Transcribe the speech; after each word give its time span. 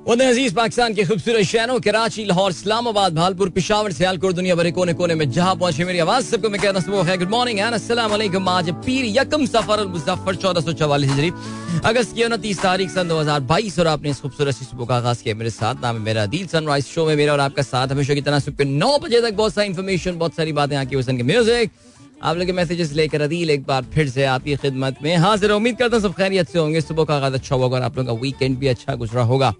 अज़ीज़ 0.00 0.54
पाकिस्तान 0.54 0.94
के 0.94 1.04
खूबसूरत 1.04 1.44
शहरों, 1.44 1.78
कराची, 1.80 2.24
लाहौर, 2.24 2.50
इस्लामाबाद, 2.50 3.14
भालपुर, 3.14 3.48
पिशावर, 3.50 3.92
सियालकोट, 3.92 4.34
दुनिया 4.34 4.54
भरे 4.56 4.70
कोने 4.72 4.92
कोने 4.96 5.14
में 5.14 5.30
जहाँ 5.30 5.54
पहुँचे 5.56 5.84
मेरी 5.84 5.98
आवाज़, 5.98 6.24
सबको 6.26 6.48
मैं 6.50 6.60
कहता 6.60 6.80
हूँ 6.80 7.18
गुड 7.18 7.28
मॉर्निंग 7.30 7.58
एंड 7.58 7.74
अस्सलाम 7.74 8.12
आज 8.48 8.70
पीर 8.80 9.04
यकम 9.18 9.44
सफ़र 9.46 9.84
मुजफ्फर, 9.86 10.34
चौदह 10.36 10.60
सौ 10.60 10.72
चवालीस 10.72 11.10
अगस्त 11.84 12.14
की 12.14 12.24
उनतीस 12.24 12.62
तारीख 12.62 12.90
सन 12.90 13.08
दो 13.08 13.18
हज़ार 13.20 13.40
बाईस 13.44 13.78
और 13.78 13.86
आपने 13.86 14.10
इस 14.10 14.20
खूबसूरत 14.20 14.54
सुबह 14.54 14.86
का 14.86 14.96
आगाज़ 14.96 15.22
किया 15.22 15.34
मेरे 15.34 15.50
साथ। 15.50 15.82
नाम 15.82 15.96
है 15.96 16.02
मेरा 16.02 16.26
दिल 16.28 16.46
सनराइज 16.46 16.84
शो 16.86 17.06
में 17.06 17.14
मेरा 17.16 17.32
और 17.32 17.40
आपका 17.40 17.62
साथ 17.62 17.88
हमेशा 17.88 18.14
की 18.14 18.20
तरह 18.22 18.38
सुबह 18.40 18.64
नौ 18.64 18.98
बजे 18.98 19.20
तक 19.20 19.36
बहुत 19.36 19.54
सारी 19.54 19.68
इन्फॉर्मेशन 19.68 20.18
बहुत 20.18 20.34
सारी 20.34 20.52
बातें 20.54 20.76
आकी 20.76 20.96
हुसन 20.96 21.16
के 21.16 21.22
म्यूज़िक 21.22 21.70
आप 22.22 22.36
लोग 22.36 22.50
मैसेजेस 22.52 22.92
लेकर 22.92 23.20
अदील 23.22 23.50
एक 23.50 23.62
बार 23.66 23.84
फिर 23.92 24.08
से 24.08 24.24
आपकी 24.32 24.56
खिदमत 24.56 24.96
में 25.02 25.16
हाजिर 25.18 25.50
उम्मीद 25.50 25.76
करता 25.76 25.96
हूँ 25.96 26.02
सब 26.02 26.14
खैरियत 26.14 26.48
से 26.48 26.58
होंगे, 26.58 26.80
सुबह 26.80 27.04
का 27.04 27.16
आगाज़ 27.16 27.34
अच्छा 27.34 27.56
होगा 27.56 27.76
और 27.76 27.82
आप 27.82 27.96
लोगों 27.98 28.14
का 28.14 28.20
वीकेंड 28.20 28.58
भी 28.58 28.68
अच्छा 28.68 28.94
गुजरा 28.94 29.22
होगा। 29.22 29.54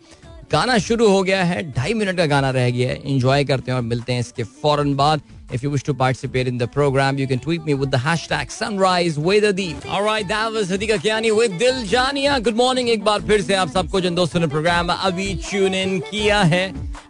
गाना 0.53 0.77
शुरू 0.85 1.09
हो 1.09 1.23
गया 1.23 1.43
है 1.45 1.63
ढाई 1.73 1.93
मिनट 1.95 2.17
का 2.17 2.25
गाना 2.27 2.51
रह 2.51 2.71
गया 2.71 2.89
है 2.89 2.97
इंजॉय 3.11 3.45
करते 3.45 3.71
हैं 3.71 3.77
और 3.77 3.85
मिलते 3.85 4.13
हैं 4.13 4.21
इसके 4.21 4.45
फ़ौरन 4.63 4.95
बाद 5.03 5.21
If 5.57 5.63
you 5.65 5.71
wish 5.71 5.83
to 5.87 5.93
participate 6.01 6.49
in 6.49 6.59
the 6.59 6.67
program, 6.75 7.17
you 7.19 7.25
can 7.31 7.41
tweet 7.45 7.65
me 7.69 7.75
with 7.79 7.91
the 7.95 7.99
hashtag 8.03 8.53
sunrise 8.57 9.17
with 9.29 9.47
Adil. 9.49 9.85
All 9.95 10.05
right, 10.05 10.29
that 10.29 10.53
was 10.57 10.69
Hadika 10.71 10.99
Kiani 11.07 11.33
with 11.37 11.57
Dil 11.63 11.81
Jania. 11.93 12.37
Good 12.49 12.61
morning. 12.61 12.89
एक 12.89 13.03
बार 13.05 13.23
फिर 13.31 13.43
से 13.43 13.55
आप 13.63 13.71
सबको 13.71 14.01
जिन 14.01 14.15
दोस्तों 14.15 14.41
ने 14.41 14.47
प्रोग्राम 14.53 14.93
अभी 14.93 15.35
ट्यून 15.49 15.75
इन 15.75 15.99
किया 16.11 16.43
है 16.53 16.63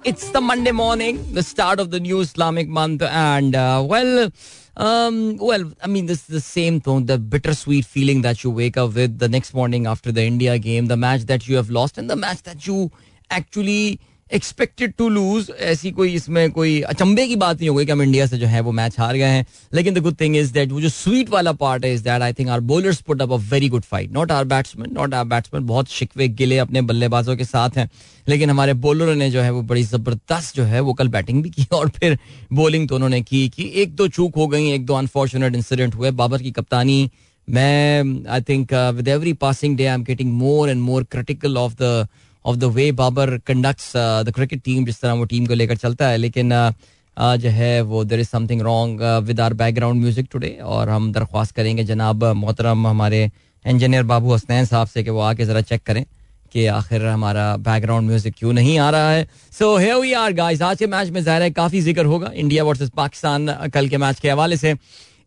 the 0.07 0.43
Monday 0.47 0.73
morning, 0.73 1.21
the 1.35 1.43
start 1.43 1.85
of 1.85 1.91
the 1.91 2.01
new 2.01 2.21
Islamic 2.21 2.73
month, 2.81 3.03
and 3.03 3.55
uh, 3.55 3.85
well. 3.93 4.33
Um, 4.77 5.37
well, 5.37 5.65
I 5.85 5.89
mean, 5.89 6.07
this 6.07 6.21
is 6.21 6.27
the 6.29 6.41
same 6.41 6.81
thing, 6.81 7.05
the 7.05 7.19
bittersweet 7.19 7.85
feeling 7.85 8.23
that 8.23 8.43
you 8.43 8.51
wake 8.51 8.79
up 8.79 8.95
with 8.95 9.19
the 9.19 9.29
next 9.29 9.53
morning 9.53 9.87
after 9.87 10.11
the 10.11 10.23
India 10.23 10.59
game, 10.59 10.87
the 10.87 10.97
match 10.97 11.27
that 11.33 11.47
you 11.47 11.57
have 11.57 11.69
lost, 11.69 11.99
and 11.99 12.09
the 12.09 12.17
match 12.17 12.43
that 12.45 12.67
you 12.67 12.91
actually 13.33 13.99
expected 14.31 14.93
to 14.99 15.09
lose 15.09 15.51
ऐसी 15.61 15.91
कोई 15.91 16.13
इसमें 16.15 16.51
कोई 16.53 16.81
अचंबे 16.83 17.27
की 17.29 17.37
बात 17.37 17.57
नहीं 17.59 17.69
हो 17.69 17.75
गई 17.75 17.85
कि 17.87 17.93
हम 17.93 18.03
इंडिया 18.03 18.27
से 18.27 18.39
जो 18.39 18.47
है 18.47 18.61
वो 18.61 18.73
मैच 18.73 18.99
हार 18.99 19.17
गए 19.17 19.29
हैं। 19.29 19.47
लेकिन 19.75 19.95
the 19.95 19.99
good 19.99 20.21
thing 20.21 20.37
is 20.37 20.53
that 20.53 20.73
वो 20.73 20.81
जो 20.81 20.89
स्वीट 20.89 21.31
वाला 21.31 21.53
पार्ट 21.53 21.85
है 21.85 21.93
is 21.95 22.03
that 22.05 22.23
I 22.23 22.33
think 22.33 22.49
our 22.49 22.61
bowlers 22.71 23.01
put 23.03 23.23
up 23.23 23.33
a 23.33 23.37
very 23.51 23.69
good 23.69 23.83
fight 23.83 24.13
not 24.13 24.33
our 24.33 24.45
batsman 24.45 24.93
not 24.93 25.15
our 25.15 25.25
batsman 25.25 25.67
बहुत 25.67 25.89
शिकवे 25.91 26.29
गिले 26.31 26.59
अपने 26.59 26.81
बल्लेबाजों 26.83 27.37
के 27.37 27.45
साथ 27.45 27.79
हैं। 27.79 27.89
लेकिन 28.29 28.51
हमारे 28.51 28.75
बॉलरों 28.77 29.15
ने 29.15 29.31
जो 29.31 29.41
है 29.41 29.51
वो 29.51 29.63
बड़ी 29.65 29.83
ज़बरदस्त 29.83 30.57
जो 30.57 30.65
है 30.65 30.81
वो 30.81 30.95
कल 30.95 31.09
बैटिंग 31.09 31.43
भी 31.43 31.51
की 31.51 31.67
और 31.73 31.89
फिर 31.91 32.19
बॉलिंग 32.53 32.89
तो 32.89 32.95
उन्होंने 32.95 33.21
की, 33.23 33.49
कि 33.49 33.71
एक 33.75 33.97
दो 33.97 34.09
चूक 34.09 34.37
हो 34.37 34.47
गई, 34.47 34.71
एक 34.73 34.87
दो 34.87 34.95
अनफॉर्चुनेट 34.95 35.55
इंसिडेंट 35.57 35.95
हुए। 35.95 36.11
बाबर 36.13 36.43
की 36.43 36.51
कप्तानी, 36.53 37.11
मैं 37.49 38.29
I 38.31 38.41
think 38.49 38.75
with 38.97 39.09
every 39.09 39.33
passing 39.35 39.77
day 39.77 39.87
I 39.87 39.95
am 39.95 40.05
getting 40.05 40.33
more 40.33 40.71
and 40.71 40.81
more 40.81 41.05
critical 41.05 41.57
of 41.59 41.75
the 41.83 42.07
of 42.45 42.57
the 42.57 42.65
way 42.75 42.91
Babar 42.95 43.37
conducts 43.47 43.93
the 43.97 44.33
cricket 44.35 44.63
team 44.65 44.85
जिस 44.85 45.01
तरह 45.01 45.13
वो 45.15 45.25
टीम 45.27 45.47
को 45.47 45.55
लेकर 45.55 45.77
चलता 45.79 46.09
है। 46.09 46.17
लेकिन 46.19 46.53
uh, 46.53 47.37
जो 47.37 47.49
है 47.51 47.81
वो 47.83 48.05
there 48.05 48.21
is 48.21 48.29
something 48.29 48.61
wrong 48.63 49.03
with 49.25 49.41
our 49.41 49.55
background 49.55 50.01
music 50.01 50.27
today 50.33 50.57
और 50.65 50.89
हम 50.89 51.13
दरख्वास्त 51.13 51.55
करेंगे 51.57 51.85
जनाब 51.85 52.25
मोहतरम 52.37 52.87
हमारे 52.87 53.31
इंजीनियर 53.65 54.03
बाबू 54.05 54.35
हसनैन 54.35 54.65
साहब 54.65 54.89
से 54.89 55.03
कि 55.03 55.11
वो 55.11 55.21
आके 55.23 55.45
ज़रा 55.45 55.61
चेक 55.63 55.83
करें 55.87 56.05
कि 56.53 56.67
आखिर 56.69 57.05
हमारा 57.07 57.57
बैकग्राउंड 57.59 58.09
म्यूज़िक 58.09 58.35
क्यों 58.39 58.53
नहीं 58.53 58.79
आ 58.79 58.89
रहा 58.91 59.11
है। 59.11 59.27
So 59.59 59.77
hey 59.79 59.93
we 59.95 60.13
are 60.13 60.33
guys 60.33 60.63
आज 60.63 60.79
के 60.79 60.87
मैच 60.87 61.09
में 61.09 61.21
ज़ाहिर 61.23 61.43
है 61.43 61.51
काफ़ी 61.51 61.81
ज़िक्र 61.81 62.05
होगा। 62.05 62.31
इंडिया 62.35 62.65
वर्सेस 62.65 62.91
पाकिस्तान 62.97 63.69
कल 63.75 63.89
के 63.89 63.97
मैच 63.99 64.21
के 64.21 64.31
हवाले 64.31 64.57
से। 64.57 64.75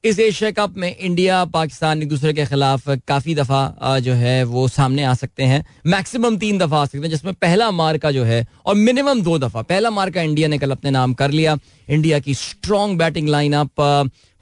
इस 0.03 0.17
एशिया 0.19 0.49
कप 0.51 0.73
में 0.77 0.95
इंडिया, 0.95 1.43
पाकिस्तान 1.45 2.01
एक 2.01 2.07
दूसरे 2.09 2.31
के 2.33 2.45
खिलाफ 2.45 2.89
काफ़ी 3.07 3.35
दफ़ा 3.35 3.99
जो 3.99 4.13
है, 4.13 4.43
वो 4.43 4.67
सामने 4.67 5.03
आ 5.03 5.13
सकते 5.13 5.43
हैं। 5.43 5.63
मैक्सिमम 5.87 6.37
तीन 6.37 6.57
दफ़ा 6.57 6.77
आ 6.77 6.85
सकते 6.85 6.97
हैं, 6.97 7.09
जिसमें 7.09 7.33
पहला 7.33 7.69
मार 7.71 7.97
का 7.97 8.11
जो 8.11 8.23
है, 8.23 8.45
और 8.65 8.75
मिनिमम 8.75 9.21
दो 9.23 9.37
दफ़ा, 9.39 9.61
पहला 9.61 9.89
मार 9.89 10.09
का 10.09 10.21
इंडिया 10.21 10.47
ने 10.47 10.57
कल 10.57 10.71
अपने 10.71 10.91
नाम 10.91 11.13
कर 11.13 11.31
लिया। 11.31 11.55
इंडिया 11.89 12.19
की 12.19 12.33
स्ट्रॉन्ग 12.33 12.97
बैटिंग 12.97 13.29
लाइनअप 13.29 13.81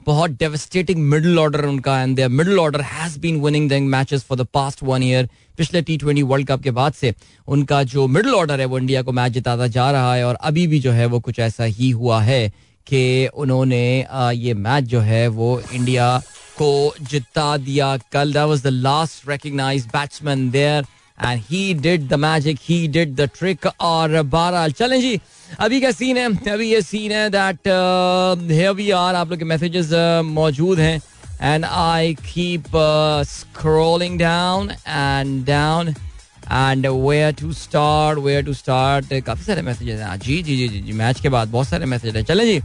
बहुत 0.06 0.30
डेवस्टेटिंग 0.30 1.00
मिडिल 1.00 1.38
ऑर्डर 1.38 1.64
उनका 1.64 2.00
and 2.02 2.16
their 2.16 2.28
middle 2.30 2.58
order 2.58 2.80
has 2.82 3.18
been 3.20 3.40
winning 3.40 3.70
the 3.70 3.80
matches 3.88 4.24
for 4.24 4.38
the 4.38 4.46
past 4.54 4.82
one 4.82 5.02
year 5.02 5.28
पिछले 5.58 5.82
टी 5.82 5.96
ट्वेंटी 5.96 6.22
वर्ल्ड 6.24 6.48
कप 6.48 6.62
के 6.62 6.70
बाद 6.72 6.92
से 6.92 7.14
उनका 7.48 7.82
जो 7.84 8.06
मिडिल 8.08 8.34
ऑर्डर 8.34 8.60
है, 8.60 8.66
वो 8.66 8.78
इंडिया 8.78 9.02
को 9.02 9.12
मैच 9.12 9.32
जिताता 9.32 9.66
जा 9.68 9.90
रहा 9.90 10.14
है, 10.14 10.26
और 10.26 10.34
अभी 10.34 10.66
भी 10.66 10.80
जो 10.80 10.92
है, 10.92 11.06
वो 11.06 11.20
कुछ 11.20 11.38
ऐसा 11.40 11.64
ही 11.64 11.90
हुआ 11.92 12.20
है। 12.22 12.52
कि 12.86 13.28
उन्होंने 13.34 13.84
ये 14.34 14.54
मैच 14.54 14.84
जो 14.84 15.00
है 15.00 15.26
वो 15.30 15.60
इंडिया 15.72 16.16
को 16.56 16.94
जिता 17.02 17.56
दिया 17.58 17.96
कल। 18.12 18.32
That 18.32 18.46
was 18.48 18.62
the 18.62 18.66
last 18.66 19.28
recognised 19.28 19.88
batsman 19.90 20.50
there 20.50 20.84
and 21.18 21.42
he 21.50 21.62
did 21.74 22.08
the 22.08 22.14
magic 22.20 22.58
he 22.62 22.86
did 22.88 23.14
the 23.16 23.28
trick 23.38 23.66
और 23.66 24.22
बहरहाल, 24.22 24.72
चलें 24.72 25.00
जी, 25.00 25.20
अभी 25.60 25.80
का 25.80 25.90
सीन 25.92 26.16
है, 26.16 26.26
अभी 26.52 26.70
ये 26.70 26.80
सीन 26.82 27.12
है 27.12 27.28
दैट 27.30 27.68
वी 28.76 28.90
आर 28.90 29.14
आप 29.14 29.30
लोग 29.30 29.38
के 29.38 29.44
मैसेजेस 29.44 29.90
मौजूद 30.24 30.78
हैं। 30.78 31.00
And 31.42 31.64
I 31.64 32.14
keep 32.14 32.64
scrolling 33.28 34.18
down 34.18 34.70
and 34.70 35.44
down 35.46 35.94
and 36.52 36.86
where 36.86 37.32
to 37.40 37.52
start 37.52 38.18
where 38.18 38.44
to 38.44 38.52
start 38.54 39.12
काफ़ी 39.26 39.44
सारे 39.44 39.62
मैसेजेस 39.62 40.00
हैं। 40.00 40.18
जी 40.20 40.42
जी 40.42 40.56
जी 40.56 40.68
जी 40.68 40.80
जी 40.80 40.92
मैच 40.92 41.20
के 41.20 41.28
बाद 41.28 41.48
बहुत 41.48 41.68
सारे 41.68 41.86
मैसेज 41.86 42.16
हैं। 42.16 42.24
चले 42.24 42.46
जी। 42.46 42.60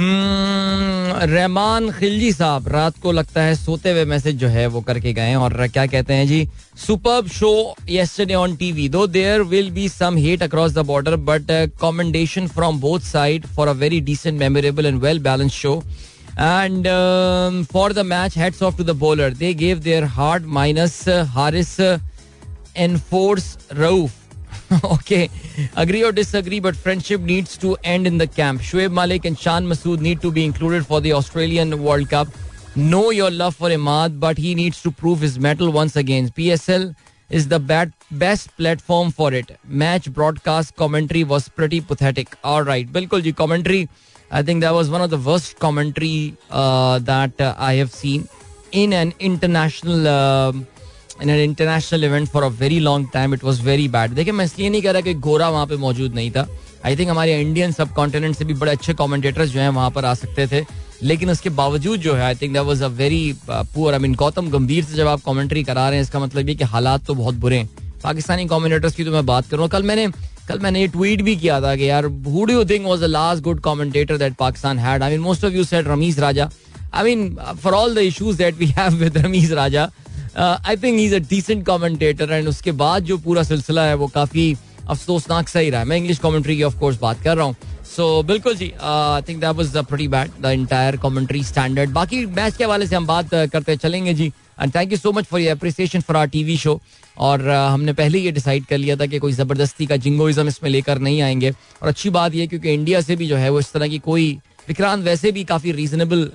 रहमान 0.00 1.90
खिलजी 1.92 2.32
साहब 2.32 2.68
रात 2.68 2.98
को 3.02 3.12
लगता 3.12 3.42
है 3.42 3.54
सोते 3.54 3.90
हुए 3.90 4.04
मैसेज 4.04 4.36
जो 4.36 4.48
है 4.48 4.66
वो 4.66 4.80
करके 4.80 5.12
गए 5.12 5.34
और 5.34 5.66
क्या 5.68 5.86
कहते 5.86 6.14
हैं 6.14 6.26
ji? 6.28 6.48
Super 6.86 7.28
show 7.28 7.74
yesterday 7.90 8.34
on 8.34 8.54
TV 8.56 8.88
though 8.88 9.06
there 9.06 9.42
will 9.50 9.70
be 9.70 9.88
some 9.88 10.16
hate 10.16 10.42
across 10.42 10.72
the 10.72 10.78
border 10.86 11.16
but 11.28 11.50
commendation 11.80 12.46
from 12.48 12.80
both 12.80 13.00
side 13.00 13.46
for 13.46 13.68
a 13.68 13.72
very 13.82 14.00
decent 14.00 14.38
memorable 14.38 14.86
and 14.86 15.00
well 15.02 15.18
balance 15.18 15.52
show 15.52 15.82
and 16.38 16.88
for 17.72 17.92
the 17.92 18.06
match 18.06 18.38
hats 18.38 18.62
off 18.62 18.76
to 18.76 18.84
the 18.84 18.98
the 19.00 19.38
they 19.38 19.52
gave 19.54 19.78
gave 19.78 20.08
their 20.08 20.40
minus 20.46 21.04
Haris 21.08 21.76
uh, 21.80 21.98
Enforce 22.76 23.56
Rauf. 23.70 24.12
okay, 24.84 25.28
agree 25.76 26.02
or 26.02 26.12
disagree, 26.12 26.60
but 26.60 26.74
friendship 26.74 27.20
needs 27.20 27.56
to 27.58 27.76
end 27.84 28.06
in 28.06 28.18
the 28.18 28.26
camp. 28.26 28.60
Shoaib 28.60 28.92
Malik 28.92 29.24
and 29.24 29.38
Shan 29.38 29.66
Masood 29.66 30.00
need 30.00 30.20
to 30.22 30.30
be 30.30 30.44
included 30.44 30.86
for 30.86 31.00
the 31.00 31.12
Australian 31.12 31.82
World 31.82 32.08
Cup. 32.08 32.28
Know 32.74 33.10
your 33.10 33.30
love 33.30 33.54
for 33.54 33.68
Imad, 33.68 34.18
but 34.18 34.38
he 34.38 34.54
needs 34.54 34.82
to 34.82 34.90
prove 34.90 35.20
his 35.20 35.38
mettle 35.38 35.70
once 35.70 35.96
again. 35.96 36.30
PSL 36.30 36.94
is 37.28 37.48
the 37.48 37.58
best 38.10 38.56
platform 38.56 39.10
for 39.10 39.32
it. 39.32 39.58
Match 39.64 40.10
broadcast 40.12 40.76
commentary 40.76 41.24
was 41.24 41.48
pretty 41.48 41.80
pathetic. 41.80 42.36
All 42.44 42.62
right, 42.62 42.90
Bilkul 42.90 43.36
commentary. 43.36 43.88
I 44.30 44.42
think 44.42 44.62
that 44.62 44.72
was 44.72 44.88
one 44.88 45.02
of 45.02 45.10
the 45.10 45.18
worst 45.18 45.58
commentary 45.58 46.34
uh, 46.50 46.98
that 47.00 47.38
uh, 47.38 47.54
I 47.58 47.74
have 47.74 47.92
seen 47.92 48.28
in 48.70 48.94
an 48.94 49.12
international 49.18 50.08
uh, 50.08 50.52
in 51.22 51.30
an 51.30 51.40
international 51.40 52.04
event 52.04 52.28
for 52.28 52.42
a 52.42 52.48
very 52.60 52.78
long 52.80 53.08
time 53.14 53.34
it 53.34 53.44
was 53.44 53.62
very 53.62 53.88
bad 53.88 54.12
देखिए, 54.12 54.32
मैं 54.32 54.44
इसलिए 54.44 54.70
नहीं 54.70 54.82
कह 54.82 54.90
रहा 54.90 55.00
कि 55.00 55.14
गोरा 55.16 55.48
वहाँ 55.48 55.66
पे 55.66 55.76
मौजूद 55.76 56.14
नहीं 56.14 56.30
था। 56.30 56.46
आई 56.86 56.96
थिंक 56.96 57.10
हमारे 57.10 57.40
इंडियन 57.40 57.72
सब 57.72 57.92
कॉन्टिनेंट 57.94 58.36
से 58.36 58.44
भी 58.44 58.54
बड़े 58.54 58.72
अच्छे 58.72 58.94
कॉमेंटेटर्स 58.94 59.50
जो 59.50 59.60
है 59.60 59.68
वहाँ 59.70 59.90
पर 59.90 60.04
आ 60.04 60.14
सकते 60.14 60.46
थे। 60.46 60.64
लेकिन 61.02 61.30
उसके 61.30 61.50
बावजूद 61.50 62.00
जो 62.00 62.14
है 62.14 62.22
I 62.22 62.34
think 62.34 62.52
that 62.52 62.62
was 62.62 62.82
a 62.82 62.86
very 62.88 63.34
poor 63.48 63.94
I 63.94 64.00
mean 64.00 64.14
Gautam 64.14 64.50
Gambhir 64.50 64.84
से 64.84 64.96
जब 64.96 65.06
आप 65.08 65.20
कमेंट्री 65.26 65.62
करा 65.64 65.88
रहे 65.88 65.98
हैं, 65.98 66.02
इसका 66.02 66.18
मतलब 66.20 66.48
ये 66.48 66.54
कि 66.54 66.64
हालात 66.64 67.04
तो 67.06 67.14
बहुत 67.14 67.34
बुरे 67.36 67.56
हैं। 67.58 67.68
पाकिस्तानी 68.02 68.46
कॉमेंटेटर्स 68.46 68.94
की 68.94 69.04
तो 69.04 69.12
मैं 69.12 69.24
बात 69.26 69.46
करूँ। 69.46 69.68
कल 69.68 69.82
मैंने 69.82 70.06
कल 70.48 70.58
मैंने 70.58 70.80
ये 70.80 70.86
ट्वीट 70.88 71.22
भी 71.22 71.34
किया 71.36 71.60
था 71.60 71.74
कि 71.76 71.88
यार 71.88 72.04
who 72.04 72.44
do 72.44 72.52
you 72.52 72.64
think 72.64 72.86
was 72.86 73.00
the 73.00 73.04
last 73.04 73.42
good 73.42 73.60
commentator 73.62 74.16
that 74.18 74.34
Pakistan 74.36 74.78
had 74.78 75.02
I 75.02 75.10
mean 75.10 75.20
most 75.20 75.44
of 75.44 75.52
you 75.52 75.64
said 75.64 75.88
Ramiz 75.88 76.18
Raja 76.20 76.50
I 76.94 77.04
mean 77.04 77.36
for 77.62 77.72
all 77.72 77.94
the 77.94 77.98
issues 77.98 78.38
that 78.38 78.58
we 78.58 78.66
have 78.68 78.94
with 78.94 79.18
Ramiz 79.18 79.52
Raja 79.52 79.90
I 80.36 80.76
think 80.76 81.00
is 81.00 81.14
a 81.14 81.18
decent 81.30 81.64
commentator 81.66 82.32
and 82.32 82.48
उसके 82.48 82.72
बाद 82.76 83.04
जो 83.04 83.18
पूरा 83.18 83.42
सिलसिला 83.42 83.84
है 83.84 83.94
वो 83.94 84.06
काफ़ी 84.14 84.54
अफसोसनाक 84.88 85.48
सही 85.48 85.70
रहा 85.70 85.80
है 85.80 85.86
मैं 85.86 85.96
इंग्लिश 85.96 86.18
कमेंट्री 86.18 86.56
की 86.56 86.62
ऑफ़ 86.62 86.78
कोर्स 86.78 86.98
बात 87.00 87.22
कर 87.22 87.36
रहा 87.36 87.46
हूँ 87.46 87.56
सो 87.86 88.22
बिल्कुल 88.22 88.54
ji 88.56 88.72
I 88.82 89.22
think 89.22 89.40
that 89.40 89.56
was 89.56 89.76
pretty 89.78 90.08
bad 90.08 90.30
the 90.42 90.50
entire 90.52 90.96
commentary 90.96 91.42
standard 91.44 91.90
बाकी 91.90 92.24
मैच 92.28 92.56
के 92.56 92.64
हवाले 92.64 92.86
से 92.86 92.96
हम 92.96 93.06
बात 93.06 93.34
करते 93.52 93.76
चलेंगे 93.76 94.14
ji 94.14 94.32
and 94.62 94.74
thank 94.74 94.92
you 94.92 94.98
so 94.98 95.12
much 95.12 95.24
for 95.24 95.40
your 95.40 95.56
appreciation 95.56 96.00
for 96.00 96.16
our 96.16 96.26
TV 96.28 96.56
show 96.56 96.80
और 97.18 97.48
हमने 97.48 97.92
पहले 97.92 98.18
ये 98.18 98.30
डिसाइड 98.32 98.64
कर 98.66 98.78
लिया 98.78 98.96
था 98.96 99.06
कि 99.06 99.18
कोई 99.18 99.32
ज़बरदस्ती 99.32 99.86
का 99.86 99.96
जिंगोइज़म 99.96 100.48
इसमें 100.48 100.70
लेकर 100.70 100.98
नहीं 100.98 101.20
आएँगे 101.22 101.50
और 101.50 101.88
अच्छी 101.88 102.10
बात 102.10 102.34
यह 102.34 102.46
क्योंकि 102.46 102.72
इंडिया 102.74 103.00
से 103.00 103.16
भी 103.16 103.28
जो 103.28 103.36
है 103.36 103.50
वो 103.50 103.60
इस 103.60 103.72
तरह 103.72 103.88
की 103.88 103.98
कोई 103.98 104.32
विक्रांत 104.68 105.04
वैसे 105.04 105.32
भी 105.32 105.44
काफ़ी 105.44 105.72
रीजनेबल 105.72 106.30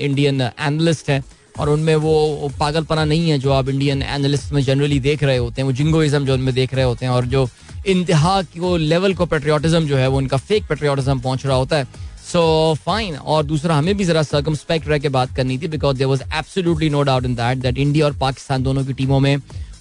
इंडियन 0.00 0.40
एनलिस्ट 0.40 1.10
है 1.10 1.22
और 1.60 1.68
उनमें 1.68 1.94
वो 1.96 2.50
पागलपना 2.60 3.04
नहीं 3.04 3.30
है 3.30 3.38
जो 3.38 3.52
आप 3.52 3.68
इंडियन 3.68 4.02
एनालिस्ट 4.02 4.52
में 4.52 4.62
जनरली 4.62 5.00
देख 5.00 5.22
रहे 5.22 5.36
होते 5.36 5.60
हैं, 5.60 5.66
वो 5.66 5.72
जिंगोइज्म 5.74 6.24
जो 6.24 6.34
उनमें 6.34 6.54
देख 6.54 6.74
रहे 6.74 6.84
होते 6.84 7.06
हैं 7.06 7.12
और 7.12 7.26
जो 7.26 7.48
इंतहा 7.86 8.40
को 8.42 8.76
लेवल 8.78 9.14
को 9.14 9.26
पेट्रियाटिज्म 9.26 9.86
जो 9.86 9.96
है, 9.96 10.08
वो 10.08 10.18
उनका 10.18 10.36
फेक 10.38 10.64
पेट्रियाटिज्म 10.68 11.18
पहुँच 11.20 11.46
रहा 11.46 11.56
होता 11.56 11.76
है। 11.76 11.86
सो 12.22 12.42
फाइन 12.80 13.16
और 13.16 13.44
दूसरा, 13.44 13.76
हमें 13.76 13.96
भी 13.96 14.04
जरा 14.04 14.22
सर्कमस्पेक्ट 14.24 14.88
रह 14.88 14.98
के 14.98 15.08
बात 15.10 15.34
करनी 15.36 15.58
थी 15.58 15.68
because 15.68 15.96
there 15.98 16.06
was 16.06 16.22
absolutely 16.24 16.90
no 16.90 17.02
doubt 17.02 17.24
in 17.24 17.34
that 17.34 17.58
that 17.58 17.78
India 17.78 18.06
और 18.06 18.16
पाकिस्तान 18.18 18.62
दोनों 18.62 18.84
की 18.84 18.92
टीमों 18.92 19.20
में 19.20 19.36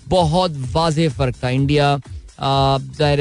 बहुत 0.08 0.54
वाजे 0.74 1.08
फ़र्क 1.10 1.36
था। 1.44 1.50
इंडिया 1.52 2.00
ज़ाहिर 2.42 3.20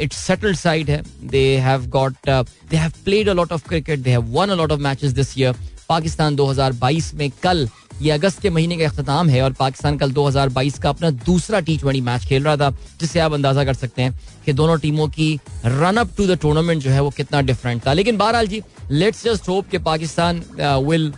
इट्स 0.00 0.16
सेटल्ड 0.16 0.56
साइड 0.56 0.90
है। 0.90 1.02
They 1.30 1.44
have 1.60 1.86
got 1.90 2.28
they 2.28 2.76
have 2.76 2.92
played 3.04 3.28
a 3.28 3.32
lot 3.32 3.52
of 3.52 3.68
cricket 3.68 3.98
they 3.98 4.10
have 4.10 4.32
won 4.32 4.48
a 4.48 4.54
lot 4.54 4.72
of 4.72 4.80
matches 4.80 5.12
this 5.12 5.38
year 5.38 5.54
Pakistan 5.92 6.36
2022 6.36 7.12
में 7.14 7.30
कल 7.42 7.68
ये 8.02 8.10
अगस्त 8.10 8.40
के 8.42 8.50
महीने 8.50 8.76
का 8.76 8.84
अख्ताम 8.88 9.28
है 9.28 9.42
और 9.42 9.52
पाकिस्तान 9.52 9.96
कल 9.98 10.12
2022 10.12 10.78
का 10.82 10.88
अपना 10.88 11.10
दूसरा 11.26 11.60
टी 11.60 11.76
ट्वेंटी 11.78 12.00
मैच 12.00 12.24
खेल 12.26 12.44
रहा 12.44 12.56
था, 12.56 12.70
जिससे 13.00 13.20
आप 13.20 13.32
अंदाज़ा 13.32 13.64
कर 13.64 13.74
सकते 13.74 14.02
हैं 14.02 14.12
कि 14.44 14.52
दोनों 14.52 14.78
टीमों 14.78 15.08
की 15.08 15.28
run 15.64 15.96
up 15.96 16.10
to 16.16 16.26
the 16.26 16.38
tournament 16.42 16.82
जो 16.82 16.90
है 16.90 17.00
वो 17.00 17.10
कितना 17.16 17.40
डिफरेंट 17.50 17.86
था। 17.86 17.92
लेकिन 17.92 18.16
बहरहाल 18.16 18.46
जी 18.46 18.62
लेट्स 18.90 19.24
जस्ट 19.24 19.48
होप 19.48 19.68
कि 19.70 19.78
Pakistan 19.90 20.42
will 20.88 21.12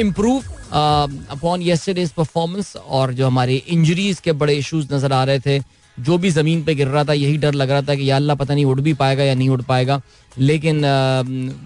improve 0.00 0.42
upon 0.72 1.62
yesterday's 1.62 2.10
performance 2.12 2.74
और 2.76 3.12
जो 3.14 3.26
हमारे 3.26 3.62
इंजरीज 3.68 4.20
के 4.20 4.32
बड़े 4.34 4.54
इश्यूज़ 4.56 4.94
नज़र 4.94 5.12
आ 5.12 5.24
रहे 5.24 5.40
थे 5.40 5.58
जो 5.98 6.16
भी 6.18 6.30
ज़मीन 6.30 6.62
पे 6.64 6.74
गिर 6.74 6.88
रहा 6.88 7.04
था, 7.04 7.12
यही 7.12 7.36
डर 7.38 7.54
लग 7.54 7.70
रहा 7.70 7.82
था 7.82 7.94
कि 7.94 8.10
या 8.10 8.16
अल्लाह 8.16 8.36
पता 8.36 8.54
नहीं 8.54 8.64
उड़ 8.64 8.80
भी 8.80 8.92
पाएगा 8.94 9.24
या 9.24 9.34
नहीं 9.34 9.48
उड़ 9.48 9.62
पाएगा। 9.62 10.00
लेकिन 10.36 10.84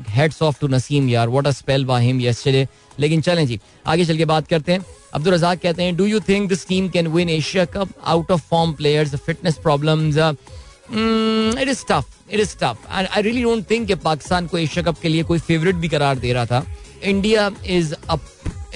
हेड्स 0.09 0.43
ऑफ़ 0.43 0.61
टू 0.61 0.69
नसीम 0.69 1.09
यार 1.09 1.29
what 1.29 1.47
a 1.47 1.51
spell 1.53 1.85
by 1.85 2.05
him 2.05 2.21
yesterday 2.21 2.67
लेकिन 3.01 3.21
चलें 3.21 3.47
जी, 3.47 3.59
आगे 3.87 4.05
चल 4.05 4.17
के 4.17 4.25
बात 4.25 4.49
करते 4.49 4.73
हैं। 4.73 4.85
अब्दुल 5.15 5.35
रजाक 5.35 5.59
कहते 5.61 5.83
हैं 5.83 5.97
do 5.97 6.07
you 6.07 6.21
think 6.21 6.49
this 6.49 6.67
team 6.69 6.89
can 6.89 7.07
win 7.09 7.29
Asia 7.31 7.65
cup 7.67 7.89
out 8.05 8.31
of 8.31 8.43
form 8.51 8.73
players 8.73 9.15
fitness 9.17 9.55
problems 9.63 10.17
it 10.17 11.69
is 11.69 11.85
tough 11.89 12.33
it 12.33 12.41
is 12.41 12.57
tough 12.57 12.87
and 12.91 13.07
I 13.07 13.23
really 13.23 13.43
don't 13.43 13.71
think 13.71 13.87
कि 13.89 13.95
पाकिस्तान 14.05 14.47
को 14.47 14.59
एशिया 14.59 14.85
कप 14.85 15.01
के 15.03 15.09
लिए 15.09 15.23
कोई 15.23 15.39
फेवरेट 15.41 15.75
भी 15.77 15.89
करार 15.89 16.19
दे 16.19 16.33
रहा 16.33 16.47
था। 16.47 16.65
India 17.05 17.51
is 17.67 17.95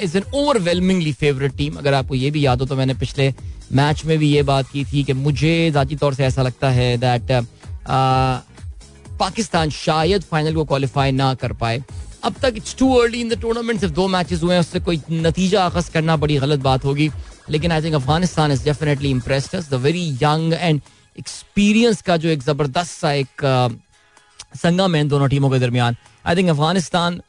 is 0.02 0.16
an 0.16 0.24
overwhelmingly 0.34 1.12
favourite 1.12 1.56
team 1.56 1.74
अगर 1.76 1.94
आपको 1.94 2.14
ये 2.14 2.30
भी 2.30 2.44
याद 2.46 2.60
हो 2.60 2.66
तो 2.66 2.76
मैंने 2.76 2.94
पिछले 2.94 3.32
मैच 3.72 4.04
में 4.04 4.18
भी 4.18 4.28
ये 4.28 4.42
बात 4.42 4.68
की 4.70 4.84
थी 4.84 5.02
कि 5.04 5.12
मुझे 5.12 5.70
जाती 5.74 5.96
तौर 5.96 6.14
से 6.14 6.24
ऐसा 6.24 6.42
लगता 6.42 6.70
है 6.70 6.96
दैट 6.98 7.32
पाकिस्तान 9.18 9.70
शायद 9.70 10.22
फाइनल 10.22 10.54
को 10.54 10.64
क्वालिफाई 10.64 11.12
ना 11.12 11.32
कर 11.34 11.52
पाए। 11.52 11.82
अब 12.24 12.34
तक 12.42 12.54
it's 12.56 12.76
too 12.78 12.92
early 12.94 13.20
in 13.20 13.28
the 13.28 13.40
tournament 13.40 13.80
सिर्फ़ 13.80 13.94
दो 13.94 14.06
मैचेस 14.08 14.42
हुए 14.42 14.54
हैं, 14.54 14.60
उससे 14.60 14.80
कोई 14.80 15.00
नतीजा 15.10 15.64
अखज 15.66 15.88
करना 15.88 16.16
बड़ी 16.16 16.36
गलत 16.38 16.60
बात 16.60 16.84
होगी। 16.84 17.10
लेकिन 17.50 17.72
I 17.72 17.82
think 17.82 17.94
Afghanistan 17.94 18.52
is 18.52 18.64
definitely 18.64 19.10
impressed 19.10 19.56
the 19.70 19.80
very 19.82 20.08
young 20.22 20.52
and 20.52 20.80
experience 21.18 22.02
का 22.02 22.16
जो 22.16 22.28
एक 22.28 22.42
ज़बरदस्त 22.42 23.00
सा 23.00 23.12
एक 23.12 23.42
संगम 24.54 24.94
है 24.94 25.04
दोनों 25.08 25.28
टीमों 25.28 25.50
के 25.50 25.58
दरमियान। 25.58 25.96
आई 26.26 26.36
थिंक 26.36 26.48
अफ़गानिस्तान 26.50 27.20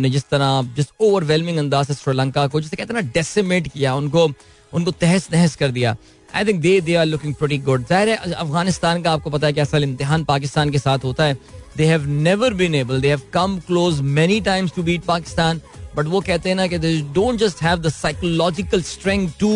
ने 0.00 0.10
जिस 0.10 0.28
तरह, 0.30 0.62
जिस 0.76 0.86
ओवरवेलमिंग 1.00 1.58
अंदाज 1.58 1.86
से 1.86 1.94
श्रीलंका 1.94 2.46
को, 2.46 2.60
जिसे 2.60 2.76
कहते 2.76 2.94
हैं 2.94 3.02
ना 3.02 3.10
डेसिमेट 3.14 3.68
किया, 3.68 3.94
उनको 3.94 4.28
उनको 4.72 4.90
तहस 4.92 5.28
नहस 5.32 5.56
कर 5.56 5.70
दिया। 5.70 5.96
I 6.34 6.44
think 6.44 6.60
they 6.60 6.80
they 6.80 6.94
are 6.94 7.06
looking 7.06 7.34
pretty 7.34 7.58
good 7.60 7.84
ज़ाहिर 7.86 8.08
है, 8.08 8.16
अफ़गानिस्तान 8.16 9.02
का 9.02 9.12
आपको 9.12 9.30
पता 9.30 9.46
है 9.46 9.52
कि 9.52 9.60
असल 9.60 9.82
इम्तिहान 9.84 10.24
पाकिस्तान 10.24 10.70
के 10.70 10.78
साथ 10.78 11.04
होता 11.04 11.24
है। 11.24 11.36
They 11.76 11.84
have 11.86 12.06
never 12.08 12.54
been 12.54 12.74
able 12.74 13.00
they 13.00 13.08
have 13.08 13.20
come 13.32 13.58
close 13.66 14.00
many 14.16 14.40
times 14.40 14.72
to 14.76 14.82
beat 14.82 15.04
Pakistan 15.04 15.60
but 15.96 16.06
वो 16.06 16.20
कहते 16.20 16.48
हैं 16.48 16.56
ना 16.56 16.66
कि 16.66 16.78
they 16.78 16.96
don't 17.14 17.38
just 17.40 17.62
have 17.62 17.78
the 17.78 17.88
psychological 17.92 18.82
strength 18.82 19.28
to 19.40 19.52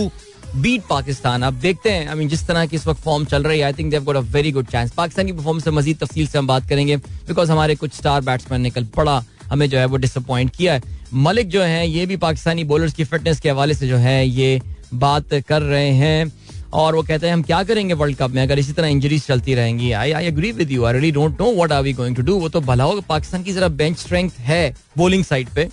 beat 0.56 0.82
Pakistan 0.90 1.42
अब 1.42 1.54
देखते 1.60 1.90
हैं. 1.90 2.06
आई 2.08 2.14
मीन 2.14 2.28
जिस 2.28 2.46
तरह 2.46 2.66
की 2.66 2.76
इस 2.76 2.86
वक्त 2.86 3.00
फॉर्म 3.02 3.24
चल 3.24 3.42
रही 3.42 3.58
है 3.58 3.64
I 3.64 3.72
think 3.72 3.90
they've 3.90 4.04
got 4.04 4.16
a 4.16 4.20
very 4.32 4.52
good 4.52 4.66
chance 4.66 4.90
Pakistan 4.90 5.26
की 5.26 5.32
परफॉर्मेंस 5.32 5.64
से 5.64 5.70
मजीद 5.70 5.98
तफसील 5.98 6.26
से 6.26 6.38
हम 6.38 6.46
बात 6.46 6.68
करेंगे 6.68 6.96
बिकॉज़ 6.96 7.50
हमारे 7.52 7.74
कुछ 7.74 7.94
स्टार 7.94 8.20
बैट्समैन 8.22 8.60
ने 8.60 8.70
कल 8.70 8.84
पड़ा 8.96 9.22
हमें 9.50 9.68
जो 9.70 9.78
है 9.78 9.84
वो 9.84 9.96
डिसअपॉइंट 9.96 10.50
किया 10.56 10.72
है. 10.74 10.82
मलिक 11.14 11.48
जो 11.48 11.62
है, 11.62 11.88
ये 11.88 12.06
भी 12.06 12.16
पाकिस्तानी 12.16 12.64
बॉलर्स 12.64 12.94
की 12.94 13.04
फिटनेस 13.04 13.40
के 13.40 13.50
हवाले 13.50 13.74
से 13.74 13.88
जो 13.88 13.96
है 13.96 14.26
ये 14.28 14.60
बात 14.94 15.34
कर 15.48 15.62
रहे 15.62 15.90
हैं. 15.90 16.32
और 16.72 16.94
वो 16.94 17.02
कहते 17.02 17.26
हैं, 17.26 17.32
हम 17.34 17.42
क्या 17.42 17.62
करेंगे 17.62 17.94
वर्ल्ड 17.94 18.16
कप 18.16 18.30
में 18.30 18.42
अगर 18.42 18.58
इसी 18.58 18.72
तरह 18.72 18.88
इंजरीज 18.88 19.26
चलती 19.26 19.54
रहेंगी? 19.54 19.90
I 19.92 20.12
I 20.12 20.26
agree 20.26 20.50
with 20.52 20.70
you 20.70 20.84
I 20.84 20.92
really 20.92 21.10
don't 21.10 21.40
know 21.40 21.52
what 21.54 21.72
are 21.72 21.82
we 21.82 21.92
going 21.92 22.16
to 22.16 22.22
do 22.22 22.38
वो 22.38 22.48
तो 22.48 22.60
भला 22.60 22.84
होगा. 22.84 23.00
पाकिस्तान 23.08 23.42
की 23.42 23.52
जरा 23.52 23.68
बेंच 23.68 23.98
स्ट्रेंथ 23.98 24.30
है 24.38 24.74
बॉलिंग 24.98 25.24
साइड 25.24 25.48
पे. 25.48 25.68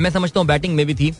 मैं 0.00 0.10
समझता 0.10 0.40
हूँ 0.40 0.46
बैटिंग 0.48 0.74
में 0.74 0.86
भी 0.86 0.94
थी. 0.94 1.12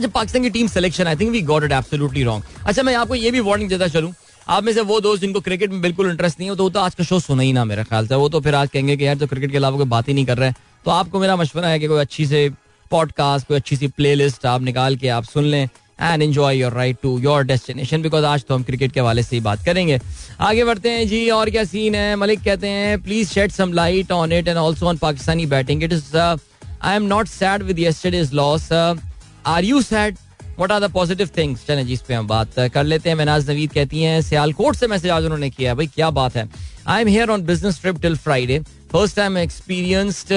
जब 0.00 0.10
पाकिस्तान 0.12 0.42
की 0.42 0.50
team 0.50 0.66
selection 0.68 1.06
I 1.06 1.16
think 1.16 1.30
we 1.30 1.40
got 1.42 1.64
it 1.64 1.72
absolutely 1.72 2.22
wrong 2.24 2.44
अच्छा 2.66 2.82
मैं 2.82 2.94
आपको 2.96 3.14
ये 3.14 3.30
भी 3.30 3.40
वार्निंग 3.40 3.70
देता 3.70 3.88
चलूँ। 3.88 4.12
आप 4.48 4.64
में 4.64 4.72
से 4.72 4.80
वो 4.82 5.00
दोस्त 5.00 5.20
जिनको 5.20 5.40
क्रिकेट 5.40 5.70
में 5.70 5.80
बिल्कुल 5.82 6.10
इंटरेस्ट 6.10 6.38
नहीं 6.40 6.50
हो 6.50 6.56
तो 6.56 6.62
वो 6.62 6.70
तो 6.70 6.80
आज 6.80 6.94
का 6.94 7.04
शो 7.04 7.18
सुना 7.20 7.42
ही 7.42 7.52
ना 7.52 7.64
मेरा 7.64 7.82
ख्याल 7.82 8.06
से। 8.06 8.14
वो 8.14 8.28
तो 8.28 8.40
फिर 8.40 8.54
आज 8.54 8.68
कहेंगे 8.68 8.96
कि 8.96 9.06
यार 9.06 9.16
तो 9.16 9.26
क्रिकेट 9.26 9.50
के 9.50 9.56
अलावा 9.56 9.76
कोई 9.76 9.86
बात 9.86 10.08
ही 10.08 10.14
नहीं 10.14 10.26
कर 10.26 10.38
रहे 10.38 10.48
हैं। 10.48 10.56
तो 10.84 10.90
आपको 10.90 11.20
मेरा 11.20 11.36
मशवरा 11.36 11.68
है 11.68 11.78
कि 11.78 11.86
कोई 11.86 12.00
अच्छी 12.00 12.26
से 12.26 12.48
पॉडकास्ट 12.90 13.46
कोई 13.48 13.56
अच्छी 13.56 13.76
सी 13.76 13.88
प्ले 13.88 14.28
आप 14.46 14.62
निकाल 14.62 14.96
के 14.96 15.08
आप 15.08 15.24
सुन 15.24 15.44
लें 15.44 15.62
and 16.00 16.22
enjoy 16.22 16.56
your 16.58 16.72
ride 16.72 16.96
to 17.02 17.18
your 17.18 17.42
destination 17.44 18.02
because 18.02 18.24
आज 18.24 18.44
तो 18.48 18.54
हम 18.54 18.62
क्रिकेट 18.62 18.92
के 18.92 19.00
हवाले 19.00 19.22
से 19.22 19.36
ही 19.36 19.40
बात 19.42 19.64
करेंगे। 19.64 19.98
आगे 20.40 20.64
बढ़ते 20.64 20.90
हैं 20.90 21.06
जी, 21.08 21.28
और 21.30 21.50
क्या 21.50 21.64
सीन 21.64 21.94
है? 21.94 22.14
मलिक 22.16 22.42
कहते 22.44 22.68
हैं 22.68 23.00
please 23.02 23.28
shed 23.28 23.52
some 23.52 23.72
light 23.72 24.12
on 24.12 24.32
it 24.32 24.48
and 24.48 24.56
also 24.56 24.86
on 24.86 24.96
Pakistani 24.96 25.46
batting 25.46 25.82
it 25.84 25.92
is 25.92 26.16
I 26.16 26.96
am 26.96 27.02
not 27.04 27.28
sad 27.28 27.62
with 27.62 27.78
yesterday's 27.78 28.32
loss 28.34 28.68
are 29.48 29.64
you 29.64 29.80
sad 29.82 30.16
what 30.58 30.72
are 30.72 30.80
the 30.80 31.28
things 31.36 31.66
चले 31.66 31.84
जी, 31.84 31.92
इस 31.92 32.02
हम 32.10 32.26
बात 32.28 32.54
कर 32.74 32.84
लेते 32.84 33.08
हैं। 33.08 33.16
मेनाज 33.16 33.50
नवीद 33.50 33.72
कहती 33.72 34.02
हैं, 34.02 34.20
सियालकोट 34.22 34.76
से 34.76 34.86
मैसेज 34.86 35.10
आज 35.10 35.24
उन्होंने 35.24 35.50
किया 35.50 35.70
है। 35.70 35.76
भाई, 35.76 35.86
क्या 35.94 36.10
बात 36.10 36.36
है। 36.36 36.48
I 36.86 37.02
am 37.02 37.08
here 37.08 37.30
on 37.30 37.42
business 37.46 37.80
trip 37.80 38.00
till 38.02 38.16
Friday 38.16 38.58
first 38.92 39.16
time 39.16 39.38
experienced 39.38 40.32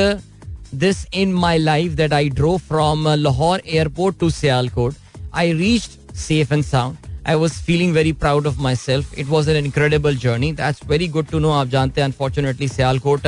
this 0.80 1.06
in 1.14 1.34
my 1.36 1.58
life 1.58 1.92
that 1.94 2.14
I 2.14 2.30
drove 2.32 2.56
from 2.68 3.08
Lahore 3.18 3.62
airport 3.66 4.20
to 4.20 4.30
Sialkot 4.30 4.96
I 5.34 5.54
reach 5.54 5.90
safe 6.18 6.54
and 6.54 6.64
sound 6.64 6.98
I 7.28 7.36
was 7.36 7.54
feeling 7.64 7.94
very 7.94 8.12
proud 8.22 8.48
of 8.48 8.60
myself 8.76 9.20
it 9.20 9.28
was 9.28 9.50
an 9.52 9.66
incredible 9.66 10.18
journey 10.18 10.52
that's 10.54 10.86
very 10.88 11.08
good 11.08 11.28
to 11.32 11.40
know 11.40 11.52
आप 11.52 11.68
जानते 11.70 12.02
हैं 12.02 12.06
unfortunately 12.06 12.68
Sialkot 12.68 13.28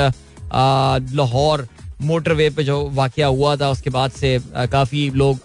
Lahore 1.15 1.67
motorway 2.01 2.49
पे 2.49 2.63
जो 2.63 2.77
वाक्य 2.91 3.23
हुआ 3.23 3.55
था, 3.55 3.69
उसके 3.69 3.89
बाद 3.89 4.11
से 4.11 4.39
काफ़ी 4.71 5.09
लोग 5.11 5.39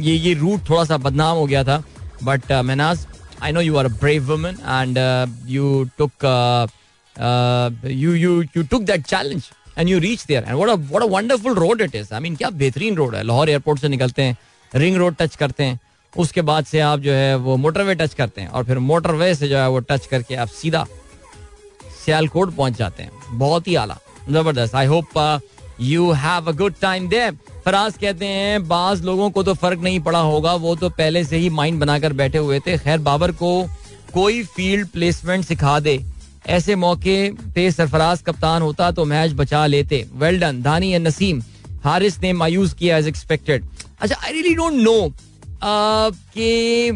ये 0.00 0.14
ये 0.14 0.34
रूट 0.34 0.68
थोड़ा 0.68 0.84
सा 0.84 0.96
बदनाम 0.98 1.36
हो 1.36 1.46
गया 1.46 1.64
था। 1.64 1.82
But 2.24 2.52
Menaj 2.64 3.06
I 3.42 3.52
know 3.52 3.60
you 3.60 3.76
are 3.76 3.84
a 3.84 3.88
brave 4.00 4.30
woman 4.30 4.56
and 4.60 4.98
you 5.48 5.84
took 5.98 6.12
you 7.84 8.14
you 8.14 8.42
you 8.56 8.62
took 8.62 8.82
that 8.82 9.06
challenge 9.06 9.50
and 9.78 9.88
you 9.88 9.98
reach 9.98 10.24
there 10.26 10.44
and 10.44 10.54
what 10.54 10.78
what 10.80 11.02
a 11.02 11.06
wonderful 11.06 11.54
road 11.54 11.80
it 11.80 11.94
is 11.94 12.14
I 12.14 12.20
mean 12.20 12.36
क्या 12.36 12.50
बेहतरीन 12.52 12.96
road 12.96 13.14
है। 13.14 13.22
Lahore 13.22 13.50
airport 13.50 13.80
से 13.80 13.88
निकलते 13.88 14.22
हैं 14.22 14.36
ring 14.72 14.96
road 14.96 15.16
touch 15.18 15.36
करते 15.36 15.64
हैं, 15.64 15.78
उसके 16.12 16.42
बाद 16.42 16.64
से 16.64 16.80
आप 16.80 17.00
जो 17.00 17.12
है 17.12 17.34
वो 17.38 17.56
मोटरवे 17.56 17.94
टच 17.94 18.14
करते 18.14 18.40
हैं 18.40 18.48
और 18.48 18.64
फिर 18.64 18.78
मोटरवे 18.80 19.34
से 19.34 19.48
जो 19.48 19.56
है 19.56 19.68
वो 19.70 19.80
टच 19.80 20.06
करके 20.06 20.34
आप 20.34 20.48
सीधा 20.50 20.86
सियालकोट 22.04 22.54
पहुँच 22.56 22.78
जाते 22.78 23.02
हैं। 23.02 23.38
बहुत 23.38 23.68
ही 23.68 23.74
आला, 23.74 23.98
ज़बरदस्त। 24.30 24.74
I 24.74 24.86
hope 24.86 25.18
you 25.80 26.10
have 26.14 26.48
a 26.48 26.52
good 26.52 26.74
time 26.80 27.08
दे 27.08 27.30
फराज 27.64 27.94
कहते 28.00 28.26
हैं, 28.26 28.66
बाज 28.68 29.02
लोगों 29.04 29.30
को 29.30 29.42
तो 29.42 29.54
फ़र्क 29.54 29.80
नहीं 29.80 30.00
पड़ा 30.00 30.18
होगा, 30.20 30.54
वो 30.54 30.74
तो 30.76 30.88
पहले 30.90 31.24
से 31.24 31.36
ही 31.36 31.50
माइंड 31.50 31.80
बनाकर 31.80 32.12
बैठे 32.14 32.38
हुए 32.38 32.60
थे। 32.60 32.76
खैर, 32.78 32.98
बाबर 33.00 33.32
को 33.32 33.66
कोई 34.12 34.42
फ़ील्ड 34.44 34.88
प्लेसमेंट 34.88 35.44
सिखा 35.44 35.78
दे। 35.80 35.98
ऐसे 36.48 36.74
मौके 36.76 37.30
पे 37.54 37.70
सरफराज 37.72 38.22
कप्तान 38.22 38.62
होता 38.62 38.90
तो 38.90 39.04
मैच 39.04 39.32
बचा 39.34 39.66
लेते। 39.66 40.06
Well 40.14 40.40
done 40.40 40.62
Dahani 40.62 40.92
and 40.92 41.06
Naseem. 41.06 41.42
Haris 41.84 42.20
ने 42.22 42.32
मायूस 42.32 42.72
किया 42.74 42.98
एज 42.98 43.08
एक्सपेक्टेड 43.08 43.64
अच्छा 44.00 44.16
आई 44.16 44.32
रियली 44.32 44.54
डोंट 44.54 44.74
नो 44.74 45.12
कि 45.64 46.90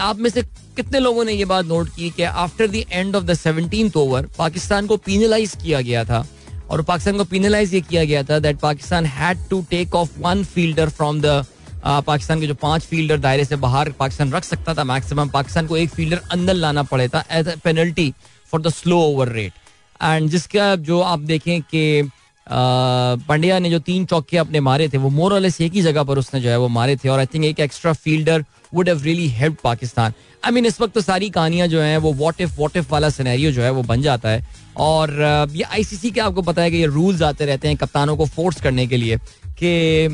आप 0.00 0.16
में 0.18 0.30
से 0.30 0.42
कितने 0.76 0.98
लोगों 0.98 1.24
ने 1.24 1.32
ये 1.32 1.44
बात 1.44 1.66
नोट 1.66 1.88
की 1.88 2.10
कि 2.10 2.22
after 2.22 2.66
the 2.68 2.82
end 2.90 3.16
of 3.16 3.24
the 3.24 3.34
seventeen 3.34 3.90
over 3.96 4.28
Pakistan 4.38 4.86
को 4.86 4.96
पीनलाइज 4.98 5.54
किया 5.62 5.80
गया 5.80 6.04
था। 6.04 6.26
और 6.70 6.82
पाकिस्तान 6.82 7.16
को 7.16 7.24
पिनलाइज 7.24 7.74
ये 7.74 7.80
किया 7.80 8.04
गया 8.04 8.22
था 8.22 8.38
that 8.38 8.58
Pakistan 8.60 9.06
had 9.06 9.48
to 9.50 9.64
take 9.70 9.94
off 9.94 10.18
one 10.20 10.42
fielder 10.44 10.88
from 10.90 11.20
the 11.20 11.44
Pakistan 11.84 12.40
के 12.40 12.46
जो 12.46 12.54
पाँच 12.62 12.84
फील्डर 12.84 13.18
दायरे 13.18 13.44
से 13.44 13.56
बाहर 13.56 13.90
पाकिस्तान 13.98 14.32
रख 14.32 14.44
सकता 14.44 14.74
था 14.74 14.84
मैक्सिमम 14.84 15.28
पाकिस्तान 15.30 15.66
को 15.66 15.76
एक 15.76 15.90
फील्डर 15.90 16.20
अंदर 16.32 16.54
लाना 16.54 16.82
पड़े 16.84 17.08
था 17.08 17.24
as 17.30 17.48
a 17.48 17.54
penalty 17.64 18.12
for 18.52 18.62
the 18.62 18.68
slow 18.72 18.98
over 19.02 19.28
rate 19.32 19.52
and 20.00 20.28
जिसका 20.30 20.74
जो 20.88 21.00
आप 21.02 21.20
देखें 21.32 21.60
कि 21.62 22.10
पंड्या 22.48 23.58
ने 23.58 23.70
जो 23.70 23.78
तीन 23.80 24.04
चौके 24.06 24.36
अपने 24.36 24.60
मारे 24.60 24.88
थे, 24.88 24.98
वो 24.98 25.08
मोर 25.10 25.32
ऑलेस 25.34 25.60
एक 25.60 25.72
ही 25.72 25.82
जगह 25.82 26.02
पर 26.02 26.18
उसने 26.18 26.40
जो 26.40 26.50
है 26.50 26.58
वो 26.58 26.68
मारे 26.70 26.96
थे, 26.96 27.08
और 27.08 27.18
आई 27.18 27.26
थिंक 27.26 27.44
एक 27.44 27.60
extra 27.60 27.92
fielder 27.94 28.44
would 28.74 28.88
have 28.88 29.02
really 29.02 29.28
help 29.30 29.56
Pakistan. 29.64 30.12
I 30.44 30.52
mean 30.52 30.66
इस 30.66 30.80
वक्त 30.80 30.94
तो 30.94 31.00
सारी 31.00 31.30
कहानियाँ 31.30 31.66
जो 31.68 31.80
है, 31.80 31.96
वो 31.98 32.12
वॉट 32.14 32.40
इफ़ 32.40 32.54
वॉट 32.58 32.76
इफ़ 32.76 32.92
वाला 32.92 33.10
सिनेरियो 33.10 33.50
जो 33.52 33.62
है, 33.62 33.70
वो 33.70 33.82
बन 33.84 34.02
जाता 34.02 34.28
है। 34.28 34.44
और 34.78 35.10
ये 35.52 35.62
आईसीसी 35.64 36.10
के 36.10 36.20
आपको 36.20 36.42
पता 36.42 36.62
है 36.62 36.70
कि 36.70 36.76
ये 36.76 36.86
रूल्स 36.86 37.22
आते 37.22 37.46
रहते 37.46 37.68
हैं 37.68 37.76
कप्तानों 37.76 38.16
को 38.16 38.26
फोर्स 38.26 38.60
करने 38.60 38.86
के 38.86 38.96
लिए, 38.96 39.16
कि 39.16 40.06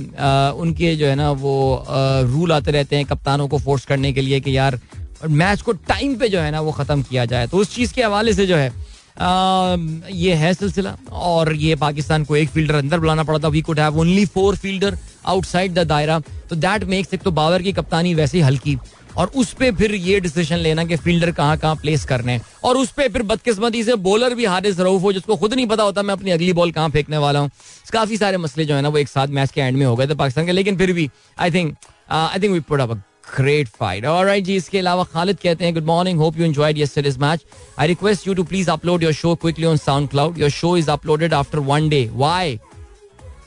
उनके 0.57 0.95
जो 0.97 1.07
है 1.07 1.15
ना 1.17 1.31
वो 1.33 1.85
रूल 1.89 2.53
आते 2.53 2.71
रहते 2.71 2.97
हैं 2.97 3.05
कप्तानों 3.07 3.49
को 3.49 3.59
फोर्स 3.59 3.85
करने 3.87 4.13
के 4.13 4.21
लिए 4.21 4.41
कि 4.41 4.57
यार 4.57 4.79
मैच 5.23 5.63
को 5.63 5.73
टाइम 5.73 6.15
पे 6.19 6.29
जो 6.29 6.41
है 6.41 6.51
ना 6.51 6.61
वो 6.61 6.73
ख़त्म 6.73 7.03
किया 7.03 7.25
जाए। 7.25 7.47
तो 7.47 7.59
उस 7.59 7.75
चीज़ 7.75 7.93
के 7.95 8.03
हवाले 8.03 8.33
से 8.35 8.47
जो 8.47 8.57
है 8.57 8.71
ये 9.17 10.35
है 10.35 10.53
सिलसिला 10.55 10.97
और 11.13 11.53
ये 11.55 11.75
पाकिस्तान 11.77 12.25
को 12.25 12.37
एक 12.37 12.49
फील्डर 12.49 12.75
अंदर 12.75 12.99
बुलाना 13.01 13.23
पड़ा 13.23 13.39
था। 13.39 13.49
We 13.49 13.61
could 13.63 13.81
have 13.81 13.99
only 14.01 14.25
four 14.27 14.57
fielder 14.57 14.99
outside 15.27 15.75
the 15.75 15.87
दायरा 15.89 16.19
तो 16.51 16.57
दैट 16.57 16.85
मेक्स 16.85 17.15
एक 17.15 17.23
तो 17.23 17.31
बाबर 17.33 17.63
की 17.63 17.73
कप्तानी 17.73 18.15
वैसे 18.15 18.39
ही 18.39 18.45
हल्की 18.45 18.79
और 19.17 19.31
उस 19.37 19.53
पर 19.53 19.75
फिर 19.77 19.95
ये 19.95 20.21
डिसीज़न 20.21 20.57
लेना 20.57 20.85
कि 20.85 20.97
फील्डर 20.97 21.31
कहाँ 21.33 21.57
कहाँ 21.59 21.77
प्लेस 21.77 22.05
करने 22.05 22.41
और 22.65 22.77
उस 22.77 22.93
पर 22.93 23.09
फिर 23.13 23.23
बदकिस्मती 23.23 23.83
से 23.85 23.95
बॉलर 24.01 24.35
भी 24.35 24.45
हारिस 24.45 24.81
रऊफ 24.81 25.03
हो, 25.03 25.13
जिसको 25.13 25.37
खुद 25.37 25.55
नहीं 25.55 25.67
पता 25.67 25.83
होता 25.83 26.03
मैं 26.03 26.15
अपनी 26.15 26.31
अगली 26.31 26.53
बॉल 26.53 26.73
कहाँ 26.73 26.89
फेंकने 26.91 27.19
वाला 27.19 27.39
हूँ। 27.39 27.51
काफ़ी 27.93 28.17
सारे 28.17 28.37
मसले 28.39 28.65
जो 28.65 28.75
है 28.75 28.83
ना, 28.83 28.89
वो 28.89 28.99
एक 28.99 29.09
साथ 29.09 29.29
मैच 29.29 29.51
के 29.51 29.61
एंड 29.61 29.77
में 29.79 29.87
हो 29.87 29.97
गए 29.97 30.07
थे 30.07 30.15
पाकिस्तान 30.15 30.47
के। 30.47 30.53
लेकिन 30.53 30.77
फिर 30.77 30.93
भी 30.93 31.09
I 31.39 31.51
think 31.51 31.77
I 32.11 32.41
think 32.41 32.53
we 32.53 32.61
put 32.61 32.81
up 32.81 32.91
great 33.37 33.69
fight 33.69 34.07
और 34.07 34.25
राइट 34.27 34.45
जी 34.45 34.57
इसके 34.57 34.79
अलावा 34.79 35.05
खालिद 35.13 35.39
कहते 35.43 35.65
हैं 35.65 35.75
good 35.75 35.85
morning 35.85 36.19
hope 36.19 36.39
you 36.39 36.45
enjoyed 36.45 36.79
yesterday's 36.79 37.19
match 37.19 37.45
I 37.79 37.87
request 37.89 38.27
you 38.29 38.35
to 38.35 38.45
please 38.45 38.71
upload 38.71 39.03
your 39.03 39.13
show 39.13 39.35
quickly 39.35 39.67
on 39.67 39.77
SoundCloud 40.09 40.39
your 40.39 40.51
show 40.51 40.77
is 40.77 40.91
uploaded 40.91 41.35
after 41.35 41.59
one 41.71 41.89
day 41.89 42.09
why 42.15 42.59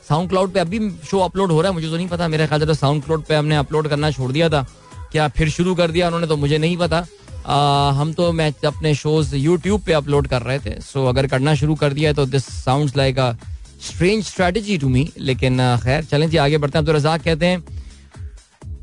SoundCloud 0.29 0.51
पे 0.53 0.59
अभी 0.59 0.79
show 1.09 1.19
upload 1.19 1.51
हो 1.51 1.61
रहा 1.61 1.69
है 1.69 1.75
मुझे 1.75 1.89
तो 1.89 1.95
नहीं 1.95 2.07
पता। 2.07 2.27
मेरे 2.27 2.47
ख्याल 2.47 2.59
से 2.59 2.65
तो 2.65 2.73
साउंड 2.73 3.03
क्लाउड 3.03 3.23
पे 3.25 3.35
हमने 3.35 3.55
अपलोड 3.55 3.87
करना 3.89 4.11
छोड़ 4.11 4.31
दिया 4.31 4.49
था। 4.49 4.65
क्या 5.11 5.27
फिर 5.27 5.49
शुरू 5.49 5.75
कर 5.75 5.91
दिया 5.91 6.07
उन्होंने 6.07 6.27
तो 6.27 6.37
मुझे 6.37 6.57
नहीं 6.57 6.77
पता। 6.77 7.05
आ, 7.45 7.91
हम 7.91 8.13
तो 8.13 8.31
मैं 8.31 8.51
अपने 8.65 8.93
शोज़ 8.95 9.35
यूट्यूब 9.35 9.81
पे 9.85 9.93
अपलोड 9.93 10.27
कर 10.27 10.41
रहे 10.41 10.59
थे। 10.59 10.79
सो 10.81 11.05
अगर 11.07 11.27
करना 11.27 11.55
शुरू 11.55 11.75
कर 11.75 11.93
दिया 11.93 12.09
है 12.09 12.15
तो 12.15 12.25
this 12.25 12.45
sounds 12.63 12.95
like 12.97 13.19
a 13.19 13.31
strange 13.83 14.23
strategy 14.25 14.77
to 14.77 14.89
me 14.89 15.09
लेकिन 15.19 15.57
खैर 15.83 16.03
चलें 16.03 16.29
जी 16.29 16.37
आगे 16.37 16.57
बढ़ते 16.57 16.77
हैं। 16.77 16.85
तो 16.87 16.93
रजाक 16.93 17.23
कहते 17.23 17.45
हैं 17.45 17.63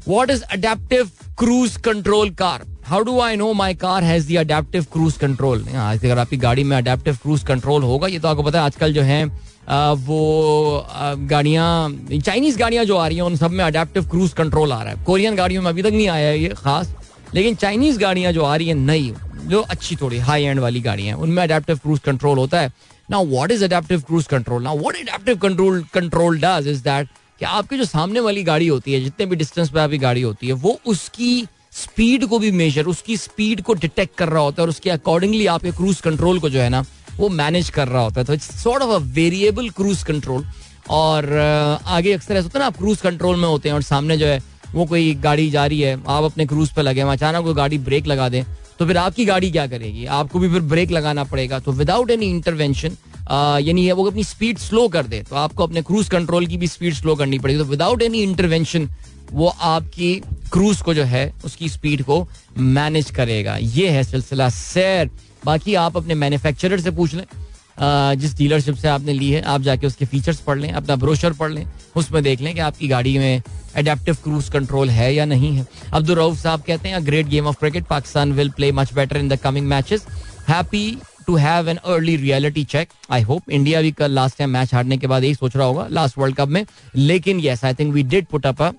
what 0.08 0.30
is 0.30 0.42
adaptive 0.44 1.10
cruise 1.38 1.76
control 1.84 2.30
car 2.34 2.66
how 2.86 3.02
do 3.02 3.20
I 3.20 3.36
know 3.36 3.52
my 3.52 3.74
car 3.76 4.04
has 4.04 4.26
the 4.26 4.36
adaptive 4.36 4.86
cruise 4.92 5.16
control 5.18 5.64
अगर 5.64 6.18
आपकी 6.18 6.36
गाड़ी 6.38 6.64
में 6.64 6.76
अडेप्टिव 6.76 7.16
क्रूज 7.22 7.42
कंट्रोल 7.44 7.82
होगा, 7.82 8.06
ये 8.08 8.18
तो 8.18 8.28
आपको 8.28 8.42
पता 8.42 8.58
है 8.58 8.64
आजकल 8.64 8.92
जो 8.92 9.02
है 9.02 9.24
वो 9.64 10.86
गाड़ियाँ 11.30 12.18
चाइनीज़ 12.18 12.58
गाड़ियाँ 12.58 12.84
जो 12.84 12.96
आ 12.96 13.06
रही 13.06 13.16
हैं, 13.16 13.24
उन 13.24 13.36
सब 13.36 13.50
में 13.50 13.64
अडेप्टिव 13.64 14.08
क्रूज 14.10 14.32
कंट्रोल 14.32 14.72
आ 14.72 14.82
रहा 14.82 14.92
है। 14.92 15.04
कोरियन 15.04 15.36
गाड़ियों 15.36 15.62
में 15.62 15.70
अभी 15.70 15.82
तक 15.82 15.90
नहीं 15.90 16.08
आया 16.08 16.28
है 16.28 16.38
ये 16.38 16.48
खास, 16.56 16.94
लेकिन 17.34 17.54
चाइनीज़ 17.54 17.98
गाड़ियाँ 17.98 18.32
जो 18.32 18.42
आ 18.44 18.56
रही 18.56 18.68
हैं, 18.68 18.74
नई, 18.76 19.12
जो 19.44 19.60
अच्छी 19.62 19.96
थोड़ी 19.96 20.18
हाई 20.20 20.42
एंड 20.42 20.60
वाली 20.60 20.80
गाड़ियाँ 20.80 21.16
उनमें 21.18 21.42
अडेप्टिव 21.42 21.78
क्रूज 21.78 22.00
कंट्रोल 22.00 22.38
होता 22.38 22.60
है। 22.60 22.72
Now 23.10 23.26
what 23.28 23.50
is 23.50 23.64
adaptive 23.64 24.00
cruise 24.00 24.26
control 24.26 24.62
now 24.62 24.78
what 24.78 24.96
adaptive 24.96 25.36
control 25.38 25.82
control 25.94 26.38
does 26.40 26.68
is 26.68 26.82
that 26.84 27.08
कि 27.42 27.46
आपकी 27.46 27.76
जो 27.76 27.84
सामने 27.84 28.20
वाली 28.20 28.42
गाड़ी 28.44 28.66
होती 28.68 28.92
है, 28.92 29.00
जितने 29.00 29.26
भी 29.26 29.36
डिस्टेंस 29.36 29.70
पे 29.70 29.80
आपकी 29.80 29.98
गाड़ी 29.98 30.20
होती 30.22 30.46
है, 30.46 30.52
वो 30.54 30.78
उसकी 30.86 31.46
स्पीड 31.72 32.26
को 32.26 32.38
भी 32.38 32.50
मेजर 32.52 32.86
उसकी 32.86 33.16
स्पीड 33.16 33.62
को 33.62 33.74
डिटेक्ट 33.74 34.16
कर 34.18 34.28
रहा 34.28 34.42
होता 34.42 34.62
है 34.62 34.64
और 34.64 34.68
उसके 34.68 34.90
अकॉर्डिंगली 34.90 35.46
आपके 35.46 35.70
क्रूज 35.72 36.00
कंट्रोल 36.00 36.38
को 36.38 36.50
जो 36.50 36.60
है 36.60 36.68
ना, 36.68 36.84
वो 37.16 37.28
मैनेज 37.30 37.70
कर 37.70 37.88
रहा 37.88 38.02
होता 38.02 38.20
है। 38.20 38.26
तो 38.26 38.34
it's 38.34 38.50
sort 38.62 38.82
of 38.82 38.90
a 38.92 39.04
variable 39.14 39.70
cruise 39.70 40.02
control 40.02 40.44
और 40.90 41.30
आगे 41.32 42.12
अक्सर 42.12 42.34
ऐसा 42.34 42.42
होता 42.42 42.58
है 42.58 42.62
ना, 42.62 42.66
आप 42.66 42.76
क्रूज 42.76 43.00
कंट्रोल 43.00 43.36
में 43.36 43.48
होते 43.48 43.68
हैं 43.68 43.74
और 43.74 43.82
सामने 43.82 44.16
जो 44.16 44.26
है, 44.26 44.40
वो 44.74 44.86
कोई 44.86 45.14
गाड़ी 45.16 45.50
जा 45.50 45.66
रही 45.66 45.80
है, 45.80 46.00
आप 46.08 46.24
अपने 46.24 46.46
क्रूज 46.46 46.70
पर 46.70 46.82
लगे 46.82 47.00
अचानक 47.02 47.44
कोई 47.44 47.54
गाड़ी 47.54 47.78
ब्रेक 47.80 48.06
लगा 48.06 48.28
दें 48.28 48.44
तो 48.78 48.86
फिर 48.86 48.96
आपकी 48.98 49.24
गाड़ी 49.24 49.50
क्या 49.50 49.66
करेगी? 49.66 50.04
आपको 50.06 50.38
भी 50.38 50.48
फिर 50.48 50.60
ब्रेक 50.62 50.90
लगाना 50.90 51.24
पड़ेगा। 51.24 51.58
तो 51.58 51.72
विदाउट 51.72 52.10
एनी 52.10 52.26
इंटरवेंशन 52.26 52.96
यानी 53.30 53.90
वो 53.92 54.04
अपनी 54.04 54.24
स्पीड 54.24 54.58
स्लो 54.58 54.86
कर 54.88 55.06
दे 55.06 55.22
तो 55.22 55.36
आपको 55.36 55.64
अपने 55.64 55.82
क्रूज 55.82 56.08
कंट्रोल 56.08 56.46
की 56.46 56.56
भी 56.56 56.66
स्पीड 56.68 56.94
स्लो 56.94 57.14
करनी 57.16 57.38
पड़ेगी। 57.38 57.58
तो 57.58 57.64
विदाउट 57.64 58.02
एनी 58.02 58.22
इंटरवेंशन 58.22 58.88
वो 59.32 59.48
आपकी 59.48 60.14
क्रूज 60.52 60.80
को 60.80 60.94
जो 60.94 61.04
है, 61.04 61.32
उसकी 61.44 61.68
स्पीड 61.68 62.02
को 62.02 62.26
मैनेज 62.58 63.10
करेगा। 63.10 63.56
ये 63.56 63.88
है 63.88 64.02
सिलसिला। 64.04 64.48
सैर 64.48 65.10
बाकी 65.44 65.74
आप 65.74 65.96
अपने 65.96 66.14
मैन्युफैक्चरर 66.14 66.80
से 66.80 66.90
पूछ 66.90 67.14
लें। 67.14 67.24
जिस 68.18 68.36
डीलरशिप 68.36 68.74
से 68.76 68.88
आपने 68.88 69.12
ली 69.12 69.30
है, 69.30 69.40
आप 69.42 69.60
जाके 69.60 69.86
उसके 69.86 70.04
फीचर्स 70.04 70.40
पढ़ 70.40 70.58
लें, 70.58 70.70
अपना 70.72 70.96
ब्रोशर 70.96 71.32
पढ़ 71.32 71.50
लें, 71.50 71.66
उसमें 71.96 72.22
देख 72.22 72.40
लें 72.40 72.54
कि 72.54 72.60
आपकी 72.60 72.88
गाड़ी 72.88 73.16
में 73.18 73.42
एडेप्टिव 73.76 74.16
क्रूज 74.24 74.48
कंट्रोल 74.48 74.90
है 74.90 75.14
या 75.14 75.24
नहीं 75.24 75.54
है। 75.56 75.66
अब्दुल 75.92 76.16
रऊफ 76.16 76.36
साहब 76.38 76.62
कहते 76.62 76.88
हैं 76.88 77.04
great 77.06 77.26
game 77.26 77.46
of 77.46 77.58
cricket 77.58 77.86
Pakistan 77.86 78.32
will 78.32 78.50
play 78.50 78.70
much 78.72 78.92
better 78.94 79.16
in 79.16 79.28
the 79.28 79.36
coming 79.36 79.66
matches 79.66 80.06
happy 80.48 80.84
to 81.26 81.36
have 81.36 81.68
an 81.68 81.76
early 81.76 82.16
reality 82.16 82.64
check 82.64 82.88
I 83.10 83.22
hope 83.22 83.50
India 83.50 83.80
भी 83.82 83.90
कल 83.92 84.10
लास्ट 84.10 84.38
टाइम 84.38 84.50
मैच 84.50 84.74
हारने 84.74 84.98
के 84.98 85.06
बाद 85.06 85.24
यही 85.24 85.34
सोच 85.34 85.56
रहा 85.56 85.66
होगा 85.66 85.86
लास्ट 85.90 86.18
वर्ल्ड 86.18 86.36
कप 86.36 86.48
में। 86.48 86.64
लेकिन 86.96 87.40
yes 87.40 87.64
I 87.64 87.74
think 87.74 87.92
we 87.94 88.02
did 88.02 88.26
put 88.26 88.46
up 88.46 88.62
a 88.62 88.70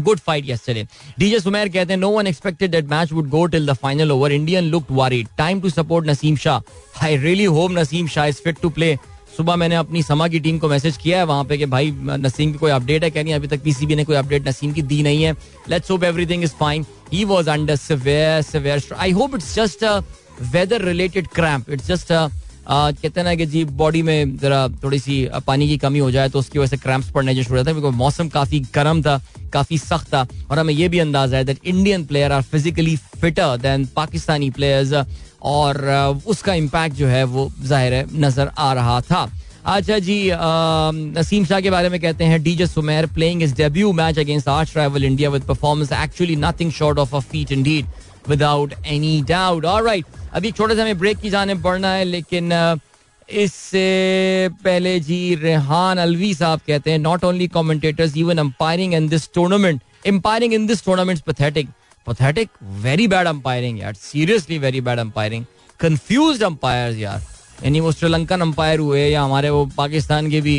good 0.00 0.18
fight 0.18 0.44
yesterday. 0.46 0.86
DJ 1.18 1.38
Sumer 1.40 1.68
कहते 1.68 1.92
हैं 1.92 2.00
no 2.00 2.08
one 2.10 2.26
expected 2.26 2.70
that 2.70 2.88
match 2.88 3.12
would 3.12 3.28
go 3.30 3.44
till 3.46 3.66
the 3.66 3.72
final 3.74 4.12
over 4.12 4.32
Indian 4.32 4.64
looked 4.64 4.86
worried 4.90 5.28
time 5.38 5.60
to 5.60 5.70
support 5.70 6.06
Naseem 6.06 6.36
Shah 6.36 7.04
I 7.04 7.16
really 7.16 7.44
hope 7.44 7.70
Naseem 7.72 8.08
Shah 8.08 8.26
is 8.26 8.40
fit 8.44 8.60
to 8.62 8.70
play 8.70 8.96
सुबह 9.36 9.56
मैंने 9.56 9.74
अपनी 9.74 10.02
समा 10.02 10.26
की 10.28 10.40
team 10.40 10.58
को 10.58 10.68
message 10.68 10.96
किया 10.96 11.18
है, 11.18 11.24
वहाँ 11.24 11.44
पे 11.44 11.56
कि 11.58 11.66
भाई 11.66 11.90
नसीम 11.94 12.52
की 12.52 12.58
कोई 12.58 12.70
अपडेट 12.70 13.04
है 13.04 13.10
कह 13.10 13.22
नहीं? 13.22 13.34
अभी 13.34 13.48
तक 13.48 13.62
पीसीबी 13.62 13.94
ने 13.94 14.04
कोई 14.04 14.16
अपडेट 14.16 14.46
नसीम 14.48 14.72
की 14.72 14.82
दी 14.82 15.02
नहीं 15.02 15.22
है। 15.22 15.32
Let's 15.68 15.90
hope 15.90 16.04
everything 16.04 16.44
is 16.44 16.52
fine 16.60 16.86
he 17.12 17.24
was 17.24 17.48
under 17.48 17.76
severe 17.76 18.42
severe 18.42 18.82
I 18.96 19.10
hope 19.10 19.34
it's 19.34 19.54
just 19.54 19.84
weather 20.42 20.82
related 20.84 21.26
cramp 21.34 21.70
it's 21.70 21.86
just 21.86 22.12
कहते 22.68 23.22
ना 23.22 23.34
कि 23.34 23.46
जी 23.46 23.64
बॉडी 23.78 24.00
में 24.02 24.36
जरा 24.38 24.66
थोड़ी 24.82 24.98
सी 24.98 25.16
पानी 25.46 25.68
की 25.68 25.76
कमी 25.78 25.98
हो 25.98 26.10
जाए 26.10 26.28
तो 26.28 26.38
उसकी 26.38 26.58
वजह 26.58 26.68
से 26.68 26.76
क्रैम्प्स 26.76 27.10
पड़ने 27.10 27.34
जो 27.34 27.42
शुरू 27.42 27.58
होता 27.58 27.70
है। 27.70 27.90
मौसम 27.92 28.28
काफ़ी 28.28 28.60
गर्म 28.74 29.02
था, 29.02 29.20
काफ़ी 29.52 29.78
सख्त 29.78 30.08
था। 30.14 30.26
और 30.50 30.58
हमें 30.58 30.72
यह 30.74 30.88
भी 30.88 30.98
अंदाज़ा 30.98 31.36
है 31.36 31.44
that 31.44 31.58
Indian 31.64 32.04
player 32.06 32.32
are 32.32 32.42
physically 32.42 32.96
fitter 32.96 33.56
than 33.58 33.86
Pakistani 33.96 34.50
players 34.50 34.92
और 35.42 36.22
उसका 36.26 36.54
इम्पैक्ट 36.54 36.96
जो 36.96 37.06
है 37.06 37.22
वो 37.24 37.50
ज़ाहिर 37.62 37.94
है, 37.94 38.06
नज़र 38.14 38.50
आ 38.58 38.72
रहा 38.72 39.00
था। 39.02 39.28
अच्छा 39.66 39.98
जी 39.98 40.18
नसीम 40.32 41.44
शाह 41.44 41.60
के 41.60 41.70
बारे 41.70 41.88
में 41.88 42.00
कहते 42.00 42.24
हैं, 42.24 42.42
DJ 42.42 42.66
Sumer 42.66 43.06
playing 43.14 43.42
his 43.42 43.54
debut 43.56 43.92
match 43.92 44.18
against 44.18 44.48
arch 44.48 44.72
rival 44.72 45.04
India 45.04 45.30
with 45.30 45.42
performance 45.44 45.92
actually 45.92 46.36
nothing 46.36 46.72
short 46.72 46.98
of 46.98 47.16
a 47.16 47.20
feat 47.22 47.52
indeed 47.52 47.86
without 48.28 48.74
any 48.86 49.20
doubt 49.28 49.64
alright 49.64 50.04
अभी 50.36 50.50
छोटे 50.52 50.74
से 50.74 50.80
हमें 50.82 50.98
ब्रेक 50.98 51.18
की 51.18 51.30
जाने 51.30 51.54
पड़ना 51.64 51.92
है, 51.92 52.04
लेकिन 52.04 52.52
इससे 53.28 54.48
पहले 54.64 54.98
जी 55.00 55.34
रेहान 55.34 55.98
अलवी 55.98 56.32
साहब 56.34 56.60
कहते 56.66 56.90
हैं 56.90 56.98
not 56.98 57.24
only 57.24 57.46
commentators 57.48 58.16
even 58.16 58.38
umpiring 58.38 58.94
in 58.94 59.08
this 59.08 59.28
tournament 59.34 59.80
umpiring 60.08 60.54
in 60.54 60.66
this 60.66 60.84
tournament 60.84 61.20
pathetic 61.28 61.68
pathetic 62.06 62.48
very 62.82 63.08
bad 63.08 63.26
umpiring 63.26 63.80
यार 63.80 63.94
seriously 63.94 64.58
very 64.58 64.80
bad 64.80 64.98
umpiring 64.98 65.44
confuse 65.80 66.42
umpire 66.42 66.96
यार. 66.98 67.22
यानी 67.64 67.80
वो 67.80 67.92
श्रीलंकन 67.92 68.40
अंपायर 68.40 68.78
हुए 68.80 69.08
या 69.08 69.22
हमारे 69.22 69.50
वो 69.50 69.64
पाकिस्तान 69.76 70.30
के 70.30 70.40
भी 70.40 70.58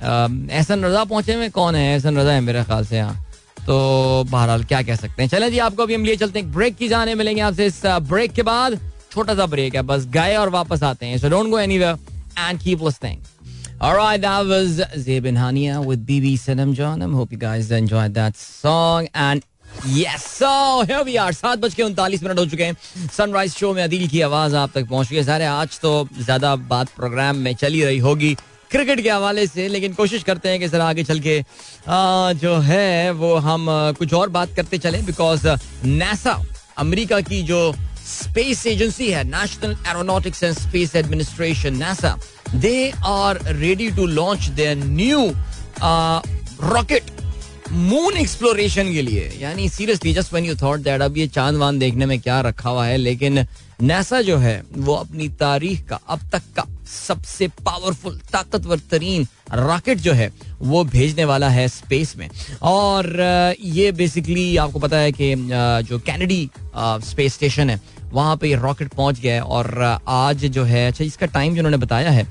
एहसन 0.00 0.84
रजा 0.84 1.04
पहुँचे 1.04 1.36
में 1.36 1.50
कौन 1.50 1.74
है? 1.74 1.92
एहसन 1.92 2.18
रजा 2.18 2.32
है 2.32 2.40
मेरे 2.40 2.64
ख्याल 2.64 2.84
से 2.86 2.96
यहाँ 2.96 3.24
तो 3.58 4.24
बहरहाल, 4.30 4.64
क्या 4.64 4.82
कह 4.82 4.96
सकते 4.96 5.22
हैं? 5.22 5.28
चले 5.28 5.50
जी, 5.50 5.58
आपको 5.58 5.82
अभी 5.82 5.94
हम 5.94 6.04
लिए 6.04 6.16
चलते 6.16 6.38
हैं 6.38 6.52
ब्रेक 6.52 6.76
की 6.76 6.88
जाने 6.88 7.14
मिलेंगे 7.14 7.40
आपसे 7.42 7.66
इस 7.66 7.80
ब्रेक 7.86 8.32
के 8.32 8.42
बाद। 8.44 8.78
छोटा 9.16 9.34
सा 9.34 9.46
ब्रेक 9.46 9.74
है 9.74 9.82
बस 9.90 10.06
गए 10.14 10.36
और 10.36 10.48
वापस 10.52 10.82
आते 10.84 11.06
हैं 11.06 11.18
so 11.18 11.28
don't 11.30 11.50
go 11.50 11.58
anywhere 11.58 11.98
and 12.38 12.60
keep 12.60 12.82
listening 12.82 13.24
Alright, 13.78 14.20
that 14.20 14.46
was 14.46 14.78
Zebin 14.96 15.36
Hania 15.36 15.84
with 15.84 16.06
BB 16.06 16.28
Sinam 16.34 16.70
John. 16.72 17.02
I 17.02 17.08
hope 17.10 17.30
you 17.30 17.36
guys 17.36 17.70
enjoyed 17.70 18.14
that 18.14 18.34
song. 18.34 19.08
And 19.14 19.42
yes, 19.86 20.24
so 20.26 20.52
here 20.82 21.02
we 21.04 21.16
are. 21.18 21.32
सात 21.32 21.58
बज 21.58 21.74
के 21.74 21.82
उनतालीस 21.82 22.22
मिनट 22.22 22.38
हो 22.38 22.44
चुके 22.46 22.64
हैं 22.64 23.08
सनराइज 23.16 23.54
शो 23.54 23.72
में 23.74 23.82
अदील 23.82 24.06
की 24.08 24.20
आवाज़ 24.20 24.56
आप 24.56 24.70
तक 24.74 24.88
पहुँच 24.88 25.10
गई 25.10 25.22
सारे 25.24 25.44
आज 25.46 25.78
तो 25.80 25.92
ज़्यादा 26.18 26.54
बात 26.70 26.88
प्रोग्राम 26.96 27.36
में 27.38 27.54
चली 27.54 27.84
रही 27.84 27.98
होगी 28.08 28.34
क्रिकेट 28.70 29.00
के 29.00 29.10
हवाले 29.10 29.46
से 29.46 29.68
लेकिन 29.68 29.94
कोशिश 29.94 30.22
करते 30.30 30.48
हैं 30.48 30.60
कि 30.60 30.68
सर 30.68 30.80
आगे 30.80 31.04
चल 31.04 31.20
के 31.20 31.38
आ, 31.40 32.32
जो 32.32 32.56
है 32.70 33.10
वो 33.20 33.34
हम 33.48 33.66
कुछ 33.98 34.14
और 34.14 34.28
बात 34.38 34.54
करते 34.56 34.78
चले 34.78 35.02
बिकॉज़ 35.02 35.46
नासा 35.84 36.40
अमेरिका 36.78 37.20
की 37.28 37.42
जो 37.52 37.60
स्पेस 38.06 38.66
एजेंसी 38.66 39.10
है 39.10 39.24
National 39.24 39.76
Aeronautics 39.88 40.42
and 40.42 40.54
Space 40.56 40.94
Administration 40.96 41.76
NASA 41.76 42.16
they 42.54 42.90
are 43.06 43.40
ready 43.46 43.90
to 43.90 44.06
launch 44.06 44.48
their 44.56 44.76
new 44.78 45.28
rocket 46.62 47.10
moon 47.72 48.16
exploration 48.16 48.92
के 48.92 49.02
लिए. 49.02 49.30
यानी 49.40 49.68
seriously 49.68 50.12
just 50.14 50.32
when 50.32 50.44
you 50.44 50.54
thought 50.56 50.80
that 50.80 51.00
अब 51.02 51.16
ये 51.16 51.26
चाँद 51.28 51.56
वांद 51.58 51.80
देखने 51.80 52.06
में 52.06 52.20
क्या 52.20 52.40
रखा 52.40 52.70
हुआ 52.70 52.86
है, 52.86 52.96
लेकिन 52.96 53.46
नासा 53.82 54.20
जो 54.22 54.36
है, 54.38 54.62
वो 54.72 54.94
अपनी 54.94 55.28
तारीख 55.40 55.84
का, 55.88 55.98
अब 56.08 56.20
तक 56.32 56.42
का 56.56 56.64
सबसे 56.88 57.48
पावरफुल 57.48 58.20
ताकतवर 58.32 58.78
तरीन 58.90 59.26
रॉकेट 59.54 59.98
जो 59.98 60.12
है, 60.12 60.30
वो 60.60 60.84
भेजने 60.84 61.24
वाला 61.24 61.48
है 61.48 61.66
स्पेस 61.68 62.14
में. 62.16 62.28
और 62.62 63.56
ये 63.60 63.90
बेसिकली 63.92 64.56
आपको 64.56 64.78
पता 64.78 64.98
है 64.98 65.12
कि 65.12 65.34
जो 65.88 65.98
कैनेडी 65.98 66.48
स्पेस 66.76 67.34
स्टेशन 67.34 67.70
है 67.70 67.80
वहाँ 68.12 68.36
पे 68.36 68.48
ये 68.48 68.56
रॉकेट 68.56 68.88
पहुँच 68.88 69.20
गया 69.20 69.34
है 69.34 69.40
और 69.40 69.98
आज 70.08 70.44
जो 70.46 70.64
है 70.64 70.86
अच्छा 70.88 71.04
इसका 71.04 71.26
टाइम 71.26 71.54
जो 71.54 71.60
उन्होंने 71.60 71.76
बताया 71.76 72.10
है 72.10 72.26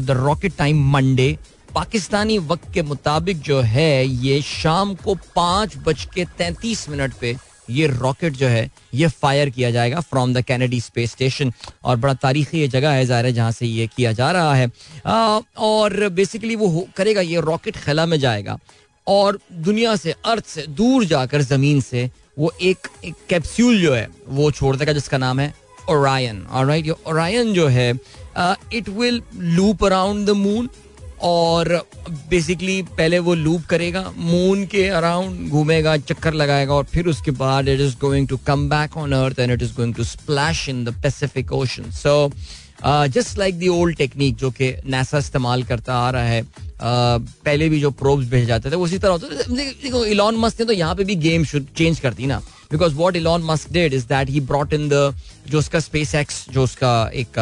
the 0.00 0.16
rocket 0.18 0.56
time 0.58 0.88
Monday 0.92 1.36
Pakistani 1.74 2.38
वक्त 2.38 2.72
के 2.74 2.82
मुताबिक 2.82 3.40
जो 3.40 3.60
है 3.60 4.06
ये 4.06 4.40
शाम 4.42 4.94
को 4.94 5.14
पाँच 5.36 5.76
बज 5.86 6.04
के 6.14 6.24
तैतीस 6.38 6.88
मिनट 6.88 7.14
पे 7.20 7.36
ये 7.70 7.86
रॉकेट 7.86 8.32
जो 8.32 8.46
है 8.46 8.70
ये 8.94 9.06
फायर 9.22 9.50
किया 9.50 9.70
जाएगा 9.70 10.00
from 10.00 10.34
the 10.34 10.42
Kennedy 10.44 10.80
space 10.80 11.10
station 11.10 11.52
और 11.84 11.96
बड़ा 11.96 12.14
तारीखी 12.14 12.60
ये 12.60 12.68
जगह 12.68 12.90
है 12.90 13.04
ज़ाहिर 13.06 13.30
जहाँ 13.30 13.50
से 13.52 13.66
ये 13.66 13.86
किया 13.86 14.12
जा 14.12 14.30
रहा 14.32 14.54
है। 14.54 14.70
आ, 15.06 15.40
और 15.58 16.08
बेसिकली 16.08 16.56
वो 16.56 16.86
करेगा 16.96 17.20
ये 17.20 17.40
रॉकेट 17.40 17.76
खला 17.76 18.06
में 18.06 18.18
जाएगा 18.20 18.58
और 19.06 19.38
दुनिया 19.52 19.96
से 19.96 20.14
अर्थ 20.24 20.46
से 20.46 20.66
दूर 20.68 21.04
जाकर 21.04 21.42
ज़मीन 21.42 21.80
से 21.80 22.10
वो 22.38 22.52
एक 22.62 22.88
एक 23.04 23.14
कैप्सूल 23.28 23.80
जो 23.80 23.92
है, 23.94 24.08
वो 24.28 24.50
छोड़ 24.50 24.76
देगा 24.76 24.92
जिसका 24.92 25.18
नाम 25.18 25.40
है 25.40 25.54
ओरायन 25.90 26.46
राइट 26.66 26.86
ये 26.86 26.94
ओरायन 27.08 27.52
जो 27.52 27.66
है 27.68 27.92
it 28.72 28.88
will 28.88 29.22
loop 29.36 29.84
around 29.84 30.26
the 30.26 30.30
moon 30.30 30.68
और 31.22 31.68
बेसिकली 32.30 32.80
पहले 32.96 33.18
वो 33.18 33.34
लूप 33.34 33.62
करेगा 33.66 34.12
मून 34.16 34.64
के 34.66 34.86
अराउंड 34.88 35.48
घूमेगा, 35.50 35.96
चक्कर 35.96 36.34
लगाएगा 36.34 36.74
और 36.74 36.84
फिर 36.84 37.06
उसके 37.08 37.30
बाद 37.30 37.68
it 37.68 37.80
is 37.80 37.96
going 38.00 38.28
to 38.28 38.36
come 38.46 38.68
back 38.68 38.96
on 38.96 39.12
earth 39.12 39.38
and 39.38 39.52
it 39.52 39.62
is 39.62 39.74
going 39.74 39.94
to 39.94 40.04
splash 40.04 40.68
in 40.68 40.84
the 40.84 40.94
Pacific 41.02 41.52
Ocean 41.52 41.90
so 41.90 42.30
just 42.84 43.38
like 43.38 43.58
the 43.58 43.68
old 43.68 43.96
technique 43.96 44.36
जो 44.36 44.50
कि 44.50 44.72
नासा 44.86 45.18
इस्तेमाल 45.18 45.62
करता 45.62 45.94
आ 45.94 46.10
रहा 46.10 46.22
है 46.22 46.42
uh, 46.42 46.48
पहले 47.44 47.68
भी 47.68 47.80
जो 47.80 47.90
प्रोब्स 47.90 48.26
भेज 48.26 48.46
जाते 48.46 48.70
थे 48.70 48.76
उसी 48.76 48.98
तरह 48.98 49.12
होता 49.12 50.04
इलॉन 50.06 50.36
मस्क 50.36 50.60
ने 50.60 50.66
तो 50.66 50.72
यहाँ 50.72 50.94
पे 50.94 51.04
भी 51.04 51.14
गेम 51.14 51.44
चेंज 51.44 52.00
कर 52.00 52.14
दी 52.14 52.26
ना। 52.26 52.38
Because 52.70 52.94
what 52.94 53.16
Elon 53.16 53.42
Musk 53.44 53.72
did 53.72 53.94
is 53.94 54.06
that 54.06 54.30
he 54.30 54.40
brought 54.40 54.72
in 54.72 54.88
the 54.88 55.14
जो 55.48 55.58
उसका 55.58 55.80
स्पेस 55.80 56.14
एक्स 56.14 56.44
जो 56.50 56.62
उसका 56.64 57.10
एक 57.14 57.38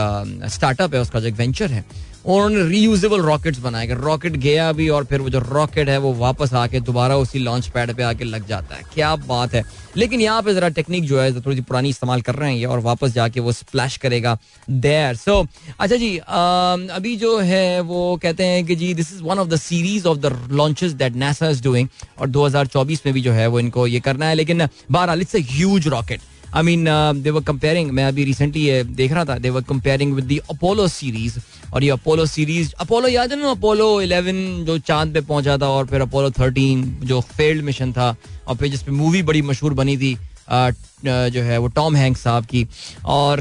स्टार्टअप 0.53 0.89
uh, 0.89 0.95
है 0.95 1.01
उसका 1.01 1.21
जो 1.21 1.29
एक 1.29 1.35
वेंचर 1.35 1.71
है 1.71 1.85
उन्होंने 2.25 2.63
रीयूजेबल 2.69 3.21
रॉकेट्स 3.21 3.59
बनाए 3.59 3.87
रॉकेट 3.95 4.37
गया 4.37 4.71
भी 4.73 4.89
और 4.89 5.05
फिर 5.05 5.21
वो 5.21 5.31
जो 5.31 5.39
रॉकेट 5.39 5.89
है 5.89 5.97
वो 5.99 6.13
वापस 6.15 6.53
आके 6.55 6.81
दोबारा 6.81 7.17
उसी 7.17 7.39
लॉन्च 7.39 7.67
पैड 7.69 7.95
पे 7.97 8.03
आके 8.03 8.25
लग 8.25 8.47
जाता 8.49 8.77
है। 8.77 8.83
क्या 8.95 9.15
बात 9.17 9.55
है। 9.55 9.63
लेकिन 9.97 10.21
यहाँ 10.21 10.43
पे 10.43 10.55
जरा 10.55 10.69
टेक्निक 10.69 11.05
जो 11.05 11.21
है 11.21 11.41
थोड़ी 11.41 11.57
सी 11.57 11.63
पुरानी 11.63 11.89
इस्तेमाल 11.89 12.21
कर 12.23 12.35
रहे 12.35 12.51
हैं 12.51 12.59
ये 12.59 12.65
और 12.65 12.79
वापस 12.81 13.13
जाके 13.13 13.41
वो 13.41 13.53
स्प्लैश 13.53 13.97
करेगा 13.97 14.37
देयर 14.71 15.17
सो 15.17 15.43
so, 15.43 15.49
अच्छा 15.81 15.97
जी 15.97 16.17
आ, 16.19 16.73
अभी 16.91 17.17
जो 17.17 17.39
है 17.41 17.81
वो 17.83 18.17
कहते 18.23 18.45
हैं 18.45 18.65
कि 18.67 18.77
जी 18.77 18.93
this 18.95 19.13
is 19.13 19.23
one 19.23 19.39
of 19.39 19.49
the 19.49 19.57
series 19.57 20.07
of 20.09 20.19
the 20.19 20.49
launches 20.53 20.93
that 20.93 21.17
NASA 21.17 21.49
is 21.49 21.63
doing 21.63 21.89
और 22.19 22.29
2024 22.31 23.07
में 23.07 23.13
भी 23.15 23.21
जो 23.21 23.33
है 23.33 23.47
वो 23.47 23.61
इनको 23.61 23.87
ये 23.87 24.01
करना 24.01 24.27
है। 24.27 24.35
लेकिन 24.35 24.67
बहरहाल 24.91 25.21
it's 25.21 25.37
a 25.37 25.41
huge 25.51 25.89
rocket 25.89 26.21
I 26.55 26.63
mean 26.63 26.85
they 27.23 27.31
were 27.31 27.43
comparing 27.43 27.91
मैं 27.91 28.05
अभी 28.05 28.25
रिसेंटली 28.25 28.63
ये 28.63 28.83
देख 28.85 29.13
रहा 29.13 29.25
था 29.25 29.39
they 29.39 29.51
were 29.51 29.63
comparing 29.69 30.13
with 30.15 30.25
the 30.25 30.39
Apollo 30.51 30.87
series 30.89 31.39
और 31.75 31.85
ये 31.85 31.91
अपोलो 31.91 32.27
सीरीज़ 32.27 32.73
अपोलो 32.81 33.09
याद 33.09 33.33
है 33.33 33.39
ना 33.41 33.51
अपोलो 33.51 33.87
11 34.03 34.67
जो 34.67 34.79
चाँद 34.79 35.15
पे 35.15 35.21
पहुँचा 35.21 35.57
था 35.59 35.69
और 35.69 35.87
फिर 35.87 36.01
अपोलो 36.01 36.31
13 36.31 36.85
जो 37.05 37.21
फेल्ड 37.21 37.65
मिशन 37.65 37.93
था 37.93 38.15
और 38.47 38.57
फिर 38.57 38.69
जिसपे 38.71 38.93
मूवी 38.93 39.23
बड़ी 39.23 39.43
मशहूर 39.43 39.75
बनी 39.75 39.97
थी 39.99 40.17
आ, 40.49 40.71
जो 41.05 41.43
है 41.43 41.59
वो 41.59 41.69
टॉम 41.77 41.97
हैंक 41.97 42.17
साहब 42.17 42.45
की। 42.47 42.67
और 43.05 43.41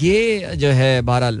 ये 0.00 0.54
जो 0.56 0.68
है 0.68 1.00
बहरहाल 1.02 1.38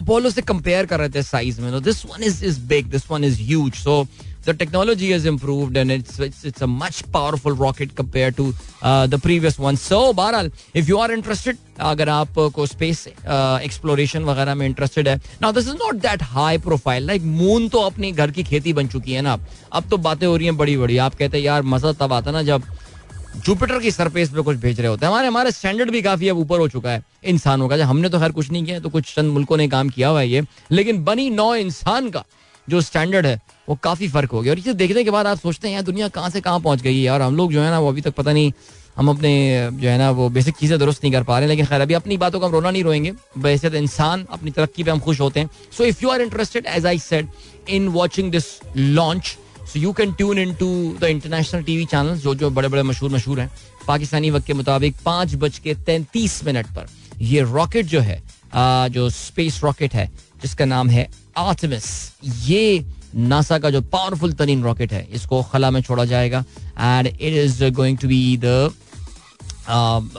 अपोलो 0.00 0.30
से 0.30 0.42
कंपेयर 0.42 0.86
कर 0.86 1.00
रहे 1.00 1.08
थे 1.08 1.22
साइज़ 1.22 1.60
में। 1.60 1.82
This 1.82 2.04
one 2.06 2.22
is 2.22 2.44
is 2.44 2.60
big 2.68 2.86
this 2.90 3.10
one 3.10 3.24
is 3.24 3.40
huge 3.42 3.72
so 3.74 4.06
the 4.46 4.54
technology 4.54 5.10
has 5.12 5.26
improved 5.26 5.76
and 5.76 5.90
it's 5.90 6.18
it's, 6.20 6.44
it's 6.44 6.62
a 6.62 6.66
much 6.66 7.00
powerful 7.12 7.52
rocket 7.52 7.94
compared 7.96 8.36
to 8.36 8.46
uh, 8.82 9.06
the 9.06 9.18
previous 9.26 9.58
one. 9.58 9.76
So 9.76 10.00
बहरहाल 10.14 10.50
if 10.74 10.88
you 10.88 10.98
are 10.98 11.10
interested 11.16 11.62
अगर 11.80 12.08
आप 12.08 12.34
को 12.54 12.66
space 12.66 13.06
exploration 13.08 14.24
वगैरह 14.24 14.54
में 14.54 14.66
interested 14.66 15.08
है 15.08 15.16
now 15.42 15.52
this 15.52 15.68
is 15.68 15.74
not 15.76 15.94
that 16.02 16.22
high 16.22 16.58
profile 16.66 17.06
like 17.06 17.22
moon 17.22 17.68
तो 17.68 17.80
अपनी 17.82 18.12
घर 18.12 18.30
की 18.30 18.42
खेती 18.42 18.72
बन 18.72 18.88
चुकी 18.88 19.12
है 19.12 19.22
ना 19.22 19.38
अब। 19.72 19.88
तो 19.90 19.96
बातें 19.96 20.26
हो 20.26 20.36
रही 20.36 20.46
हैं 20.46 20.56
बड़ी 20.56 20.76
बड़ी। 20.76 20.96
आप 20.98 21.14
कहते 21.14 21.36
हैं 21.38 21.44
यार 21.44 21.62
मज़ा 21.62 21.92
तब 22.00 22.12
आता 22.12 22.30
ना 22.30 22.42
जब 22.42 22.62
जुपिटर 23.46 23.78
की 23.80 23.90
सरफेस 23.90 24.28
पे 24.30 24.42
कुछ 24.42 24.56
भेज 24.56 24.80
रहे 24.80 24.88
होते 24.88 25.06
हैं। 25.06 25.12
हमारे 25.12 25.28
हमारे 25.28 25.50
स्टैंडर्ड 25.52 25.90
भी 25.90 26.02
काफ़ी 26.02 26.28
अब 26.28 26.38
ऊपर 26.38 26.58
हो 26.60 26.68
चुका 26.68 26.90
है 26.90 27.02
इंसानों 27.24 27.68
का। 27.68 27.76
जब 27.76 27.84
हमने 27.84 28.08
तो 28.08 28.18
खैर 28.20 28.32
कुछ 28.32 28.50
नहीं 28.50 28.64
किया 28.64 28.78
तो 28.80 28.88
कुछ 28.88 29.14
चंद 29.14 29.32
मुल्कों 29.32 29.56
ने 29.56 29.68
काम 29.68 29.88
किया 29.88 30.08
हुआ 30.08 30.20
है 30.20 30.28
ये। 30.28 30.44
लेकिन 30.70 31.04
बनी 31.04 31.28
नौ 31.30 31.54
इंसान 31.54 32.10
का 32.10 32.24
जो 32.68 32.80
स्टैंडर्ड 32.80 33.26
है, 33.26 33.40
वो 33.68 33.74
काफ़ी 33.82 34.08
फ़र्क 34.08 34.30
हो 34.30 34.40
गया। 34.42 34.52
और 34.52 34.58
इसे 34.58 34.74
देखने 34.74 35.04
के 35.04 35.10
बाद 35.10 35.26
आप 35.26 35.38
सोचते 35.38 35.68
हैं 35.68 35.84
दुनिया 35.84 36.08
कहाँ 36.10 36.30
से 36.30 36.40
कहाँ 36.40 36.60
पहुँच 36.60 36.82
गई 36.82 37.02
है 37.02 37.10
और 37.10 37.22
हम 37.22 37.36
लोग 37.36 37.52
जो 37.52 37.62
है 37.62 37.70
ना, 37.70 37.78
वो 37.78 37.88
अभी 37.88 38.00
तक 38.00 38.14
पता 38.14 38.32
नहीं, 38.32 38.52
हम 38.96 39.08
अपने, 39.10 39.70
जो 39.72 39.88
है 39.88 39.96
ना, 39.98 40.10
वो 40.10 40.28
बेसिक 40.30 40.54
चीज़ें 40.56 40.78
दुरुस्त 40.78 41.04
नहीं 41.04 41.12
कर 41.12 41.22
पा 41.22 41.38
रहे 41.38 41.42
हैं। 41.42 41.48
लेकिन 41.48 41.66
खैर, 41.66 41.80
अभी 41.80 41.94
अपनी 41.94 42.16
बातों 42.16 42.40
को 42.40 42.46
हम 42.46 42.52
रोना 42.52 42.70
नहीं 42.70 42.82
रोएँगे। 42.84 43.12
तो 43.60 43.76
इंसान 43.76 44.26
अपनी 44.30 44.50
तरक्की 44.50 44.84
पे 44.84 44.90
हम 44.90 45.00
खुश 45.00 45.20
होते 45.20 45.40
हैं। 45.40 45.50
So 45.76 45.84
if 45.84 46.02
you 46.02 46.10
are 46.10 46.20
interested 46.22 46.66
as 46.66 46.86
I 46.86 46.98
said 46.98 47.28
in 47.68 47.88
watching 47.90 48.30
this 48.32 48.44
launch 48.76 49.36
so 49.64 49.78
you 49.78 49.92
can 49.92 50.12
tune 50.12 50.38
in 50.38 50.54
to 50.54 50.68
the 51.00 51.04
international 51.04 51.62
T 51.62 51.76
V 51.76 51.84
channel 51.86 52.16
जो 52.18 52.34
जो 52.34 52.50
बड़े 52.50 52.68
बड़े 52.68 52.82
मशहूर 52.82 53.10
मशहूर 53.10 53.40
हैं। 53.40 53.50
पाकिस्तानी 53.86 54.30
वक्त 54.30 54.46
के 54.46 54.52
मुताबिक 54.52 54.96
पाँच 55.04 55.34
बज 55.34 55.58
के 55.58 55.74
तैंतीस 55.76 56.44
मिनट 56.44 56.66
पर 56.66 56.86
ये 57.22 57.40
रॉकेट 57.42 57.86
जो 57.86 58.00
है 58.00 58.22
जो 58.54 59.08
स्पेस 59.10 59.60
रॉकेट 59.64 59.94
है, 59.94 60.10
जिसका 60.42 60.64
नाम 60.64 60.88
है 60.90 61.08
आर्टमिस 61.36 61.84
ये 62.46 62.84
नासा 63.14 63.58
का 63.58 63.70
जो 63.70 63.80
पावरफुल 63.82 64.32
तरीन 64.32 64.62
रॉकेट 64.64 64.92
है, 64.92 65.06
इसको 65.12 65.42
खला 65.42 65.70
में 65.70 65.80
छोड़ा 65.82 66.04
जाएगा। 66.04 66.44
And 66.80 67.06
it 67.06 67.20
is 67.20 67.64
going 67.70 67.98
to 67.98 68.08
be 68.08 68.36
the 68.36 68.72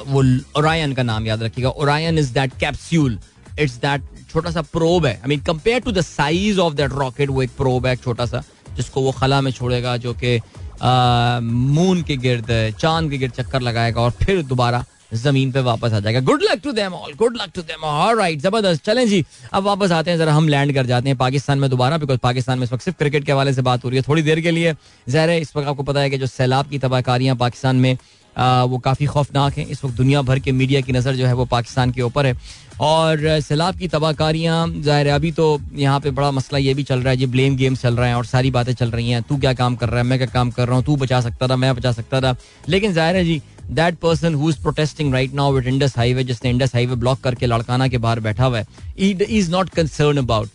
वो 0.08 0.23
ओरायन 0.60 0.93
का 0.93 1.04
नाम 1.04 1.25
याद 1.28 1.43
रखिएगा। 1.43 1.69
Orion 1.69 2.17
is 2.19 2.34
that 2.34 2.54
capsule 2.60 3.19
it's 3.60 3.75
that 3.78 4.04
छोटा 4.32 4.51
सा 4.51 4.62
प्रोब 4.63 5.06
है। 5.06 5.13
I 5.13 5.30
mean 5.30 5.39
compare 5.43 5.80
to 5.82 5.91
the 5.91 6.01
size 6.01 6.60
of 6.60 6.73
that 6.73 6.91
rocket 6.93 7.30
वो 7.30 7.43
एक 7.43 7.51
प्रोब 7.58 7.86
है 7.86 7.95
छोटा 7.95 8.25
सा, 8.25 8.43
जिसको 8.75 9.01
वो 9.01 9.12
खला 9.12 9.41
में 9.41 9.51
छोड़ेगा, 9.51 9.95
जो 9.97 10.13
कि 10.23 10.39
मून 10.75 12.01
के 12.04 12.15
गिर्द, 12.17 12.47
चाँद 12.80 13.10
के 13.12 13.17
गिर्द 13.17 13.34
चक्कर 13.34 13.62
लगाएगा 13.62 14.01
और 14.01 14.12
फिर 14.23 14.41
दोबारा 14.43 14.84
ज़मीन 15.11 15.51
पे 15.51 15.61
वापस 15.61 15.93
आ 15.93 15.99
जाएगा। 15.99 16.19
Good 16.21 16.43
luck 16.43 16.61
to 16.63 16.71
them 16.71 16.93
all 16.93 17.13
good 17.13 17.37
luck 17.37 17.51
to 17.55 17.61
them 17.61 17.83
all 17.85 18.17
right 18.17 18.41
ज़बरदस्त। 18.41 18.83
चलें 18.85 19.07
जी 19.07 19.23
अब 19.53 19.63
वापस 19.63 19.91
आते 19.91 20.11
हैं 20.11 20.17
जरा 20.17 20.33
हम 20.33 20.47
लैंड 20.49 20.73
कर 20.75 20.85
जाते 20.85 21.09
हैं 21.09 21.17
पाकिस्तान 21.17 21.59
में 21.59 21.69
दोबारा 21.69 21.97
बिकॉज़ 21.97 22.19
पाकिस्तान 22.19 22.59
में 22.59 22.65
इस 22.65 22.73
वक्त 22.73 22.83
सिर्फ़ 22.83 22.97
क्रिकेट 22.97 23.25
के 23.25 23.31
हवाले 23.31 23.53
से 23.53 23.61
बात 23.61 23.83
हो 23.83 23.89
रही 23.89 23.97
है 23.97 24.03
थोड़ी 24.07 24.21
देर 24.21 24.41
के 24.41 24.51
लिए। 24.51 24.73
जहर 25.07 25.29
है 25.29 25.39
इस 25.41 25.55
वक्त 25.55 25.67
आपको 25.67 25.83
पता 25.83 25.99
है 25.99 26.09
कि 26.09 26.17
जो 26.17 26.27
सैलाब 26.27 26.69
की 26.69 26.79
तबाहकारियाँ 26.79 27.35
पाकिस्तान 27.37 27.75
में 27.77 27.97
आ, 28.35 28.63
वो 28.63 28.77
काफ़ी 28.77 29.05
खौफनाक 29.05 29.57
हैं। 29.57 29.65
इस 29.65 29.83
वक्त 29.83 29.95
दुनिया 29.95 30.21
भर 30.21 30.39
के 30.39 30.51
मीडिया 30.51 30.79
की 30.81 30.91
नज़र 30.93 31.15
जो 31.15 31.25
है 31.25 31.33
वो 31.33 31.43
पाकिस्तान 31.47 31.91
के 31.91 32.01
ऊपर 32.01 32.25
है। 32.25 32.35
और 32.81 33.39
सैलाब 33.41 33.77
की 33.77 33.87
तबाहकारियाँ 33.87 34.67
ज़ाहिर 34.69 35.07
अभी 35.09 35.31
तो 35.31 35.45
यहाँ 35.73 35.99
पे 35.99 36.11
बड़ा 36.11 36.31
मसला 36.31 36.57
ये 36.59 36.73
भी 36.73 36.83
चल 36.83 36.99
रहा 36.99 37.09
है 37.09 37.17
जी 37.17 37.25
ब्लेम 37.27 37.55
गेम्स 37.57 37.81
चल 37.81 37.95
रहे 37.95 38.09
हैं 38.09 38.15
और 38.15 38.25
सारी 38.25 38.51
बातें 38.51 38.73
चल 38.73 38.91
रही 38.91 39.09
हैं। 39.09 39.21
तू 39.23 39.37
क्या 39.37 39.53
काम 39.53 39.75
कर 39.75 39.89
रहा 39.89 39.99
है? 39.99 40.05
मैं 40.05 40.17
क्या 40.19 40.27
काम 40.27 40.51
कर 40.51 40.67
रहा 40.67 40.75
हूँ? 40.75 40.83
तू 40.85 40.95
बचा 40.95 41.21
सकता 41.21 41.47
था 41.47 41.55
मैं 41.55 41.75
बचा 41.75 41.91
सकता 41.91 42.21
था। 42.21 42.35
लेकिन 42.69 42.93
ज़ाहिर 42.93 43.15
है 43.15 43.23
जी 43.25 43.41
that 43.71 43.95
person 43.99 44.36
who 44.36 44.49
is 44.49 44.62
protesting 44.62 45.13
right 45.13 45.34
now 45.34 45.54
with 45.54 45.67
Indus 45.67 45.97
highway 45.97 46.23
जिसने 46.23 46.49
इंडस 46.49 46.75
हाईवे 46.75 46.95
ब्लॉक 46.95 47.19
करके 47.21 47.45
लड़काना 47.45 47.88
के 47.88 47.97
बाहर 47.97 48.19
बैठा 48.19 48.45
हुआ 48.45 48.60
है 48.60 48.65
is 48.99 49.51
not 49.51 49.69
concern 49.71 50.17
about 50.17 50.49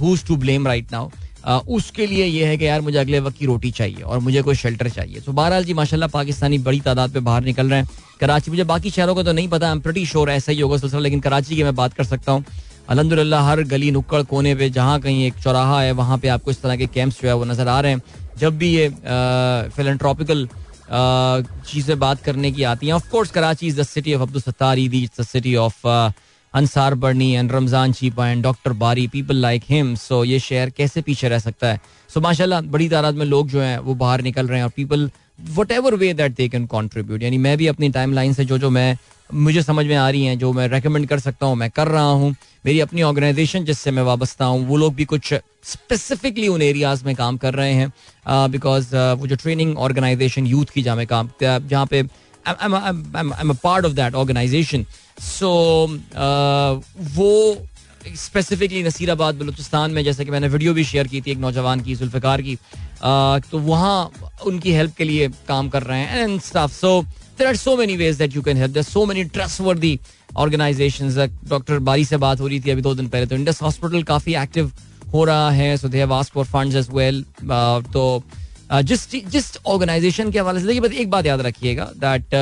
who 0.00 0.14
is 0.14 0.24
to 0.26 0.36
blame 0.36 0.66
right 0.66 0.92
now 0.92 1.10
उसके 1.68 2.06
लिए 2.06 2.24
यह 2.24 2.48
है 2.48 2.56
कि 2.56 2.66
यार 2.66 2.80
मुझे 2.80 2.98
अगले 2.98 3.20
वक्त 3.20 3.36
की 3.38 3.46
रोटी 3.46 3.70
चाहिए 3.70 4.02
और 4.02 4.18
मुझे 4.18 4.42
कोई 4.42 4.54
शेल्टर 4.54 4.88
चाहिए। 4.88 5.20
तो 5.20 5.32
बहरहाल 5.32 5.64
जी, 5.64 5.74
माशाल्लाह 5.74 6.08
पाकिस्तानी 6.08 6.58
बड़ी 6.58 6.80
तादाद 6.80 7.10
पे 7.12 7.20
बाहर 7.20 7.44
निकल 7.44 7.70
रहे 7.70 7.78
हैं। 7.78 7.88
कराची, 8.20 8.50
मुझे 8.50 8.64
बाकी 8.64 8.90
शहरों 8.90 9.14
का 9.14 9.22
तो 9.22 9.32
नहीं 9.32 9.48
पता 9.48 9.70
एम 9.70 9.80
प्रटी 9.80 10.04
श्योर 10.06 10.30
ऐसा 10.30 10.52
ही 10.52 10.60
होगा 10.60 10.76
सिलसिला, 10.76 11.00
लेकिन 11.00 11.20
कराची 11.20 11.56
की 11.56 11.62
मैं 11.62 11.74
बात 11.74 11.94
कर 11.94 12.04
सकता 12.04 12.32
हूँ। 12.32 12.44
अलहमदिल्ला 12.88 13.40
हर 13.42 13.62
गली 13.64 13.90
नुक्कड़ 13.90 14.22
कोने 14.22 14.54
पे 14.54 14.68
जहाँ 14.70 15.00
कहीं 15.00 15.24
एक 15.26 15.42
चौराहा 15.42 15.80
है, 15.82 15.92
वहाँ 15.92 16.18
पे 16.18 16.28
आपको 16.28 16.50
इस 16.50 16.62
तरह 16.62 16.76
के 16.76 16.86
कैंप्स 16.88 17.20
जो 17.22 17.28
है 17.28 17.34
वो 17.34 17.44
नज़र 17.44 17.68
आ 17.68 17.80
रहे 17.80 17.92
हैं। 17.92 18.02
जब 18.38 18.58
भी 18.58 18.68
ये 18.68 18.88
फिलेंट्रॉपिकल 19.76 20.48
चीज़ें 20.92 21.98
बात 21.98 22.22
करने 22.22 22.50
की 22.52 22.62
आती 22.64 22.86
हैं। 22.86 22.94
Of course 22.94 23.30
Karachi 23.30 23.66
is 23.66 23.80
the 23.80 23.84
city 23.84 24.14
of 24.14 24.22
Abdul 24.22 24.42
Sattar 24.42 24.78
Edhi 24.78 25.02
is 25.02 25.20
the 25.20 25.24
city 25.24 25.54
of 25.56 25.86
Ansar 26.54 26.94
Burney 26.94 27.30
and 27.32 27.52
Ramzan 27.52 27.92
Chhipa 27.92 28.28
and 28.28 28.42
doctor 28.42 28.72
Bari 28.80 29.06
people 29.08 29.36
like 29.36 29.62
him 29.68 29.94
so 29.96 30.22
ये 30.24 30.38
शहर 30.38 30.70
कैसे 30.70 31.02
पीछे 31.02 31.28
रह 31.28 31.38
सकता 31.38 31.66
है? 31.66 31.80
सो 32.10 32.20
so, 32.20 32.26
माशाल्लाह 32.26 32.60
बड़ी 32.60 32.88
तादाद 32.88 33.14
में 33.14 33.24
लोग 33.26 33.48
जो 33.48 33.60
हैं 33.60 33.78
वो 33.78 33.94
बाहर 33.94 34.22
निकल 34.22 34.48
रहे 34.48 34.58
हैं 34.58 34.64
और 34.64 34.72
people 34.76 35.10
whatever 35.72 35.94
way 35.94 36.12
that 36.14 36.34
they 36.34 36.48
can 36.48 36.66
contribute 36.66 37.22
यानी 37.22 37.38
मैं 37.38 37.56
भी 37.58 37.66
अपनी 37.66 37.88
टाइम 37.88 38.12
लाइन 38.12 38.32
से 38.32 38.44
जो 38.44 38.58
जो 38.58 38.70
मैं 38.70 38.96
मुझे 39.34 39.62
समझ 39.62 39.84
में 39.86 39.96
आ 39.96 40.08
रही 40.10 40.24
हैं 40.24 40.38
जो 40.38 40.52
मैं 40.52 40.68
रेकमेंड 40.68 41.08
कर 41.08 41.18
सकता 41.18 41.46
हूँ 41.46 41.56
मैं 41.56 41.70
कर 41.70 41.88
रहा 41.88 42.10
हूँ 42.10 42.34
मेरी 42.66 42.80
अपनी 42.80 43.02
ऑर्गेनाइजेशन 43.02 43.64
जिससे 43.64 43.90
मैं 43.90 44.02
वाबस्ता 44.02 44.44
हूँ 44.44 44.66
वो 44.66 44.76
लोग 44.76 44.94
भी 44.94 45.04
कुछ 45.04 45.34
स्पेसिफिकली 45.64 46.48
उन 46.48 46.62
एरियाज़ 46.62 47.04
में 47.04 47.14
काम 47.16 47.36
कर 47.36 47.54
रहे 47.54 47.72
हैं 47.72 47.92
बिकॉज़ 48.50 48.86
uh, 48.86 48.92
uh, 48.92 49.20
वो 49.20 49.26
जो 49.26 49.36
ट्रेनिंग 49.36 49.78
ऑर्गेनाइजेशन 49.78 50.46
यूथ 50.46 50.72
की 50.74 50.82
जहाँ 50.82 51.06
काम 51.06 51.30
जहाँ 51.40 51.86
पे 51.86 52.02
part 52.46 53.84
of 53.86 53.92
that 53.92 54.14
organisation 54.14 54.84
so 55.20 55.50
वो 57.16 57.32
स्पेसिफिकली 58.06 58.82
नसीराबाद 58.82 59.34
बलूचिस्तान 59.34 59.90
में, 59.90 60.02
जैसे 60.04 60.24
कि 60.24 60.30
मैंने 60.30 60.48
वीडियो 60.48 60.72
भी 60.74 60.84
शेयर 60.84 61.06
की 61.08 61.20
थी 61.20 61.30
एक 61.30 61.38
नौजवान 61.38 61.80
की 61.80 61.94
जुल्फ़िकार 61.94 62.42
की। 62.42 62.56
तो 63.50 63.58
वहाँ 63.58 64.10
उनकी 64.46 64.72
हेल्प 64.72 64.94
के 64.96 65.04
लिए 65.04 65.28
काम 65.48 65.68
कर 65.68 65.82
रहे 65.82 66.00
हैं 66.00 66.22
and 66.22 66.40
staff 66.40 66.72
so 66.72 67.00
there 67.38 67.46
are 67.46 67.56
so 67.56 67.76
many 67.76 67.96
ways 67.96 68.16
that 68.18 68.34
you 68.36 68.42
can 68.42 68.56
help 68.56 68.72
there 68.72 68.82
so 68.82 69.04
many 69.06 69.24
trustworthy 69.24 69.98
organisation 70.36 71.30
doctor 71.48 71.78
Bari 71.88 72.04
से 72.04 72.16
बात 72.16 72.40
हो 72.40 72.46
रही 72.46 72.60
थी 72.60 72.70
अभी 72.70 72.82
दो 72.82 72.94
दिन 72.94 73.08
पहले 73.08 73.26
तो 73.26 73.36
इंडस 73.36 73.62
हॉस्पिटल 73.62 74.02
काफ़ी 74.02 74.34
एक्टिव 74.42 74.72
हो 75.12 75.24
रहा 75.24 75.50
है 75.50 75.76
so 75.76 75.88
they 75.88 75.98
have 75.98 76.12
ask 76.14 76.34
for 76.34 76.44
funds 76.46 76.76
as 76.76 76.88
well 76.92 77.24
तो 77.92 78.22
जिस 78.72 79.10
जिस 79.12 79.56
ऑर्गेनाइजेशन 79.66 80.30
के 80.30 80.38
हवाले 80.38 80.60
से, 80.60 80.66
देखिए, 80.66 80.80
बस 80.80 80.92
एक 80.92 81.10
बात 81.10 81.26
याद 81.26 81.40
रखिएगा 81.40 81.90
दैट 81.96 82.34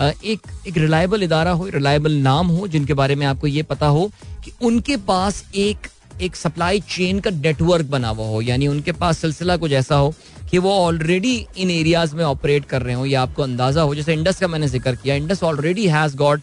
एक 0.00 0.46
एक 0.68 0.76
रिलायबल 0.76 1.22
इदारा 1.22 1.50
हो 1.50 1.68
रिलायबल 1.68 2.12
नाम 2.22 2.46
हो, 2.46 2.66
जिनके 2.68 2.94
बारे 2.94 3.14
में 3.14 3.26
आपको 3.26 3.46
ये 3.46 3.62
पता 3.64 3.86
हो 3.88 4.10
कि 4.44 4.52
उनके 4.62 4.96
पास 5.06 5.44
एक 5.56 5.88
एक 6.22 6.36
सप्लाई 6.36 6.80
चेन 6.88 7.20
का 7.20 7.30
नेटवर्क 7.30 7.86
बना 7.86 8.08
हुआ 8.08 8.26
हो, 8.26 8.40
यानी 8.42 8.66
उनके 8.68 8.92
पास 8.94 9.18
सिलसिला 9.18 9.56
कुछ 9.56 9.72
ऐसा 9.72 9.96
हो 9.96 10.14
कि 10.50 10.58
वो 10.58 10.72
ऑलरेडी 10.80 11.34
इन 11.58 11.70
एरियाज़ 11.70 12.14
में 12.16 12.24
ऑपरेट 12.24 12.64
कर 12.64 12.82
रहे 12.82 12.94
हो, 12.94 13.06
या 13.06 13.22
आपको 13.22 13.42
अंदाज़ा 13.42 13.82
हो, 13.82 13.94
जैसे 13.94 14.12
इंडस 14.12 14.40
का 14.40 14.48
मैंने 14.48 14.68
ज़िक्र 14.68 14.94
किया 14.96 15.14
Indus 15.14 15.42
already 15.42 15.86
has 15.88 16.16
got 16.16 16.40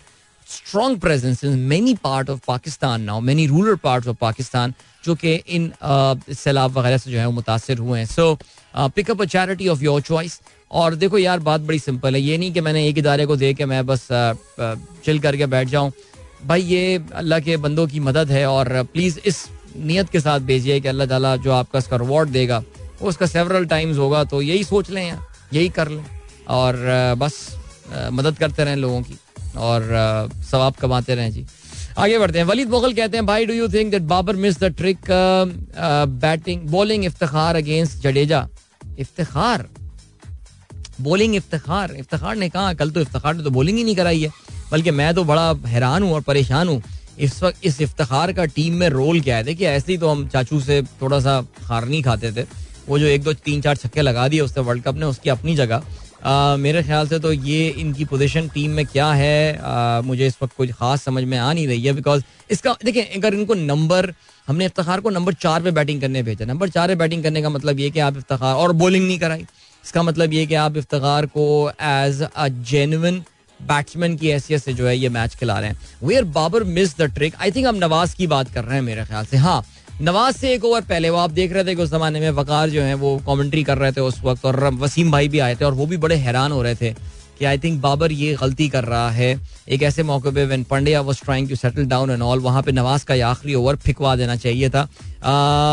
strong 0.47 0.99
presence 0.99 1.43
in 1.43 1.59
many 1.67 1.93
part 2.03 2.29
of 2.29 2.39
Pakistan 2.47 3.01
now 3.01 3.19
many 3.21 3.45
rural 3.47 3.75
part 3.83 4.07
of 4.07 4.17
Pakistan 4.21 4.73
जो 5.05 5.15
कि 5.15 5.33
इन 5.33 5.71
सैलाब 5.81 6.77
वगैरह 6.77 6.97
से 6.97 7.11
जो 7.11 7.17
है 7.17 7.25
वो 7.25 7.31
मुतासर 7.31 7.77
हुए 7.77 7.99
हैं। 7.99 8.05
So 8.05 8.37
pick up 8.75 9.21
a 9.21 9.25
charity 9.25 9.67
of 9.67 9.83
your 9.83 10.01
choice 10.01 10.39
और 10.71 10.95
देखो 10.95 11.17
यार, 11.17 11.39
बात 11.41 11.61
बड़ी 11.61 11.79
सिंपल 11.79 12.15
है। 12.15 12.21
ये 12.21 12.37
नहीं 12.37 12.51
कि 12.53 12.61
मैंने 12.61 12.87
एक 12.87 12.97
इदारे 12.97 13.25
को 13.25 13.35
दे 13.35 13.53
के 13.53 13.65
मैं 13.65 13.85
बस 13.85 14.07
चिल 15.05 15.19
करके 15.19 15.45
बैठ 15.47 15.67
जाऊँ। 15.67 15.91
भाई, 16.45 16.61
ये 16.63 17.01
अल्लाह 17.13 17.39
के 17.39 17.57
बंदों 17.59 17.87
की 17.87 17.99
मदद 18.01 18.31
है 18.31 18.45
और 18.47 18.81
प्लीज़ 18.93 19.19
इस 19.25 19.47
नीयत 19.77 20.09
के 20.09 20.19
साथ 20.19 20.39
भेजिए 20.41 20.79
कि 20.79 20.87
अल्लाह 20.87 21.07
ताला 21.07 21.35
जो 21.37 21.51
आपका 21.53 21.79
इसका 21.79 21.97
रिवॉर्ड 21.97 22.29
देगा, 22.29 22.63
वो 23.01 23.09
उसका 23.09 23.25
सेवरल 23.27 23.65
टाइम्स 23.65 23.97
होगा 23.97 24.23
तो 24.25 24.41
यही 24.41 24.63
सोच 24.63 24.89
लें 24.89 25.07
यार, 25.07 25.19
यही 25.53 25.69
कर 25.71 25.89
लें। 25.89 26.05
और 26.49 26.75
बस 27.17 27.35
मदद 28.11 28.37
करते 28.37 28.63
रहें 28.63 28.75
लोगों 28.77 29.01
की 29.01 29.17
और 29.59 30.29
सवाब 30.51 30.73
कमाते 30.81 31.15
रहें 31.15 31.31
जी। 31.31 31.45
आगे 31.97 32.17
बढ़ते 32.19 32.39
हैं। 32.39 32.45
वलीद 32.45 32.69
मुगल 32.69 32.93
कहते 32.93 33.17
हैं, 33.17 33.25
भाई 33.25 33.45
do 33.45 33.53
you 33.53 33.67
think 33.69 33.91
that 33.91 34.01
Babar 34.07 34.35
miss 34.37 34.59
the 34.59 34.73
trick 34.77 35.11
batting 36.21 36.61
bowling 36.69 37.05
Iftikhar 37.05 37.55
against 37.55 38.03
Jadeja? 38.03 38.47
इफ्तार 38.99 39.67
बॉलिंग 41.03 41.35
इफ्तार। 41.35 41.95
इफ्तार 41.97 42.35
ने 42.35 42.49
कहा 42.49 42.73
कल 42.73 42.91
तो 42.91 43.01
इफ्तार 43.01 43.35
ने 43.35 43.43
तो 43.43 43.49
बॉलिंग 43.51 43.77
ही 43.77 43.83
नहीं 43.83 43.95
कराई 43.95 44.21
है। 44.21 44.31
बल्कि 44.71 44.91
मैं 44.91 45.13
तो 45.15 45.23
बड़ा 45.23 45.51
हैरान 45.67 46.03
हूँ 46.03 46.13
और 46.13 46.21
परेशान 46.23 46.67
हूँ। 46.67 46.81
इस 47.19 47.41
वक्त 47.43 47.65
इस 47.65 47.81
इफ्तार 47.81 48.31
का 48.33 48.45
टीम 48.47 48.75
में 48.75 48.87
रोल 48.89 49.21
क्या 49.21 49.37
है? 49.37 49.43
देखिए 49.43 49.67
ऐसे 49.69 49.91
ही 49.91 49.97
तो 49.97 50.09
हम 50.09 50.27
चाचू 50.27 50.59
से 50.61 50.81
थोड़ा 51.01 51.19
सा 51.19 51.41
हार 51.63 51.87
नहीं 51.87 52.03
खाते 52.03 52.31
थे। 52.31 52.45
वो 52.87 52.99
जो 52.99 53.05
एक 53.07 53.23
दो 53.23 53.33
तीन 53.35 53.61
चार 53.61 53.75
छक्के 53.77 54.01
लगा 54.01 54.27
दिए 54.27 54.39
उसने 54.41 54.63
वर्ल्ड 54.63 54.83
कप 54.83 54.95
ने 54.95 55.05
उसकी 55.05 55.29
अपनी 55.29 55.55
जगह। 55.55 55.83
मेरे 56.57 56.81
ख्याल 56.83 57.07
से 57.07 57.17
तो 57.19 57.31
ये 57.33 57.67
इनकी 57.69 58.05
पोजीशन 58.05 58.47
टीम 58.47 58.71
में 58.71 58.85
क्या 58.85 59.11
है 59.11 59.57
आ, 59.57 60.01
मुझे 60.01 60.27
इस 60.27 60.35
वक्त 60.41 60.55
कुछ 60.57 60.71
खास 60.71 61.03
समझ 61.03 61.23
में 61.23 61.37
आ 61.37 61.51
नहीं 61.53 61.67
रही 61.67 61.85
है 61.85 61.93
बिकॉज़ 61.93 62.23
इसका 62.51 62.75
देखिए 62.85 63.03
अगर 63.15 63.33
इनको 63.33 63.53
नंबर 63.53 64.13
हमने 64.47 64.65
इफ्तार 64.65 65.01
को 65.01 65.09
नंबर 65.09 65.33
चार 65.35 65.63
पे 65.63 65.71
बैटिंग 65.71 66.01
करने 66.01 66.23
भेजा। 66.23 66.45
नंबर 66.45 66.69
चार 66.69 66.87
पे 66.87 66.95
बैटिंग 66.95 67.23
करने 67.23 67.41
का 67.41 67.49
मतलब 67.49 67.79
ये 67.79 67.89
कि 67.89 67.99
आप 67.99 68.17
इफ्तार 68.17 68.53
और 68.55 68.71
बॉलिंग 68.73 69.05
नहीं 69.07 69.19
कराई। 69.19 69.45
इसका 69.83 70.03
मतलब 70.03 70.33
ये 70.33 70.45
कि 70.45 70.55
आप 70.57 70.77
इफ्तार 70.77 71.25
को 71.27 71.71
एज 71.81 72.21
अ 72.23 72.47
जेनुन 72.47 73.23
बैट्समैन 73.59 74.15
की 74.17 74.29
हैसियत 74.29 74.61
से 74.61 74.73
जो 74.73 74.87
है 74.87 74.97
ये 74.97 75.09
मैच 75.09 75.35
खिला 75.35 75.59
रहे 75.59 75.69
हैं। 75.69 75.79
Where 76.03 76.23
Babar 76.31 76.63
miss 76.65 76.97
the 76.97 77.11
trick 77.13 77.35
I 77.41 77.51
think 77.51 77.67
हम 77.67 77.75
नवाज़ 77.77 78.15
की 78.15 78.27
बात 78.27 78.51
कर 78.53 78.63
रहे 78.63 78.75
हैं 78.75 78.81
मेरे 78.83 79.05
ख्याल 79.05 79.25
से। 79.25 79.37
हाँ 79.37 79.63
नवाज़ 80.01 80.37
से 80.37 80.53
एक 80.53 80.65
ओवर 80.65 80.81
पहले, 80.81 81.09
वो 81.09 81.17
आप 81.17 81.31
देख 81.31 81.51
रहे 81.53 81.63
थे 81.63 81.75
कि 81.75 81.81
उस 81.81 81.89
जमाने 81.89 82.19
में 82.19 82.29
वकार 82.31 82.69
जो 82.69 82.81
है 82.81 82.93
वो 82.95 83.17
कमेंट्री 83.27 83.63
कर 83.63 83.77
रहे 83.77 83.91
थे 83.91 84.01
उस 84.01 84.19
वक्त 84.23 84.45
और 84.45 84.63
वसीम 84.75 85.11
भाई 85.11 85.27
भी 85.27 85.39
आए 85.39 85.55
थे 85.55 85.65
और 85.65 85.73
वो 85.73 85.85
भी 85.85 85.97
बड़े 85.97 86.15
हैरान 86.17 86.51
हो 86.51 86.61
रहे 86.63 86.75
थे 86.75 86.93
कि 87.39 87.45
आई 87.45 87.57
थिंक 87.57 87.79
बाबर 87.81 88.11
ये 88.11 88.33
गलती 88.35 88.67
कर 88.69 88.83
रहा 88.83 89.09
है। 89.11 89.29
एक 89.69 89.83
ऐसे 89.83 90.03
मौके 90.03 90.31
पे 90.31 90.45
when 90.45 90.63
Pandya 90.63 91.01
was 91.01 91.21
trying 91.23 91.49
to 91.49 91.55
settle 91.55 91.85
down 91.85 92.11
and 92.11 92.21
all 92.21 92.39
वहाँ 92.39 92.61
पे 92.63 92.71
नवाज़ 92.71 93.05
का 93.05 93.13
ये 93.13 93.21
आखिरी 93.23 93.53
ओवर 93.55 93.75
फिकवा 93.75 94.15
देना 94.15 94.35
चाहिए 94.35 94.69
था। 94.69 94.87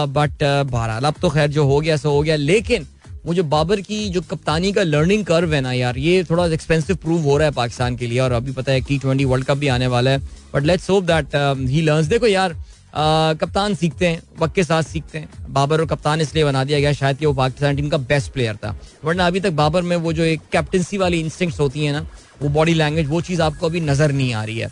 बट 0.08 0.42
बहरहाल, 0.42 1.04
अब 1.04 1.14
तो 1.22 1.28
खैर 1.30 1.50
जो 1.50 1.64
हो 1.64 1.80
गया, 1.80 1.96
सो 1.96 2.10
हो 2.10 2.22
गया। 2.22 2.36
लेकिन 2.36 2.86
मुझे 3.28 3.42
बाबर 3.44 3.80
की 3.80 4.08
जो 4.08 4.20
कप्तानी 4.22 4.72
का 4.72 4.82
लर्निंग 4.82 5.24
कर्व 5.26 5.54
है 5.54 5.60
ना 5.60 5.72
यार, 5.72 5.98
ये 5.98 6.22
थोड़ा 6.24 6.46
एक्सपेंसिव 6.48 6.96
प्रूव 6.96 7.22
हो 7.22 7.36
रहा 7.38 7.48
है 7.48 7.52
पाकिस्तान 7.54 7.96
के 7.96 8.06
लिए 8.06 8.18
और 8.20 8.32
अभी 8.32 8.52
पता 8.52 8.72
है 8.72 8.80
टी 8.80 8.98
ट्वेंटी 8.98 9.24
वर्ल्ड 9.24 9.46
कप 9.46 9.56
भी 9.58 9.68
आने 9.68 9.86
वाला 9.86 10.10
है। 10.10 10.18
But 10.54 10.64
let's 10.64 10.88
hope 10.90 11.04
that 11.04 11.34
he 11.68 11.80
learns 11.82 12.06
देखो 12.08 12.26
यार 12.26 12.56
कप्तान 12.94 13.74
सीखते 13.74 14.06
हैं, 14.06 14.22
वक्त 14.40 14.54
के 14.54 14.64
साथ 14.64 14.82
सीखते 14.82 15.18
हैं। 15.18 15.28
बाबर 15.50 15.80
और 15.80 15.86
कप्तान 15.86 16.20
इसलिए 16.20 16.44
बना 16.44 16.62
दिया 16.64 16.78
गया, 16.80 16.92
शायद 16.92 17.16
कि 17.18 17.26
वो 17.26 17.32
पाकिस्तान 17.34 17.76
टीम 17.76 17.88
का 17.88 17.96
बेस्ट 17.98 18.32
प्लेयर 18.32 18.56
था। 18.56 18.74
वरना 19.04 19.26
अभी 19.26 19.40
तक 19.40 19.52
बाबर 19.52 19.82
में 19.82 19.96
वो 19.98 20.12
जो 20.12 20.22
एक 20.24 20.40
कैप्टनसी 20.52 20.98
वाली 20.98 21.20
इंस्टिंक्ट्स 21.20 21.60
होती 21.60 21.84
है 21.84 21.92
ना, 21.92 22.06
वो 22.42 22.48
बॉडी 22.48 22.74
लैंग्वेज 22.74 23.06
वो 23.08 23.20
चीज़ 23.20 23.42
आपको 23.42 23.66
अभी 23.66 23.80
नज़र 23.82 24.12
नहीं 24.12 24.32
आ 24.34 24.44
रही 24.44 24.58
है। 24.58 24.70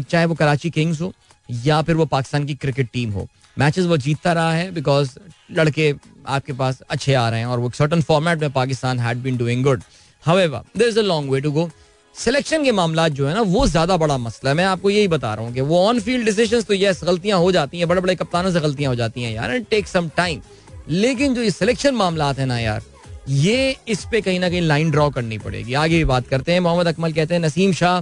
चाहे 0.00 0.24
वो 0.26 0.34
कराची 0.34 0.70
किंग्स 0.70 1.00
हो 1.00 1.12
या 1.64 1.82
फिर 1.82 1.96
वो 1.96 2.06
पाकिस्तान 2.08 2.46
की 2.46 2.54
क्रिकेट 2.56 2.88
टीम 2.92 3.10
हो। 3.10 3.28
मैचेस 3.56 3.86
वो 3.86 3.96
जीतता 3.98 4.32
रहा 4.32 4.52
है 4.52 4.70
बिकॉज़ 4.72 5.10
लड़के 5.50 5.92
आपके 6.26 6.52
पास 6.52 6.80
अच्छे 6.90 7.14
आ 7.14 7.28
रहे 7.28 7.40
हैं 7.40 7.46
और 7.46 7.58
वो 7.58 7.70
सर्टन 7.78 8.02
फॉर्मेट 8.02 8.40
में 8.40 8.50
Pakistan 8.52 8.98
had 9.00 9.22
been 9.22 9.36
doing 9.36 9.64
good 9.64 9.82
there 10.22 10.88
is 10.88 10.98
a 10.98 11.02
long 11.02 11.30
way 11.32 11.40
to 11.40 11.52
go 11.52 11.70
selection 12.14 12.64
के 12.64 12.72
मामला 12.72 13.06
जो 13.08 13.26
है 13.26 13.34
ना, 13.34 13.40
वो 13.40 13.66
ज़्यादा 13.66 13.96
बड़ा 13.96 14.16
मसला 14.18 14.50
है। 14.50 14.56
मैं 14.56 14.64
आपको 14.64 14.90
यही 14.90 15.08
बता 15.08 15.32
रहा 15.34 15.44
हूँ 15.44 15.52
कि 15.54 15.60
वो 15.60 15.78
ऑन 15.86 16.00
फ़ील्ड 16.00 16.24
डिसीज़न 16.26 16.62
तो 16.62 16.74
यस 16.74 17.00
गलतियाँ 17.04 17.38
हो 17.38 17.52
जाती 17.52 17.78
हैं 17.78 17.88
बड़े 17.88 18.00
बड़े 18.00 18.14
कप्तानों 18.14 18.50
से 18.52 18.60
गलतियाँ 18.60 18.90
हो 18.90 18.94
जाती 18.96 19.22
हैं 19.22 19.32
यार 19.32 19.50
एंड 19.50 19.66
टेक 19.70 19.88
सम 19.88 20.08
टाइम 20.16 20.40
लेकिन 20.90 21.34
जो 21.34 21.42
ये 21.42 21.50
सिलेक्शन 21.50 21.94
मामला 21.94 22.30
है 22.32 22.46
ना 22.46 22.58
यार, 22.58 22.82
ये 23.28 23.76
इस 23.88 24.04
पे 24.10 24.20
कहीं 24.20 24.40
ना 24.40 24.48
कहीं 24.48 24.60
लाइन 24.62 24.90
ड्रॉ 24.90 25.08
करनी 25.10 25.38
पड़ेगी। 25.38 25.74
आगे 25.74 25.96
भी 25.96 26.04
बात 26.04 26.26
करते 26.28 26.52
हैं। 26.52 26.60
मोहम्मद 26.60 26.86
अकमल 26.86 27.12
कहते 27.12 27.34
हैं, 27.34 27.40
नसीम 27.40 27.72
शाह 27.72 28.00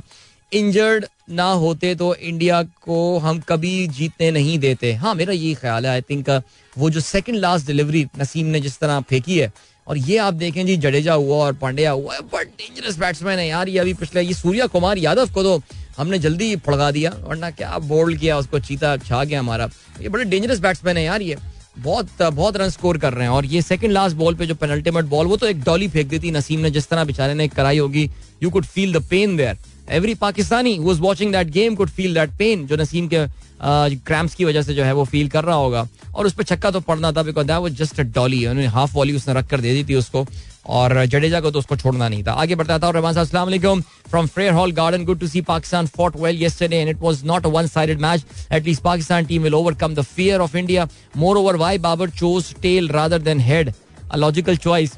इंजर्ड 0.52 1.04
ना 1.30 1.44
होते 1.54 1.94
तो 1.94 2.14
इंडिया 2.14 2.62
को 2.82 3.18
हम 3.18 3.40
कभी 3.48 3.86
जीतने 3.88 4.30
नहीं 4.30 4.58
देते। 4.58 4.92
हाँ 4.94 5.14
मेरा 5.14 5.32
ये 5.32 5.52
ख्याल 5.54 5.86
है 5.86 5.92
आई 5.92 6.00
थिंक 6.02 6.30
वो 6.76 6.90
जो 6.90 7.00
सेकंड 7.00 7.36
लास्ट 7.36 7.66
डिलीवरी 7.66 8.06
नसीम 8.18 8.46
ने 8.46 8.60
जिस 8.60 8.78
तरह 8.78 9.00
फेंकी 9.00 9.38
है, 9.38 9.52
और 9.86 9.98
ये 9.98 10.16
आप 10.18 10.34
देखें 10.34 10.64
जी, 10.66 10.76
जडेजा 10.76 11.14
हुआ 11.14 11.36
और 11.36 11.52
पांड्या 11.54 11.90
हुआ 11.90 12.14
है 12.14 12.20
बट 12.24 12.48
डेंजरस 12.48 12.98
बैट्समैन 12.98 13.38
है 13.38 13.46
यार, 13.48 13.68
ये 13.68 13.78
अभी 13.78 13.94
पिछले, 13.94 14.22
ये 14.22 14.34
सूर्या 14.34 14.66
कुमार 14.66 14.98
यादव 14.98 15.32
को 15.34 15.42
तो 15.42 15.62
हमने 15.96 16.18
जल्दी 16.18 16.54
फड़गा 16.58 16.90
दिया, 16.90 17.10
वरना 17.20 17.50
क्या 17.52 17.78
बोल्ड 17.80 18.18
किया, 18.18 18.38
उसको 18.38 18.58
चीता 18.60 18.96
छा 18.98 19.24
गया 19.24 19.40
हमारा। 19.40 19.68
ये 20.00 20.08
बड़े 20.08 20.24
डेंजरस 20.26 20.60
बैट्समैन 20.60 20.96
है 20.96 21.04
यार 21.04 21.22
ये, 21.22 21.36
बहुत 21.78 22.22
बहुत 22.22 22.56
रन 22.56 22.70
स्कोर 22.70 22.98
कर 22.98 23.12
रहे 23.12 23.24
हैं, 23.24 23.30
और 23.30 23.46
ये 23.46 23.62
सेकंड 23.62 23.92
लास्ट 23.92 24.16
बॉल 24.16 24.34
पे 24.34 24.46
जो 24.46 24.54
पेनल्टीमेट 24.56 25.04
बॉल 25.06 25.26
वो 25.26 25.36
तो 25.36 25.46
एक 25.46 25.62
डॉली 25.64 25.88
फेंक 25.88 26.08
दी 26.08 26.18
थी 26.18 26.30
नसीम 26.30 26.60
ने, 26.60 26.70
जिस 26.70 26.88
तरह 26.88 27.04
बेचारे 27.04 27.34
ने 27.34 27.48
कराई 27.48 27.78
होगी 27.78 28.10
you 28.42 28.50
could 28.50 28.64
feel 28.66 28.92
the 28.92 29.02
pain 29.10 29.36
there 29.36 29.56
every 29.90 30.14
Pakistani 30.16 30.78
was 30.78 31.00
watching 31.00 31.32
that 31.32 31.50
game 31.52 31.74
could 31.74 31.88
feel 31.90 32.14
that 32.14 32.30
pain 32.38 32.66
जो 32.66 32.76
नसीम 32.76 33.08
के 33.08 33.26
क्रैम्प्स 33.62 34.34
की 34.34 34.44
वजह 34.44 34.62
से 34.62 34.74
जो 34.74 34.84
है 34.84 34.92
वो 34.94 35.04
फील 35.04 35.28
कर 35.28 35.44
रहा 35.44 35.56
होगा। 35.56 35.86
और 36.14 36.26
उस 36.26 36.32
पर 36.34 36.42
छक्का 36.44 36.70
तो 36.70 36.80
पड़ना 36.82 37.10
था 37.12 37.22
because 37.22 37.46
that 37.46 37.58
was 37.62 37.74
just 37.78 38.00
a 38.00 38.02
dolly 38.14 38.46
उन्होंने 38.46 38.66
हाफ़ 38.68 38.94
वॉली 38.94 39.16
उसने 39.16 39.34
रख 39.34 39.48
कर 39.48 39.60
दे 39.60 39.74
दी 39.74 39.84
थी 39.84 39.94
उसको, 39.94 40.26
और 40.66 41.04
जडेजा 41.06 41.40
को 41.40 41.50
तो 41.50 41.58
उसको 41.58 41.76
छोड़ना 41.76 42.08
नहीं 42.08 42.22
था। 42.24 42.32
आगे 42.34 42.54
बढ़ता 42.54 42.78
था 42.78 42.90
रहमान 42.90 43.14
अस्सलाम 43.16 43.46
वालेकुम 43.46 43.80
from 44.10 44.26
Frere 44.26 44.52
Hall 44.52 44.72
Garden 44.72 45.04
good 45.04 45.20
to 45.20 45.26
see 45.28 45.40
Pakistan 45.42 45.86
fought 45.96 46.16
well 46.20 46.42
yesterday 46.42 46.76
and 46.76 46.90
it 46.90 47.00
was 47.02 47.24
not 47.26 47.46
a 47.46 47.48
one 47.50 47.66
sided 47.66 48.00
match 48.00 48.24
at least 48.52 48.82
Pakistan 48.82 49.24
team 49.26 49.42
will 49.42 49.54
overcome 49.54 49.94
the 49.94 50.02
fear 50.06 50.40
of 50.40 50.56
India 50.56 50.88
moreover 51.36 51.56
why 51.56 51.78
Babar 51.78 52.10
chose 52.12 52.54
tail 52.62 52.88
rather 52.90 53.22
than 53.22 53.40
head 53.40 53.72
a 54.12 54.16
logical 54.16 54.56
choice 54.56 54.96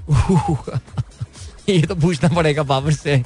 ये 1.68 1.82
तो 1.82 1.94
पूछना 1.96 2.28
पड़ेगा 2.36 2.62
बाबर 2.62 2.92
से। 2.92 3.16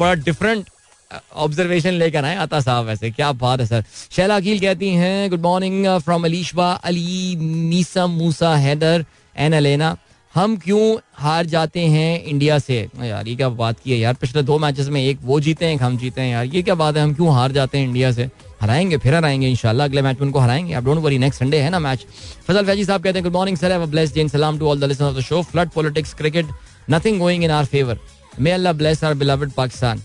बड़ा 0.00 0.14
different 0.14 0.66
observation 1.10 1.92
लेकर 1.94 2.24
आए, 2.24 2.36
आता 2.36 2.60
साहब 2.60 2.86
वैसे, 2.86 3.10
क्या 3.10 3.30
बात 3.34 3.60
है 3.60 3.66
सर। 3.66 3.84
शैला 4.10 4.36
अकील 4.36 4.60
कहती 4.60 4.88
हैं 4.90 5.30
good 5.30 5.40
morning 5.42 5.86
from 5.98 6.24
Alishba 6.24 6.70
Ali 6.72 7.36
Meesa 7.36 8.06
Musa, 8.06 8.54
Haider, 8.56 9.04
and 9.36 9.52
Alena 9.52 9.96
हम 10.34 10.56
क्यों 10.56 10.96
हार 11.16 11.46
जाते 11.46 11.80
हैं 11.80 12.24
इंडिया 12.24 12.58
से? 12.58 12.76
यार, 13.02 13.28
ये 13.28 13.34
क्या 13.36 13.48
बात 13.48 13.78
की 13.80 13.90
है 13.90 13.98
यार। 13.98 14.14
पिछले 14.14 14.42
दो 14.42 14.58
मैचेस 14.58 14.88
में 14.88 15.00
एक 15.02 15.18
वो 15.22 15.38
जीते 15.40 15.66
हैं 15.66 15.76
हम 15.78 15.96
जीते 15.98 16.20
हैं 16.20 16.30
यार। 16.30 16.44
ये 16.46 16.62
क्या 16.62 16.74
बात 16.74 16.96
है, 16.96 17.02
हम 17.02 17.14
क्यों 17.14 17.32
हार 17.34 17.52
जाते 17.52 17.78
हैं 17.78 17.86
इंडिया 17.86 18.10
से? 18.12 18.28
हराएँगे, 18.60 18.96
फिर 18.98 19.14
हराएँगे, 19.14 19.48
इंशाल्लाह। 19.48 19.86
अगले 19.86 20.02
मैच 20.02 20.20
में 20.20 20.26
उनको 20.26 20.38
हराएँगे। 20.38 20.74
आप 20.74 20.84
डोंट 20.84 20.98
वरी 21.02 21.18
नेक्स्ट 21.18 21.40
संडे 21.40 21.60
है 21.60 21.70
ना 21.70 21.78
मैच 21.78 22.04
फजल 22.48 22.66
फैजी 22.66 22.84
साहब 22.84 23.02
कहते 23.02 23.18
हैं 23.18 23.24
good 23.24 23.32
morning 23.32 23.56
sir 23.56 23.72
have 23.72 23.82
a 23.82 24.26
सलाम 24.28 24.58
to 24.58 24.68
all 24.68 24.80
the 24.80 25.00
of 25.02 25.16
the 25.16 25.20
show 25.20 25.42
flood 25.42 25.70
politics 25.70 26.14
cricket 26.14 26.46
nothing 26.90 27.18
going 27.18 27.44
in 27.44 27.50
our 27.50 27.64
favour 27.64 27.98
may 28.40 28.50
Allah 28.50 28.72
bless 28.72 29.04
our 29.04 29.14
beloved 29.14 29.52
Pakistan 29.52 30.02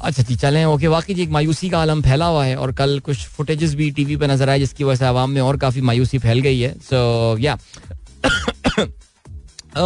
अच्छा 0.00 0.22
जी 0.22 0.36
चलें 0.36 0.64
ओके 0.64 0.88
वाकई 0.88 1.14
जी 1.14 1.22
एक 1.22 1.30
मायूसी 1.30 1.68
का 1.70 1.80
आलम 1.80 2.02
फैला 2.02 2.26
हुआ 2.26 2.44
है 2.44 2.56
और 2.56 2.72
कल 2.72 2.98
कुछ 3.04 3.16
फुटेजेस 3.16 3.74
भी 3.74 3.90
टीवी 3.90 4.16
पे 4.16 4.26
नज़र 4.26 4.48
आए 4.50 4.58
जिसकी 4.58 4.84
वजह 4.84 4.98
से 4.98 5.04
आवाम 5.04 5.30
में 5.30 5.40
और 5.40 5.56
काफ़ी 5.56 5.80
मायूसी 5.80 6.18
फैल 6.18 6.40
गई 6.40 6.60
है। 6.60 6.74
So 6.80 7.36
yeah 7.38 7.54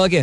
okay 0.04 0.22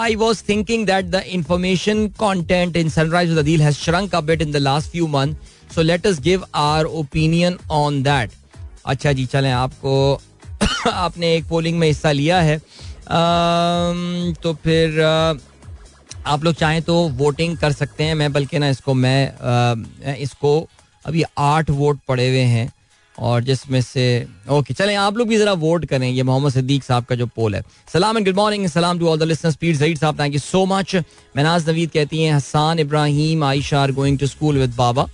I 0.00 0.14
was 0.14 0.42
thinking 0.48 0.86
that 0.86 1.04
the 1.04 1.22
information 1.26 2.06
content 2.08 2.76
in 2.76 2.88
Sunrise 2.88 3.38
Adeel 3.38 3.62
has 3.62 3.76
shrunk 3.76 4.14
a 4.14 4.22
in 4.30 4.52
the 4.52 4.56
last 4.56 4.90
few 4.90 5.06
month 5.06 5.34
so 5.74 5.82
let 5.82 6.06
us 6.06 6.20
give 6.20 6.46
our 6.54 6.84
opinion 6.84 7.58
on 7.70 8.02
that 8.02 8.30
अच्छा 8.86 9.12
जी 9.12 9.26
चलें 9.26 9.52
आपको 9.52 10.20
आपने 10.92 11.34
एक 11.36 11.44
पोलिंग 11.48 11.78
में 11.78 11.86
हिस्सा 11.86 12.12
लिया 12.12 12.40
है। 12.40 12.60
Um, 13.02 13.98
तो 14.42 14.52
फिर 14.64 14.90
uh, 14.98 15.40
आप 16.26 16.44
लोग 16.44 16.54
चाहें 16.54 16.82
तो 16.82 16.96
वोटिंग 17.16 17.56
कर 17.58 17.72
सकते 17.72 18.04
हैं। 18.04 18.14
मैं, 18.14 18.32
बल्कि 18.32 18.58
ना 18.58 18.68
इसको 18.68 18.94
मैं 18.94 20.14
इसको 20.16 20.68
अभी 21.04 21.22
आठ 21.38 21.70
वोट 21.72 21.98
पड़े 22.08 22.28
हुए 22.28 22.42
हैं 22.46 22.70
और 23.14 23.42
जिसमें 23.44 23.80
से 23.82 24.04
ओके 24.50 24.74
चलें, 24.74 24.94
आप 24.96 25.16
लोग 25.16 25.28
भी 25.28 25.38
जरा 25.38 25.52
वोट 25.54 25.84
करें। 25.86 26.08
ये 26.08 26.22
मोहम्मद 26.22 26.52
सिद्दीक 26.52 26.84
साहब 26.84 27.04
का 27.04 27.14
जो 27.14 27.26
पोल 27.26 27.54
है। 27.54 27.62
सलाम 27.92 28.16
एंड 28.16 28.26
गुड 28.26 28.36
मॉर्निंग 28.36 28.66
सलाम 28.68 28.98
to 28.98 29.08
all 29.08 29.18
the 29.18 29.54
Pir 29.60 29.76
Zaid 29.76 29.98
sahab 29.98 30.20
thank 30.20 30.34
you 30.34 30.40
so 30.40 30.64
much 30.66 30.94
Manaz 31.36 31.68
Naveed 31.68 31.90
कहती 31.90 32.22
हैं, 32.22 32.34
Hassan 32.34 32.78
Ibrahim, 32.78 33.44
Ayesha 33.44 33.80
are 33.82 33.92
going 33.92 34.18
to 34.18 34.26
school 34.26 34.58
with 34.58 34.74
Baba. 34.76 35.08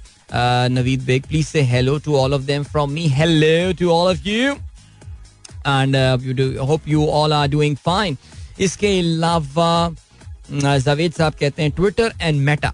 Naveed 0.71 1.03
Baig 1.03 1.23
please 1.29 1.47
say 1.47 1.61
hello 1.65 1.99
to 1.99 2.17
all 2.17 2.35
of 2.35 2.43
them 2.43 2.63
from 2.65 2.91
me 2.93 3.07
hello 3.11 3.73
to 3.79 3.91
all 3.91 4.11
of 4.11 4.29
you 4.29 4.53
and 5.67 5.97
hope 6.61 6.89
you 6.89 7.07
all 7.07 7.33
are 7.33 7.49
doing 7.49 7.77
fine 7.85 8.17
इसके 8.61 8.99
अलावा 8.99 9.89
जावेद 10.53 11.13
साहब 11.13 11.33
कहते 11.41 11.63
हैं 11.63 11.71
Twitter 11.71 12.13
and 12.21 12.41
Meta 12.41 12.73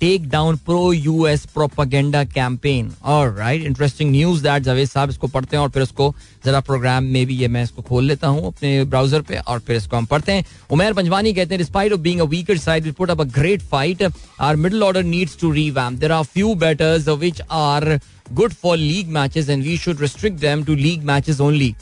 take 0.00 0.28
down 0.28 0.56
pro 0.66 0.92
US 0.92 1.44
propaganda 1.46 2.22
campaign 2.24 2.90
और 3.06 3.32
right 3.34 3.64
interesting 3.64 4.10
news 4.10 4.42
that 4.42 4.62
Javed 4.62 4.88
sahab 4.88 5.10
इसको 5.10 5.26
पढ़ते 5.26 5.56
हैं 5.56 5.62
और 5.62 5.68
फिर 5.70 5.82
उसको 5.82 6.14
जरा 6.44 6.60
प्रोग्राम 6.60 7.04
में 7.04 7.26
भी 7.26 7.34
ये 7.36 7.48
मैं 7.48 7.62
इसको 7.64 7.82
खोल 7.82 8.04
लेता 8.04 8.28
हूँ 8.28 8.46
अपने 8.46 8.72
ब्राउज़र 8.84 9.20
पे 9.28 9.38
और 9.38 9.58
फिर 9.58 9.76
इसको 9.76 9.96
हम 9.96 10.06
पढ़ते 10.06 10.32
हैं। 10.32 10.44
उमेर 10.70 10.92
पंजवानी 10.92 11.32
कहते 11.34 11.54
हैं 11.54 11.62
of 11.62 12.00
a 12.22 12.24
weaker 12.30 12.58
side 12.58 12.92
put 12.94 13.10
up 13.10 13.20
a 13.20 13.24
great 13.38 13.62
fight 13.62 14.02
our 14.02 14.56
middle 14.56 14.82
order 14.82 15.02
needs 15.04 15.38
to 15.40 15.50
revamp 15.50 16.00
there 16.00 16.12
are 16.12 16.24
few 16.24 16.54
batters 16.64 17.08
which 17.08 17.40
are 17.50 17.98
good 18.32 18.52
for 18.52 18.76
league 18.76 19.08
matches 19.12 19.48
and 19.48 19.64
we 19.64 19.78
should 19.78 20.00
restrict 20.00 20.40
them 20.40 20.64
to 20.64 20.74
league 20.74 21.04
matches 21.04 21.40
only 21.40 21.74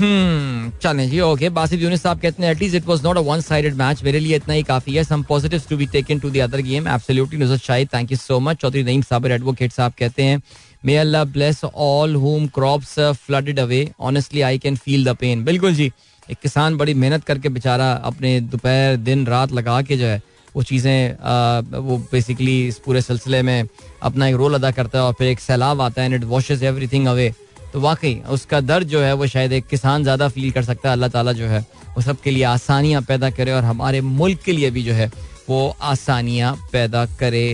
चलें 0.00 1.08
जी 1.10 1.20
okay 1.20 1.48
Basif 1.50 1.80
Younis 1.80 2.02
साहब 2.02 2.20
कहते 2.20 2.42
हैं 2.42 2.50
at least 2.50 2.76
it 2.76 2.86
was 2.86 3.04
not 3.04 3.16
a 3.16 3.20
one 3.20 3.40
sided 3.40 3.74
match 3.76 4.02
मेरे 4.04 4.20
लिए 4.20 4.36
इतना 4.36 4.54
ही 4.54 4.62
काफ़ी 4.62 4.94
है 4.94 5.04
some 5.04 5.22
positives 5.28 5.68
to 5.68 5.76
be 5.76 5.86
taken 5.92 6.18
to 6.18 6.30
the 6.30 6.38
other 6.40 6.60
game 6.68 6.88
absolutely 6.88 7.38
Nusrat 7.38 7.62
Shahid 7.62 7.88
thank 7.94 8.12
you 8.12 8.18
so 8.18 8.38
much 8.40 8.60
Chaudhry 8.60 8.82
Naeem 8.84 9.02
Sabir 9.02 9.32
advocate 9.32 9.72
sahab 9.72 9.92
कहते 9.98 10.22
हैं 10.22 10.40
may 10.84 10.96
Allah 10.96 11.24
bless 11.32 11.64
all 11.64 12.14
home 12.14 12.46
crops 12.54 12.98
flooded 13.26 13.60
away 13.60 13.88
honestly 14.10 14.40
I 14.40 14.58
can 14.58 14.76
feel 14.76 15.04
the 15.04 15.16
pain 15.20 15.44
बिल्कुल 15.44 15.74
जी, 15.74 15.90
एक 16.30 16.38
किसान 16.42 16.76
बड़ी 16.76 16.94
मेहनत 16.94 17.24
करके 17.24 17.48
बेचारा 17.48 17.92
अपने 17.92 18.40
दोपहर 18.40 18.96
दिन, 18.96 19.26
रात 19.26 19.52
लगा 19.52 19.80
के 19.82 19.96
जो 19.96 20.06
है, 20.06 20.20
वो 20.56 20.62
चीज़ें 20.62 21.78
वो 21.78 21.96
बेसिकली 22.12 22.56
इस 22.68 22.78
पूरे 22.86 23.00
सिलसिले 23.02 23.42
में 23.42 23.68
अपना 24.02 24.26
एक 24.28 24.34
रोल 24.36 24.54
अदा 24.54 24.70
करता 24.70 24.98
है 24.98 25.04
और 25.04 25.12
फिर 25.18 25.28
एक 25.28 25.40
सैलाब 25.40 25.80
आता 25.80 26.02
है 26.02 26.06
and 26.06 26.14
it 26.14 26.24
washes 26.28 26.64
everything 26.64 27.06
away 27.06 27.32
तो 27.72 27.80
वाकई, 27.80 28.14
उसका 28.30 28.60
दर्द 28.60 28.88
जो 28.88 29.00
है, 29.00 29.12
वो 29.14 29.26
शायद 29.26 29.52
एक 29.52 29.66
किसान 29.66 30.02
ज़्यादा 30.02 30.28
फील 30.28 30.50
कर 30.50 30.62
सकता 30.64 30.88
है। 30.88 30.92
अल्लाह 30.92 31.08
ताला 31.08 31.32
जो 31.32 31.46
है, 31.46 31.60
वो 31.96 32.02
सबके 32.02 32.30
लिए 32.30 32.44
आसानियाँ 32.44 33.02
पैदा 33.02 33.30
करे 33.30 33.52
और 33.52 33.64
हमारे 33.64 34.00
मुल्क 34.00 34.42
के 34.44 34.52
लिए 34.52 34.70
भी 34.70 34.82
जो 34.82 34.92
है, 34.92 35.10
वो 35.48 35.76
आसानियाँ 35.82 36.54
पैदा 36.72 37.04
करे 37.20 37.46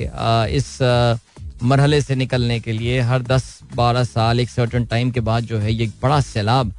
इस 0.56 0.78
मरहले 1.62 2.00
से 2.00 2.14
निकलने 2.14 2.58
के 2.60 2.72
लिए। 2.72 3.00
हर 3.02 3.22
दस 3.24 3.58
बारह 3.74 4.04
साल 4.04 4.40
एक 4.40 4.50
सर्टन 4.50 4.84
टाइम 4.86 5.10
के 5.10 5.20
बाद 5.20 5.44
जो 5.44 5.58
है, 5.58 5.72
ये 5.72 5.90
बड़ा 6.02 6.20
सैलाब 6.22 6.72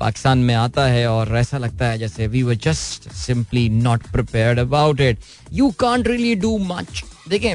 पाकिस्तान 0.00 0.38
में 0.38 0.54
आता 0.54 0.84
है 0.86 1.06
और 1.08 1.36
ऐसा 1.36 1.58
लगता 1.58 1.86
है 1.86 1.98
जैसे 1.98 2.26
we 2.26 2.42
were 2.42 2.54
just 2.62 3.08
simply 3.14 3.68
not 3.70 4.06
prepared 4.12 4.58
about 4.58 5.00
it 5.00 5.18
you 5.52 5.70
can't 5.80 6.08
really 6.08 6.34
do 6.36 6.56
much 6.60 7.02
देखें 7.28 7.54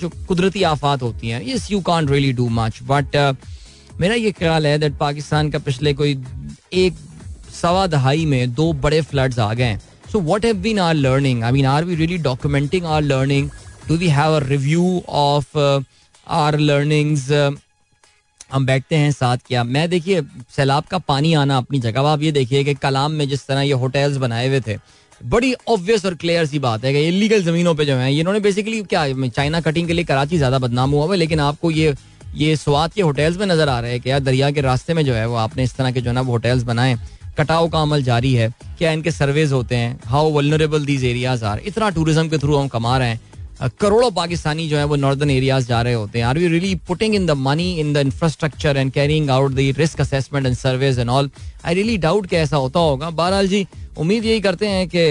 जो 0.00 0.08
कुदरती 0.28 0.62
आफात 0.62 1.02
होती 1.02 1.28
हैं 1.28 1.42
yes 1.46 1.70
you 1.70 1.80
can't 1.80 2.10
really 2.10 2.32
do 2.32 2.48
much 2.50 2.78
but 2.82 3.16
मेरा 4.00 4.14
ये 4.14 4.30
ख्याल 4.32 4.66
है 4.66 4.78
दैट 4.78 4.96
पाकिस्तान 4.98 5.50
का 5.50 5.58
पिछले 5.60 5.92
कोई 5.94 6.16
एक 6.74 6.94
सवा 7.54 7.86
दहाई 7.86 8.24
में 8.26 8.54
दो 8.54 8.72
बड़े 8.84 9.00
फ्लड्स 9.02 9.38
आ 9.38 9.52
गए 9.54 9.76
so 10.12 10.20
what 10.22 10.44
have 10.44 10.56
been 10.62 10.78
our 10.78 10.94
learning 10.94 11.44
I 11.44 11.52
mean 11.52 11.66
are 11.66 11.84
we 11.84 11.94
really 11.96 12.18
documenting 12.22 12.86
our 12.86 13.02
learning 13.02 13.50
do 13.88 13.96
we 13.96 14.08
have 14.10 14.34
a 14.34 14.38
review 14.46 15.02
of 15.08 15.58
our 16.26 16.58
learnings 16.60 17.30
हम 18.52 18.66
बैठते 18.66 18.96
हैं 18.96 19.10
साथ 19.12 19.38
क्या। 19.46 19.62
मैं 19.64 19.88
देखिए, 19.90 20.20
सैलाब 20.56 20.84
का 20.84 20.98
पानी 21.00 21.32
आना 21.34 21.56
अपनी 21.58 21.78
जगह, 21.80 22.00
आप 22.02 22.22
ये 22.22 22.32
देखिए 22.32 22.62
कि 22.64 22.74
कलाम 22.74 23.12
में 23.12 23.28
जिस 23.28 23.46
तरह 23.46 23.60
ये 23.60 23.72
होटल्स 23.74 24.16
बनाए 24.16 24.48
हुए 24.48 24.60
थे, 24.60 24.76
बड़ी 25.20 25.54
ऑब्वियस 25.68 26.04
और 26.06 26.14
क्लियर 26.14 26.46
सी 26.46 26.58
बात 26.58 26.84
है 26.84 26.92
कि 26.92 27.06
इलीगल 27.08 27.42
जमीनों 27.44 27.74
पे 27.74 27.84
जो 27.84 27.96
है 27.96 28.14
इन्होंने 28.14 28.40
बेसिकली 28.40 28.82
क्या, 28.84 29.28
चाइना 29.28 29.60
कटिंग 29.60 29.86
के 29.86 29.92
लिए 29.92 30.04
कराची 30.04 30.36
ज़्यादा 30.36 30.58
बदनाम 30.58 30.90
हुआ 30.90 31.10
है, 31.10 31.16
लेकिन 31.16 31.40
आपको 31.40 31.70
ये 31.70 31.94
ये 32.36 32.54
स्वाद 32.56 32.92
के 32.92 33.02
होटल्स 33.02 33.36
में 33.38 33.46
नज़र 33.46 33.68
आ 33.68 33.78
रहे 33.80 33.90
हैं 33.90 34.00
कि 34.00 34.10
यार 34.10 34.20
दरिया 34.20 34.50
के 34.50 34.60
रास्ते 34.60 34.94
में 34.94 35.04
जो 35.04 35.14
है 35.14 35.26
वो 35.28 35.34
आपने 35.38 35.64
इस 35.64 35.74
तरह 35.76 35.90
के 35.90 36.00
जो 36.00 36.10
है 36.10 36.14
ना 36.14 36.20
वो 36.20 36.32
होटल्स 36.32 36.62
बनाए, 36.62 36.96
कटाव 37.38 37.68
का 37.68 37.82
अमल 37.82 38.02
जारी 38.02 38.32
है, 38.34 38.48
क्या 38.78 38.90
इनके 38.92 39.10
सर्वेज 39.10 39.52
होते 39.52 39.76
हैं 39.76 39.98
how 40.06 40.30
vulnerable 40.32 40.84
these 40.86 41.04
areas 41.04 41.44
are 41.44 41.60
इतना 41.66 41.90
टूरिज़्म 41.90 42.28
के 42.28 42.38
थ्रू 42.38 42.56
हम 42.56 42.68
कमा 42.68 42.96
रहे 42.98 43.08
हैं 43.08 43.20
करोड़ों 43.80 44.10
पाकिस्तानी 44.10 44.68
जो 44.68 44.76
है 44.76 44.84
वो 44.84 44.96
नॉर्दर्न 44.96 45.30
एरियाज़ 45.30 45.66
जा 45.66 45.80
रहे 45.82 45.94
होते 45.94 46.18
हैं। 46.18 46.26
Are 46.26 46.38
we 46.38 46.48
really 46.48 46.74
putting 46.88 47.14
in 47.14 47.26
the 47.26 47.30
money 47.38 47.70
in 47.80 47.92
the 47.92 47.96
infrastructure 47.98 48.76
and 48.76 48.90
carrying 48.92 49.30
out 49.30 49.52
the 49.52 49.72
risk 49.78 50.00
assessment 50.00 50.46
and 50.46 50.56
surveys 50.56 50.98
and 50.98 51.10
all 51.10 51.30
I 51.64 51.74
really 51.74 51.96
doubt 51.98 52.26
कि 52.26 52.36
ऐसा 52.36 52.56
होता 52.56 52.80
होगा। 52.80 53.10
बहरहाल 53.12 53.48
जी, 53.48 53.66
उम्मीद 53.98 54.24
यही 54.24 54.40
करते 54.40 54.68
हैं 54.68 54.88
कि 54.88 55.10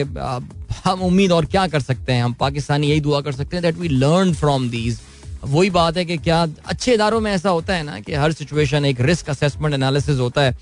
हम 0.86 1.02
उम्मीद 1.02 1.32
और 1.32 1.46
क्या 1.46 1.66
कर 1.68 1.80
सकते 1.82 2.14
हैं? 2.14 2.24
हम 2.24 2.34
पाकिस्तानी 2.40 2.90
यही 2.90 3.00
दुआ 3.02 3.22
कर 3.22 3.32
सकते 3.32 3.56
हैं 3.56 3.64
that 3.64 3.78
we 3.78 3.88
learn 3.90 4.34
from 4.34 4.70
these 4.70 5.00
वही 5.46 5.70
बात 5.70 5.98
है 5.98 6.06
कि 6.06 6.18
क्या 6.18 6.46
अच्छे 6.66 6.94
इदारों 6.94 7.20
में 7.22 7.32
ऐसा 7.32 7.50
होता 7.50 7.76
है 7.76 7.84
ना 7.84 8.00
कि 8.00 8.14
हर 8.14 8.32
सिचुएशन 8.32 8.86
एक 8.86 9.02
रिस्क 9.02 9.30
असेसमेंट 9.30 9.74
एनालिसिस 9.74 10.20
होता 10.20 10.42
है। 10.42 10.56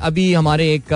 अभी 0.00 0.32
हमारे 0.34 0.72
एक 0.74 0.92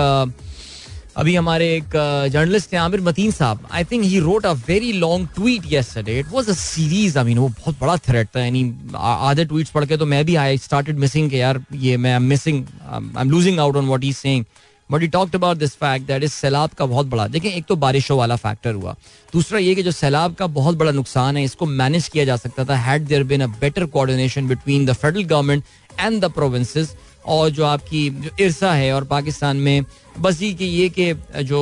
अभी 1.17 1.35
हमारे 1.35 1.65
एक 1.75 1.89
जर्नलिस्ट 2.31 2.73
हैं 2.73 2.79
Aamir 2.81 3.01
Mateen 3.01 3.31
sahab. 3.31 3.67
I 3.71 3.83
think 3.83 4.03
he 4.03 4.19
wrote 4.19 4.45
a 4.45 4.51
very 4.67 4.91
long 4.93 5.27
tweet 5.35 5.63
yesterday 5.71 6.17
it 6.19 6.27
was 6.31 6.49
a 6.49 6.53
series 6.53 7.17
I 7.19 7.25
mean 7.25 7.37
वो 7.37 7.47
बहुत 7.49 7.79
बड़ा 7.81 7.97
थ्रेट 8.07 8.27
था। 8.35 8.43
यानी 8.43 8.63
आधे 8.97 9.45
ट्वीट्स 9.45 9.71
पढ़ 9.71 9.85
के 9.85 9.97
तो 9.97 10.05
मैं 10.05 10.23
भी 10.25 10.35
आई 10.35 10.57
स्टार्टेड 10.57 10.99
मिसिंग 10.99 11.29
के 11.29 11.37
यार 11.37 11.63
ये 11.73 11.97
मैं 11.97 12.17
missing 12.19 12.63
I 12.83 13.21
am 13.21 13.31
losing 13.31 13.59
out 13.59 13.75
on 13.75 13.85
what 13.87 14.03
he 14.03 14.13
saying 14.13 14.45
but 14.89 15.01
he 15.01 15.07
talked 15.07 15.35
about 15.35 15.57
this 15.57 15.75
fact 15.75 16.07
that 16.07 16.23
इस 16.23 16.33
सैलाब 16.33 16.69
का 16.69 16.85
बहुत 16.85 17.07
बड़ा, 17.07 17.27
देखिए, 17.27 17.51
एक 17.51 17.65
तो 17.65 17.75
बारिशों 17.75 18.17
वाला 18.17 18.35
फैक्टर 18.37 18.73
हुआ। 18.73 18.95
दूसरा 19.33 19.59
ये 19.59 19.75
कि 19.75 19.83
जो 19.83 19.91
सैलाब 19.91 20.33
का 20.35 20.47
बहुत 20.49 20.77
बड़ा 20.77 20.91
नुकसान 20.91 21.37
है, 21.37 21.43
इसको 21.43 21.65
मैनेज 21.67 22.07
किया 22.07 22.25
जा 22.25 22.35
सकता 22.37 22.65
था। 22.65 22.75
Had 22.77 23.05
there 23.05 23.23
been 23.23 23.41
a 23.41 23.47
better 23.59 23.85
coordination 23.85 24.47
between 24.47 24.85
the 24.85 24.93
federal 24.93 25.23
government 25.25 25.63
and 25.99 26.21
the 26.21 26.31
provinces 26.31 26.95
और 27.25 27.49
जो 27.49 27.65
आपकी, 27.65 28.09
जो 28.09 28.29
इरसा 28.39 28.73
है 28.73 28.91
और 28.93 29.03
पाकिस्तान 29.05 29.57
में, 29.57 29.85
बस 30.19 30.41
ये 30.41 30.51
कि 30.53 30.65
ये 30.65 30.89
कि 30.89 31.13
जो 31.43 31.61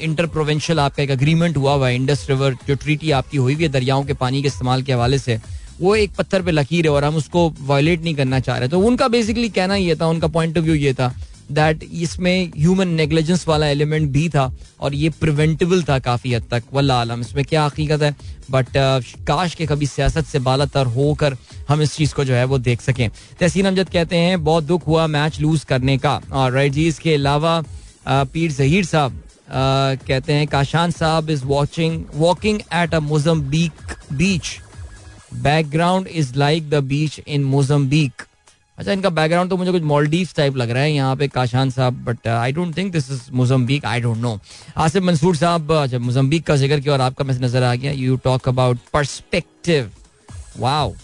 इंटर 0.00 0.26
प्रोविंशियल 0.28 0.80
आपका 0.80 1.02
एक 1.02 1.10
अग्रीमेंट 1.10 1.56
हुआ 1.56 1.74
हुआ 1.74 1.88
है 1.88 1.94
इंडस 1.94 2.26
रिवर 2.30 2.56
जो 2.68 2.74
ट्रीटी 2.76 3.10
आपकी 3.10 3.36
हुई 3.36 3.54
हुई 3.54 3.62
है, 3.62 3.68
दरियाओं 3.70 4.04
के 4.04 4.14
पानी 4.14 4.42
के 4.42 4.48
इस्तेमाल 4.48 4.82
के 4.82 4.92
हवाले 4.92 5.18
से, 5.18 5.38
वो 5.80 5.94
एक 5.96 6.14
पत्थर 6.18 6.42
पे 6.42 6.50
लकीर 6.50 6.86
है 6.86 6.92
और 6.92 7.04
हम 7.04 7.16
उसको 7.16 7.52
वायलेट 7.60 8.02
नहीं 8.02 8.14
करना 8.14 8.40
चाह 8.40 8.58
रहे। 8.58 8.68
तो 8.68 8.80
उनका 8.80 9.08
बेसिकली 9.08 9.48
कहना 9.50 9.74
ये 9.76 9.96
था, 9.96 10.06
उनका 10.06 10.28
पॉइंट 10.28 10.58
ऑफ़ 10.58 10.64
व्यू 10.64 10.74
ये 10.74 10.94
था 10.94 11.14
दैट 11.52 11.82
इसमें 11.84 12.52
ह्यूमन 12.56 12.88
नेग्लिजेंस 12.88 13.46
वाला 13.48 13.66
एलिमेंट 13.68 14.10
भी 14.12 14.28
था 14.28 14.50
और 14.80 14.94
ये 14.94 15.10
प्रिवेंटेबल 15.20 15.82
था 15.82 15.98
काफ़ी 15.98 16.32
हद 16.34 16.44
तक 16.50 16.64
वल्ला 16.74 17.00
आलम 17.00 17.20
इसमें 17.20 17.44
क्या 17.44 17.64
हकीकत 17.64 18.02
है? 18.02 18.14
बट 18.50 18.66
uh, 18.66 19.24
काश 19.26 19.54
के 19.54 19.66
कभी 19.66 19.86
सियासत 19.86 20.26
से 20.26 20.38
बालातर 20.38 20.86
होकर 20.96 21.36
हम 21.68 21.82
इस 21.82 21.94
चीज़ 21.96 22.14
को 22.14 22.24
जो 22.24 22.34
है 22.34 22.44
वो 22.44 22.58
देख 22.58 22.80
सकें। 22.80 23.08
तहसीन 23.40 23.66
अमजद 23.66 23.88
कहते 23.90 24.16
हैं 24.16 24.42
बहुत 24.44 24.64
दुख 24.64 24.86
हुआ 24.86 25.06
मैच 25.06 25.40
लूज 25.40 25.64
करने 25.64 25.96
का। 25.98 26.20
और 26.32 26.52
राइट 26.52 26.72
जी 26.72 26.86
इसके 26.88 27.14
अलावा 27.14 27.62
पीर 28.08 28.52
जहीर 28.52 28.84
साहब 28.84 29.22
कहते 29.50 30.32
हैं 30.32 30.46
Kashan 30.48 30.90
sahab 30.90 31.30
is 31.30 31.44
watching 31.44 32.04
walking 32.14 32.60
at 32.74 32.94
a 32.94 33.00
Mozambique 33.00 33.94
beach 34.12 34.56
background 35.34 36.08
is 36.08 36.32
like 36.36 36.70
the 36.70 36.82
beach 36.84 37.20
in 37.26 37.44
Mozambique 37.44 38.22
अच्छा 38.78 38.92
इनका 38.92 39.10
बैकग्राउंड 39.10 39.50
तो 39.50 39.56
मुझे 39.56 39.72
कुछ 39.72 39.82
मॉलडीव 39.82 40.28
टाइप 40.36 40.56
लग 40.56 40.70
रहा 40.70 40.82
है 40.82 40.92
यहाँ 40.92 41.16
पे 41.16 41.28
Kashan 41.28 41.70
sahab 41.70 42.02
but 42.04 42.26
I 42.28 42.52
don't 42.52 42.76
think 42.76 42.92
this 42.92 43.10
is 43.10 43.20
Mozambique 43.32 43.84
I 43.84 44.00
don't 44.00 44.18
know 44.18 44.38
Asif 44.76 45.02
Mansoor 45.02 45.36
sahab 45.36 45.72
अच्छा 45.72 45.98
मोजम्बिक 45.98 46.46
का 46.46 46.56
ज़िक्र 46.56 46.80
किया 46.80 46.92
और 46.94 47.00
आपका 47.00 47.24
मैसेज 47.24 47.42
नज़र 47.44 47.62
आ 47.62 47.74
गया 47.74 47.92
you 47.92 48.16
talk 48.24 48.48
about 48.48 48.78
perspective 48.92 49.90
wow 50.58 50.94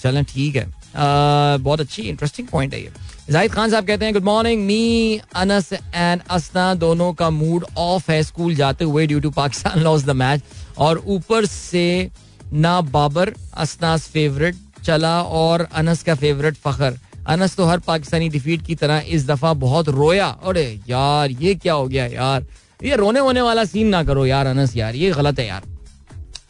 चलें 0.00 0.24
ठीक 0.24 0.56
है। 0.56 0.66
Uh, 0.90 1.60
बहुत 1.62 1.80
अच्छी 1.80 2.02
इंटरेस्टिंग 2.02 2.46
पॉइंट 2.48 2.72
है 2.74 2.80
ये। 2.82 2.92
जाहिद 3.30 3.52
खान 3.52 3.70
साहब 3.70 3.86
कहते 3.86 4.04
हैं 4.04 4.14
good 4.14 4.24
morning 4.24 4.64
me 4.66 5.20
Anas 5.36 5.72
and 5.72 6.20
Asna 6.30 6.72
दोनों 6.74 7.12
का 7.14 7.28
मूड 7.30 7.64
ऑफ़ 7.78 8.10
है 8.10 8.22
स्कूल 8.22 8.54
जाते 8.54 8.84
हुए 8.84 9.06
due 9.06 9.20
to 9.20 9.30
Pakistan 9.30 9.78
loss 9.80 10.04
the 10.04 10.10
match 10.22 10.42
और 10.78 11.02
ऊपर 11.06 11.46
से 11.46 12.10
ना 12.52 12.80
बाबर 12.90 13.32
असनास 13.56 14.08
फेवरेट 14.08 14.56
चला 14.84 15.22
और 15.22 15.66
अनस 15.74 16.02
का 16.02 16.14
फेवरेट 16.14 16.56
फखर। 16.56 16.98
अनस 17.28 17.56
तो 17.56 17.64
हर 17.64 17.78
पाकिस्तानी 17.78 18.28
डिफीट 18.28 18.66
की 18.66 18.74
तरह 18.74 19.04
इस 19.08 19.26
दफ़ा 19.26 19.52
बहुत 19.54 19.88
रोया। 19.90 20.26
अरे 20.26 20.64
यार, 20.88 21.30
ये 21.32 21.54
क्या 21.54 21.74
हो 21.74 21.86
गया 21.88 22.06
यार? 22.06 22.46
ये 22.80 22.96
रोने 22.96 23.20
वोने 23.20 23.40
वाला 23.40 23.64
सीन 23.64 23.88
ना 23.88 24.02
करो 24.04 24.26
यार 24.26 24.46
अनस 24.46 24.76
यार, 24.76 24.94
ये 24.96 25.10
गलत 25.12 25.38
है 25.38 25.46
यार। 25.46 25.62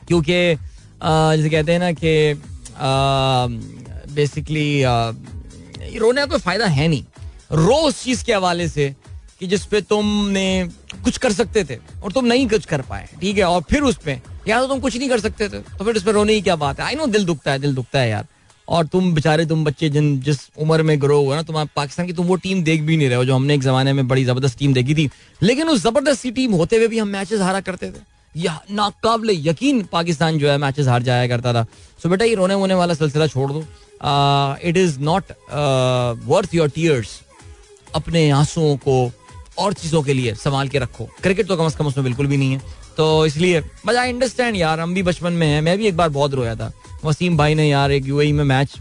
क्योंकि 0.08 0.32
जैसे 1.02 1.50
कहते 1.50 1.72
हैं 1.72 1.78
ना 1.78 1.92
कि 1.94 2.34
बेसिकली 4.14 4.82
रोने 5.98 6.20
का 6.20 6.26
कोई 6.26 6.38
फ़ायदा 6.38 6.66
है 6.68 6.88
नहीं। 6.88 7.04
रो 7.52 7.76
उस 7.78 8.02
चीज़ 8.04 8.24
के 8.24 8.34
हवाले 8.34 8.68
से 8.68 8.94
कि 9.40 9.46
जिसपे 9.46 9.80
तुमने 9.82 10.68
कुछ 11.04 11.16
कर 11.18 11.32
सकते 11.32 11.64
थे 11.64 11.76
और 12.02 12.12
तुम 12.12 12.24
नहीं 12.26 12.48
कुछ 12.48 12.64
कर 12.66 12.82
पाए, 12.82 13.08
ठीक 13.20 13.38
है? 13.38 13.44
और 13.44 13.62
फिर 13.70 13.82
उस 13.82 13.98
यार 14.08 14.60
तो 14.60 14.66
तुम 14.66 14.80
कुछ 14.80 14.96
नहीं 14.96 15.08
कर 15.08 15.20
सकते 15.20 15.48
थे 15.48 15.58
तो 15.70 15.84
फिर 15.84 15.96
उस 15.96 16.02
पर 16.02 16.12
रोने 16.12 16.34
की 16.34 16.40
क्या 16.42 16.56
बात 16.58 16.80
है? 16.80 16.86
आई 16.86 16.94
नो 16.94 17.06
दिल 17.08 17.24
दुखता 17.24 17.52
है, 17.52 17.58
दिल 17.58 17.74
दुखता 17.74 17.98
है 17.98 18.10
यार। 18.10 18.26
और 18.68 18.86
तुम 18.86 19.12
बेचारे, 19.14 19.44
तुम 19.46 19.64
बच्चे 19.64 19.88
जिन, 19.90 20.20
जिस 20.20 20.38
उम्र 20.58 20.82
में 20.82 21.00
ग्रो 21.00 21.18
हुआ 21.20 21.36
ना 21.36 21.42
तुम 21.42 21.64
पाकिस्तान 21.66 22.06
की, 22.06 22.12
तुम 22.12 22.26
वो 22.26 22.36
टीम 22.36 22.62
देख 22.62 22.82
भी 22.82 22.96
नहीं 22.96 23.08
रहे 23.08 23.16
हो, 23.16 23.24
जो 23.24 23.34
हमने 23.34 23.54
एक 23.54 23.62
जमाने 23.62 23.92
में 23.92 24.06
बड़ी 24.08 24.24
ज़बरदस्त 24.24 24.58
टीम 24.58 24.74
देखी 24.74 24.94
थी। 24.94 25.08
लेकिन 25.42 25.68
उस 25.68 25.82
ज़बरदस्त 25.82 26.20
सी 26.20 26.30
टीम 26.30 26.52
होते 26.52 26.76
हुए 26.76 26.88
भी 26.88 26.98
हम 26.98 27.08
मैचेस 27.08 27.40
हारा 27.40 27.60
करते 27.60 27.90
थे। 27.90 28.08
या 28.34 28.60
नाकाबले 28.70 29.32
यकीन 29.34 29.82
पाकिस्तान 29.92 30.38
जो 30.38 30.50
है 30.50 30.56
मैचेस 30.58 30.86
हार 30.86 31.02
जाया 31.02 31.26
करता 31.28 31.52
था। 31.54 31.66
सो 32.02 32.08
बेटा, 32.08 32.24
ये 32.24 32.34
रोने 32.34 32.54
वोने 32.54 32.74
वाला 32.74 32.94
सिलसिला 32.94 33.26
छोड़ 33.26 33.50
दो। 33.52 33.64
It 34.68 34.76
is 34.76 34.98
not 35.00 35.32
worth 36.26 36.54
your 36.54 36.68
tears 36.68 37.20
अपने 37.94 38.28
आंसुओं 38.30 38.76
को 38.78 38.94
और 39.60 39.72
चीज़ों 39.72 40.02
के 40.02 40.14
लिए 40.14 40.34
संभाल 40.34 40.68
के 40.68 40.78
रखो। 40.78 41.08
क्रिकेट 41.22 41.46
तो 41.46 41.56
कम 41.56 41.66
अज 41.66 41.74
कम 41.74 41.86
उसमें 41.86 42.04
बिल्कुल 42.04 42.26
भी 42.26 42.36
नहीं 42.36 42.52
है। 42.52 42.62
तो 42.96 43.26
इसलिए 43.26 43.60
बट 43.60 43.94
आई 43.94 44.12
अंडरस्टैंड 44.12 44.56
यार, 44.56 44.80
हम 44.80 44.94
भी 44.94 45.02
बचपन 45.02 45.32
में 45.32 45.46
हैं। 45.46 45.60
मैं 45.62 45.76
भी 45.78 45.86
एक 45.86 45.96
बार 45.96 46.08
बहुत 46.08 46.34
रोया 46.34 46.54
था। 46.54 46.72
वसीम 47.04 47.36
भाई 47.36 47.54
ने 47.54 47.68
यार 47.68 47.92
एक 47.92 48.06
यूएई 48.06 48.32
में 48.32 48.44
मैच 48.44 48.72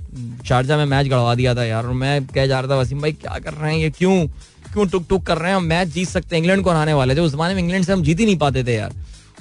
शारजा 0.48 0.78
में 0.78 0.86
मैच 0.86 1.08
गड़वा 1.08 1.36
दिया 1.36 1.56
था 1.56 1.64
यार। 1.64 1.86
और 1.86 1.94
मैं 1.94 2.26
कह 2.26 2.46
जा 2.48 2.60
रहा 2.60 2.72
था, 2.72 2.76
वसीम 2.76 3.02
भाई, 3.02 3.12
क्या 3.12 3.38
कर 3.40 3.54
रहे 3.54 3.74
हैं 3.74 3.80
ये? 3.80 3.90
क्यों? 3.90 4.28
क्यों 4.74 4.88
टुक 4.88 5.06
टुक 5.10 5.24
कर 5.24 5.38
रहे 5.38 5.50
हैं? 5.50 5.58
हम 5.58 5.64
मैच 5.64 5.88
जीत 5.88 6.10
सकते 6.10 6.36
हैं। 6.36 6.38
इंग्लैंड 6.38 6.64
को 6.64 6.70
हराने 6.70 6.94
वाले 6.94 7.16
थे 7.16 7.20
उस 7.20 7.32
जमाने 7.32 7.54
में 7.54 7.62
इंग्लैंड 7.62 7.86
से 7.86 7.94
हम 7.94 8.04
जीत 8.04 8.20
ही 8.20 8.26
नहीं 8.26 8.38
पाते 8.38 8.64
थे 8.64 8.76
यार। 8.76 8.94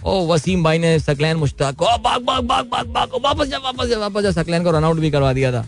ओ, 0.05 0.27
वसीम 0.27 0.63
भाई 0.65 0.79
ने 0.79 0.99
सकलैन 0.99 1.37
मुश्ताक 1.37 1.75
को 1.75 1.85
भाग 1.85 2.23
भाग 2.23 2.45
भाग 2.45 2.65
भाग 2.89 3.11
वापस 3.25 3.47
जा 3.47 3.59
वापस 3.59 3.89
जा 3.89 3.99
वापस 3.99 4.23
जा। 4.23 4.31
सकलैन 4.33 4.65
को 4.65 4.71
रनआउट 4.71 4.97
भी 4.97 5.11
करवा 5.11 5.33
दिया 5.33 5.53
था। 5.53 5.67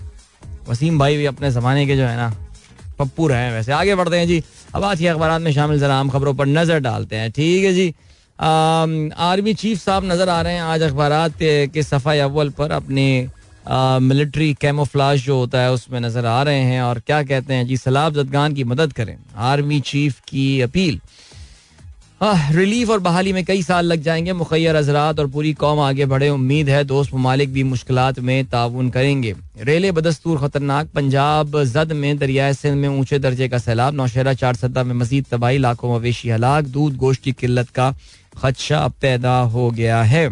वसीम 0.68 0.98
भाई 0.98 1.16
भी 1.16 1.26
अपने 1.26 1.50
जमाने 1.50 1.86
के 1.86 1.96
जो 1.96 2.04
है 2.04 2.16
ना, 2.16 2.34
पप्पू 2.98 3.26
रहे 3.28 3.38
हैं 3.38 3.52
वैसे। 3.52 3.72
आगे 3.72 3.94
बढ़ते 3.94 4.16
हैं 4.16 4.26
जी। 4.28 4.42
अब 4.74 4.84
आज 4.84 4.98
के 4.98 5.06
अखबार 5.08 5.38
में 5.40 5.50
शामिल 5.52 5.78
जरा 5.80 5.94
आम 5.96 6.08
खबरों 6.10 6.34
पर 6.34 6.46
नज़र 6.46 6.78
डालते 6.80 7.16
हैं। 7.16 7.30
ठीक 7.32 7.64
है 7.64 7.72
जी। 7.74 7.94
आर्मी 8.38 9.54
चीफ 9.54 9.78
साहब 9.78 10.04
नज़र 10.04 10.28
आ 10.28 10.40
रहे 10.42 10.54
हैं 10.54 10.62
आज 10.62 10.82
अखबार 10.82 11.12
के 11.40 11.82
सफ़ाई 11.82 12.18
अव्वल 12.18 12.50
पर 12.50 12.70
अपने 12.72 13.06
मिलिट्री 14.02 14.52
कैमोफ्लाज 14.60 15.18
जो 15.20 15.38
होता 15.38 15.60
है 15.60 15.72
उसमें 15.72 15.98
नज़र 16.00 16.26
आ 16.26 16.42
रहे 16.42 16.60
हैं 16.60 16.82
और 16.82 16.98
क्या 17.00 17.22
कहते 17.22 17.54
हैं 17.54 17.66
जी, 17.66 17.76
सलाब 17.76 18.14
जदगान 18.14 18.54
की 18.54 18.64
मदद 18.64 18.92
करें। 18.92 19.16
आर्मी 19.36 19.80
चीफ 19.82 20.20
की 20.28 20.60
अपील। 20.60 21.00
रिलीफ 22.22 22.90
और 22.90 22.98
बहाली 22.98 23.32
में 23.32 23.44
कई 23.44 23.62
साल 23.62 23.86
लग 23.86 24.02
जाएँगे। 24.02 24.32
मुखैर 24.32 24.76
हजरात 24.76 25.20
और 25.20 25.26
पूरी 25.26 25.52
कौम 25.52 25.78
आगे 25.80 26.06
बढ़े। 26.06 26.28
उम्मीद 26.28 26.68
है 26.68 26.82
दोस्त 26.84 27.14
ममालिक 27.14 27.52
भी 27.52 27.62
मुश्किल 27.62 27.98
में 28.18 28.44
ताउन 28.44 28.90
करेंगे। 28.90 29.34
रेले 29.60 29.92
बदस्तूर 29.92 30.38
खतरनाक। 30.38 30.88
पंजाब 30.88 31.62
जद 31.64 31.92
में 31.92 32.18
दरियाए 32.18 32.52
सिंध 32.54 32.76
में 32.76 32.88
ऊँचे 32.88 33.18
दर्जे 33.18 33.48
का 33.48 33.58
सैलाब। 33.58 33.94
नौशहरा 33.94 34.34
चार 34.34 34.54
सदा 34.54 34.82
में 34.84 34.94
मजीद 34.94 35.26
तबाही। 35.30 35.58
लाखों 35.58 35.94
मवेशी 35.94 36.28
हलाक। 36.28 36.64
दूध 36.64 36.96
गोश्त 36.96 37.22
की 37.22 37.32
किल्लत 37.32 37.68
का 37.68 37.94
खदशा 38.36 38.86
पैदा 38.88 39.38
हो 39.38 39.70
गया 39.70 40.02
है। 40.02 40.28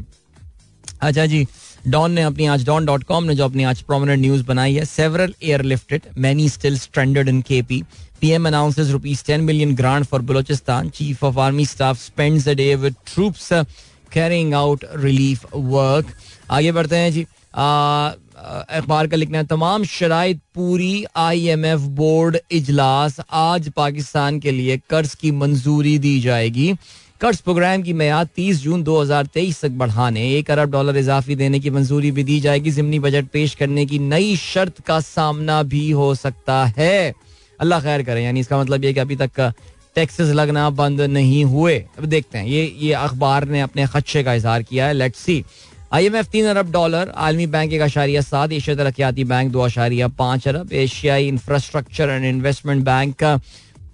अच्छा 1.00 1.26
जी, 1.26 1.46
डॉन 1.88 2.12
ने 2.12 2.22
अपनी 2.22 2.46
आज 2.46 2.66
डॉन 2.66 2.84
डॉट 2.84 3.04
कॉम 3.04 3.24
ने 3.24 3.34
जो 3.34 3.44
अपनी 3.44 3.64
आज 3.64 3.82
प्रोमिनेंट 3.82 4.20
न्यूज़ 4.20 4.44
बनाई 4.46 4.74
है 4.74 4.84
several 4.84 5.34
airlifted 5.62 6.02
many 6.18 6.48
still 6.48 6.78
stranded 6.78 7.28
in 7.28 7.40
K 7.40 7.62
P 7.62 7.82
PM 8.22 8.46
announces 8.46 8.92
rupees 8.92 9.22
10 9.22 9.44
million 9.46 9.74
grant 9.74 10.08
for 10.08 10.18
Balochistan. 10.18 10.92
Chief 10.92 11.22
of 11.22 11.38
Army 11.38 11.64
Staff 11.64 11.98
spends 11.98 12.44
the 12.44 12.54
day 12.54 12.74
with 12.74 12.96
troops 13.04 13.52
uh, 13.52 13.64
carrying 14.10 14.52
out 14.54 14.82
relief 14.94 15.44
work. 15.52 16.06
आगे 16.50 16.72
बढ़ते 16.72 16.96
हैं 16.96 17.12
जी। 17.12 17.26
अखबार 17.54 19.06
का 19.06 19.16
लिखना 19.16 19.38
है 19.38 19.46
तमाम 19.46 19.84
शराइ 19.84 20.34
पूरी 20.54 21.04
आईएमएफ 21.16 21.80
बोर्ड 22.00 22.38
इजलास 22.50 23.20
आज 23.30 23.68
पाकिस्तान 23.76 24.40
के 24.40 24.50
लिए 24.50 24.80
कर्ज 24.90 25.14
की 25.14 25.30
मंजूरी 25.30 25.98
दी 25.98 26.20
जाएगी। 26.20 26.74
कर्ज 27.20 27.40
प्रोग्राम 27.40 27.82
की 27.82 27.92
मैयाद 27.92 28.28
30 28.36 28.62
जून 28.62 28.82
2023 28.82 29.60
तक 29.60 29.70
बढ़ाने। 29.70 30.28
एक 30.34 30.50
अरब 30.50 30.70
डॉलर 30.70 30.96
इजाफी 30.96 31.36
देने 31.36 31.60
की 31.60 31.70
मंजूरी 31.70 32.10
भी 32.10 32.22
दी 32.24 32.40
जाएगी। 32.40 32.70
जिमनी 32.70 32.98
बजट 32.98 33.26
पेश 33.32 33.54
करने 33.54 33.86
की 33.86 33.98
नई 33.98 34.36
शर्त 34.36 34.80
का 34.80 35.00
सामना 35.00 35.62
भी 35.62 35.90
हो 35.90 36.14
सकता 36.14 36.64
है। 36.64 37.27
अल्लाह 37.60 37.80
खैर 37.80 38.02
करे, 38.02 38.22
यानी 38.24 38.40
इसका 38.40 38.60
मतलब 38.60 38.84
ये 38.84 38.92
कि 38.92 39.00
अभी 39.00 39.16
तक 39.16 39.52
टैक्सेस 39.94 40.28
लगना 40.30 40.68
बंद 40.72 41.00
नहीं 41.02 41.44
हुए। 41.46 41.78
अब 41.98 42.04
देखते 42.06 42.38
हैं, 42.38 42.46
ये 42.46 42.76
ये 42.78 42.92
अखबार 42.94 43.48
ने 43.48 43.60
अपने 43.60 43.86
खदशे 43.86 44.22
का 44.22 44.34
इजहार 44.34 44.62
किया 44.62 44.86
है 44.86 44.92
let's 44.94 45.18
see 45.20 45.44
I 45.92 46.06
M 46.06 46.16
F 46.16 46.26
तीन 46.28 46.46
अरब 46.46 46.70
डॉलर, 46.72 47.12
आलमी 47.16 47.46
बैंक 47.48 47.72
एक 47.72 47.80
अशारिया 47.82 48.20
सात, 48.22 48.52
एशिया 48.52 48.76
तरक्याती 48.76 49.24
बैंक 49.24 49.52
दो 49.52 49.60
अशारिया 49.60 50.08
पाँच 50.18 50.48
अरब, 50.48 50.72
एशियाई 50.72 51.28
इंफ्रास्ट्रक्चर 51.28 52.10
एंड 52.10 52.24
इन्वेस्टमेंट 52.26 52.84
बैंक 52.84 53.14
का 53.16 53.40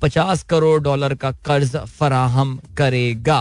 पचास 0.02 0.42
करोड़ 0.42 0.82
डॉलर 0.82 1.14
का 1.14 1.30
कर्ज 1.46 1.76
फराहम 1.76 2.58
करेगा। 2.76 3.40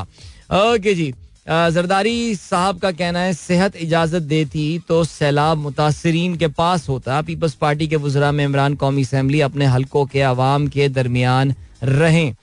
ओके 0.54 0.94
जी 0.94 1.14
जरदारी 1.48 2.36
साहब 2.36 2.78
का 2.80 2.92
कहना 2.92 3.20
है, 3.20 3.34
सेहत 3.34 3.76
इजाज़त 3.76 4.22
देती 4.24 4.80
तो 4.88 5.04
सैलाब 5.04 5.58
मुतासरीन 5.58 6.36
के 6.36 6.48
पास 6.50 6.88
होता। 6.90 7.22
पीपल्स 7.22 7.54
पार्टी 7.54 7.88
के 7.88 7.96
वजरा 7.96 8.32
में 8.32 8.44
इमरान 8.46 8.76
कौमी 8.76 9.04
असम्बली 9.04 9.42
अपने 9.42 9.66
हलकों 9.66 10.06
के 10.06 10.22
आवाम 10.24 10.68
के 10.68 10.88
दरमियान 10.90 11.54
रहें। 11.84 12.36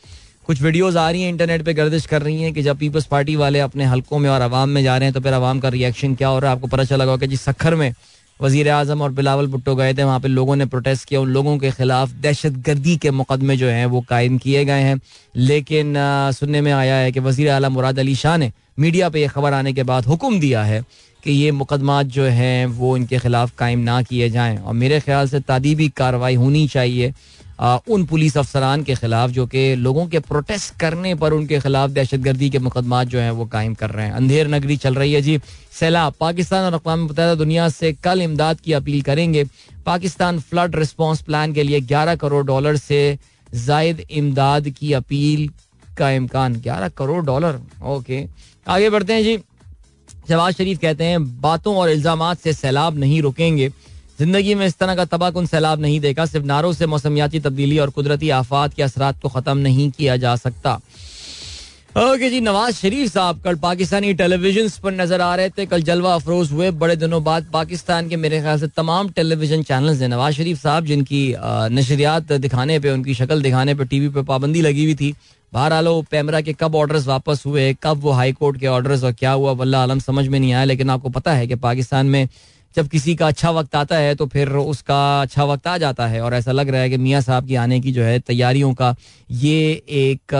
कुछ 0.46 0.62
वीडियोज़ 0.62 0.98
आ 0.98 1.10
रही 1.10 1.22
हैं 1.22 1.28
इंटरनेट 1.28 1.62
पे 1.62 1.74
गर्दिश 1.74 2.06
कर 2.06 2.22
रही 2.22 2.42
हैं 2.42 2.52
कि 2.54 2.62
जब 2.62 2.78
पीपल्स 2.78 3.06
पार्टी 3.06 3.36
वाले 3.36 3.60
अपने 3.60 3.84
हलकों 3.84 4.18
में 4.18 4.28
और 4.30 4.42
आवाम 4.42 4.68
में 4.68 4.82
जा 4.82 4.96
रहे 4.96 5.06
हैं 5.06 5.14
तो 5.14 5.20
फिर 5.20 5.34
आवाम 5.34 5.60
का 5.60 5.68
रिएक्शन 5.68 6.14
क्या 6.14 6.28
हो 6.28 6.38
रहा 6.38 6.50
है? 6.50 6.56
आपको 6.56 6.68
पता 6.68 6.84
चला 6.84 7.04
होगा 7.04 7.16
कि 7.16 7.26
जी 7.26 7.36
सखर 7.36 7.74
में 7.74 7.92
वज़ीर 8.42 8.68
आज़म 8.68 9.02
और 9.02 9.10
बिलावल 9.12 9.46
भुट्टो 9.46 9.74
गए 9.76 9.94
थे, 9.94 10.04
वहाँ 10.04 10.20
पे 10.20 10.28
लोगों 10.28 10.56
ने 10.56 10.66
प्रोटेस्ट 10.66 11.08
किया। 11.08 11.20
उन 11.20 11.28
लोगों 11.28 11.56
के 11.58 11.70
खिलाफ 11.70 12.12
दहशत 12.22 12.52
गर्दी 12.66 12.96
के 12.96 13.10
मुकदमे 13.10 13.56
जो 13.56 13.68
हैं, 13.68 13.86
वो 13.86 14.00
कायम 14.00 14.38
किए 14.38 14.64
गए 14.64 14.80
हैं। 14.80 15.00
लेकिन 15.36 15.94
सुनने 16.34 16.60
में 16.60 16.72
आया 16.72 16.96
है 16.96 17.12
कि 17.12 17.20
वजी 17.20 17.46
अला 17.46 17.68
मुराद 17.68 17.98
अली 17.98 18.14
शाह 18.14 18.36
ने 18.36 18.52
मीडिया 18.78 19.08
पर 19.08 19.18
यह 19.18 19.28
खबर 19.28 19.52
आने 19.52 19.72
के 19.72 19.82
बाद 19.82 20.06
हुक्म 20.06 20.40
दिया 20.40 20.62
है 20.64 20.82
कि 21.24 21.32
ये 21.32 21.50
मुकदमा 21.52 22.02
जो 22.02 22.24
हैं, 22.24 22.66
वो 22.66 22.96
इनके 22.96 23.18
खिलाफ 23.18 23.52
कायम 23.58 23.78
ना 23.78 24.00
किए 24.02 24.28
जाएँ। 24.30 24.56
और 24.58 24.74
मेरे 24.74 25.00
ख्याल 25.00 25.28
से 25.28 25.40
तदीबी 25.40 25.88
कार्रवाई 25.88 26.34
होनी 26.34 26.66
चाहिए। 26.68 27.12
उन 27.60 28.04
पुलिस 28.06 28.36
अफसरान 28.38 28.82
के 28.82 28.94
खिलाफ 28.94 29.30
जो 29.30 29.46
कि 29.46 29.74
लोगों 29.76 30.06
के 30.06 30.18
प्रोटेस्ट 30.20 30.74
करने 30.80 31.14
पर 31.14 31.32
उनके 31.32 31.58
खिलाफ 31.60 31.90
दहशत 31.90 32.20
गर्दी 32.20 32.48
के 32.50 32.58
मुकदमा 32.58 33.02
जो 33.04 33.18
हैं 33.18 33.30
वो 33.30 33.46
कायम 33.46 33.74
कर 33.74 33.90
रहे 33.90 34.06
हैं। 34.06 34.12
अंधेर 34.12 34.48
नगरी 34.48 34.76
चल 34.76 34.94
रही 34.94 35.12
है 35.12 35.20
जी। 35.22 35.38
सैलाब, 35.72 36.14
पाकिस्तान 36.20 36.64
और 36.64 36.74
अकवा 36.74 36.96
मुतहदा 36.96 37.34
दुनिया 37.34 37.68
से 37.68 37.92
कल 37.94 38.22
इमदाद 38.22 38.60
की 38.60 38.72
अपील 38.72 39.02
करेंगे। 39.02 39.44
पाकिस्तान 39.86 40.38
फ्लड 40.40 40.76
रिस्पॉन्स 40.76 41.22
प्लान 41.22 41.52
के 41.52 41.62
लिए 41.62 41.80
ग्यारह 41.82 42.16
करोड़ 42.16 42.44
डॉलर 42.46 42.76
से 42.76 43.18
जायद 43.48 44.00
इमदाद 44.00 44.68
की 44.70 44.92
अपील 44.92 45.48
का 45.98 46.10
इम्कान। 46.12 46.54
ग्यारह 46.56 46.88
करोड़ 46.88 47.24
डॉलर, 47.24 47.60
ओके। 47.84 48.24
आगे 48.66 48.90
बढ़ते 48.90 49.12
हैं 49.12 49.22
जी। 49.22 49.36
शहबाज 50.28 50.54
शरीफ 50.54 50.78
कहते 50.78 51.04
हैं, 51.04 51.40
बातों 51.40 51.76
और 51.76 51.90
इल्ज़ाम 51.90 52.32
से 52.34 52.52
सैलाब 52.52 52.98
नहीं 52.98 53.20
रुकेंगे। 53.22 53.70
ज़िंदगी 54.20 54.54
में 54.54 54.66
इस 54.66 54.76
तरह 54.78 54.94
का 54.94 55.04
तबाहकुन 55.06 55.46
सैलाब 55.46 55.80
नहीं 55.80 56.00
देखा, 56.00 56.24
सिर्फ़ 56.26 56.46
नारों 56.46 56.72
से 56.72 56.86
मौसमियाती 56.86 57.40
तब्दीली 57.40 57.78
और 57.78 57.90
कुदरती 57.90 58.30
आफात 58.36 58.74
के 58.74 58.82
असरा 58.82 59.10
को 59.14 59.28
ख़त्म 59.30 59.56
नहीं 59.58 59.90
किया 59.90 60.16
जा 60.18 60.34
सकता। 60.38 60.80
ओके 61.98 62.28
जी, 62.30 62.40
नवाज़ 62.40 62.74
शरीफ 62.76 63.12
साहब, 63.12 63.40
कल 63.44 63.54
पाकिस्तानी 63.56 64.12
टेलीविज़न 64.14 64.68
पर 64.82 64.92
नज़र 64.92 65.20
आ 65.20 65.34
रहे 65.36 65.48
थे। 65.50 65.66
कल 65.66 65.82
जलवा 65.82 66.14
अफरोज 66.14 66.52
हुए, 66.52 66.70
बड़े 66.72 66.96
दिनों 66.96 67.22
बाद 67.24 67.46
पाकिस्तान 67.52 68.08
के 68.08 68.16
मेरे 68.18 68.40
ख्याल 68.40 68.58
से 68.60 68.68
तमाम 68.76 69.08
टेलीविज़न 69.16 69.62
चैनल्स 69.62 70.00
हैं। 70.00 70.08
नवाज़ 70.08 70.34
शरीफ 70.34 70.58
साहब, 70.58 70.84
जिनकी 70.86 71.22
नशरियात 71.72 72.32
दिखाने 72.34 72.78
पे, 72.78 72.90
उनकी 72.90 73.14
शक्ल 73.14 73.42
दिखाने 73.42 73.74
पे 73.74 73.84
टीवी 73.86 74.08
पे 74.08 74.22
पाबंदी 74.24 74.60
लगी 74.62 74.84
हुई 74.84 74.94
थी। 74.94 75.14
बहरहाल 75.52 75.86
पैमरा 76.10 76.40
के 76.40 76.52
कब 76.52 76.74
ऑर्डर्स 76.76 77.06
वापस 77.06 77.42
हुए, 77.46 77.72
कब 77.82 78.00
वो 78.02 78.10
हाई 78.12 78.32
कोर्ट 78.34 78.60
के 78.60 78.66
ऑर्डर्स 78.68 79.04
और 79.04 79.12
क्या 79.14 79.32
हुआ 79.32 79.52
वल्ला 79.54 79.82
आलम 79.82 79.98
समझ 80.00 80.26
में 80.28 80.38
नहीं 80.40 80.52
आया, 80.52 80.64
लेकिन 80.64 80.90
आपको 80.90 81.08
पता 81.10 81.32
है 81.34 81.46
कि 81.46 81.54
पाकिस्तान 81.58 82.06
में 82.06 82.28
जब 82.74 82.88
किसी 82.88 83.14
का 83.14 83.26
अच्छा 83.28 83.50
वक्त 83.50 83.74
आता 83.76 83.96
है 83.96 84.14
तो 84.14 84.26
फिर 84.26 84.48
उसका 84.50 85.00
अच्छा 85.22 85.44
वक्त 85.44 85.66
आ 85.66 85.76
जाता 85.78 86.06
है। 86.06 86.20
और 86.20 86.34
ऐसा 86.34 86.52
लग 86.52 86.68
रहा 86.68 86.80
है 86.80 86.90
कि 86.90 86.96
मियाँ 86.98 87.20
साहब 87.20 87.46
की 87.46 87.54
आने 87.56 87.80
की 87.80 87.92
जो 87.92 88.02
है 88.02 88.18
तैयारियों 88.20 88.72
का 88.74 88.94
ये 89.30 89.82
एक 89.88 90.34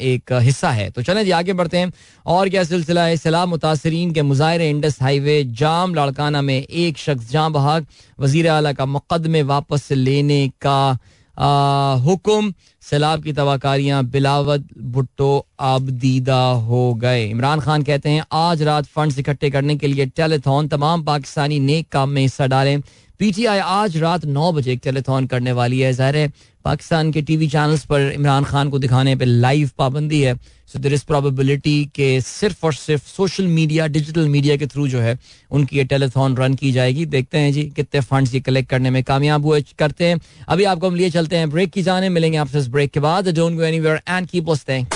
एक 0.00 0.32
हिस्सा 0.42 0.70
है। 0.70 0.90
तो 0.90 1.02
चले 1.02 1.24
जी, 1.24 1.30
आगे 1.30 1.52
बढ़ते 1.52 1.78
हैं। 1.78 1.92
और 2.26 2.48
क्या 2.48 2.64
सिलसिला 2.64 3.04
है? 3.04 3.16
सलाह 3.16 3.46
मुतासरीन 3.46 4.12
के 4.12 4.22
मुजाहरे 4.22 4.68
इंडस 4.70 5.00
हाईवे 5.02 5.42
जाम 5.54 5.94
लाड़काना 5.94 6.42
में 6.42 6.56
एक 6.56 6.98
शख्स 6.98 7.30
जहाँ 7.30 7.50
बहाक। 7.52 7.86
वज़ीर 8.18 8.48
अला 8.48 8.72
का 8.72 8.86
मुकदमे 8.86 9.42
वापस 9.44 9.88
लेने 9.92 10.46
का 10.60 10.98
हुक्म, 11.40 12.52
सैलाब 12.82 13.22
की 13.22 13.32
तबाकारियाँ 13.32 14.04
बिलावत, 14.04 14.64
भुट्टो 14.78 15.46
आबदीदा 15.60 16.40
हो 16.44 16.94
गए। 16.94 17.24
इमरान 17.26 17.60
खान 17.60 17.82
कहते 17.82 18.08
हैं, 18.08 18.24
आज 18.32 18.62
रात 18.62 18.86
फंड्स 18.86 19.18
इकट्ठे 19.18 19.50
करने 19.50 19.76
के 19.76 19.86
लिए 19.86 20.06
टेलीथॉन 20.06 20.68
तमाम 20.68 21.04
पाकिस्तानी 21.04 21.58
नेक 21.60 21.88
काम 21.88 22.08
में 22.08 22.22
हिस्सा 22.22 22.46
डालें। 22.46 22.80
पीटीआई 23.20 23.58
आज 23.60 23.96
रात 23.96 24.24
नौ 24.26 24.50
बजे 24.52 24.74
टेलीथॉन 24.76 25.26
करने 25.26 25.52
वाली 25.52 25.78
है। 25.80 25.92
ज़ाहिर 25.92 26.16
है, 26.16 26.28
पाकिस्तान 26.64 27.10
के 27.12 27.22
टीवी 27.22 27.48
चैनल्स 27.48 27.84
पर 27.84 28.00
इमरान 28.12 28.44
खान 28.44 28.68
को 28.70 28.78
दिखाने 28.78 29.14
पर 29.16 29.26
लाइव 29.26 29.70
पाबंदी 29.78 30.20
है। 30.20 30.34
सो 30.68 30.78
देर 30.78 30.94
इज़ 30.94 31.04
प्रोबेबिलिटी 31.06 31.84
के 31.94 32.20
सिर्फ़ 32.20 32.64
और 32.66 32.74
सिर्फ़ 32.74 33.02
सोशल 33.06 33.46
मीडिया 33.48 33.86
डिजिटल 33.88 34.28
मीडिया 34.28 34.56
के 34.56 34.66
थ्रू 34.66 34.86
जो 34.88 35.00
है, 35.00 35.18
उनकी 35.50 35.76
ये 35.76 35.84
टेलीथॉन 35.84 36.36
रन 36.36 36.54
की 36.54 36.72
जाएगी। 36.72 37.04
देखते 37.06 37.38
हैं 37.38 37.52
जी, 37.52 37.64
कितने 37.76 38.00
फंड्स 38.02 38.34
ये 38.34 38.40
कलेक्ट 38.40 38.70
करने 38.70 38.90
में 38.90 39.02
कामयाब 39.04 39.46
हुए 39.46 39.60
करते 39.78 40.04
हैं। 40.04 40.20
अभी 40.48 40.64
आपको 40.64 40.88
हम 40.88 40.94
लिए 40.94 41.10
चलते 41.10 41.36
हैं 41.36 41.50
ब्रेक 41.50 41.70
की 41.72 41.82
जाने। 41.82 42.08
मिलेंगे 42.08 42.38
आपसे 42.38 42.58
इस 42.58 42.68
ब्रेक 42.68 42.90
के 42.90 43.00
बाद। 43.00 43.28
Don't 43.30 43.56
go 43.56 43.62
anywhere 43.64 44.00
and 44.08 44.28
keep 44.28 44.48
listening 44.48 44.86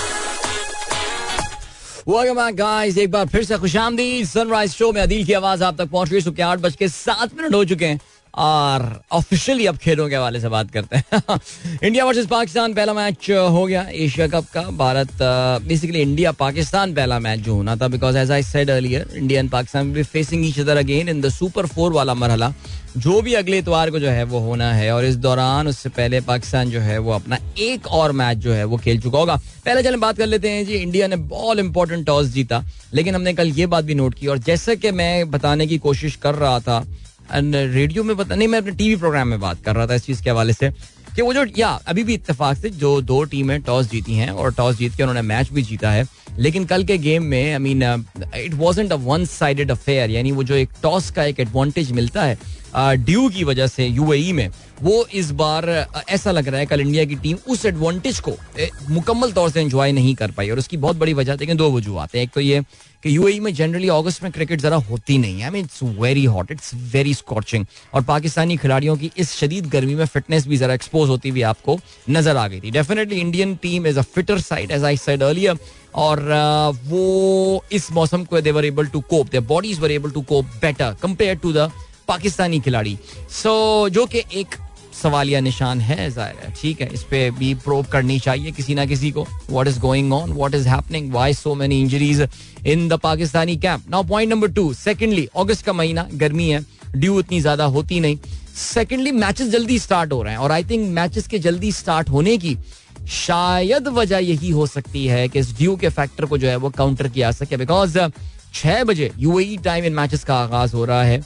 guys 2.57 2.97
एक 2.97 3.11
बार 3.11 3.25
फिर 3.27 3.43
से 3.43 3.57
खुशामदी 3.57 4.25
सनराइज 4.25 4.71
शो 4.71 4.91
में 4.91 5.01
अदील 5.01 5.25
की 5.25 5.33
आवाज़ 5.33 5.63
आप 5.63 5.77
तक 5.77 5.89
पहुँच 5.91 6.09
गई। 6.09 6.21
सुबह 6.21 6.45
आठ 6.45 6.59
बज 6.59 6.75
के 6.75 6.87
सात 6.89 7.33
मिनट 7.37 7.53
हो 7.53 7.63
चुके 7.65 7.85
हैं। 7.85 7.99
और 8.35 8.83
ऑफिशियली 9.11 9.65
अब 9.65 9.77
खेलों 9.77 10.07
के 10.09 10.15
हवाले 10.15 10.39
से 10.39 10.49
बात 10.49 10.71
करते 10.71 10.95
हैं। 10.95 11.39
इंडिया 11.83 12.05
वर्सेस 12.05 12.25
पाकिस्तान 12.27 12.73
पहला 12.73 12.93
मैच 12.93 13.29
हो 13.31 13.65
गया 13.65 13.85
एशिया 13.93 14.27
कप 14.27 14.45
का। 14.53 14.61
भारत 14.77 15.17
बेसिकली 15.67 16.01
इंडिया 16.01 16.31
पाकिस्तान 16.33 16.93
पहला 16.95 17.19
मैच 17.19 17.39
जो 17.39 17.55
होना 17.55 17.75
था 17.75 17.87
because 17.87 18.17
as 18.17 18.31
I 18.31 18.43
said 18.43 18.69
earlier 18.69 19.13
India 19.17 19.39
and 19.39 19.49
Pakistan 19.51 19.93
be 19.93 20.03
facing 20.05 20.45
each 20.45 20.59
other 20.59 20.77
again 20.77 21.09
in 21.09 21.21
the 21.21 21.29
super 21.31 21.65
four 21.65 21.93
वाला 21.93 22.13
मरहला। 22.13 22.53
जो 22.97 23.21
भी 23.21 23.33
अगले 23.33 23.57
इतवार 23.57 23.89
को 23.91 23.99
जो 23.99 24.09
है 24.09 24.23
वो 24.23 24.39
होना 24.39 24.71
है 24.73 24.91
और 24.91 25.05
इस 25.05 25.15
दौरान 25.17 25.67
उससे 25.67 25.89
पहले 25.91 26.19
पाकिस्तान 26.23 26.69
जो 26.71 26.79
है 26.79 26.97
वो 26.97 27.11
अपना 27.11 27.37
एक 27.59 27.87
और 27.87 28.11
मैच 28.11 28.37
जो 28.37 28.53
है 28.53 28.63
वो 28.63 28.77
खेल 28.77 29.01
चुका 29.01 29.19
होगा। 29.19 29.35
पहले 29.65 29.83
चलें, 29.83 29.99
बात 29.99 30.17
कर 30.17 30.25
लेते 30.25 30.49
हैं 30.49 30.65
जी 30.65 30.73
इंडिया 30.73 31.07
ने 31.07 31.15
बहुत 31.15 31.59
इंपॉर्टेंट 31.59 32.05
टॉस 32.07 32.27
जीता, 32.27 32.63
लेकिन 32.93 33.15
हमने 33.15 33.33
कल 33.33 33.49
ये 33.49 33.65
बात 33.65 33.83
भी 33.85 33.95
नोट 33.95 34.13
की 34.13 34.27
और 34.27 34.37
जैसे 34.39 34.75
कि 34.75 34.91
मैं 34.91 35.31
बताने 35.31 35.67
की 35.67 35.77
कोशिश 35.79 36.15
कर 36.15 36.35
रहा 36.35 36.59
था 36.59 36.83
रेडियो 37.31 38.03
में 38.03 38.15
पता, 38.15 38.35
नहीं, 38.35 38.47
मैं 38.47 38.59
अपने 38.59 38.71
टीवी 38.71 38.95
प्रोग्राम 38.95 39.27
में 39.27 39.39
बात 39.39 39.63
कर 39.65 39.75
रहा 39.75 39.87
था 39.87 39.95
इस 39.95 40.05
चीज़ 40.05 40.23
के 40.23 40.29
हवाले 40.29 40.53
से 40.53 40.69
कि 41.15 41.21
वो 41.21 41.33
जो, 41.33 41.45
या, 41.57 41.67
अभी 41.87 42.03
भी 42.03 42.13
इतफाक 42.13 42.57
से 42.57 42.69
जो 42.69 42.99
दो 43.01 43.23
टीमें 43.23 43.61
टॉस 43.61 43.89
जीती 43.91 44.15
हैं 44.15 44.29
और 44.29 44.53
टॉस 44.53 44.77
जीत 44.77 44.95
के 44.95 45.03
उन्होंने 45.03 45.21
मैच 45.21 45.51
भी 45.51 45.61
जीता 45.61 45.91
है, 45.91 46.05
लेकिन 46.39 46.65
कल 46.65 46.83
के 46.83 46.97
गेम 46.97 47.23
में 47.23 47.51
I 47.53 47.59
mean 47.59 47.83
it 48.35 48.53
was 48.53 48.81
a 48.81 48.95
one 48.95 49.25
sided 49.25 49.71
affair 49.71 50.09
यानी 50.11 50.31
वो 50.31 50.43
जो 50.43 50.55
एक 50.55 50.69
टॉस 50.81 51.09
का 51.11 51.23
एक 51.23 51.39
एडवांटेज 51.39 51.91
मिलता 51.91 52.23
है 52.23 52.37
ड्यू 52.75 53.27
की 53.29 53.43
वजह 53.43 53.67
से 53.67 53.85
यूएई 53.87 54.31
में, 54.33 54.49
वो 54.81 55.05
इस 55.13 55.29
बार 55.33 55.69
ऐसा 56.09 56.31
लग 56.31 56.47
रहा 56.47 56.59
है 56.59 56.65
कल 56.65 56.81
इंडिया 56.81 57.05
की 57.05 57.15
टीम 57.15 57.37
उस 57.49 57.65
एडवांटेज 57.65 58.19
को 58.19 58.31
मुकम्मल 58.89 59.31
तौर 59.31 59.51
से 59.51 59.61
एंजॉय 59.61 59.91
नहीं 59.91 60.15
कर 60.15 60.31
पाई। 60.31 60.49
और 60.49 60.59
उसकी 60.59 60.77
बहुत 60.77 60.95
बड़ी 60.97 61.13
वजह 61.13 61.35
देखिए 61.35 61.55
दो 61.55 61.71
वजूहत 61.71 62.15
हैं। 62.15 62.23
एक 62.23 62.29
तो 62.33 62.41
ये 62.41 62.61
कि 63.03 63.15
यूएई 63.15 63.39
में 63.39 63.53
जनरली 63.53 63.89
अगस्त 63.89 64.23
में 64.23 64.31
क्रिकेट 64.31 64.61
जरा 64.61 64.75
होती 64.89 65.17
नहीं 65.17 65.39
है। 65.39 65.43
I 65.43 65.49
mean 65.51 65.63
it's 65.63 65.79
very 65.99 66.25
hot 66.25 66.51
it's 66.51 66.71
very 66.93 67.13
scorching 67.13 67.65
और 67.93 68.03
पाकिस्तानी 68.03 68.57
खिलाड़ियों 68.57 68.95
की 68.97 69.11
इस 69.17 69.31
शदीद 69.33 69.67
गर्मी 69.69 69.95
में 69.95 70.05
फिटनेस 70.05 70.47
भी 70.47 70.57
जरा 70.57 70.73
एक्सपोज 70.73 71.09
होती 71.09 71.29
हुई 71.29 71.41
आपको 71.51 71.79
नज़र 72.09 72.37
आ 72.37 72.47
गई 72.47 72.59
थी। 72.59 72.71
Definitely 72.71 73.19
Indian 73.19 73.55
team 73.61 73.87
is 73.87 73.99
a 73.99 74.01
fitter 74.15 74.39
side 74.41 74.71
as 74.71 74.83
I 74.83 74.97
said 74.97 75.23
earlier 75.23 75.57
और 75.95 76.23
वो 76.85 77.63
इस 77.73 77.91
मौसम 77.91 78.23
को 78.23 78.41
they were 78.41 78.65
able 78.65 78.87
to 78.87 79.01
cope 79.09 79.29
their 79.31 79.43
bodies 79.45 79.79
were 79.79 79.91
able 79.91 80.11
to 80.11 80.21
cope 80.23 80.45
better 80.61 80.95
compare 81.01 81.35
to 81.35 81.53
the 81.53 81.71
Pakistani 82.07 82.59
खिलाड़ी। 82.59 82.97
सो 83.31 83.49
so, 83.83 83.93
जो 83.93 84.05
कि 84.05 84.23
एक 84.33 84.55
सवालिया 84.93 85.39
निशान 85.41 85.79
है 85.81 86.09
ज़ाहिर 86.09 86.35
है 86.43 86.53
ठीक 86.61 86.81
है 86.81 86.87
इस 86.93 87.01
पर 87.03 87.31
भी 87.39 87.53
प्रोव 87.63 87.85
करनी 87.91 88.19
चाहिए 88.19 88.51
किसी 88.51 88.75
ना 88.75 88.85
किसी 88.85 89.11
को। 89.11 89.25
What 89.49 89.67
is 89.67 89.79
going 89.79 90.13
on 90.13 90.31
what 90.33 90.55
is 90.55 90.67
happening 90.69 91.11
why 91.13 91.33
so 91.33 91.55
many 91.55 91.79
injuries 91.81 92.21
in 92.65 92.87
the 92.89 92.99
Pakistani 93.03 93.55
camp 93.57 93.89
now 93.89 94.03
point 94.03 94.31
number 94.31 94.51
two 94.51 94.73
secondly 94.75 95.27
अगस्त 95.37 95.65
का 95.65 95.73
महीना 95.73 96.07
गर्मी 96.13 96.49
है 96.49 96.63
ड्यू 96.95 97.19
इतनी 97.19 97.39
ज़्यादा 97.41 97.65
होती 97.67 97.99
नहीं। 97.99 98.17
सेकेंडली 98.55 99.11
मैचेस 99.11 99.49
जल्दी 99.49 99.79
स्टार्ट 99.79 100.11
हो 100.13 100.21
रहे 100.23 100.33
हैं 100.33 100.39
और 100.39 100.51
आई 100.51 100.63
थिंक 100.63 100.87
मैचेस 100.95 101.27
के 101.27 101.39
जल्दी 101.39 101.71
स्टार्ट 101.73 102.09
होने 102.09 102.37
की 102.37 102.57
शायद 103.11 103.87
वजह 103.93 104.17
यही 104.17 104.49
हो 104.49 104.65
सकती 104.67 105.05
है 105.07 105.27
कि 105.27 105.39
इस 105.39 105.55
ड्यू 105.57 105.75
के 105.75 105.89
फैक्टर 105.91 106.25
को 106.25 106.37
जो 106.37 106.47
है 106.47 106.55
वो 106.55 106.69
काउंटर 106.77 107.07
किया 107.07 107.31
सके 107.33 107.57
बिकॉज़ 107.57 107.97
छह 108.53 108.83
बजे 108.83 109.11
यूएई 109.19 109.57
टाइम 109.63 109.85
इन 109.85 109.93
मैचेस 109.93 110.23
का 110.23 110.35
आगाज़ 110.35 110.75
हो 110.75 110.85
रहा 110.85 111.03
है। 111.03 111.23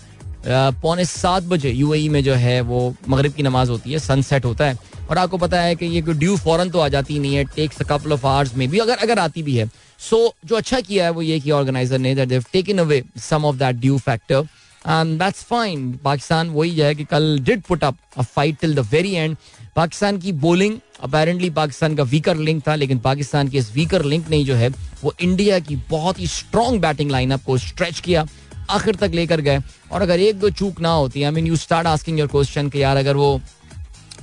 पौने 0.48 1.06
सात 1.06 1.44
बजे 1.44 1.72
यूएई 1.72 2.08
में 2.10 2.24
जो 2.24 2.34
है 2.34 2.60
वो 2.62 2.94
मगरब 3.10 3.34
की 3.34 3.44
नमाज़ 3.44 3.70
होती 3.72 3.92
है 3.92 4.00
सनसेट 4.00 4.46
होता 4.46 4.66
है। 4.66 4.78
और 5.10 5.18
आपको 5.18 5.38
पता 5.38 5.62
है 5.62 5.76
कि 5.76 5.86
ये 5.86 6.02
ड्यू 6.02 6.36
फॉरन 6.38 6.70
तो 6.70 6.80
आ 6.80 6.88
जाती 6.88 7.20
नहीं 7.20 7.36
है 7.36 7.44
टेक्स 7.56 7.82
कपल 7.82 8.14
ऑफ़ 8.14 8.26
आवर्स 8.28 8.56
में 8.56 8.68
भी 8.70 8.80
अगर 8.80 8.98
अगर 8.98 9.20
आती 9.20 9.44
भी 9.44 9.56
है। 9.56 9.68
सो 10.00 10.18
so, 10.18 10.50
जो 10.50 10.56
अच्छा 10.56 10.80
किया 10.82 11.06
है 11.06 11.12
वो 11.12 11.22
ये 11.22 11.40
कि 11.40 11.52
ऑर्गेनाइजर 11.52 12.00
ने 12.00 12.16
that 12.16 12.44
taken 12.54 12.78
away 12.78 13.04
some 13.20 13.46
of 13.46 13.56
that 13.56 13.76
dew 13.76 13.98
factor 13.98 14.48
and 14.86 15.18
that's 15.20 15.44
fine 15.44 15.92
Pakistan 16.04 16.50
वही 16.50 16.76
है 16.76 16.94
कि 16.96 17.06
कल 17.06 17.40
did 17.40 17.62
put 17.62 17.84
up 17.84 17.98
a 18.18 18.22
fight 18.22 18.60
till 18.62 18.76
the 18.76 18.88
very 18.92 19.14
end 19.14 19.36
Pakistan 19.76 20.18
की 20.18 20.32
बोलिंग 20.44 20.78
अपेरेंटली 21.04 21.50
पाकिस्तान 21.50 21.96
का 21.96 22.04
वीकर 22.04 22.38
लिंक 22.38 22.68
था 22.68 22.76
लेकिन 22.76 23.00
पाकिस्तान 23.00 23.48
की 23.48 23.58
इस 23.58 23.72
वीकर 23.76 24.06
लिंक 24.06 24.30
ने 24.30 24.44
जो 24.44 24.56
है 24.56 24.70
वो 25.04 25.14
इंडिया 25.22 25.60
की 25.60 25.76
बहुत 25.90 26.20
ही 26.20 26.28
स्ट्रॉन्ग 26.28 26.82
बैटिंग 26.82 27.12
लाइनअप 27.12 27.44
को 27.44 27.58
स्ट्रेच 27.58 28.00
किया। 28.00 28.26
आखिर 28.70 28.96
तक 28.96 29.12
लेकर 29.14 29.42
गए। 29.42 29.60
और 29.92 30.02
अगर 30.02 30.20
एक 30.20 30.40
दो 30.40 30.50
चूक 30.52 30.82
ना 30.82 30.92
होती 30.92 31.24
I 31.24 31.32
mean 31.32 31.48
you 31.48 31.56
start 31.58 31.88
asking 31.88 32.20
your 32.20 32.28
question 32.28 32.70
कि 32.70 32.82
यार 32.84 32.98
अगर 32.98 33.16
वो 33.16 33.40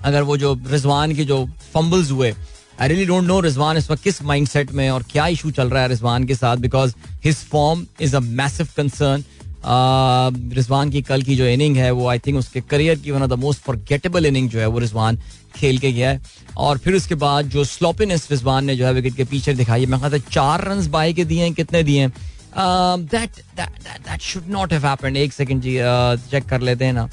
अगर 0.05 0.23
वो 0.23 0.37
जो 0.37 0.53
रिजवान 0.67 1.15
के 1.15 1.25
जो 1.25 1.45
फंबल्स 1.75 2.11
हुए 2.11 2.35
I 2.81 2.89
really 2.89 3.07
don't 3.07 3.25
know 3.25 3.41
Rizwan 3.41 3.77
इस 3.77 3.91
वक्त 3.91 4.03
किस 4.03 4.23
माइंडसेट 4.23 4.73
में 4.73 4.89
और 4.91 5.03
क्या 5.11 5.27
इशू 5.29 5.51
चल 5.51 5.71
रहा 5.71 5.83
है 5.83 5.89
रिजवान 5.89 6.25
के 6.25 6.35
साथ 6.35 6.57
because 6.59 6.95
his 7.25 7.37
form 7.47 7.87
is 8.01 8.17
a 8.17 8.21
massive 8.21 8.69
concern 8.77 9.25
Rizwan 10.55 10.91
की 10.91 11.01
कल 11.03 11.23
की 11.23 11.37
जो 11.37 11.47
इनिंग 11.47 11.77
है, 11.77 11.91
वो 11.91 12.07
आई 12.09 12.19
थिंक 12.19 12.39
उसके 12.39 12.61
करियर 12.61 12.99
की 12.99 13.11
one 13.11 13.23
of 13.23 13.31
the 13.31 13.39
most 13.39 13.61
forgettable 13.61 14.27
inning 14.27 14.49
जो 14.51 14.59
है 14.59 14.67
वो 14.67 14.79
रिजवान 14.79 15.19
खेल 15.57 15.79
के 15.79 15.93
गया 15.93 16.11
है। 16.11 16.21
और 16.57 16.79
फिर 16.79 16.95
उसके 16.95 17.15
बाद 17.15 17.49
जो 17.49 17.65
स्लोपिनेस 17.65 18.29
रिजवान 18.31 18.65
ने 18.65 18.77
जो 18.77 18.87
है 18.87 18.93
विकेट 18.93 19.17
के 19.17 19.25
पीछे 19.25 19.55
दिखाई 19.55 19.87
मैं 19.87 20.01
कहता 20.01 20.19
चार 20.31 20.65
रन 20.65 20.87
बाई 20.89 21.15
के 21.15 21.25
दिए 21.25 21.43
हैं, 21.43 21.53
कितने 21.55 21.83
दिए 21.83 22.01
हैं? 22.01 22.13
दैट 22.57 24.21
शुड 24.21 24.49
नॉट 24.49 24.73
एक 25.17 25.33
सेकंड 25.33 25.63
जी 25.63 25.79
चेक 26.31 26.45
कर 26.45 26.61
लेते 26.61 26.85
हैं 26.85 26.93
ना 26.93 27.09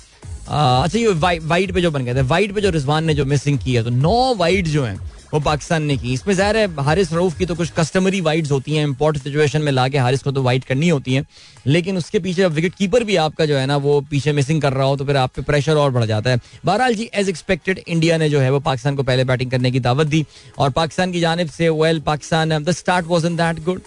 अच्छा 0.47 0.99
ये 0.99 1.07
वाइट 1.39 1.73
पे 1.73 1.81
जो 1.81 1.91
बन 1.91 2.05
गए 2.05 2.15
थे 2.15 2.21
वाइट 2.27 2.53
पे 2.53 2.61
जो 2.61 2.69
रिजवान 2.69 3.03
ने 3.05 3.13
जो 3.13 3.25
मिसिंग 3.25 3.59
की 3.59 3.73
है 3.73 3.83
तो 3.83 3.89
नौ 3.89 4.33
वाइट 4.35 4.67
जो 4.67 4.83
हैं 4.83 4.99
वो 5.33 5.39
पाकिस्तान 5.39 5.83
ने 5.83 5.95
की 5.97 6.13
इसमें 6.13 6.33
ज़ाहिर 6.35 6.57
है 6.57 6.83
हारिस 6.83 7.11
रऊफ 7.13 7.37
की 7.37 7.45
तो 7.45 7.55
कुछ 7.55 7.71
कस्टमरी 7.71 8.19
वाइड्स 8.21 8.51
होती 8.51 8.75
हैं 8.75 8.83
इंपॉर्ट 8.83 9.17
सिचुएशन 9.17 9.61
में 9.61 9.71
लाके 9.71 9.97
हारिस 9.97 10.23
को 10.23 10.31
तो 10.31 10.41
वाइट 10.43 10.63
करनी 10.63 10.89
होती 10.89 11.13
हैं 11.13 11.25
लेकिन 11.67 11.97
उसके 11.97 12.19
पीछे 12.19 12.47
विकेट 12.47 12.75
कीपर 12.75 13.03
भी 13.03 13.15
आपका 13.15 13.45
जो 13.45 13.57
है 13.57 13.65
ना 13.65 13.77
वो 13.77 13.99
पीछे 14.11 14.31
मिसिंग 14.31 14.61
कर 14.61 14.73
रहा 14.73 14.87
हो 14.87 14.97
तो 14.97 15.05
फिर 15.05 15.17
आप 15.17 15.31
पे 15.35 15.41
प्रेशर 15.41 15.77
और 15.77 15.91
बढ़ 15.91 16.05
जाता 16.05 16.29
है 16.29 16.39
बहरहाल 16.65 16.95
जी 16.95 17.09
एज 17.13 17.29
एक्सपेक्टेड 17.29 17.79
इंडिया 17.79 18.17
ने 18.17 18.29
जो 18.29 18.39
है 18.39 18.51
वो 18.51 18.59
पाकिस्तान 18.61 18.95
को 18.95 19.03
पहले 19.03 19.23
बैटिंग 19.23 19.51
करने 19.51 19.71
की 19.71 19.79
दावत 19.79 20.07
दी 20.07 20.25
और 20.57 20.69
पाकिस्तान 20.71 21.11
की 21.11 21.19
जानब 21.19 21.49
से 21.49 21.69
well 21.75 21.99
Pakistan 22.05 22.63
the 22.63 22.71
start 22.73 23.05
was 23.05 23.27
in 23.27 23.35
that 23.35 23.63
good 23.63 23.81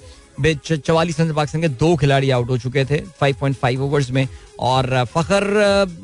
चवालीस 0.45 1.21
रन 1.21 1.33
पाकिस्तान 1.33 1.63
के 1.63 1.69
दो 1.69 1.95
खिलाड़ी 1.97 2.31
आउट 2.31 2.51
हो 2.51 2.59
चुके 2.59 2.85
थे 2.85 3.01
5.5 3.21 3.81
ओवर्स 3.81 4.11
में। 4.11 4.27
और 4.61 5.05
फखर 5.05 5.45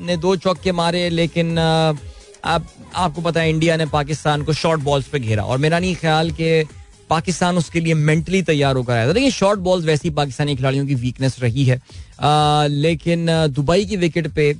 ने 0.00 0.16
दो 0.16 0.36
चौके 0.36 0.72
मारे 0.72 1.08
लेकिन 1.10 1.56
अब 1.56 2.66
आपको 2.94 3.22
पता 3.22 3.40
है 3.40 3.50
इंडिया 3.50 3.76
ने 3.76 3.86
पाकिस्तान 3.86 4.42
को 4.42 4.52
शॉर्ट 4.52 4.80
बॉल्स 4.80 5.06
पे 5.08 5.18
घेरा। 5.18 5.42
और 5.42 5.58
मेरा 5.58 5.78
नहीं 5.78 5.94
ख्याल 5.96 6.30
कि 6.30 6.64
पाकिस्तान 7.10 7.56
उसके 7.56 7.80
लिए 7.80 7.94
मेंटली 7.94 8.42
तैयार 8.42 8.76
होकर 8.76 8.92
आया 8.92 9.08
था। 9.08 9.12
देखिए 9.12 9.30
शॉर्ट 9.30 9.60
बॉल्स 9.60 9.84
वैसी 9.84 10.10
पाकिस्तानी 10.10 10.56
खिलाड़ियों 10.56 10.86
की 10.86 10.94
वीकनेस 10.94 11.36
रही 11.40 11.64
है। 11.64 11.80
आ, 12.20 12.66
लेकिन 12.66 13.26
दुबई 13.50 13.84
की 13.84 13.96
विकेट 13.96 14.28
पे 14.28 14.52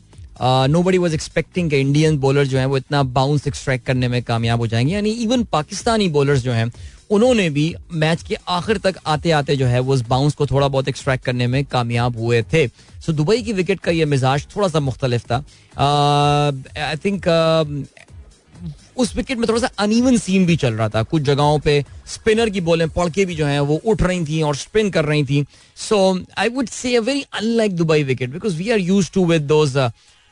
नो 0.42 0.82
बडी 0.82 0.98
वॉज़ 0.98 1.14
एक्सपेक्टिंग 1.14 1.70
के 1.70 1.80
इंडियन 1.80 2.18
बॉलर 2.18 2.46
जो 2.46 2.58
है 2.58 2.66
वो 2.66 2.76
इतना 2.76 3.02
बाउंस 3.02 3.46
एक्सट्रैक्ट 3.46 3.86
करने 3.86 4.08
में 4.08 4.22
कामयाब 4.22 4.60
हो 4.60 4.66
जाएँगे। 4.66 4.92
यानी 4.92 5.10
इवन 5.22 5.44
पाकिस्तानी 5.52 6.08
बॉलर्स 6.08 6.40
जो 6.40 6.52
हैं, 6.52 6.70
उन्होंने 7.10 7.48
भी 7.50 7.74
मैच 7.92 8.22
के 8.22 8.36
आखिर 8.48 8.78
तक 8.78 8.96
आते 9.06 9.30
आते 9.30 9.56
जो 9.56 9.66
है, 9.66 9.80
वो 9.80 9.94
उस 9.94 10.02
बाउंस 10.08 10.34
को 10.34 10.46
थोड़ा 10.46 10.68
बहुत 10.68 10.88
एक्सट्रैक्ट 10.88 11.24
करने 11.24 11.46
में 11.46 11.64
कामयाब 11.64 12.18
हुए 12.18 12.42
थे। 12.52 12.66
सो 13.00 13.12
दुबई 13.12 13.42
की 13.42 13.52
विकेट 13.52 13.80
का 13.80 13.92
ये 13.92 14.04
मिजाज 14.04 14.46
थोड़ा 14.56 14.68
सा 14.68 14.80
मुख्तलिफ़ 14.80 15.24
था। 15.24 15.44
आई 16.80 16.96
थिंक 17.04 17.28
उस 18.96 19.14
विकेट 19.16 19.38
में 19.38 19.48
थोड़ा 19.48 19.60
सा 19.60 19.70
अनइवन 19.78 20.16
सीन 20.18 20.44
भी 20.46 20.56
चल 20.56 20.74
रहा 20.74 20.88
था। 20.88 21.02
कुछ 21.02 21.22
जगहों 21.22 21.58
पे 21.58 21.84
स्पिनर 22.06 22.50
की 22.50 22.60
बॉलें 22.60 22.88
पड़ 22.88 23.08
के 23.10 23.24
भी 23.24 23.34
जो 23.34 23.46
है, 23.46 23.60
वो 23.60 23.80
उठ 23.84 24.02
रही 24.02 24.24
थी 24.24 24.40
और 24.42 24.56
स्पिन 24.56 24.90
कर 24.90 25.04
रही 25.04 25.24
थी। 25.24 25.44
So 25.78 25.98
I 26.38 26.48
would 26.48 26.68
say 26.68 26.98
very 26.98 27.24
unlike 27.32 27.76
Dubai 27.76 28.02
wicket 28.02 28.30
because 28.30 28.56
we 28.56 28.70
are 28.70 28.78
use 28.80 29.10
to 29.14 29.24
with 29.26 29.42
those 29.42 29.76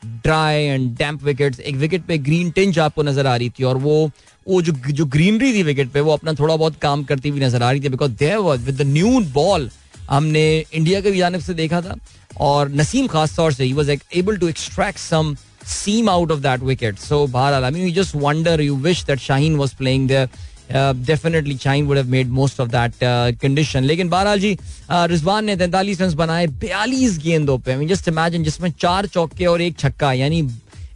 dry 0.05 0.63
and 0.63 0.89
damp 0.97 1.23
wickets 1.23 1.59
एक 1.59 1.75
विकेट 1.75 2.05
पे 2.05 2.17
ग्रीन 2.17 2.49
टिंच 2.51 2.79
आपको 2.79 3.03
नज़र 3.03 3.27
आ 3.27 3.35
रही 3.35 3.49
थी 3.49 3.63
और 3.63 3.77
वो 3.77 3.99
वो 4.47 4.61
जो 4.61 4.73
जो 4.91 5.05
ग्रीनरी 5.15 5.53
थी 5.53 5.63
विकेट 5.63 5.91
पे 5.91 6.01
वो 6.01 6.13
अपना 6.13 6.33
थोड़ा 6.33 6.55
बहुत 6.55 6.75
काम 6.81 7.03
करती 7.03 7.29
हुई 7.29 7.39
नज़र 7.39 7.63
आ 7.63 7.71
रही 7.71 7.81
थी 7.81 7.89
because 7.89 8.11
there 8.19 8.37
was 8.47 8.65
with 8.65 8.81
new 8.87 9.19
ball 9.33 9.69
हमने 10.09 10.43
इंडिया 10.73 11.01
के 11.01 11.11
भी 11.11 11.17
जानब 11.17 11.39
से 11.41 11.53
देखा 11.53 11.81
था 11.81 11.95
और 12.41 12.69
नसीम 12.71 13.07
खास 13.07 13.35
तौर 13.35 13.53
से 13.53 13.63
he 13.63 13.73
was 13.73 13.89
able 13.89 14.37
to 14.37 14.47
extract 14.47 14.99
some 14.99 15.35
seam 15.63 16.09
out 16.09 16.31
of 16.31 16.41
that 16.41 16.61
wicket. 16.61 16.99
So, 16.99 17.27
Bharal, 17.27 17.63
I 17.63 17.69
mean, 17.69 17.87
you 17.87 17.91
just 17.93 18.15
wonder, 18.15 18.61
you 18.61 18.75
wish 18.75 19.03
that 19.03 19.19
Shaheen 19.19 19.57
was 19.57 19.73
playing 19.73 20.07
there. 20.07 20.29
Definitely 20.73 21.55
चाइन 21.57 21.85
would 21.85 21.97
have 21.97 22.09
made 22.09 22.29
most 22.29 22.59
of 22.59 22.69
that 22.69 22.93
condition 23.41 23.83
लेकिन 23.83 24.09
बहरहाल 24.09 24.39
जी 24.39 24.57
रिजवान 24.91 25.45
ने 25.45 25.55
तैंतालीस 25.57 26.01
run 26.01 26.13
बनाए, 26.15 26.47
बयालीस 26.47 27.17
गेंदों 27.19 27.57
पे। 27.59 27.85
Just 27.87 28.07
imagine 28.07 28.43
जिसमें 28.43 28.71
चार 28.71 29.05
चौके 29.07 29.45
और 29.45 29.61
एक 29.61 29.77
छक्का, 29.79 30.13
यानी 30.13 30.47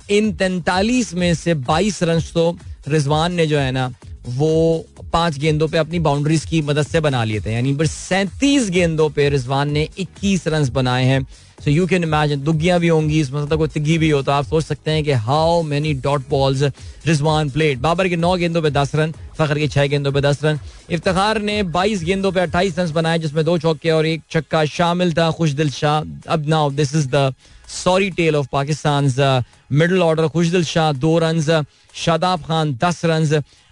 इन 0.09 0.32
तैंतालीस 0.34 1.13
में 1.13 1.34
से 1.36 1.53
बाईस 1.53 2.03
रन 2.03 2.19
तो 2.34 2.57
रिजवान 2.88 3.34
ने 3.34 3.45
जो 3.47 3.59
है 3.59 3.71
ना, 3.71 3.91
वो 4.28 4.86
पाँच 5.13 5.38
गेंदों 5.38 5.67
पे 5.67 5.78
अपनी 5.78 5.99
बाउंड्रीज 5.99 6.45
की 6.45 6.61
मदद 6.61 6.86
से 6.88 6.99
बना 6.99 7.23
लिए 7.23 7.39
थे। 7.41 7.53
यानी 7.53 7.73
बस 7.73 7.91
सैंतीस 7.91 8.69
गेंदों 8.69 9.09
पे 9.09 9.28
रिजवान 9.30 9.71
ने 9.71 9.88
इक्कीस 9.97 10.47
रन 10.47 10.69
बनाए 10.69 11.05
हैं। 11.05 11.26
सो 11.64 11.72
यू 11.72 11.86
कैन 11.88 12.03
इमेजिन 12.03 12.43
दुग्गियाँ 12.43 12.80
भी 12.80 12.88
होंगी 12.88 13.20
इसमें 13.20 13.41
मतलब 13.41 13.58
कोई 13.58 13.68
तिग्गी 13.68 13.97
भी 13.97 14.10
हो 14.10 14.22
तो 14.22 14.32
आप 14.32 14.45
सोच 14.45 14.64
सकते 14.64 14.91
हैं 14.91 15.03
कि 15.03 15.12
how 15.28 15.62
many 15.64 15.93
dot 16.01 16.28
balls 16.30 16.64
Rizwan 17.08 17.49
played 17.49 17.80
Babar 17.82 18.08
के 18.10 18.16
नौ 18.16 18.36
गेंदों 18.38 18.62
पे 18.62 18.70
दस 18.72 18.95
रन, 18.95 19.14
फखर 19.38 19.60
के 19.60 19.68
छह 19.68 19.88
गेंदों 19.88 20.12
पे 20.12 20.22
दस 20.22 20.43
रन. 20.43 20.60
इफ्तार 20.91 21.41
ने 21.41 21.62
बाईस 21.72 22.03
गेंदों 22.03 22.32
पे 22.32 22.39
अट्ठाईस 22.39 22.80
रन 22.80 22.91
बनाए, 22.93 23.20
जिसमें 23.20 23.43
दो 23.45 23.58
चौके 23.58 23.91
और 23.91 24.06
एक 24.06 24.22
छक्का 24.32 24.64
शामिल 24.68 25.14
था 25.14 25.30
खुश 25.32 25.51
दिल 25.51 25.70
शाह. 25.72 26.01
अब 26.28 26.47
now 26.47 26.72
this 26.72 26.95
is 26.95 27.08
the 27.10 27.34
sorry 27.74 28.10
tale 28.12 28.36
of 28.36 28.47
Pakistan 28.51 29.43
middle 29.72 30.01
order 30.01 30.28
Khushdil 30.28 30.64
Shah 30.64 30.91
दो 30.93 31.18
रन 31.20 31.41
शादाब 31.95 32.43
खान 32.43 32.74
दस 32.84 33.06
रन 33.06 33.26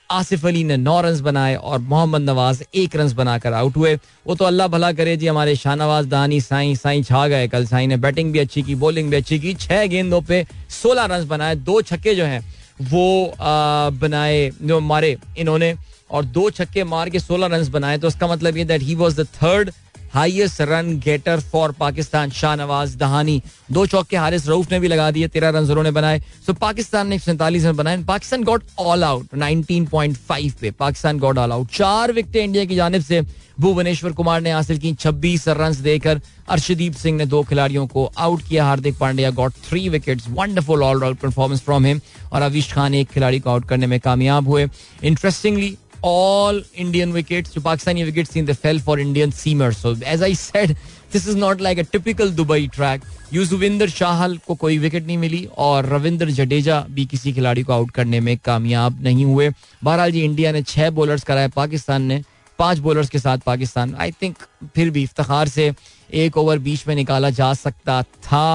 आसिफ 0.09 0.45
अली 0.45 0.63
ने 0.63 0.77
नौ 0.77 0.99
रन 1.01 1.21
बनाए 1.21 1.55
और 1.55 1.79
मोहम्मद 1.81 2.21
नवाज़ 2.21 2.63
एक 2.75 2.95
रन 2.95 3.13
बनाकर 3.13 3.53
आउट 3.53 3.75
हुए। 3.77 3.93
वो 4.27 4.35
तो 4.35 4.45
अल्लाह 4.45 4.67
भला 4.67 4.91
करे 4.93 5.15
जी, 5.17 5.27
हमारे 5.27 5.55
शाहनवाज, 5.55 6.05
दानी, 6.05 6.41
साई 6.41 6.75
साई 6.75 7.03
छा 7.03 7.27
गए। 7.27 7.47
कल 7.47 7.65
साई 7.65 7.87
ने 7.87 7.97
बैटिंग 7.97 8.31
भी 8.33 8.39
अच्छी 8.39 8.61
की 8.63 8.75
बॉलिंग 8.75 9.09
भी 9.09 9.17
अच्छी 9.17 9.39
की, 9.39 9.53
छह 9.55 9.85
गेंदों 9.87 10.21
पे 10.21 10.45
सोलह 10.71 11.05
रन 11.05 11.27
बनाए, 11.27 11.55
दो 11.55 11.81
छक्के 11.83 12.15
जो 12.15 12.25
हैं, 12.25 12.43
वो 12.83 13.33
बनाए, 13.99 14.49
जो 14.61 14.79
मारे 14.81 15.17
इन्होंने, 15.37 15.73
और 16.11 16.25
दो 16.25 16.49
छक्के 16.49 16.83
मार 16.85 17.09
के 17.09 17.19
सोलह 17.19 17.47
रन 17.47 17.69
बनाए। 17.71 17.97
तो 17.97 18.07
उसका 18.07 18.27
मतलब 18.27 18.57
ये 18.57 18.65
that 18.65 18.81
he 18.81 18.95
was 18.95 19.21
the 19.21 19.25
third 19.35 19.71
highest 20.13 20.61
run 20.61 20.97
getter 20.99 21.39
for 21.39 21.71
Pakistan, 21.71 22.29
Shahnawaz 22.29 22.95
Dahani. 22.95 23.41
दो 23.71 23.85
चौके 23.85 24.17
हारिस 24.17 24.47
रऊफ 24.47 24.71
ने 24.71 24.79
भी 24.79 24.87
लगा 24.87 25.09
दिए, 25.11 25.27
तेरह 25.27 25.49
रन 25.49 25.69
उन्होंने 25.69 25.91
बनाए। 25.91 26.19
सो 26.45 26.53
पाकिस्तान 26.53 27.07
ने 27.07 27.15
एक 27.15 27.21
सैंतालीस 27.21 27.65
रन 27.65 27.75
बनाए। 27.75 28.03
पाकिस्तान 28.03 28.43
गॉट 28.43 28.63
ऑल 28.79 29.03
आउट 29.03 29.33
19.5 29.33 30.53
पे। 30.53 30.71
पाकिस्तान 30.71 31.19
गॉट 31.19 31.37
ऑल 31.37 31.51
आउट 31.51 31.71
चार 31.71 32.11
विकेट 32.11 32.35
इंडिया 32.35 32.65
की 32.65 32.75
जानब 32.75 33.01
से 33.01 33.21
भुवनेश्वर 33.59 34.11
कुमार 34.11 34.41
ने 34.41 34.51
हासिल 34.51 34.77
की। 34.77 34.93
26 34.93 35.47
रन 35.47 35.75
देकर 35.81 36.21
अर्शदीप 36.49 36.93
सिंह 36.93 37.17
ने 37.17 37.25
दो 37.25 37.41
खिलाड़ियों 37.43 37.87
को 37.87 38.05
आउट 38.17 38.41
किया। 38.41 38.65
Hardik 38.65 38.97
Pandya 38.97 39.29
got 39.31 39.53
three 39.69 39.87
wickets 39.89 40.25
wonderful 40.29 40.83
all 40.83 41.03
out 41.03 41.17
performance 41.17 41.61
from 41.61 41.85
him 41.85 42.01
और 42.33 42.41
अविश 42.41 42.71
खान 42.73 42.93
एक 42.93 43.09
खिलाड़ी 43.09 43.39
को 43.39 43.49
आउट 43.49 43.67
करने 43.69 43.87
में 43.87 43.99
कामयाब 43.99 44.47
हुए। 44.47 44.67
Interestingly 45.03 45.77
all 46.03 46.61
Indian 46.75 47.13
wickets 47.13 47.53
to 47.53 47.61
Pakistani 47.61 48.05
wickets 48.05 48.35
in 48.35 48.45
the 48.45 48.53
fell 48.53 48.79
for 48.79 48.99
Indian 48.99 49.31
seamers. 49.31 49.75
So 49.75 49.95
as 50.05 50.21
I 50.21 50.33
said, 50.33 50.75
this 51.11 51.27
is 51.27 51.35
not 51.35 51.61
like 51.61 51.77
a 51.77 51.83
typical 51.85 52.27
Dubai 52.29 52.71
track. 52.71 53.01
Yuzvendra 53.33 53.89
Chahal 53.89 54.37
को 54.47 54.55
कोई 54.55 54.77
विकेट 54.77 55.05
नहीं 55.05 55.17
मिली 55.17 55.43
और 55.57 55.85
रविंद्र 55.89 56.31
जडेजा 56.31 56.79
भी 56.89 57.05
किसी 57.05 57.31
खिलाड़ी 57.33 57.61
को 57.63 57.73
आउट 57.73 57.91
करने 57.91 58.19
में 58.19 58.37
कामयाब 58.45 59.01
नहीं 59.03 59.25
हुए 59.25 59.49
बहरहाल 59.83 60.11
जी 60.11 60.21
इंडिया 60.23 60.51
ने 60.51 60.61
छह 60.61 60.89
बॉलर्स 60.99 61.23
कराए 61.29 61.47
पाकिस्तान 61.55 62.01
ने 62.11 62.21
पाँच 62.59 62.79
बॉलर्स 62.79 63.09
के 63.09 63.19
साथ 63.19 63.37
पाकिस्तान 63.45 63.95
आई 64.05 64.11
थिंक 64.21 64.35
फिर 64.75 64.89
भी 64.89 65.03
इफ्तार 65.03 65.47
से 65.47 65.71
एक 66.25 66.37
ओवर 66.37 66.59
बीच 66.67 66.87
में 66.87 66.95
निकाला 66.95 67.29
जा 67.39 67.53
सकता 67.63 68.01
था 68.03 68.45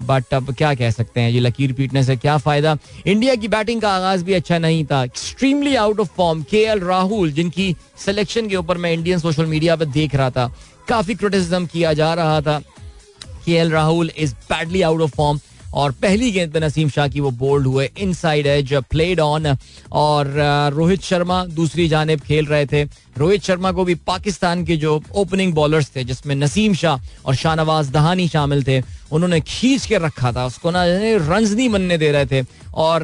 बट 0.00 0.34
अब 0.34 0.54
क्या 0.54 0.74
कह 0.74 0.90
सकते 0.90 1.20
हैं? 1.20 1.30
ये 1.30 1.40
लकीर 1.40 1.72
पीटने 1.72 2.02
से 2.04 2.16
क्या 2.16 2.36
फ़ायदा? 2.38 2.76
इंडिया 3.06 3.34
की 3.34 3.48
बैटिंग 3.48 3.80
का 3.80 3.90
आगाज़ 3.90 4.24
भी 4.24 4.32
अच्छा 4.34 4.58
नहीं 4.58 4.84
था। 4.84 5.02
Extremely 5.04 5.74
out 5.76 6.00
of 6.00 6.08
form 6.16 6.42
K 6.42 6.62
L 6.64 6.80
Rahul 6.80 7.32
जिनकी 7.32 7.74
सिलेक्शन 8.04 8.48
के 8.48 8.56
ऊपर 8.56 8.78
मैं 8.78 8.92
इंडियन 8.92 9.18
सोशल 9.18 9.46
मीडिया 9.46 9.76
पर 9.76 9.84
देख 9.86 10.14
रहा 10.14 10.30
था, 10.30 10.52
काफ़ी 10.88 11.14
क्रिटिसिज्म 11.14 11.66
किया 11.66 11.92
जा 11.92 12.12
रहा 12.14 12.40
था। 12.40 12.60
K 13.44 13.52
L 13.52 13.70
Rahul 13.70 14.10
is 14.18 14.34
badly 14.50 14.82
out 14.82 15.00
of 15.00 15.16
form 15.16 15.40
और 15.74 15.92
पहली 15.92 16.30
गेंद 16.32 16.52
पे 16.52 16.60
नसीम 16.60 16.88
शाह 16.88 17.08
की 17.08 17.20
वो 17.20 17.30
बोल्ड 17.32 17.66
हुए। 17.66 17.88
इन 17.98 18.12
साइड 18.14 18.46
एज 18.46 18.72
प्लेड 18.90 19.20
ऑन 19.20 19.46
और 19.92 20.32
रोहित 20.74 21.02
शर्मा 21.02 21.44
दूसरी 21.46 21.88
जानब 21.88 22.20
खेल 22.20 22.46
रहे 22.46 22.66
थे। 22.66 22.82
रोहित 23.18 23.42
शर्मा 23.42 23.72
को 23.72 23.84
भी 23.84 23.94
पाकिस्तान 24.06 24.64
के 24.64 24.76
जो 24.76 25.02
ओपनिंग 25.14 25.52
बॉलर्स 25.54 25.90
थे, 25.96 26.04
जिसमें 26.04 26.34
नसीम 26.34 26.74
शाह 26.74 27.24
और 27.26 27.34
शाहनवाज 27.34 27.90
दहानी 27.90 28.28
शामिल 28.28 28.62
थे 28.64 28.80
उन्होंने 29.12 29.40
खींच 29.40 29.86
के 29.86 29.98
रखा 29.98 30.32
था। 30.32 30.46
उसको 30.46 30.70
ना 30.70 30.84
रन 30.84 31.44
नहीं 31.46 31.68
बनने 31.68 31.98
दे 31.98 32.10
रहे 32.12 32.26
थे। 32.26 32.44
और 32.76 33.02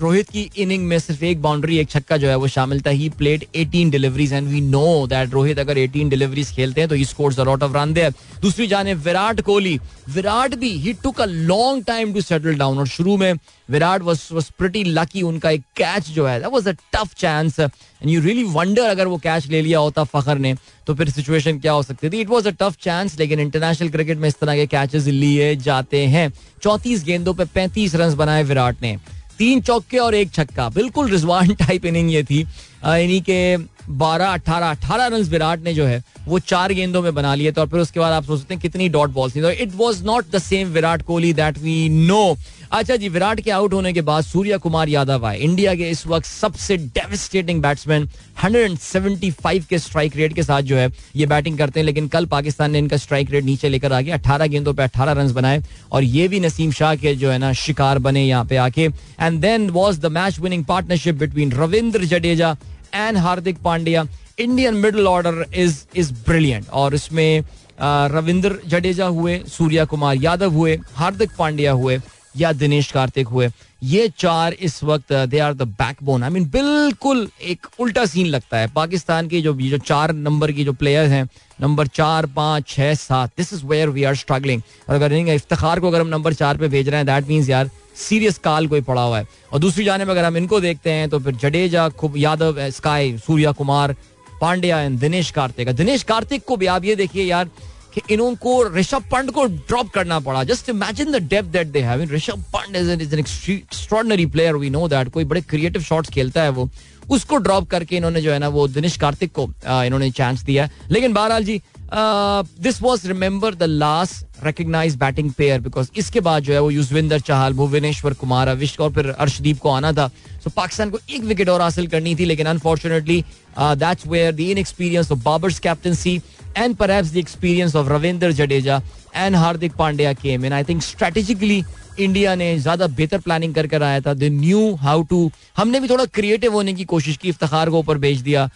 रोहित 0.00 0.28
की 0.30 0.50
इनिंग 0.56 0.84
में 0.86 0.98
सिर्फ़ 0.98 1.24
एक 1.24 1.40
बाउंड्री 1.42 1.78
एक 1.78 1.88
छक्का 1.90 2.16
जो 2.16 2.28
है 2.28 2.36
वो 2.36 2.48
शामिल 2.48 2.80
था। 2.80 2.90
He 2.90 3.08
played 3.08 3.46
18 3.56 3.90
deliveries 3.90 4.32
and 4.32 4.48
we 4.48 4.60
know 4.60 5.06
that 5.06 5.32
Rohit 5.34 5.58
अगर 5.58 5.78
18 5.78 6.10
डिलीवरीज 6.10 6.50
खेलते 6.50 6.80
हैं 6.80 6.88
तो 6.90 6.94
he 6.94 7.04
scores 7.04 7.40
a 7.40 7.44
lot 7.44 7.62
of 7.62 7.76
run 7.76 7.92
there 7.94 8.14
दूसरी 8.42 8.66
जाने 8.66 8.94
विराट 8.96 9.40
कोहली। 9.40 9.78
विराट 10.08 10.54
भी 10.54 10.70
he 10.78 10.92
took 11.02 11.20
a 11.20 11.26
long 11.26 11.84
time 11.84 12.12
to 12.14 12.20
settle 12.20 12.54
down 12.54 12.78
और 12.78 12.86
शुरू 12.88 13.16
में 13.16 13.34
Virat 13.72 14.02
was 14.02 14.28
was 14.32 14.50
pretty 14.58 14.82
lucky 14.84 15.22
उनका 15.22 15.50
एक 15.50 15.62
कैच 15.76 16.08
जो 16.10 16.26
है 16.26 16.38
that 16.40 16.52
was 16.52 16.68
a 16.68 16.72
tough 16.92 17.14
chance 17.18 17.58
and 17.60 18.08
you 18.08 18.20
really 18.20 18.44
wonder 18.50 18.88
अगर 18.88 19.06
वो 19.06 19.16
कैच 19.18 19.46
ले 19.46 19.62
लिया 19.62 19.78
होता 19.78 20.04
फखर 20.04 20.38
ने 20.38 20.54
तो 20.86 20.94
फिर 20.94 21.10
सिचुएशन 21.10 21.58
क्या 21.58 21.72
हो 21.72 21.82
सकती 21.82 22.10
थी? 22.10 22.20
It 22.20 22.28
was 22.28 22.46
a 22.46 22.50
tough 22.60 22.76
chance 22.82 23.18
लेकिन 23.18 23.40
इंटरनेशनल 23.40 23.88
क्रिकेट 23.88 24.18
में 24.18 24.28
इस 24.28 24.38
तरह 24.40 24.56
के 24.56 24.66
कैचेस 24.66 25.06
लिए 25.06 25.54
जाते 25.56 26.04
हैं। 26.06 26.32
चौंतीस 26.62 27.04
गेंदों 27.04 27.34
पर 27.34 27.44
पैंतीस 27.54 27.94
रन 27.94 28.14
बनाए 28.14 28.42
विराट 28.42 28.82
ने। 28.82 28.96
तीन 29.38 29.60
चौके 29.60 29.98
और 29.98 30.14
एक 30.14 30.32
छक्का। 30.32 30.68
बिल्कुल 30.68 31.10
रिजवान 31.10 31.54
टाइप 31.60 31.84
इनिंग 31.86 32.10
ये 32.12 32.22
थी। 32.24 32.40
इन्हीं 32.40 33.20
के 33.22 33.56
बारह 33.90 34.26
अट्ठारह 34.26 34.70
अठारह 34.70 35.06
रन 35.06 35.22
विराट 35.22 35.62
ने 35.64 35.72
जो 35.74 35.84
है, 35.84 36.02
वो 36.26 36.38
चार 36.38 36.72
गेंदों 36.72 37.02
में 37.02 37.14
बना 37.14 37.34
लिए। 37.34 37.52
तो 37.52 37.60
और 37.60 37.68
फिर 37.68 37.80
उसके 37.80 38.00
बाद 38.00 38.12
आप 38.12 38.24
सोच 38.24 38.40
सकते 38.40 38.54
हैं 38.54 38.60
कितनी 38.60 38.88
डॉट 38.88 39.10
बॉल्स 39.10 39.36
थी। 39.36 39.40
तो 39.42 39.50
it 39.50 39.72
was 39.76 40.04
not 40.04 40.30
the 40.30 40.38
same 40.38 40.68
Virat 40.68 41.02
Kohli 41.02 41.32
that 41.32 41.58
we 41.58 41.88
know 41.88 42.36
अच्छा 42.72 42.94
जी, 42.96 43.08
विराट 43.08 43.40
के 43.40 43.50
आउट 43.50 43.72
होने 43.74 43.92
के 43.92 44.00
बाद 44.00 44.24
सूर्या 44.24 44.56
कुमार 44.56 44.88
यादव 44.88 45.24
आए। 45.26 45.38
इंडिया 45.38 45.74
के 45.74 45.88
इस 45.90 46.06
वक्त 46.06 46.26
सबसे 46.26 46.76
डेविस्टेटिंग 46.76 47.60
बैट्समैन 47.62 48.08
175 48.44 49.66
के 49.68 49.78
स्ट्राइक 49.78 50.16
रेट 50.16 50.34
के 50.34 50.42
साथ 50.42 50.62
जो 50.62 50.76
है, 50.76 50.88
ये 51.16 51.26
बैटिंग 51.26 51.58
करते 51.58 51.80
हैं। 51.80 51.84
लेकिन 51.86 52.06
कल 52.08 52.26
पाकिस्तान 52.26 52.70
ने 52.70 52.78
इनका 52.78 52.96
स्ट्राइक 52.96 53.30
रेट 53.30 53.44
नीचे 53.44 53.68
लेकर 53.68 53.92
आ 53.92 54.00
गया। 54.00 54.16
18 54.16 54.46
गेंदों 54.46 54.74
पर 54.74 54.82
18 54.82 55.12
रन 55.12 55.32
बनाए। 55.32 55.62
और 55.92 56.04
ये 56.04 56.28
भी 56.28 56.40
नसीम 56.40 56.70
शाह 56.72 56.94
के 56.96 57.14
जो 57.14 57.30
है 57.30 57.38
ना, 57.38 57.52
शिकार 57.52 57.98
बने 57.98 58.24
यहाँ 58.24 58.44
पे 58.44 58.56
आके। 58.56 58.88
And 59.20 59.40
then 59.40 59.68
was 59.70 60.00
the 60.00 60.12
match 60.12 60.38
winning 60.40 60.64
partnership 60.64 61.14
between 61.14 61.52
Ravindra 61.52 62.04
Jadeja 62.04 62.56
and 62.94 63.18
Hardik 63.18 63.58
Pandya. 63.64 64.06
Indian 64.38 64.74
middle 64.76 65.06
order 65.06 65.44
is 65.54 65.84
is 65.96 66.12
brilliant 66.26 66.70
और 66.72 66.94
इसमें 66.94 67.44
रविंद्र 67.82 68.58
जडेजा 68.66 69.06
हुए, 69.08 69.40
सूर्या 69.48 69.84
कुमार 69.84 70.16
यादव 70.16 70.52
हुए, 70.52 70.78
हार्दिक 70.94 71.30
पांड्या 71.38 71.72
हुए। 71.72 71.98
या 72.36 72.52
दिनेश 72.54 72.90
कार्तिक 72.92 73.28
हुए। 73.28 73.48
ये 73.82 74.08
चार 74.18 74.52
इस 74.52 74.82
वक्त 74.84 75.12
they 75.12 75.38
are 75.38 75.54
the 75.54 75.62
backbone 75.62 76.22
I 76.22 76.30
mean 76.30 76.44
बिल्कुल 76.50 77.28
एक 77.42 77.66
उल्टा 77.80 78.04
सीन 78.06 78.26
लगता 78.26 78.58
है। 78.58 78.68
पाकिस्तान 78.72 79.28
के 79.28 79.40
जो 79.42 79.54
जो 79.54 79.78
चार 79.80 80.12
नंबर 80.12 80.52
की 80.52 80.64
जो 80.64 80.72
प्लेयर्स 80.72 81.10
हैं 81.10 81.28
नंबर 81.60 81.86
चार, 81.88 82.26
पाँच 82.26 82.68
छः 82.68 82.94
सात 82.94 83.30
this 83.36 83.52
is 83.52 83.64
where 83.66 83.88
we 83.88 84.04
are 84.04 84.14
struggling 84.16 84.62
और 84.88 84.94
अगर 84.94 85.12
नहीं, 85.12 85.34
इफ्तार 85.34 85.80
को 85.80 85.88
अगर 85.88 86.00
हम 86.00 86.08
नंबर 86.08 86.34
चार 86.34 86.56
पे 86.56 86.68
भेज 86.68 86.88
रहे 86.88 86.96
हैं 86.96 87.06
दैट 87.06 87.28
मीन्स 87.28 87.48
यार 87.48 87.70
सीरियस 87.98 88.38
काल 88.38 88.66
कोई 88.66 88.80
पड़ा 88.82 89.02
हुआ 89.02 89.18
है। 89.18 89.26
और 89.52 89.58
दूसरी 89.58 89.84
जाने 89.84 90.04
में 90.04 90.12
अगर 90.12 90.24
हम 90.24 90.36
इनको 90.36 90.60
देखते 90.60 90.90
हैं 90.90 91.08
तो 91.08 91.18
फिर 91.18 91.34
जडेजा, 91.36 91.88
खूब, 91.90 92.16
यादव 92.16 92.70
स्काई 92.70 93.16
सूर्या 93.18 93.52
कुमार, 93.52 93.96
पांड्या 94.40 94.80
एंड 94.80 94.98
दिनेश 95.00 95.30
कार्तिक। 95.30 95.68
दिनेश 95.70 96.02
कार्तिक 96.02 96.44
को 96.44 96.56
भी 96.56 96.66
आप 96.68 96.84
ये 96.84 96.94
देखिए 96.96 97.24
यार 97.24 97.50
कि 97.94 98.02
इनको 98.14 98.52
ऋषभ 98.74 99.04
पंत 99.12 99.30
को 99.30 99.44
ड्रॉप 99.46 99.90
करना 99.94 100.18
पड़ा। 100.20 100.44
Just 100.44 100.68
imagine 100.68 101.10
the 101.12 101.22
depth 101.24 101.48
that 101.48 101.66
they 101.66 101.80
have 101.82 102.02
Rishabh 102.12 102.44
Pant 102.54 102.76
is 102.76 102.90
is 102.92 103.14
an 103.14 103.20
extraordinary 103.20 104.26
player 104.28 104.56
we 104.56 104.70
know 104.70 104.86
that 104.88 105.08
कोई 105.12 105.24
बड़े 105.24 105.40
क्रिएटिव 105.42 105.82
शॉट्स 105.82 106.10
खेलता 106.10 106.42
है 106.42 106.50
वो। 106.50 106.68
उसको 107.10 107.36
ड्रॉप 107.36 107.68
करके 107.70 107.96
इन्होंने 107.96 108.20
जो 108.22 108.32
है 108.32 108.38
ना 108.38 108.48
वो 108.48 108.66
दिनेश 108.68 108.96
कार्तिक 108.96 109.32
को 109.32 109.44
इन्होंने 109.66 110.10
चांस 110.10 110.42
दिया 110.42 110.68
लेकिन 110.90 111.12
बहरहाल 111.12 111.44
जी 111.44 111.60
this 111.94 112.80
was 112.82 113.06
remember 113.08 113.54
the 113.54 113.62
last 113.62 114.44
recognise 114.44 114.94
batting 114.96 115.30
pair 115.38 115.60
because 115.60 115.88
इसके 115.98 116.20
बाद 116.20 116.42
जो 116.42 116.52
है 116.52 116.60
वो 116.60 116.70
युजविंदर 116.70 117.20
चाहल 117.20 117.52
भुवनेश्वर 117.54 118.14
कुमार 118.20 118.48
अविष्क 118.48 118.80
और 118.80 118.92
फिर 118.92 119.08
अर्शदीप 119.10 119.58
को 119.60 119.70
आना 119.70 119.92
था। 119.92 120.06
सो 120.08 120.50
so, 120.50 120.56
पाकिस्तान 120.56 120.90
को 120.90 120.98
एक 121.10 121.22
विकेट 121.22 121.48
और 121.48 121.60
हासिल 121.60 121.86
करनी 121.86 122.14
थी 122.16 122.24
लेकिन 122.24 122.46
unfortunately 122.46 123.24
that's 123.58 124.06
where 124.06 124.32
the 124.34 124.40
inexperience 124.58 125.12
of 125.12 125.22
Babar's 125.24 125.58
captaincy 125.58 126.20
and 126.56 126.76
perhaps 126.76 127.12
the 127.12 127.16
experience 127.16 127.76
of 127.76 127.88
Ravinder 127.88 128.32
Jadeja 128.32 128.80
and 129.14 129.36
Hardik 129.36 129.72
Pandya 129.76 130.12
came 130.14 130.44
in 130.44 130.52
I 130.52 130.64
think 130.64 130.82
strategically 130.82 131.62
India 132.00 132.34
ने 132.34 132.58
ज़्यादा 132.58 132.86
बेहतर 132.88 133.18
प्लानिंग 133.20 133.54
कर 133.54 133.66
कर 133.66 133.82
आया 133.82 134.00
था. 134.00 134.14
दे 134.14 134.28
न्यू 134.30 134.74
हाउ 134.76 135.02
टू 135.02 135.30
हमने 135.56 135.80
भी 135.80 135.88
थोड़ा 135.88 136.04
क्रिएटिव 136.06 136.52
होने 136.52 136.74
की 136.74 136.84
कोशिश 136.86 137.16
की, 137.16 137.28
इफ्तार 137.28 137.70
को 137.70 137.78
ऊपर 137.78 137.98
भेज 137.98 138.20
दिया 138.20 138.48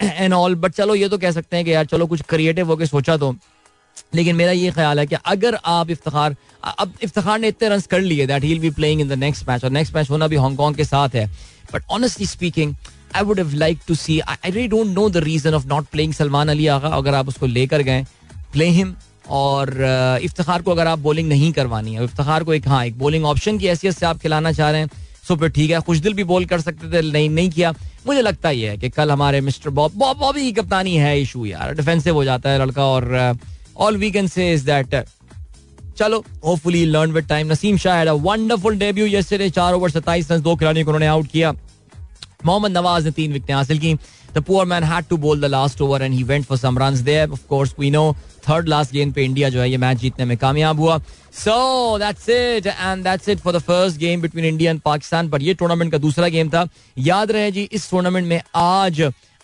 एंड 0.00 0.32
ऑल 0.34 0.54
बट 0.54 0.72
चलो 0.72 0.94
ये 0.94 1.08
तो 1.08 1.18
कह 1.18 1.30
सकते 1.30 1.56
हैं 1.56 1.64
कि 1.64 1.72
यार 1.74 1.86
चलो 1.86 2.06
कुछ 2.06 2.22
क्रिएटिव 2.28 2.66
होकर 2.66 2.86
सोचा 2.86 3.16
तो। 3.16 3.34
लेकिन 4.14 4.36
मेरा 4.36 4.52
ये 4.52 4.70
ख्याल 4.70 4.98
है 4.98 5.06
कि 5.06 5.16
अगर 5.26 5.58
आप 5.66 5.90
इफ्तार, 5.90 6.36
अब 6.78 6.92
इफ्तार 7.02 7.38
ने 7.38 7.48
इतने 7.48 7.68
रन 7.68 7.80
कर 7.90 8.00
लिए 8.00 8.26
that 8.26 8.44
he 8.44 8.58
be 8.58 8.70
playing 8.70 9.00
in 9.00 9.08
the 9.08 9.18
next 9.18 9.48
match 9.48 9.64
और 9.64 9.70
नेक्स्ट 9.70 9.94
मैच 9.94 10.10
होना 10.10 10.26
भी 10.26 10.36
हांगकॉन्ग 10.36 10.76
के 10.76 10.84
साथ 10.84 11.14
है। 11.14 11.26
But 11.72 11.82
honestly 11.90 12.26
speaking 12.26 12.74
I 13.16 13.22
would 13.24 13.38
have 13.38 13.54
like 13.54 13.78
to 13.88 13.94
see 13.94 14.18
I 14.20 14.50
really 14.50 14.68
don't 14.68 14.94
know 14.94 15.08
the 15.10 15.16
reason 15.24 15.54
of 15.54 15.66
not 15.68 15.86
playing 15.92 16.12
Salman 16.14 16.48
Ali 16.48 16.66
Agha 16.76 16.88
अगर 16.96 17.14
आप 17.14 17.28
उसको 17.28 17.46
लेकर 17.46 17.82
गए 17.82 18.04
प्ले 18.52 18.68
हिम 18.78 18.94
और 19.30 19.74
इफ्तार 20.22 20.62
को 20.62 20.70
अगर 20.70 20.86
आप 20.86 20.98
बॉलिंग 20.98 21.28
नहीं 21.28 21.52
करवानी 21.52 21.94
है 21.94 22.04
इफ्तार 22.04 22.44
को 22.44 22.54
एक 22.54 22.68
हाँ 22.68 22.84
एक 22.86 22.98
बॉलिंग 22.98 23.24
ऑप्शन 23.24 23.58
की 23.58 23.66
हैसियत 23.66 23.94
से 23.94 24.06
आप 24.06 24.18
खिलाना 24.18 24.52
चाह 24.52 24.70
रहे 24.70 24.80
हैं 24.80 24.90
सो 25.28 25.36
फिर 25.36 25.48
ठीक 25.50 25.70
है, 25.70 25.80
खुशदिल 25.80 26.14
भी 26.14 26.24
बॉल 26.24 26.44
कर 26.46 26.60
सकते 26.60 26.90
थे, 26.92 27.00
नहीं 27.12 27.28
नहीं 27.30 27.50
किया। 27.50 27.72
मुझे 28.06 28.20
लगता 28.22 28.48
ही 28.48 28.62
है 28.62 28.76
कि 28.78 28.88
कल 28.90 29.10
हमारे 29.10 29.40
मिस्टर 29.40 29.70
बॉब 29.70 29.92
बॉब 29.96 30.16
बॉबी 30.18 30.40
की 30.42 30.52
कप्तानी 30.52 30.96
है 30.96 31.20
इशू 31.22 31.44
यार 31.46 31.74
डिफेंसिव 31.74 32.14
हो 32.14 32.24
जाता 32.24 32.50
है 32.50 32.58
लड़का, 32.60 32.84
और 32.84 33.36
all 33.76 33.96
we 33.96 34.10
can 34.10 34.26
say 34.26 34.52
is 34.52 34.64
that 34.66 34.94
चलो 35.98 36.24
hopefully 36.44 36.84
learn 36.86 37.12
with 37.12 37.24
time 37.28 37.52
Naseem 37.52 37.76
Shah 37.76 38.12
wonderful 38.12 38.78
debut 38.78 39.06
yesterday 39.06 39.50
चार 39.50 39.74
ओवर 39.74 39.90
27 39.90 40.30
रन, 40.30 40.40
दो 40.40 40.56
खिलाड़ियों 40.56 40.84
को 40.86 40.90
उन्होंने 40.90 41.06
आउट 41.06 41.26
किया। 41.32 41.52
मोहम्मद 42.46 42.76
नवाज़ 42.76 43.04
ने 43.04 43.10
तीन 43.10 43.32
विकेटें 43.32 43.54
हासिल 43.54 43.78
की। 43.78 43.94
The 44.34 44.38
poor 44.38 44.66
man 44.66 44.84
had 44.84 45.04
to 45.08 45.16
bowl 45.16 45.40
the 45.40 45.44
last 45.44 45.80
over 45.80 46.02
and 46.02 46.14
he 46.14 46.22
went 46.22 46.44
for 46.46 46.58
some 46.58 46.78
runs 46.78 46.98
there 47.00 47.30
of 47.30 47.46
course 47.48 47.74
we 47.78 47.90
know 47.90 48.12
third 48.48 48.68
last 48.68 48.92
game 48.92 49.12
पे 49.12 49.24
इंडिया 49.24 49.48
जो 49.48 49.60
है, 49.60 49.70
ये 49.70 49.76
मैच 49.76 49.98
जीतने 49.98 50.24
में 50.24 50.36
कामयाब 50.38 50.80
हुआ। 50.80 50.98
So 51.34 51.98
that's 51.98 52.28
it 52.28 52.66
and 52.66 53.04
that's 53.04 53.28
it 53.28 53.38
for 53.38 53.56
the 53.56 53.58
first 53.60 53.98
game 53.98 54.20
between 54.20 54.44
India 54.44 54.70
and 54.70 54.80
Pakistan 54.80 55.28
पर। 55.28 55.42
ये 55.42 55.54
टूर्नामेंट 55.54 55.90
का 55.92 55.98
दूसरा 55.98 56.28
गेम 56.28 56.50
था। 56.50 56.66
याद 56.98 57.30
रहे 57.30 57.50
जी, 57.50 57.62
इस 57.62 57.90
टूर्नामेंट 57.90 58.26
में 58.26 58.40
आज 58.54 59.00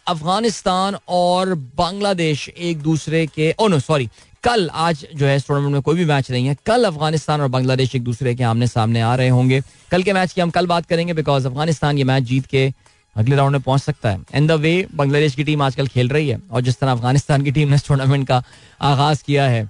अफ़गानिस्तान 0.06 0.96
और 1.08 1.54
बांग्लादेश 1.76 2.48
एक 2.48 2.78
दूसरे 2.82 3.26
के 3.26 3.54
ओ 3.60 3.68
नो 3.68 3.78
सॉरी 3.80 4.08
कल 4.44 4.68
आज 4.74 5.06
जो 5.14 5.26
है 5.26 5.36
इस 5.36 5.46
टूर्नामेंट 5.46 5.72
में 5.72 5.82
कोई 5.82 5.96
भी 5.96 6.04
मैच 6.04 6.30
नहीं 6.30 6.46
है। 6.46 6.56
कल 6.66 6.84
अफ़गानिस्तान 6.84 7.40
और 7.40 7.48
बांग्लादेश 7.48 7.94
एक 7.94 8.02
दूसरे 8.04 8.34
के 8.34 8.44
आमने 8.44 8.66
सामने 8.66 9.00
आ 9.00 9.14
रहे 9.16 9.28
होंगे। 9.28 9.60
कल 9.90 10.02
के 10.02 10.12
मैच 10.12 10.32
की 10.32 10.40
हम 10.40 10.50
कल 10.50 10.66
बात 10.66 10.86
करेंगे 10.86 11.12
बिकॉज़ 11.12 11.46
अफ़गानिस्तान 11.46 11.98
ये 11.98 12.04
मैच 12.04 12.22
जीत 12.22 12.46
के 12.46 12.68
अगले 13.16 13.36
राउंड 13.36 13.52
में 13.52 13.60
पहुँच 13.60 13.80
सकता 13.80 14.10
है। 14.10 14.20
एन 14.34 14.46
द 14.46 14.52
वे 14.60 14.74
बांग्लादेश 14.94 15.34
की 15.34 15.44
टीम 15.44 15.62
आजकल 15.62 15.86
खेल 15.86 16.08
रही 16.08 16.28
है 16.28 16.40
और 16.50 16.60
जिस 16.60 16.78
तरह 16.78 16.92
अफ़गानिस्तान 16.92 17.42
की 17.42 17.52
टीम 17.52 17.68
ने 17.68 17.74
इस 17.74 17.86
टूर्नामेंट 17.88 18.26
का 18.28 18.42
आगाज़ 18.82 19.22
किया 19.26 19.46
है 19.48 19.68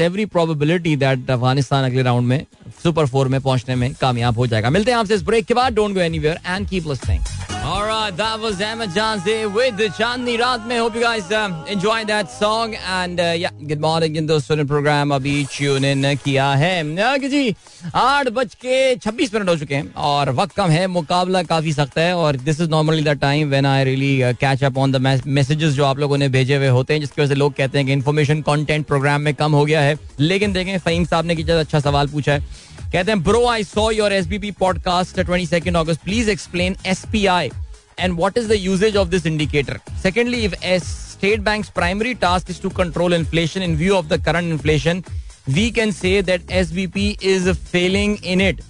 एवरी 0.00 0.24
प्रोबेबिलिटी 0.26 0.94
दैट 0.96 1.30
अफ़गानिस्तान 1.30 1.84
अगले 1.84 2.02
राउंड 2.02 2.26
में 2.28 2.44
सुपर 2.82 3.06
फोर 3.06 3.28
में 3.28 3.40
पहुँचने 3.40 3.74
में 3.74 3.94
कामयाब 3.94 4.36
हो 4.38 4.46
जाएगा। 4.46 4.70
मिलते 4.70 4.90
हैं 4.90 4.98
आपसे 4.98 5.14
इस 5.14 5.22
ब्रेक 5.22 5.44
के 5.46 5.54
बाद। 5.54 5.74
Don't 5.74 5.94
go 5.94 6.00
anywhere 6.00 6.40
and 6.46 6.68
keep 6.68 6.86
listening 6.88 7.24
Alright, 7.66 8.16
छब्बीस 19.02 19.34
मिनट 19.34 19.48
हो 19.48 19.56
चुके 19.56 19.74
हैं 19.74 19.94
और 19.94 20.30
वक्त 20.32 20.54
कम 20.56 20.68
है। 20.70 20.86
मुकाबला 20.86 21.42
काफ़ी 21.42 21.72
सख्त 21.72 21.98
है 21.98 22.14
और 22.16 22.36
this 22.36 22.60
is 22.60 22.70
normally 22.70 23.02
the 23.02 23.16
time 23.20 23.48
when 23.50 23.66
I 23.66 23.84
really 23.84 24.34
catch 24.40 24.64
up 24.64 24.78
on 24.78 24.92
the 24.92 24.96
messages 25.26 25.72
जो 25.74 25.84
आप 25.84 25.98
लोगों 25.98 26.18
ने 26.18 26.28
भेजे 26.28 26.56
हुए 26.56 26.68
होते 26.68 26.94
हैं 26.94 27.00
जिसकी 27.00 27.22
वजह 27.22 27.28
से 27.28 27.34
लोग 27.34 27.54
कहते 27.54 27.78
हैं 27.78 27.86
कि 27.86 27.92
इन्फॉर्मेशन 27.92 28.42
कंटेंट 28.42 28.86
प्रोग्राम 28.86 29.20
में 29.20 29.34
कम 29.34 29.45
हो 29.52 29.64
गया 29.64 29.80
है। 29.80 29.96
लेकिन 30.20 30.52
देखें, 30.52 30.78
फहीम 30.78 31.04
साहब 31.04 31.24
ने 31.24 31.36
कितना 31.36 31.58
अच्छा 31.60 31.80
सवाल 31.80 32.08
पूछा 32.08 32.32
है। 32.32 32.40
कहते 32.92 33.10
हैं, 33.10 33.22
bro 33.22 33.46
I 33.48 33.64
saw 33.64 33.90
your 33.90 34.12
S 34.12 34.26
B 34.26 34.38
P 34.38 34.50
podcast 34.50 35.20
twenty 35.20 35.46
second 35.46 35.76
August 35.76 36.00
please 36.00 36.30
explain 36.30 36.76
S 36.86 37.04
P 37.12 37.24
I 37.26 37.50
and 38.00 38.16
what 38.16 38.38
is 38.38 38.48
the 38.48 38.52
usages 38.52 38.96
of 38.96 39.08
this 39.08 39.26
indicator 39.26 39.80
secondly 40.02 40.44
if 40.44 40.54
as 40.64 40.82
State 41.12 41.40
Bank 41.40 41.66
primary 41.74 42.14
task 42.14 42.50
is 42.50 42.60
to 42.62 42.68
control 42.68 43.14
inflation 43.14 43.62
in 43.62 43.76
view 43.76 43.94
of 43.94 44.06
the 44.06 44.24
current 44.24 44.52
inflation 44.52 45.02
we 45.48 45.70
can 45.70 45.92
say 45.92 46.20
that 46.22 46.50
S 46.50 46.72
B 46.72 46.86
P 46.86 47.08
is 47.22 47.52
failing 47.52 48.16
in 48.24 48.40
it 48.40 48.60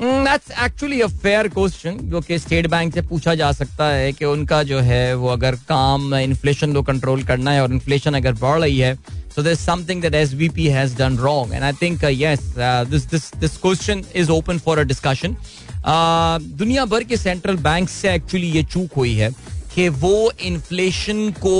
that's 0.00 0.50
actually 0.64 1.00
a 1.00 1.06
fair 1.06 1.48
question 1.48 1.98
जो 2.02 2.20
कि 2.20 2.38
state 2.38 2.66
bank 2.66 2.94
से 2.94 3.02
पूछा 3.02 3.34
जा 3.34 3.50
सकता 3.52 3.88
है 3.88 4.12
कि 4.12 4.24
उनका 4.24 4.62
जो 4.62 4.80
है, 4.80 5.14
वो 5.14 5.28
अगर 5.28 5.54
काम 5.68 6.14
इन्फ्लेशन 6.14 6.72
को 6.72 6.82
कंट्रोल 6.82 7.22
करना 7.22 7.50
है 7.50 7.62
और 7.62 7.72
इन्फ्लेशन 7.72 8.14
अगर 8.14 8.32
बढ़ 8.32 8.60
रही 8.60 8.78
है 8.78 8.96
So 9.34 9.42
there's 9.42 9.58
something 9.58 10.00
that 10.02 10.12
SVP 10.12 10.70
has 10.70 10.94
done 10.94 11.16
wrong, 11.16 11.52
and 11.52 11.64
I 11.64 11.72
think 11.72 12.04
uh, 12.04 12.06
yes, 12.06 12.56
uh, 12.56 12.84
this 12.84 13.04
this 13.06 13.30
this 13.30 13.56
question 13.56 14.04
is 14.14 14.30
open 14.30 14.60
for 14.60 14.78
a 14.78 14.84
discussion. 14.84 15.36
Uh, 15.84 16.38
दुनिया 16.60 16.84
भर 16.92 17.04
के 17.04 17.16
सेंट्रल 17.16 17.56
बैंक 17.64 17.88
से 17.88 18.12
एक्चुअली 18.14 18.50
ये 18.50 18.62
चूक 18.74 18.92
हुई 18.96 19.14
है 19.14 19.30
कि 19.74 19.88
वो 20.04 20.30
इन्फ्लेशन 20.50 21.30
को 21.46 21.56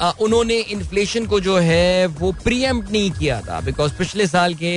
uh, 0.00 0.12
उन्होंने 0.20 0.60
इन्फ्लेशन 0.76 1.26
को 1.26 1.40
जो 1.40 1.56
है 1.70 2.06
वो 2.20 2.32
प्रीएम्प्ट 2.44 2.90
नहीं 2.92 3.10
किया 3.10 3.40
था 3.48 3.60
बिकॉज़ 3.70 3.92
पिछले 3.98 4.26
साल 4.26 4.54
के 4.62 4.74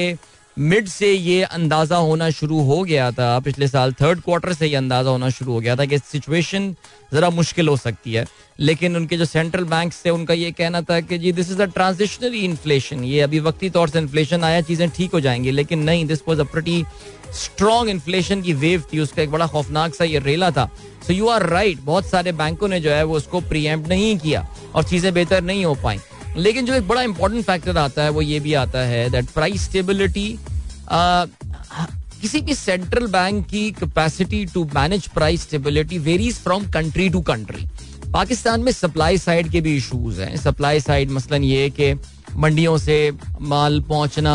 मिड 0.57 0.87
से 0.87 1.11
ये 1.11 1.41
अंदाज़ा 1.43 1.97
होना 1.97 2.29
शुरू 2.29 2.59
हो 2.65 2.81
गया 2.83 3.09
था, 3.11 3.39
पिछले 3.39 3.67
साल 3.67 3.91
थर्ड 3.93 4.21
क्वार्टर 4.21 4.53
से 4.53 4.67
ये 4.67 4.75
अंदाज़ा 4.75 5.09
होना 5.09 5.29
शुरू 5.29 5.53
हो 5.53 5.59
गया 5.59 5.75
था 5.75 5.85
कि 5.85 5.97
सिचुएशन 5.97 6.71
जरा 7.13 7.29
मुश्किल 7.29 7.67
हो 7.67 7.75
सकती 7.77 8.13
है। 8.13 8.25
लेकिन 8.59 8.95
उनके 8.95 9.17
जो 9.17 9.25
सेंट्रल 9.25 9.63
बैंक 9.65 9.93
से 9.93 10.09
उनका 10.09 10.33
ये 10.33 10.51
कहना 10.51 10.81
था 10.81 10.99
कि 11.01 11.17
जी 11.17 11.31
this 11.31 11.51
is 11.51 11.61
a 11.61 11.65
transitionary 11.67 12.39
inflation 12.39 13.03
ये 13.03 13.21
अभी 13.21 13.39
वक्ती 13.39 13.69
तौर 13.69 13.89
से 13.89 13.99
इन्फ्लेशन 13.99 14.43
आया, 14.43 14.61
चीज़ें 14.61 14.89
ठीक 14.89 15.13
हो 15.13 15.19
जाएँगी, 15.19 15.51
लेकिन 15.51 15.83
नहीं 15.83 16.05
this 16.05 16.27
was 16.27 16.41
a 16.41 16.43
pretty 16.45 16.83
strong 17.35 17.89
inflation 17.89 18.41
की 18.41 18.53
वेव 18.55 18.83
थी, 18.93 18.99
उसका 18.99 19.21
एक 19.21 19.31
बड़ा 19.31 19.47
खौफनाक 19.47 19.95
सा 19.95 20.03
ये 20.03 20.19
रेला 20.19 20.51
था। 20.51 20.69
सो 21.07 21.13
यू 21.13 21.27
आर 21.29 21.49
राइट 21.49 21.81
बहुत 21.83 22.05
सारे 22.05 22.31
बैंकों 22.33 22.67
ने 22.67 22.79
जो 22.79 22.91
है 22.91 23.03
वो 23.03 23.17
उसको 23.17 23.41
प्रीएम्प्ट 23.41 23.89
नहीं 23.89 24.17
किया 24.17 24.47
और 24.75 24.83
चीज़ें 24.83 25.13
बेहतर 25.13 25.43
नहीं 25.43 25.65
हो 25.65 25.75
पाई। 25.83 25.99
लेकिन 26.37 26.65
जो 26.65 26.73
एक 26.73 26.87
बड़ा 26.87 27.01
इंपॉर्टेंट 27.01 27.45
फैक्टर 27.45 27.77
आता 27.77 28.03
है, 28.03 28.09
वो 28.09 28.21
ये 28.21 28.39
भी 28.39 28.53
आता 28.55 28.79
है 28.87 29.09
दैट 29.09 29.29
प्राइस 29.31 29.63
स्टेबिलिटी 29.65 30.27
किसी 32.21 32.41
भी 32.41 32.53
सेंट्रल 32.55 33.07
बैंक 33.07 33.45
की 33.47 33.69
capacity 33.71 34.45
to 34.45 34.63
manage 34.75 35.07
price 35.07 35.41
stability 35.41 35.97
varies 35.99 36.35
from 36.35 36.69
country 36.71 37.09
to 37.09 37.21
country 37.21 37.67
Pakistan 38.13 38.61
में 38.63 38.71
सप्लाई 38.71 39.17
साइड 39.17 39.49
के 39.51 39.61
भी 39.61 39.75
इश्यूज़ 39.77 40.21
हैं। 40.21 40.37
सप्लाई 40.37 40.79
साइड 40.79 41.11
मसलन 41.11 41.43
ये 41.43 41.69
कि 41.79 41.93
मंडियों 42.35 42.77
से 42.77 43.11
माल 43.41 43.79
पहुँचना 43.89 44.33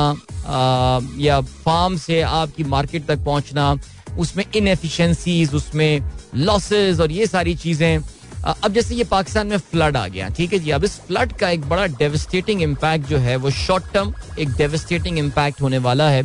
या 1.18 1.40
फार्म 1.40 1.96
से 1.96 2.20
आपकी 2.20 2.64
मार्केट 2.64 3.07
तक 3.07 3.24
पहुँचना, 3.24 3.74
उसमें 4.18 4.44
इनएफिशिएंसीज 4.57 5.55
उसमें 5.55 6.00
लॉसेस 6.36 7.00
और 7.00 7.12
ये 7.12 7.26
सारी 7.26 7.55
चीज़ें 7.55 7.98
अब 8.45 8.72
जैसे 8.72 8.95
ये 8.95 9.05
पाकिस्तान 9.05 9.47
में 9.47 9.57
फ्लड 9.57 9.97
आ 9.97 10.07
गया, 10.09 10.28
ठीक 10.28 10.53
है 10.53 10.59
जी? 10.59 10.70
अब 10.70 10.84
इस 10.84 10.99
फ्लड 11.01 11.32
का 11.38 11.49
एक 11.51 11.68
बड़ा 11.68 11.86
डेविस्टेटिंग 11.88 12.62
इम्पैक्ट 12.62 13.07
जो 13.09 13.18
है, 13.18 13.36
वो 13.36 13.51
शॉर्ट 13.51 13.93
टर्म 13.93 14.12
एक 14.38 14.53
डेविस्टेटिंग 14.57 15.18
इम्पैक्ट 15.18 15.61
होने 15.62 15.78
वाला 15.80 16.09
है 16.11 16.24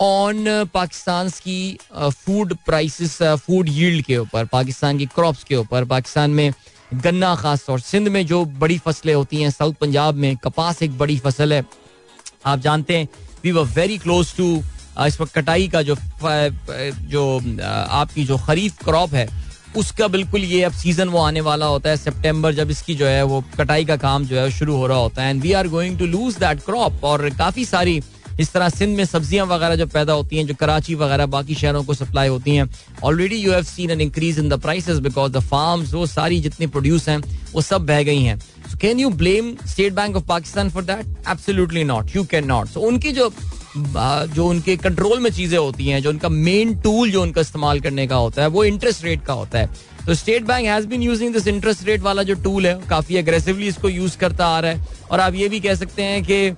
ऑन 0.00 0.44
पाकिस्तान 0.74 1.28
की 1.42 1.78
फ़ूड 1.94 2.54
प्राइसेस 2.66 3.18
फ़ूड 3.22 3.68
यील्ड 3.68 4.04
के 4.04 4.16
ऊपर, 4.18 4.44
पाकिस्तान 4.44 4.98
की 4.98 5.06
क्रॉप्स 5.06 5.44
के 5.44 5.56
ऊपर, 5.56 5.84
पाकिस्तान 5.84 6.30
में 6.30 6.52
गन्ना 6.94 7.34
खास 7.36 7.64
तौर 7.66 7.80
सिंध 7.80 8.08
में 8.08 8.24
जो 8.26 8.44
बड़ी 8.44 8.78
फ़सलें 8.78 9.14
होती 9.14 9.42
हैं, 9.42 9.50
साउथ 9.50 9.74
पंजाब 9.80 10.14
में 10.14 10.36
कपास 10.36 10.82
एक 10.82 10.98
बड़ी 10.98 11.18
फ़सल 11.18 11.52
है। 11.52 11.64
आप 12.46 12.58
जानते 12.60 12.96
हैं 12.98 13.08
we 13.44 13.52
were 13.52 13.64
very 13.74 13.98
close 13.98 14.34
to 14.36 14.62
इस 15.06 15.20
वक्त 15.20 15.34
कटाई 15.34 15.68
का 15.68 15.82
जो 15.82 15.96
जो 17.08 17.22
आपकी 17.60 18.24
जो 18.24 18.36
खरीफ 18.38 18.84
क्रॉप 18.84 19.14
है 19.14 19.26
उसका 19.76 20.08
बिल्कुल 20.08 20.44
ये 20.44 20.62
अब 20.62 20.72
सीज़न 20.72 21.08
वो 21.08 21.18
आने 21.18 21.40
वाला 21.40 21.66
होता 21.66 21.90
है 21.90 21.96
सितंबर 21.96 22.54
जब 22.54 22.70
इसकी 22.70 22.94
जो 22.94 23.06
है 23.06 23.22
वो 23.24 23.42
कटाई 23.58 23.84
का 23.84 23.96
काम 23.98 24.24
जो 24.24 24.36
है 24.36 24.50
शुरू 24.50 24.76
हो 24.76 24.86
रहा 24.86 24.98
होता 24.98 25.22
है। 25.22 25.30
And 25.30 25.42
we 25.42 25.52
are 25.52 25.68
going 25.68 25.98
to 25.98 26.06
lose 26.06 26.36
that 26.38 26.60
crop 26.64 27.04
और 27.04 27.28
काफ़ी 27.38 27.64
सारी 27.64 28.00
इस 28.40 28.52
तरह 28.52 28.68
सिंध 28.68 28.96
में 28.96 29.04
सब्ज़ियाँ 29.04 29.44
वगैरह 29.46 29.76
जो 29.76 29.86
पैदा 29.86 30.12
होती 30.12 30.36
हैं, 30.36 30.46
जो 30.46 30.54
कराची 30.54 30.94
वगैरह 30.94 31.26
बाकी 31.26 31.54
शहरों 31.54 31.82
को 31.84 31.94
सप्लाई 31.94 32.28
होती 32.28 32.56
हैं। 32.56 32.68
Already 33.04 33.36
you 33.36 33.52
have 33.52 33.62
seen 33.64 33.90
an 33.90 34.00
increase 34.00 34.38
in 34.38 34.48
the 34.48 34.60
prices 34.62 34.98
because 35.00 35.32
the 35.32 35.40
farms 35.42 35.92
वो 35.94 36.06
सारी 36.06 36.40
जितनी 36.40 36.66
प्रोड्यूस 36.68 37.08
हैं, 37.08 37.18
वो 37.54 37.60
सब 37.62 37.86
बह 37.86 38.02
गई 38.02 38.22
हैं। 38.22 38.38
Can 38.80 39.00
you 39.00 39.10
blame 39.12 39.54
State 39.66 39.92
Bank 39.94 40.16
of 40.16 40.24
Pakistan 40.28 40.70
for 40.70 40.84
that 40.84 41.28
absolutely 41.28 41.84
not 41.84 42.16
you 42.16 42.24
can 42.24 42.46
not 42.46 42.68
so 42.68 42.80
उनकी 42.82 43.12
जो 43.12 43.32
जो 43.76 44.46
उनके 44.46 44.76
कंट्रोल 44.76 45.18
में 45.20 45.30
चीज़ें 45.30 45.58
होती 45.58 45.88
हैं, 45.88 46.02
जो 46.02 46.10
उनका 46.10 46.28
मेन 46.28 46.74
टूल 46.80 47.10
जो 47.10 47.22
उनका 47.22 47.40
इस्तेमाल 47.40 47.80
करने 47.80 48.06
का 48.06 48.16
होता 48.16 48.42
है, 48.42 48.48
वो 48.48 48.64
इंटरेस्ट 48.64 49.04
रेट 49.04 49.24
का 49.26 49.32
होता 49.32 49.58
है। 49.58 49.70
तो 50.06 50.14
State 50.14 50.44
Bank 50.44 50.66
has 50.66 50.86
been 50.86 51.02
using 51.02 51.32
this 51.34 51.46
interest 51.46 51.84
rate 51.86 52.00
वाला 52.02 52.22
जो 52.22 52.34
टूल 52.44 52.66
है, 52.66 52.74
काफ़ी 52.90 53.16
अग्रेसिवली 53.16 53.68
इसको 53.68 53.88
यूज़ 53.88 54.16
करता 54.18 54.46
आ 54.46 54.60
रहा 54.60 54.70
है। 54.70 54.86
और 55.10 55.20
आप 55.20 55.34
ये 55.34 55.48
भी 55.48 55.60
कह 55.60 55.74
सकते 55.74 56.02
हैं 56.02 56.22
कि 56.24 56.56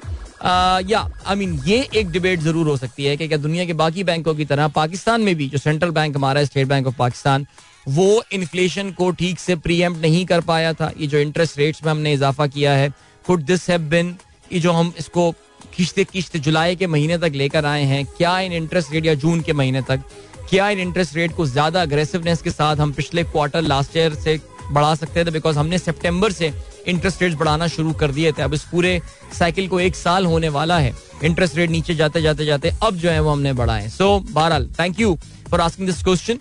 या 0.93 0.99
आई 1.27 1.37
मीन 1.37 1.59
ये 1.67 1.79
एक 1.97 2.11
डिबेट 2.11 2.41
ज़रूर 2.41 2.69
हो 2.69 2.77
सकती 2.77 3.05
है 3.05 3.17
कि 3.17 3.29
क्या 3.29 3.39
दुनिया 3.39 3.65
के 3.65 3.73
बाकी 3.75 4.05
बैंकों 4.05 4.35
की 4.35 4.45
तरह, 4.45 4.69
पाकिस्तान 4.69 5.21
में 5.21 5.35
भी 5.37 5.49
जो 5.49 5.59
सेंट्रल 5.59 5.91
बैंक 5.91 6.17
हमारा 6.17 6.41
है 6.41 6.47
स्टेट 6.47 6.69
बैंक 6.69 6.87
ऑफ़ 6.87 6.97
पाकिस्तान 6.99 7.47
वो 7.89 8.23
इन्फ्लेशन 8.33 8.91
को 8.91 9.11
ठीक 9.13 9.39
से 9.39 9.57
प्रीएम्प्ट 9.57 10.03
नहीं 10.03 10.25
कर 10.27 10.41
पाया 10.43 10.73
था। 10.73 10.91
ये 10.99 11.07
जो 11.07 11.19
इंटरेस्ट 11.19 11.59
रेट्स 11.59 11.85
में 11.85 11.91
हमने 11.91 12.13
इजाफा 12.13 12.47
किया 12.47 12.73
है 12.75 12.93
कुड 13.25 13.43
दिस 13.45 13.69
हैव 13.71 13.81
बिन 13.91 14.15
ये 14.53 14.61
जो 14.61 14.73
हम 14.73 14.93
इसको 14.99 15.35
किश्त 15.77 16.01
किश्त 16.13 16.37
जुलाई 16.37 16.77
के 16.77 16.87
महीने 16.87 17.19
तक 17.19 17.33
लेकर 17.35 17.65
आए 17.65 17.85
हैं। 17.85 18.05
क्या 18.07 18.39
इन 18.41 18.53
इंटरेस्ट 18.53 18.93
रेट 18.93 19.07
या 19.07 19.15
जून 19.15 19.41
के 19.41 19.53
महीने 19.53 19.83
तक? 19.83 20.01
क्या 20.51 20.69
इन 20.71 20.79
इंटरेस्ट 20.79 21.17
रेट 21.17 21.35
को 21.37 21.47
ज़्यादा 21.47 21.83
अग्रेसिवनेस 21.83 22.43
के 22.43 22.51
साथ 22.51 22.77
हम 22.77 22.93
पिछले 22.93 23.25
क्वार्टर 23.25 23.63
लास्ट 23.63 23.97
ईयर 23.97 24.15
से 24.15 24.39
बढ़ा 24.73 24.95
सकते 24.95 25.25
थे? 25.25 25.31
बिकॉज़ 25.31 25.59
हमने 25.59 25.79
सितंबर 25.79 26.33
से 26.33 26.53
इंटरेस्ट 26.89 27.23
रेट 27.23 27.35
बढ़ाना 27.35 27.67
शुरू 27.69 27.93
कर 27.93 28.11
दिए 28.13 28.33
थे। 28.33 28.43
अब 28.43 28.55
इस 28.55 28.63
पूरे 28.73 29.01
साइकिल 29.39 29.69
को 29.69 29.81
एक 29.81 29.97
साल 29.97 30.27
होने 30.27 30.49
वाला 30.49 30.79
है। 30.79 30.95
इंटरेस्ट 31.25 31.57
रेट 31.57 31.71
नीचे 31.71 31.95
जाते 31.95 32.23
जाते 32.23 32.45
जाते 32.45 32.71
अब 32.83 32.97
जो 32.97 33.11
है 33.11 33.21
वो 33.21 33.31
हमने 33.31 33.53
बढ़ाए 33.53 33.89
सो 33.89 34.19
बहरहाल 34.21 34.69
thank 34.81 35.01
you 35.01 35.19
for 35.51 35.61
asking 35.61 35.89
this 35.89 36.03
question 36.05 36.39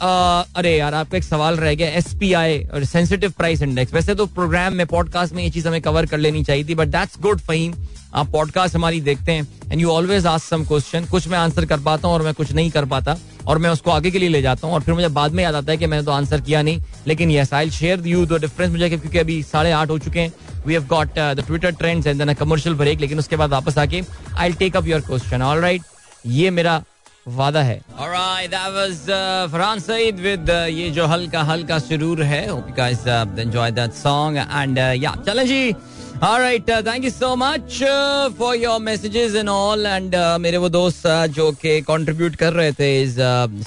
अरे 0.00 0.76
यार, 0.76 0.94
आपका 0.94 1.16
एक 1.18 1.24
सवाल 1.24 1.56
रह 1.56 1.74
गया 1.74 1.88
एस 1.98 2.12
पी 2.14 2.32
आई 2.32 2.58
और 2.64 2.84
सेंसिटिव 2.84 3.30
प्राइस 3.38 3.62
इंडेक्स 3.62 3.94
वैसे 3.94 4.14
तो 4.14 4.26
प्रोग्राम 4.28 4.74
में 4.74 4.86
पॉडकास्ट 4.86 5.34
में 5.34 5.42
ये 5.42 5.50
चीज़ 5.50 5.66
हमें 5.68 5.80
कवर 5.82 6.06
कर 6.06 6.18
लेनी 6.18 6.42
चाहिए 6.44 6.64
थी 6.64 6.74
बट 6.74 6.88
दैट्स 6.88 7.18
गुड 7.20 7.40
फहीम 7.40 7.74
आप 8.14 8.30
पॉडकास्ट 8.32 8.74
हमारी 8.74 9.00
देखते 9.00 9.32
हैं 9.32 9.46
and 9.72 9.80
you 9.80 9.90
always 9.90 10.26
ask 10.26 10.46
some 10.48 10.64
question 10.66 11.04
कुछ 11.10 11.26
मैं 11.28 11.38
आंसर 11.38 11.64
कर 11.66 11.80
पाता 11.88 12.08
हूँ 12.08 12.14
और 12.14 12.22
मैं 12.22 12.32
कुछ 12.34 12.52
नहीं 12.52 12.70
कर 12.70 12.84
पाता 12.92 13.16
और 13.46 13.58
मैं 13.58 13.70
उसको 13.70 13.90
आगे 13.90 14.10
के 14.10 14.18
लिए 14.18 14.28
ले 14.28 14.40
जाता 14.42 14.66
हूँ 14.66 14.74
और 14.74 14.82
फिर 14.82 14.94
मुझे 14.94 15.08
बाद 15.18 15.32
में 15.32 15.42
याद 15.44 15.54
आता 15.54 15.72
है 15.72 15.78
कि 15.78 15.86
मैंने 15.86 16.04
तो 16.04 16.12
आंसर 16.12 16.40
किया 16.40 16.62
नहीं 16.62 16.82
लेकिन 17.06 17.30
yes 17.30 17.52
I 17.54 17.70
share 17.70 18.06
you 18.06 18.24
the 18.26 18.40
difference 18.40 18.70
मुझे 18.72 18.88
क्योंकि 18.88 19.18
अभी 19.18 19.42
साढ़े 19.42 19.72
आठ 19.72 19.90
हो 19.90 19.98
चुके 19.98 20.20
हैं। 20.20 20.32
We 20.66 20.74
have 20.74 20.86
got 20.90 21.18
the 21.18 21.44
Twitter 21.46 21.70
trends 21.80 22.06
and 22.06 22.18
then 22.18 22.34
commercial 22.34 22.74
break 22.76 23.00
लेकिन 23.00 23.18
उसके 23.18 23.36
बाद 23.36 23.50
वापस 23.50 23.78
आके 23.78 24.02
I 24.38 24.52
take 24.62 24.76
up 24.76 24.86
your 24.86 25.00
question 25.00 25.42
all 25.42 25.60
right 25.60 25.82
ये 26.26 26.50
मेरा 26.50 26.82
वादा 27.28 27.62
है। 27.62 27.80
Alright, 28.00 28.50
that 28.52 28.68
was 28.74 29.00
uh, 29.14 29.48
Farhan 29.54 29.80
Saeed 29.86 30.20
with 30.26 30.50
uh, 30.52 30.68
ये 30.74 30.88
जो 30.98 31.06
हल्का 31.06 31.42
हल्का 31.50 31.78
सुरूर 31.78 32.22
है 32.22 32.46
hope 32.48 32.70
you 32.70 32.76
guys 32.78 33.02
uh, 33.06 33.26
enjoyed 33.44 33.80
that 33.80 33.98
song 33.98 34.38
and 34.38 34.78
uh, 34.78 34.86
yeah 35.02 35.16
चलें 35.26 35.46
जी। 35.46 35.74
You 36.20 37.10
so 37.10 37.36
much 37.36 37.80
uh, 37.80 38.30
for 38.30 38.56
your 38.56 38.80
messages 38.80 39.36
and 39.36 39.48
all. 39.48 39.86
And 39.86 40.14
uh, 40.14 40.38
मेरे 40.38 40.56
वो 40.56 40.68
दोस्त 40.68 41.06
uh, 41.06 41.26
जो 41.28 41.50
के 41.52 41.80
कंट्रीब्यूट 41.80 42.36
कर 42.36 42.52
रहे 42.52 42.72
थे 42.72 43.02
इस 43.02 43.14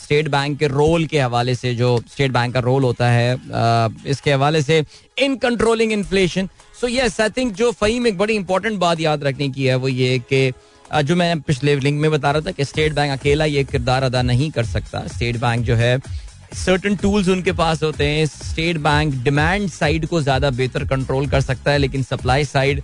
स्टेट 0.01 0.25
uh, 0.25 0.31
बैंक 0.31 0.57
के 0.59 0.67
रोल 0.67 1.05
के 1.05 1.19
हवाले 1.19 1.55
से 1.55 1.73
जो 1.75 1.97
स्टेट 2.11 2.31
बैंक 2.31 2.53
का 2.53 2.59
रोल 2.59 2.83
होता 2.83 3.09
है 3.09 3.35
uh, 3.35 4.07
इसके 4.07 4.31
हवाले 4.33 4.61
से 4.61 4.83
in 5.17 5.35
controlling 5.37 5.91
inflation 5.91 6.49
so 6.81 6.87
yes 6.87 7.19
I 7.21 7.29
think 7.37 7.53
जो 7.55 7.71
फहीम 7.71 8.07
एक 8.07 8.17
बड़ी 8.17 8.35
इंपॉर्टेंट 8.35 8.79
बात 8.79 8.99
याद 8.99 9.23
रखने 9.23 9.49
की 9.49 9.65
है 9.65 9.75
वो 9.75 9.87
ये 9.87 10.19
कि 10.29 10.51
uh, 10.51 11.01
जो 11.01 11.15
मैं 11.15 11.39
पिछले 11.41 11.75
लिंक 11.79 12.01
में 12.01 12.09
बता 12.11 12.31
रहा 12.31 12.41
था 12.47 12.51
कि 12.51 12.65
स्टेट 12.65 12.93
बैंक 12.95 13.19
अकेला 13.19 13.45
ये 13.45 13.63
किरदार 13.63 14.03
अदा 14.03 14.21
नहीं 14.21 14.51
कर 14.51 14.65
सकता. 14.65 15.07
स्टेट 15.07 15.37
बैंक 15.37 15.65
जो 15.65 15.75
है 15.75 15.97
सर्टन 16.55 16.95
टूल्स 16.95 17.27
उनके 17.29 17.51
पास 17.53 17.83
होते 17.83 18.07
हैं। 18.07 18.25
स्टेट 18.25 18.77
बैंक 18.79 19.13
डिमांड 19.23 19.69
साइड 19.69 20.05
को 20.05 20.21
ज़्यादा 20.21 20.49
बेहतर 20.51 20.85
कंट्रोल 20.87 21.27
कर 21.27 21.41
सकता 21.41 21.71
है, 21.71 21.77
लेकिन 21.77 22.03
सप्लाई 22.03 22.45
साइड 22.45 22.81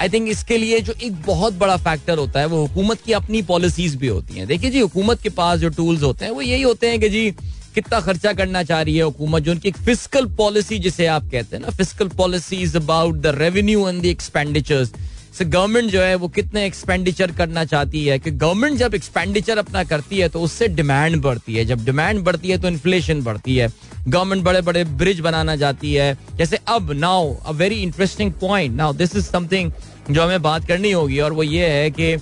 आई 0.00 0.08
थिंक 0.08 0.28
इसके 0.28 0.56
लिए 0.58 0.80
जो 0.80 0.92
एक 0.94 1.20
बहुत 1.22 1.54
बड़ा 1.54 1.76
फैक्टर 1.78 2.18
होता 2.18 2.40
है, 2.40 2.46
वो 2.46 2.60
हुकूमत 2.60 3.00
की 3.06 3.12
अपनी 3.12 3.42
पॉलिसीज़ 3.44 3.96
भी 3.96 4.08
होती 4.08 4.34
हैं। 4.34 4.46
देखिए 4.46 4.70
जी, 4.70 4.80
हुकूमत 4.80 5.20
के 5.22 5.28
पास 5.30 5.58
जो 5.58 5.68
टूल्स 5.70 6.02
होते 6.02 6.24
हैं, 6.24 6.32
वो 6.32 6.40
यही 6.42 6.62
होते 6.62 6.90
हैं 6.90 7.00
कि 7.00 7.08
जी, 7.08 7.30
कितना 7.74 8.00
खर्चा 8.00 8.32
करना 8.32 8.62
चाह 8.62 8.80
रही 8.82 8.96
है 8.96 9.02
हुकूमत, 9.02 9.42
जो 9.42 9.52
उनकी 9.52 9.68
एक 9.68 9.76
फ़िज़िकल 9.78 10.26
पॉलिसी 10.36 10.78
जिसे 10.78 11.06
आप 11.08 11.28
कहते 11.32 11.56
हैं 11.56 11.62
ना 11.62 11.70
fiscal 11.70 12.08
policy 12.16 12.56
is 12.62 12.76
about 12.76 13.16
the 13.16 13.34
revenue 13.36 13.88
and 13.88 14.02
the 14.02 14.06
expenditures 14.06 14.92
से 15.38 15.44
गवर्नमेंट 15.44 15.90
जो 15.90 16.00
है 16.02 16.14
वो 16.14 16.28
कितने 16.28 16.64
एक्सपेंडिचर 16.66 17.30
करना 17.32 17.64
चाहती 17.64 18.04
है? 18.06 18.18
कि 18.18 18.30
गवर्नमेंट 18.30 18.78
जब 18.78 18.94
एक्सपेंडिचर 18.94 19.58
अपना 19.58 19.84
करती 19.84 20.18
है 20.18 20.28
तो 20.28 20.40
उससे 20.40 20.68
डिमांड 20.68 21.20
बढ़ती 21.22 21.54
है। 21.56 21.64
जब 21.64 21.84
डिमांड 21.84 22.20
बढ़ती 22.24 22.48
है 22.48 22.58
तो 22.58 22.68
इन्फ्लेशन 22.68 23.22
बढ़ती 23.22 23.56
है। 23.56 23.68
गवर्नमेंट 24.08 24.44
बड़े 24.44 24.60
बड़े 24.60 24.84
ब्रिज 24.84 25.20
बनाना 25.20 25.56
चाहती 25.56 25.92
है। 25.94 26.16
जैसे 26.36 26.58
अब 26.68 26.92
now 26.92 27.34
a 27.36 27.52
very 27.52 27.82
interesting 27.82 28.32
point 28.40 28.76
now 28.76 28.92
this 28.92 29.16
is 29.16 29.24
something 29.26 29.72
जो 30.10 30.22
हमें 30.22 30.42
बात 30.42 30.66
करनी 30.68 30.92
होगी 30.92 31.18
और 31.20 31.32
वो 31.32 31.42
ये 31.42 31.68
है 31.68 31.90
कि 31.90 32.12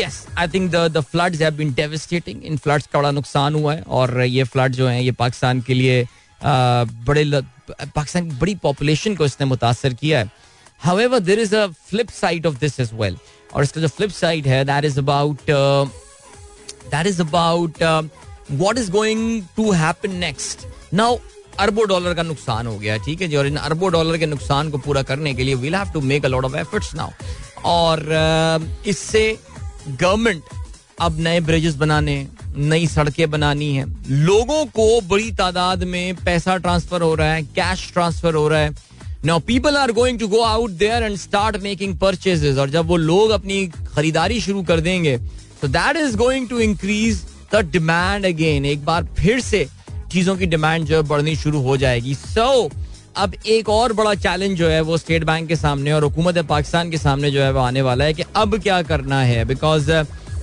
yes 0.00 0.26
I 0.38 0.48
think 0.48 0.70
the 0.70 1.00
floods 1.00 1.40
have 1.42 1.54
been 1.54 1.72
devastating 1.74 2.44
in 2.44 2.56
floods 2.56 2.86
का 2.86 2.98
बड़ा 2.98 3.10
नुकसान 3.10 3.54
हुआ 3.54 3.74
है 3.74 3.82
और 3.88 4.20
ये 4.22 4.44
फ्लड 4.44 4.72
जो 4.72 4.86
है 4.88 5.04
ये 5.04 5.12
पाकिस्तान 5.12 5.60
के 5.60 5.74
लिए 5.74 6.02
uh, 6.04 6.88
बड़े 7.06 7.24
पाकिस्तान 7.70 8.30
की 8.30 8.36
बड़ी 8.36 8.54
पॉपुलेशन 8.54 9.14
को 9.16 9.24
इसने 9.24 9.46
मुतासर 9.46 9.94
किया 9.94 10.18
है। 10.18 10.30
However, 10.80 11.20
there 11.20 11.38
is 11.38 11.52
a 11.52 11.68
flip 11.72 12.10
side 12.10 12.46
of 12.46 12.58
this 12.60 12.78
as 12.80 12.92
well. 12.94 13.16
और 13.54 13.62
इसका 13.62 13.80
जो 13.80 13.88
flip 13.88 14.12
side 14.12 14.46
है 14.46 14.64
about 14.98 15.48
uh, 15.48 15.86
that 16.90 17.06
is 17.06 17.20
about 17.20 17.80
uh, 17.82 18.02
what 18.58 18.78
is 18.78 18.90
going 18.90 19.48
to 19.56 19.70
happen 19.72 20.20
next. 20.20 20.66
Now 20.92 21.18
अरबों 21.58 21.86
डॉलर 21.88 22.14
का 22.14 22.22
नुकसान 22.22 22.66
हो 22.66 22.78
गया 22.78 22.96
ठीक 23.04 23.20
है 23.22 23.28
जी 23.28 23.36
और 23.36 23.46
इन 23.46 23.56
अरबों 23.56 23.90
डॉलर 23.92 24.18
के 24.18 24.26
नुकसान 24.26 24.70
को 24.70 24.78
पूरा 24.78 25.02
करने 25.02 25.34
के 25.34 25.44
लिए 25.44 25.54
we'll 25.54 25.74
have 25.74 25.92
to 25.92 26.00
make 26.00 26.24
a 26.24 26.28
lot 26.28 26.44
of 26.44 26.56
efforts 26.56 26.94
now 26.94 27.10
और 27.64 28.00
uh, 28.00 28.88
इससे 28.88 29.38
गवर्नमेंट 29.88 30.42
अब 31.00 31.20
नए 31.20 31.40
ब्रिजेस 31.40 31.74
बनाने 31.76 32.26
नई 32.56 32.86
सड़कें 32.86 33.30
बनानी 33.30 33.74
है 33.74 33.84
लोगों 34.08 34.64
को 34.76 35.00
बड़ी 35.08 35.30
तादाद 35.38 35.82
में 35.84 36.14
पैसा 36.24 36.56
ट्रांसफ़र 36.56 37.02
हो 37.02 37.14
रहा 37.14 37.32
है 37.32 37.42
कैश 37.56 37.90
ट्रांसफ़र 37.92 38.34
हो 38.34 38.46
रहा 38.48 38.60
है 38.60 38.74
now 39.24 39.38
people 39.38 39.76
are 39.76 39.92
going 39.92 40.18
to 40.18 40.28
go 40.28 40.40
out 40.40 40.70
there 40.70 41.02
and 41.02 41.16
start 41.16 41.56
making 41.56 41.96
purchases 41.98 42.58
और 42.58 42.70
जब 42.70 42.86
वो 42.86 42.96
लोग 42.96 43.30
अपनी 43.30 43.66
खरीदारी 43.94 44.40
शुरू 44.40 44.62
कर 44.62 44.80
देंगे 44.80 45.16
तो 45.62 45.68
that 45.68 45.96
is 45.96 46.16
going 46.16 46.48
to 46.48 46.58
increase 46.60 47.22
the 47.54 47.64
demand 47.72 48.26
again 48.26 48.64
एक 48.64 48.84
बार 48.84 49.04
फिर 49.18 49.40
से 49.40 49.66
चीज़ों 50.12 50.36
की 50.36 50.46
डिमांड 50.46 50.84
जो 50.86 50.96
है 50.96 51.02
बढ़नी 51.02 51.34
शुरू 51.36 51.60
हो 51.62 51.76
जाएगी। 51.76 52.14
सो 52.14 52.68
so, 52.68 52.74
अब 53.16 53.34
एक 53.46 53.68
और 53.68 53.92
बड़ा 53.92 54.14
चैलेंज 54.14 54.56
जो 54.58 54.68
है 54.68 54.80
वो 54.80 54.96
स्टेट 54.96 55.24
बैंक 55.24 55.48
के 55.48 55.56
सामने 55.56 55.92
और 55.92 56.04
हुकूमत 56.04 56.38
पाकिस्तान 56.48 56.90
के 56.90 56.98
सामने 56.98 57.30
जो 57.30 57.42
है 57.42 57.52
वो 57.52 57.60
आने 57.60 57.82
वाला 57.82 58.04
है 58.04 58.14
कि 58.14 58.22
अब 58.36 58.58
क्या 58.62 58.80
करना 58.82 59.20
है? 59.22 59.44
बिकॉज़ 59.44 59.90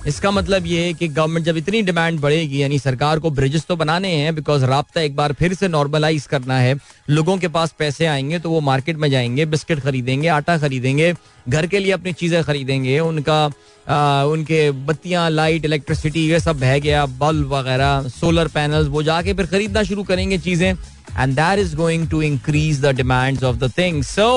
इसका 0.06 0.30
मतलब 0.30 0.66
ये 0.66 0.84
है 0.84 0.92
कि 0.94 1.06
गवर्नमेंट 1.08 1.46
जब 1.46 1.56
इतनी 1.56 1.80
डिमांड 1.82 2.18
बढ़ेगी 2.20 2.62
यानी 2.62 2.78
सरकार 2.78 3.18
को 3.18 3.30
ब्रिजेस 3.30 3.64
तो 3.66 3.76
बनाने 3.76 4.08
हैं 4.08 4.34
बिकॉज़ 4.34 4.64
रबता 4.64 5.00
एक 5.00 5.14
बार 5.16 5.32
फिर 5.32 5.54
से 5.54 5.68
नॉर्मलाइज 5.68 6.26
करना 6.26 6.58
है। 6.58 6.74
लोगों 7.10 7.36
के 7.38 7.48
पास 7.48 7.74
पैसे 7.78 8.06
आएँगे 8.06 8.38
तो 8.38 8.50
वो 8.50 8.60
मार्केट 8.60 8.96
में 8.96 9.08
जाएँगे 9.10 9.46
बिस्किट 9.46 9.80
खरीदेंगे 9.80 10.28
आटा 10.28 10.56
खरीदेंगे 10.58 11.12
घर 11.46 11.66
के 11.66 11.78
लिए 11.78 11.92
अपनी 11.92 12.12
चीज़ें 12.12 12.42
खरीदेंगे 12.44 12.98
उनका 13.00 13.44
आ, 13.86 14.24
उनके 14.24 14.70
बत्तियाँ 14.70 15.28
लाइट 15.30 15.64
इलेक्ट्रिसिटी 15.64 16.28
ये 16.28 16.40
सब 16.40 16.60
बह 16.60 16.78
गया 16.78 17.04
बल्ब 17.18 17.52
वगैरह 17.52 18.08
सोलर 18.10 18.48
पैनल्स 18.48 18.88
वो 18.88 19.02
जाके 19.02 19.34
फिर 19.34 19.46
खरीदना 19.46 19.82
शुरू 19.82 20.02
करेंगे 20.02 20.38
चीज़ें। 20.38 20.70
And 20.70 21.34
that 21.34 21.58
is 21.58 21.74
going 21.76 22.08
to 22.10 22.22
increase 22.22 22.80
the 22.80 22.94
demands 22.96 23.44
of 23.44 23.56
the 23.56 23.70
thing 23.78 24.02
so 24.04 24.28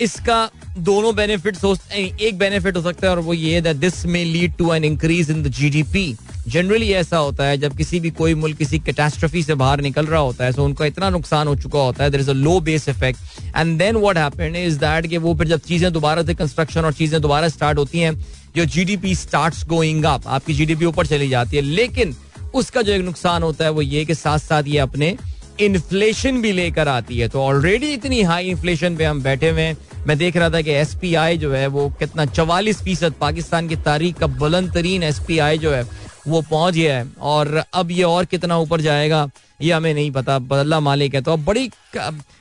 इसका 0.00 0.48
दोनों 0.78 1.14
बेनिफिट 1.16 1.56
हो 1.62 1.76
एक 1.94 2.38
बेनिफिट 2.38 2.76
हो 2.76 2.82
सकता 2.82 3.06
है 3.06 3.10
और 3.12 3.20
वो 3.20 3.34
ये 3.34 3.60
that 3.60 3.76
this 3.76 4.04
may 4.06 4.24
lead 4.24 4.56
to 4.56 4.72
an 4.74 4.84
increase 4.84 5.30
in 5.30 5.42
the 5.42 5.48
GDP 5.48 6.16
generally 6.48 6.90
ऐसा 6.92 7.16
होता 7.16 7.44
है, 7.44 7.56
जब 7.58 7.76
किसी 7.76 7.98
भी 8.00 8.10
कोई 8.10 8.34
मुल्क 8.34 8.56
किसी 8.58 8.78
कैटास्ट्रफी 8.78 9.42
से 9.42 9.54
बाहर 9.54 9.80
निकल 9.80 10.06
रहा 10.06 10.20
होता 10.20 10.44
है 10.44 10.52
तो 10.52 10.64
उनका 10.64 10.86
इतना 10.86 11.08
नुकसान 11.10 11.48
हो 11.48 11.54
चुका 11.56 11.78
होता 11.78 12.04
है 12.04 12.10
there 12.10 12.20
is 12.20 12.30
a 12.30 12.34
low 12.34 12.58
base 12.60 12.88
effect 12.88 13.56
and 13.56 13.78
then 13.78 13.96
what 13.96 14.18
happened 14.18 14.56
is 14.56 14.78
that 14.78 15.06
कि 15.06 15.18
वो 15.18 15.34
फिर 15.34 15.48
जब 15.48 15.60
चीज़ें 15.60 15.92
दोबारा 15.92 16.22
से 16.22 16.34
कंस्ट्रक्शन 16.34 16.84
और 16.84 16.92
चीज़ें 16.92 17.20
दोबारा 17.20 17.48
स्टार्ट 17.48 17.78
होती 17.78 18.00
हैं, 18.00 18.12
जो 18.56 18.64
जीडीपी 18.66 19.14
स्टार्ट्स 19.14 19.66
गोइंग 19.66 20.04
अप 20.04 20.28
आपकी 20.28 20.54
जीडीपी 20.54 20.84
ऊपर 20.84 21.06
चली 21.06 21.28
जाती 21.28 21.56
है. 21.56 21.62
लेकिन 21.62 22.14
उसका 22.54 22.82
जो 22.82 22.92
एक 22.92 23.02
नुकसान 23.02 23.42
होता 23.42 23.64
है, 23.64 23.70
वो 23.70 23.82
ये 23.82 24.04
कि 24.04 24.14
साथ 24.14 24.38
साथ 24.38 24.62
ये 24.66 24.78
अपने 24.78 25.16
इन्फ्लेशन 25.60 26.40
भी 26.42 26.52
लेकर 26.52 26.88
आती 26.88 27.18
है। 27.18 27.28
तो 27.28 27.42
ऑलरेडी 27.42 27.92
इतनी 27.92 28.20
हाई 28.22 28.48
इन्फ्लेशन 28.48 28.96
पे 28.96 29.04
हम 29.04 29.22
बैठे 29.22 29.50
हुए 29.50 29.62
हैं। 29.62 29.76
मैं 30.06 30.16
देख 30.18 30.36
रहा 30.36 30.50
था 30.50 30.60
कि 30.60 30.70
एस 30.72 30.96
जो 31.04 31.52
है, 31.52 31.66
वो 31.66 31.88
कितना 31.98 32.24
चवालीस 32.26 32.82
फ़ीसद 32.82 33.14
पाकिस्तान 33.20 33.68
की 33.68 33.76
तारीख 33.84 34.18
का 34.18 34.26
बुलंद 34.26 34.72
तरीन 34.74 35.02
एस 35.02 35.20
जो 35.30 35.72
है, 35.72 35.82
वो 36.28 36.40
पहुँच 36.42 36.74
गया 36.74 36.96
है। 36.98 37.06
और 37.20 37.62
अब 37.74 37.90
ये 37.90 38.02
और 38.04 38.24
कितना 38.24 38.58
ऊपर 38.58 38.80
जाएगा, 38.80 39.28
ये 39.60 39.72
हमें 39.72 39.92
नहीं 39.94 40.10
पता। 40.10 40.36
अल्लाह 40.52 40.80
मालिक 40.80 41.14
है। 41.14 41.20
तो 41.22 41.32
अब 41.32 41.44
बड़ी 41.44 41.70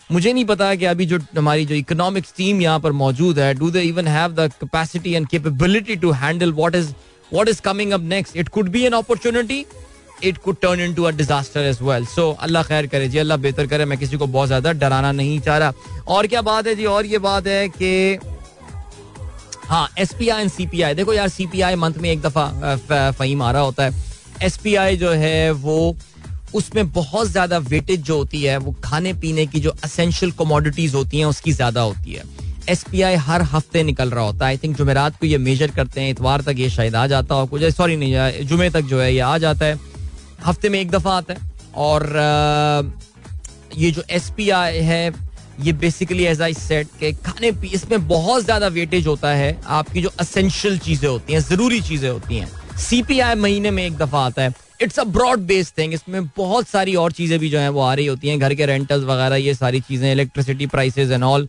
मुझे 0.10 0.32
नहीं 0.34 0.46
पता 0.46 0.74
कि 0.76 0.86
अभी 0.86 1.06
जो 1.06 1.20
हमारी 1.38 1.66
जो 1.66 1.76
इकोनॉमिक्स 1.76 2.34
टीम 2.38 2.62
यहाँ 2.62 2.80
पर 2.80 2.92
मौजूद 2.94 3.40
है 3.40 3.54
do 3.54 3.70
they 3.72 3.82
even 3.82 4.08
have 4.08 4.32
the 4.34 4.50
capacity 4.62 5.14
and 5.14 5.28
capability 5.28 5.96
to 5.96 6.12
handle 6.14 6.52
what 6.54 6.76
is 6.76 6.90
what 7.32 7.50
is 7.50 7.62
coming 7.62 7.92
up 7.92 8.02
next 8.04 8.38
it 8.38 8.50
could 8.50 8.70
be 8.70 8.84
an 8.86 8.94
opportunity 8.94 9.66
it 10.24 10.38
could 10.38 10.56
turn 10.62 10.80
into 10.94 11.04
a 11.04 11.12
disaster 11.14 11.60
as 11.62 11.78
well 11.82 12.06
so 12.06 12.30
Allah 12.42 12.64
खैर 12.64 12.88
करे 12.88 13.08
जी 13.08 13.18
अल्लाह 13.18 13.38
बेहतर 13.38 13.68
करे 13.68 13.86
मैं 13.86 13.98
किसी 13.98 14.18
को 14.18 14.28
बहुत 14.28 14.48
ज़्यादा 14.48 14.72
डराना 14.74 15.12
नहीं 15.14 15.40
चाह 15.40 15.58
रहा 15.58 15.74
और 16.08 16.28
क्या 16.28 16.42
बात 16.44 16.68
है 16.68 16.76
जी 16.76 16.86
और 16.88 17.06
ये 17.06 17.18
बात 17.20 17.48
है 17.48 17.68
कि 17.72 18.18
हाँ 19.70 19.88
S 20.00 20.14
P 20.14 20.28
I 20.30 20.42
and 20.42 20.52
C 20.52 20.66
P 20.66 20.82
I 20.82 20.94
देखो 20.94 21.14
यार 21.14 21.30
सी 21.30 21.46
पी 21.48 21.62
आई 21.62 21.76
मंथ 21.76 21.94
में 21.98 22.10
एक 22.10 22.22
दफ़ा 22.22 23.12
फहीम 23.12 23.42
आ 23.42 23.52
रहा 23.52 23.62
होता 23.62 23.84
है 23.84 24.04
एस 24.44 24.58
पी 24.58 24.76
आई 24.76 24.98
जो 24.98 25.12
है 25.12 25.52
वो 25.52 25.96
उसमें 26.56 26.92
बहुत 26.92 27.28
ज़्यादा 27.28 27.58
वेटेज 27.60 28.02
जो 28.02 28.18
होती 28.18 28.42
है 28.44 28.58
वो 28.58 28.76
खाने 28.84 29.14
पीने 29.14 29.46
की 29.46 29.60
जो 29.60 29.72
असेंशियल 29.84 30.32
कमोडिटीज 30.40 30.94
होती 30.96 31.20
हैं 31.20 31.26
उसकी 31.26 31.52
ज़्यादा 31.52 31.82
होती 31.82 32.14
है 32.14 32.24
एस 32.70 32.84
पी 32.92 33.02
आई 33.02 33.16
हर 33.24 33.42
हफ़्ते 33.46 33.84
निकल 33.84 34.10
रहा 34.10 34.24
होता 34.24 34.46
है 34.46 34.52
आई 34.52 34.58
थिंक 34.58 34.76
जुमेरात 34.78 35.20
को 35.20 35.26
ये 35.26 35.38
मेजर 35.40 35.72
करते 35.72 36.02
हैं 36.02 36.10
इतवार 36.10 36.42
तक 36.42 36.56
ये 36.58 36.70
शायद 36.70 36.96
आ 36.96 37.06
जाता 37.08 37.36
हो 37.36 37.46
कुछ 37.48 37.64
सॉरी 37.74 37.96
नहीं 37.96 38.46
जुमे 38.46 38.70
तक 38.70 38.82
जो 38.84 39.02
है 39.02 39.14
ये 39.14 39.20
आ 39.22 39.38
जाता 39.38 39.66
है 39.66 39.80
हफ़्ते 40.46 40.70
में 40.70 40.80
एक 40.80 40.92
दफ़ा 40.92 41.12
आता 41.12 41.34
है। 41.34 41.40
और 41.78 42.94
ये 43.78 43.92
जो 43.92 44.04
एस 44.10 44.32
पी 44.38 44.50
आई 44.50 44.78
है, 44.80 45.12
ये 45.60 45.74
बेसिकली 45.76 46.24
एज 46.26 46.42
आई 46.42 46.54
सेट 46.54 46.88
के 47.00 47.12
खाने 47.16 47.52
पी, 47.52 47.68
इसमें 47.70 48.08
बहुत 48.08 48.44
ज़्यादा 48.44 48.68
वेटेज 48.70 49.08
होता 49.08 49.30
है। 49.34 49.58
आपकी 49.66 50.02
जो 50.02 50.12
असेंशियल 50.20 50.78
चीज़ें 50.80 51.10
होती 51.10 51.34
हैं, 51.34 51.40
ज़रूरी 51.42 51.82
चीज़ें 51.82 52.10
होती 52.10 52.38
हैं 52.38 52.78
सीपीआई 52.80 53.36
महीने 53.36 53.72
में 53.72 53.86
एक 53.86 53.98
दफ़ा 53.98 54.26
आता 54.26 54.42
है। 54.42 54.54
It's 54.82 55.00
a 55.00 55.04
broad 55.06 55.40
based 55.48 55.78
thing 55.78 55.94
इसमें 55.94 56.26
बहुत 56.38 56.68
सारी 56.68 56.96
और 56.96 57.12
चीज़ें 57.12 57.38
भी 57.40 57.50
जो 57.50 57.60
है, 57.60 57.70
वो 57.70 57.82
आ 57.82 57.94
रही 57.94 58.06
होती 58.06 58.28
हैं, 58.28 58.40
घर 58.40 58.54
के 58.54 58.66
रेंटल्स 58.66 59.04
वगैरह, 59.04 59.36
ये 59.36 59.54
सारी 59.54 59.80
चीज़ें 59.82 60.12
electricity 60.12 60.68
prices 60.68 61.12
and 61.12 61.24
all 61.24 61.48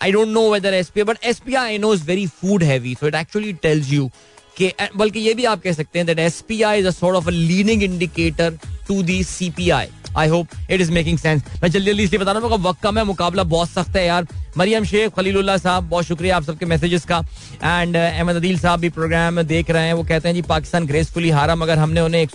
I 0.00 0.12
don't 0.12 0.28
know 0.28 0.50
whether 0.50 0.74
S 0.74 0.88
P 0.90 1.00
I 1.00 1.04
but 1.04 1.24
SPI 1.24 1.64
I 1.64 1.78
know 1.78 1.92
is 1.94 2.02
very 2.04 2.26
food 2.40 2.62
heavy 2.62 2.94
so 2.94 3.06
it 3.08 3.14
actually 3.14 3.52
tells 3.62 3.92
you 3.92 4.10
कि 4.56 4.72
बल्कि 4.96 5.20
ये 5.20 5.34
भी 5.34 5.44
आप 5.44 5.62
कह 5.62 5.72
सकते 5.72 5.98
हैं 5.98 6.06
that 6.06 6.18
SPI 6.18 6.78
is 6.80 6.86
a 6.86 6.90
of 7.16 7.28
a 7.28 7.30
leading 7.30 7.82
indicator 7.82 8.58
to 8.88 9.02
the 9.02 9.22
CPI 9.24 9.86
I 10.16 10.28
hope 10.28 10.48
it 10.70 10.80
is 10.80 10.90
making 10.92 11.18
sense 11.18 11.42
मैं 11.62 11.70
जल्दी 11.70 11.90
जल्दी 11.90 12.02
इसलिए 12.02 12.20
बता 12.20 12.32
रहा 12.32 12.46
हूँ 12.46 12.58
वक्त 12.60 12.82
कम 12.82 12.98
है, 12.98 13.04
मुकाबला 13.04 13.42
बहुत 13.44 13.68
सख्त 13.70 13.96
है 13.96 14.06
यार। 14.06 14.26
मरियम 14.58 14.84
शेख, 14.84 15.10
खलीलुल्लाह 15.16 15.56
साहब, 15.56 15.88
बहुत 15.88 16.04
शुक्रिया 16.04 16.36
आप 16.36 16.44
सबके 16.44 16.66
मैसेजेस 16.66 17.04
का। 17.04 17.18
एंड 17.62 17.96
अहमद 17.96 18.36
अदील 18.36 18.58
साहब 18.58 18.80
भी 18.80 18.88
प्रोग्राम 18.88 19.42
देख 19.42 19.70
रहे 19.70 19.86
हैं, 19.86 19.94
वो 19.94 20.02
कहते 20.02 20.28
हैं, 20.28 20.34
जी, 20.34 20.42
पाकिस्तान 20.42 20.86
ग्रेसफुली 20.86 21.30
हारा, 21.30 21.56
मगर 21.56 21.78
हमने 21.78 22.00
उन्हें 22.00 22.22
एक 22.22 22.30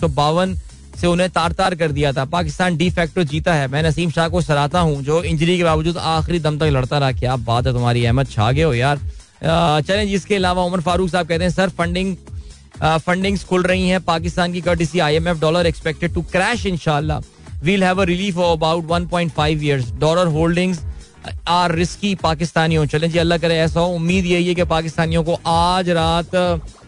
से 1.00 1.06
उन्हें 1.06 1.28
तार 1.30 1.52
तार 1.52 1.74
कर 1.74 1.92
दिया 1.92 2.12
था। 2.12 2.24
पाकिस्तान 2.24 2.76
डी 2.76 2.88
फैक्टो 2.90 3.22
जीता 3.24 3.54
है। 3.54 3.68
मैं 3.68 3.82
नसीम 3.82 4.10
शाह 4.10 4.28
को 4.28 4.40
सराहता 4.40 4.80
हूँ, 4.80 5.02
जो 5.02 5.22
इंजरी 5.22 5.56
के 5.58 5.64
बावजूद 5.64 5.96
आखिरी 5.96 6.38
दम 6.38 6.58
तक 6.58 6.70
लड़ता 6.72 6.98
रहा। 6.98 7.12
क्या 7.12 7.36
बात 7.42 7.66
है 7.66 7.72
तुम्हारी, 7.72 8.04
अहमद, 8.04 8.28
छा 8.28 8.50
गए 8.52 8.62
हो 8.62 8.74
यार। 8.74 9.00
चलें 9.42 10.04
इसके 10.04 10.34
अलावा 10.34 10.62
उमर 10.64 10.80
फारूक 10.80 11.10
साहब 11.10 11.26
कहते 11.28 11.44
हैं, 11.44 11.50
सर 11.50 11.68
फंडिंग 11.70 12.16
फंडिंग्स 12.82 13.44
खुल 13.44 13.62
रही 13.62 13.88
हैं। 13.88 14.00
पाकिस्तान 14.04 14.52
की 14.52 14.60
courtesy 14.60 14.98
IMF 15.00 15.40
dollar 15.40 15.66
expected 15.66 16.14
to 16.14 16.22
crash 16.32 16.66
इंशाल्लाह। 16.66 17.20
We'll 17.64 17.84
have 17.84 18.00
a 18.02 18.04
relief 18.04 18.38
of 18.38 18.58
about 18.58 18.84
1.5 18.86 19.62
years 19.62 19.90
dollar 20.00 20.26
holdings 20.36 20.80
are 21.48 21.74
risky 21.74 22.14
पाकिस्तानियों। 22.22 22.86
चलें 22.86 23.10
जी, 23.10 23.18
अल्लाह 23.18 23.38
करे 23.38 23.58
ऐसा 23.58 23.80
हो। 23.80 23.94
उम्मीद 23.94 24.26
यही 24.26 24.48
है 24.48 24.54
कि 24.54 24.64
पाकिस्तानियों 24.64 25.22
को 25.24 25.38
आज 25.46 25.90
रात, 25.90 26.34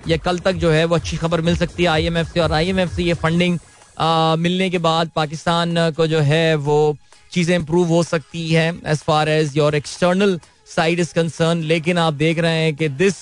या 0.08 0.16
कल 0.16 0.38
तक 0.38 0.52
जो 0.54 0.70
है, 0.70 0.84
वो 0.84 0.94
अच्छी 0.94 1.16
खबर 1.16 1.40
मिल 1.40 1.56
सकती 1.56 1.82
है 1.82 1.88
आईएमएफ 1.88 2.32
से। 2.32 2.40
और 2.40 2.52
आईएमएफ 2.52 2.94
से 2.96 3.02
ये 3.02 3.14
फंडिंग 3.14 3.58
मिलने 4.38 4.70
के 4.70 4.78
बाद 4.78 5.10
पाकिस्तान 5.16 5.90
को 5.96 6.06
जो 6.06 6.20
है, 6.20 6.54
वो 6.56 6.96
चीज़ें 7.32 7.54
इंप्रूव 7.56 7.88
हो 7.88 8.02
सकती 8.04 8.48
है 8.48 8.68
as 8.86 8.98
far 9.02 9.28
as 9.28 9.56
your 9.56 9.74
external 9.74 10.38
side 10.66 11.00
is 11.00 11.12
concern 11.14 11.62
लेकिन 11.62 11.98
आप 11.98 12.14
देख 12.14 12.38
रहे 12.38 12.62
हैं 12.64 12.74
कि 12.76 12.88
दिस 12.90 13.14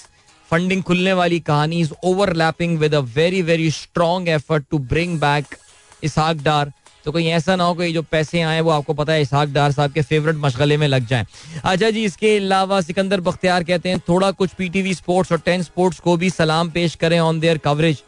फंडिंग 0.50 0.82
खुलने 0.82 1.12
वाली 1.12 1.40
कहानी 1.40 1.80
is 1.80 1.92
overlapping 2.04 2.78
with 2.78 2.94
a 2.94 3.00
very 3.16 3.42
very 3.42 3.70
strong 3.70 4.28
effort 4.28 4.64
to 4.70 4.78
bring 4.78 5.18
back 5.20 5.56
Ishaq 6.02 6.36
Dar. 6.36 6.72
तो 7.04 7.12
कहीं 7.12 7.28
ऐसा 7.28 7.54
ना 7.56 7.64
हो 7.64 7.74
कि 7.74 7.92
जो 7.92 8.02
पैसे 8.02 8.40
आए, 8.42 8.60
वो 8.60 8.70
आपको 8.70 8.94
पता 8.94 9.12
है 9.12 9.22
इसहाक 9.22 9.48
डार 9.48 9.72
साहब 9.72 9.92
के 9.92 10.02
फेवरेट 10.02 10.36
मशगले 10.36 10.76
में 10.76 10.86
लग 10.88 11.06
जाए। 11.06 11.26
अच्छा 11.64 11.90
जी, 11.90 12.04
इसके 12.04 12.36
अलावा 12.36 12.80
सिकंदर 12.80 13.20
बख्तियार 13.20 13.64
कहते 13.64 13.88
हैं, 13.88 13.98
थोड़ा 14.08 14.30
कुछ 14.32 14.50
पीटीवी 14.54 14.94
स्पोर्ट्स 14.94 15.32
और 15.32 15.38
टेन 15.38 15.62
स्पोर्ट्स 15.62 16.00
को 16.00 16.16
भी 16.16 16.30
सलाम 16.30 16.70
पेश 16.70 16.94
करें 16.94 17.18
ऑन 17.20 17.40
देयर 17.40 17.58
कवरेज 17.58 18.02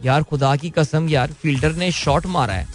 यार, 0.00 0.22
खुदा 0.22 0.54
की 0.56 0.70
कसम 0.70 1.08
यार, 1.08 1.32
फील्डर 1.32 1.72
ने 1.74 1.90
शॉट 1.92 2.26
मारा 2.28 2.54
है। 2.54 2.66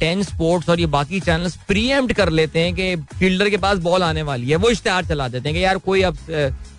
टेन 0.00 0.22
स्पोर्ट्स 0.22 0.68
और 0.68 0.80
ये 0.80 0.86
बाकी 0.88 1.20
चैनल्स 1.20 1.56
प्रीएम्प्ट 1.68 2.12
कर 2.12 2.30
लेते 2.30 2.60
हैं 2.60 2.74
कि 2.74 2.94
फील्डर 3.18 3.50
के 3.50 3.56
पास 3.56 3.78
बॉल 3.78 4.02
आने 4.02 4.22
वाली 4.22 4.50
है। 4.50 4.56
वो 4.56 4.70
इश्तेहार 4.70 5.04
चला 5.06 5.28
देते 5.28 5.48
हैं 5.48 5.56
कि 5.56 5.64
यार 5.64 5.78
कोई 5.80 6.02
अब 6.02 6.16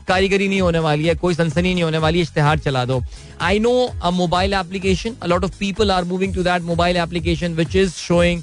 कारीगरी 0.07 0.47
नहीं 0.47 0.61
होने 0.61 0.79
वाली 0.79 1.05
है, 1.07 1.15
कोई 1.15 1.33
सनसनी 1.33 1.73
नहीं 1.73 1.83
होने 1.83 1.97
वाली, 1.97 2.21
इश्तेहार 2.21 2.59
चला 2.59 2.83
दो। 2.85 3.01
I 3.41 3.59
know 3.59 3.71
a 4.03 4.09
mobile 4.11 4.53
application 4.53 5.15
a lot 5.23 5.43
of 5.43 5.57
people 5.59 5.91
are 5.91 6.03
moving 6.03 6.33
to 6.35 6.43
that 6.43 6.61
mobile 6.63 6.97
application 6.97 7.53
which 7.53 7.75
is 7.75 7.91
showing 7.93 8.41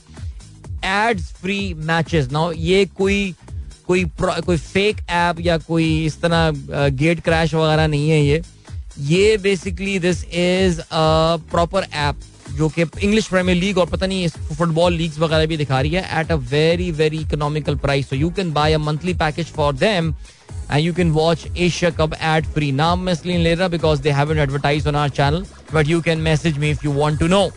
ads 0.84 1.32
free 1.40 1.74
matches 1.76 2.30
now 2.32 2.52
ये 2.52 2.84
कोई 2.98 3.34
कोई 3.86 4.04
कोई 4.18 4.56
फेक 4.56 4.96
ऐप 5.10 5.40
या 5.40 5.58
कोई 5.58 6.04
इस 6.06 6.20
तरह 6.22 6.88
गेट 6.90 7.20
क्रैश 7.20 7.54
वगैरह 7.54 7.86
नहीं 7.86 8.10
है 8.10 8.20
ये। 8.24 8.42
ये 9.00 9.36
basically 9.38 9.98
this 9.98 10.24
is 10.24 10.80
a 10.80 10.84
proper 11.50 11.86
app 11.94 12.20
जो 12.52 12.68
कि 12.68 12.82
इंग्लिश 12.82 13.26
प्रीमियर 13.26 13.58
लीग 13.58 13.78
और 13.78 13.86
पता 13.86 14.06
नहीं 14.06 14.28
फुटबॉल 14.28 14.92
लीग्स 14.94 15.18
वगैरह 15.18 15.46
भी 15.46 15.56
दिखा 15.56 15.80
रही 15.80 15.92
है 15.92 16.20
at 16.20 16.32
a 16.32 16.36
very 16.50 16.90
very 16.92 17.18
economical 17.20 17.76
price 17.78 18.08
so 18.10 18.16
you 18.16 18.30
can 18.36 18.52
buy 18.52 18.72
a 18.72 18.78
monthly 18.80 19.14
package 19.16 19.52
for 19.52 19.74
them 19.76 20.14
and 20.68 20.82
you 20.82 20.92
can 20.92 21.12
watch 21.12 21.42
Asia 21.56 21.90
Cup 21.92 22.14
ad 22.22 22.46
free. 22.46 22.70
नाम 22.74 23.00
मैं 23.00 23.12
इसलिए 23.12 23.38
ले 23.38 23.54
रहा 23.54 23.68
because 23.68 24.02
they 24.02 24.10
haven't 24.10 24.38
advertise 24.38 24.86
on 24.86 24.96
our 24.96 25.08
channel 25.10 25.44
but 25.74 25.88
you 25.88 26.00
can 26.00 26.18
message 26.20 26.58
me 26.58 26.70
if 26.70 26.84
you 26.84 26.92
want 26.92 27.18
to 27.20 27.26
know 27.26 27.48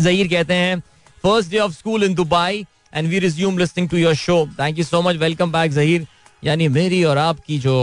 Zaheer 0.00 0.28
कहते 0.28 0.54
हैं 0.54 0.78
first 1.24 1.50
day 1.50 1.58
of 1.58 1.72
school 1.72 2.04
in 2.04 2.14
Dubai 2.14 2.64
and 2.94 3.08
we 3.08 3.18
resume 3.18 3.58
listening 3.58 3.88
to 3.88 3.96
your 3.96 4.14
show 4.14 4.36
thank 4.60 4.78
you 4.78 4.84
so 4.84 5.02
much 5.02 5.16
welcome 5.16 5.52
back 5.52 5.72
Zaheer 5.72 6.06
यानी 6.44 6.68
मेरी 6.70 7.02
और 7.04 7.18
आपकी 7.18 7.58
जो 7.58 7.76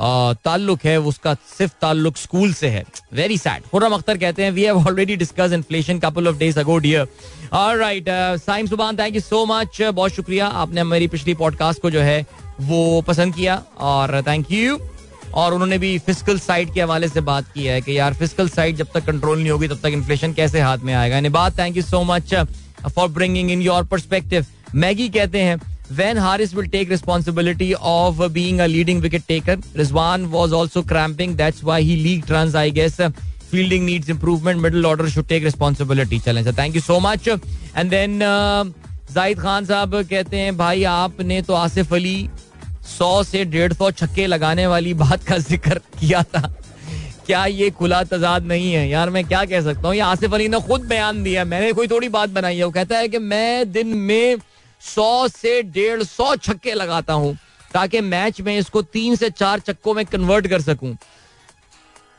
ताल्लुक 0.00 0.84
है, 0.84 0.96
उसका 1.00 1.34
सिर्फ़ 1.48 1.72
ताल्लुक 1.82 2.16
स्कूल 2.16 2.52
से 2.54 2.68
है। 2.68 2.84
वेरी 3.14 3.38
सैड 3.38 3.62
खुर्रम 3.70 3.94
अख्तर 3.94 4.18
कहते 4.18 4.42
हैं 4.44 4.50
we 4.50 4.62
have 4.64 4.78
already 4.78 5.16
discuss 5.16 5.52
inflation 5.52 5.98
couple 5.98 6.28
of 6.28 6.36
days 6.38 6.60
ago 6.60 6.76
dear 6.78 7.06
alright 7.54 8.04
Saim 8.40 8.66
Subhan 8.66 8.98
thank 8.98 9.14
you 9.14 9.20
so 9.20 9.44
much 9.46 9.82
बहुत 9.82 10.12
शुक्रिया, 10.12 10.46
आपने 10.46 10.84
मेरी 10.84 11.08
पिछली 11.08 11.34
पॉडकास्ट 11.34 11.82
को 11.82 11.90
जो 11.90 12.00
है, 12.00 12.24
वो 12.60 13.00
पसंद 13.02 13.34
किया, 13.34 13.62
और 13.78 14.22
थैंक 14.26 14.52
यू 14.52 14.78
और 15.34 15.54
उन्होंने 15.54 15.78
भी 15.78 15.98
फ़िज़िकल 15.98 16.38
साइड 16.40 16.72
के 16.74 16.80
हवाले 16.80 17.08
से 17.08 17.20
बात 17.22 17.52
की 17.54 17.64
है 17.64 17.80
कि 17.80 17.98
यार 17.98 18.14
फ़िज़िकल 18.14 18.48
साइड 18.48 18.76
जब 18.76 18.86
तक 18.94 19.04
कंट्रोल 19.06 19.38
नहीं 19.38 19.50
होगी, 19.50 19.68
तब 19.68 19.80
तक 19.82 19.92
इन्फ्लेशन 19.92 20.32
कैसे 20.32 20.60
हाथ 20.60 20.78
में 20.78 20.94
आएगा? 20.94 21.28
बात 21.30 21.58
thank 21.58 21.76
you 21.76 21.82
so 21.82 22.02
much 22.04 22.34
for 22.86 23.08
bringing 23.10 23.50
in 23.50 23.62
your 23.62 23.84
perspective 23.84 24.46
Maggie 24.74 25.08
कहते 25.08 25.42
हैं 25.42 25.58
when 25.90 26.16
Haris 26.16 26.54
will 26.54 26.66
take 26.66 26.88
responsibility 26.88 27.74
of 27.80 28.32
being 28.32 28.60
a 28.60 28.68
leading 28.68 29.00
wicket 29.00 29.26
taker. 29.26 29.56
Rizwan 29.74 30.30
was 30.30 30.52
also 30.52 30.82
cramping. 30.82 31.34
That's 31.34 31.62
why 31.62 31.80
he 31.82 31.96
leaked 31.96 32.30
runs, 32.30 32.54
I 32.54 32.70
guess. 32.70 33.00
Fielding 33.50 33.84
needs 33.84 34.08
improvement. 34.08 34.60
Middle 34.60 34.86
order 34.86 35.08
should 35.10 35.28
take 35.28 35.42
responsibility. 35.44 36.20
चलें 36.20 36.42
sir 36.44 36.54
thank 36.58 36.74
you 36.74 36.80
so 36.80 36.98
much 37.00 37.28
and 37.28 37.90
then 37.90 38.18
Zahid 39.14 39.40
Khan 39.40 39.64
sahab 39.66 40.02
कहते 40.10 40.36
हैं 40.36 40.56
भाई 40.56 40.84
आपने 40.84 41.40
तो 41.42 41.54
आसिफ 41.54 41.92
अली 41.94 42.28
सौ 42.88 43.22
से 43.24 43.44
डेढ़ 43.44 43.72
सौ 43.72 43.90
छक्के 43.90 44.26
लगाने 44.26 44.66
वाली 44.66 44.94
बात 44.94 45.24
का 45.24 45.38
ज़िक्र 45.38 45.80
किया 46.00 46.22
था 46.34 46.50
क्या 47.26 47.44
ये 47.46 47.70
खुला 47.70 48.02
तजाद 48.04 48.44
नहीं 48.46 48.72
है 48.72 48.88
यार 48.88 49.10
मैं 49.10 49.24
क्या 49.24 49.44
कह 49.44 49.60
सकता 49.62 49.88
हूँ 49.88 49.94
ये 49.96 50.00
आसिफ 50.02 50.34
अली 50.34 50.46
ने 50.48 50.60
खुद 50.68 50.84
बयान 50.88 51.22
दिया 51.22 51.44
मैंने 51.44 51.72
कोई 51.72 51.88
थोड़ी 51.88 52.08
बात 52.14 52.30
बनाई 52.38 52.56
है 52.56 52.64
वो 52.64 52.70
कहता 52.70 52.98
है 52.98 53.08
कि 53.08 53.18
मैं 53.18 53.72
दिन 53.72 53.96
में 53.98 54.36
सौ 54.80 55.28
से 55.28 55.62
डेढ़ 55.64 56.02
सौ 56.02 56.34
छक्के 56.36 56.74
लगाता 56.74 57.12
हूँ, 57.12 57.36
ताकि 57.74 58.00
मैच 58.02 58.40
में 58.40 58.56
इसको 58.58 58.82
तीन 58.84 59.16
से 59.16 59.30
चार 59.32 59.58
चक्कों 59.60 59.94
में 59.94 60.04
कन्वर्ट 60.06 60.46
कर 60.46 60.60
सकूँ। 60.62 60.96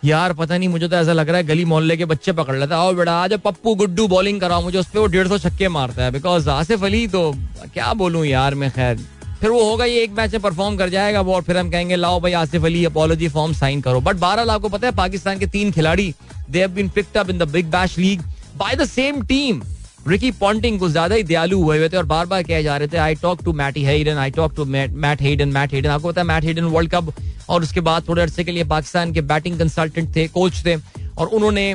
यार, 0.03 0.33
पता 0.33 0.57
नहीं, 0.57 0.69
मुझे 0.69 0.87
तो 0.87 0.95
ऐसा 0.95 1.13
लग 1.13 1.29
रहा 1.29 1.37
है 1.37 1.43
गली 1.43 1.65
मोहल्ले 1.65 1.97
के 1.97 2.05
बच्चे 2.05 2.31
पकड़ 2.33 2.55
लेता 2.55 2.77
है। 2.77 2.93
बेटा, 2.95 3.13
आज 3.13 3.33
पप्पू 3.39 3.73
गुड्डू 3.75 4.07
बॉलिंग 4.07 4.39
कराओ 4.41 4.61
मुझे, 4.61 4.77
उस 4.79 4.89
पर 4.89 4.99
वो 4.99 5.05
डेढ़ 5.07 5.27
सौ 5.27 5.37
छक्के 5.39 5.67
मारता 5.69 6.03
है। 6.03 6.11
बिकॉज़ 6.11 6.49
आसिफ 6.49 6.83
अली 6.83 7.07
तो 7.07 7.31
क्या 7.73 7.93
बोलूँ 7.93 8.25
यार 8.25 8.55
मैं, 8.55 8.71
खैर। 8.71 8.97
फिर 9.41 9.49
वो 9.49 9.63
होगा, 9.63 9.85
ये 9.85 10.01
एक 10.03 10.11
मैच 10.11 10.31
में 10.33 10.41
परफॉर्म 10.41 10.77
कर 10.77 10.89
जाएगा 10.89 11.21
वो, 11.21 11.35
और 11.35 11.41
फिर 11.41 11.57
हम 11.57 11.69
कहेंगे, 11.71 11.95
लाओ 11.95 12.19
भाई 12.19 12.33
Asif 12.33 12.65
Ali 12.65 12.83
apology 12.85 13.27
form 13.29 13.53
sign 13.53 13.81
करो। 13.81 13.99
बट 14.01 14.15
बारह 14.17 14.43
लाख 14.43 14.61
को 14.61 14.69
पता 14.69 14.87
है, 14.87 14.95
पाकिस्तान 14.95 15.39
के 15.39 15.47
तीन 15.47 15.71
खिलाड़ी 15.71 16.13
they 16.49 16.59
have 16.59 16.71
been 16.71 16.89
picked 16.89 17.17
up 17.17 17.29
in 17.29 17.37
the 17.37 17.49
Big 17.49 17.71
Bash 17.71 17.97
League 17.97 18.21
by 18.57 18.75
the 18.75 18.85
same 18.87 19.21
team 19.23 19.61
Ricky 20.07 20.31
Ponting 20.31 20.79
को 20.79 20.89
ज़्यादा 20.89 21.15
ही 21.15 21.23
दयालु 21.23 21.61
हुए 21.61 21.77
हुए 21.77 21.89
थे 21.89 21.97
और 21.97 22.05
बार 22.05 22.25
बार 22.25 22.43
कहे 22.43 22.61
जा 22.63 22.77
रहे 22.77 22.87
थे 22.87 22.97
I 22.97 23.15
talk 23.15 23.43
to 23.45 23.53
Matty 23.53 23.83
Hayden 23.85 24.17
I 24.17 24.31
talk 24.31 24.55
to 24.55 24.65
Matt 24.65 25.21
Hayden 25.21 25.49
Matt 25.49 25.73
Hayden 25.73 25.89
आपको 25.89 26.07
पता 26.07 26.21
है 26.21 26.27
मैट 26.27 26.43
हेडन 26.43 26.65
वर्ल्ड 26.73 26.91
कप 26.91 27.13
और 27.49 27.63
उसके 27.63 27.81
बाद 27.81 28.07
थोड़े 28.07 28.21
अरसे 28.21 28.43
के 28.43 28.51
लिए 28.51 28.63
पाकिस्तान 28.65 29.13
के 29.13 29.21
बैटिंग 29.23 29.59
कंसल्टेंट 29.59 30.15
थे 30.15 30.27
कोच 30.29 30.65
थे 30.65 30.75
और 31.17 31.27
उन्होंने 31.27 31.73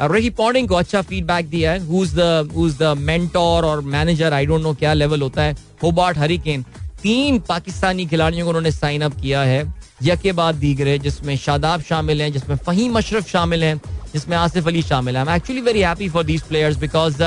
रिकी 0.00 0.30
पॉन्टिंग 0.30 0.68
को 0.68 0.74
अच्छा 0.74 1.02
फीडबैक 1.02 1.48
दिया 1.50 1.72
है। 1.72 1.78
द 1.78 2.50
हुज 2.54 2.76
द 2.78 2.94
मेंटोर 2.98 3.64
और 3.64 3.80
मैनेजर 3.94 4.32
आई 4.32 4.46
डोंट 4.46 4.62
नो 4.62 4.74
क्या 4.74 4.92
लेवल 4.94 5.22
होता 5.22 5.42
है। 5.42 5.56
होबार्ट 5.82 6.18
हरिकेन 6.18 6.64
तीन 7.02 7.38
पाकिस्तानी 7.48 8.06
खिलाड़ियों 8.06 8.44
को 8.44 8.48
उन्होंने 8.50 8.70
साइन 8.72 9.02
अप 9.02 9.20
किया 9.20 9.42
है। 9.42 9.62
यके 10.02 10.32
बाद 10.32 10.54
दीगरे, 10.54 10.98
जिसमें 10.98 11.36
शादाब 11.36 11.82
शामिल 11.82 12.22
हैं, 12.22 12.32
जिसमें 12.32 12.56
फहीम 12.56 12.96
अशरफ 12.98 13.28
शामिल 13.28 13.64
हैं, 13.64 13.80
जिसमें 14.12 14.36
आसिफ 14.36 14.66
अली 14.66 14.82
शामिल 14.82 15.16
है। 15.16 15.22
I 15.22 15.28
am 15.28 15.36
actually 15.36 15.60
very 15.62 15.80
happy 15.82 16.08
for 16.08 16.24
these 16.24 16.42
players 16.42 16.76
because 16.78 17.22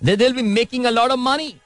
they, 0.00 0.14
they'll 0.16 0.34
be 0.34 0.42
making 0.42 0.86
a 0.86 0.90
lot 0.90 1.10
of 1.10 1.18
money. 1.20 1.60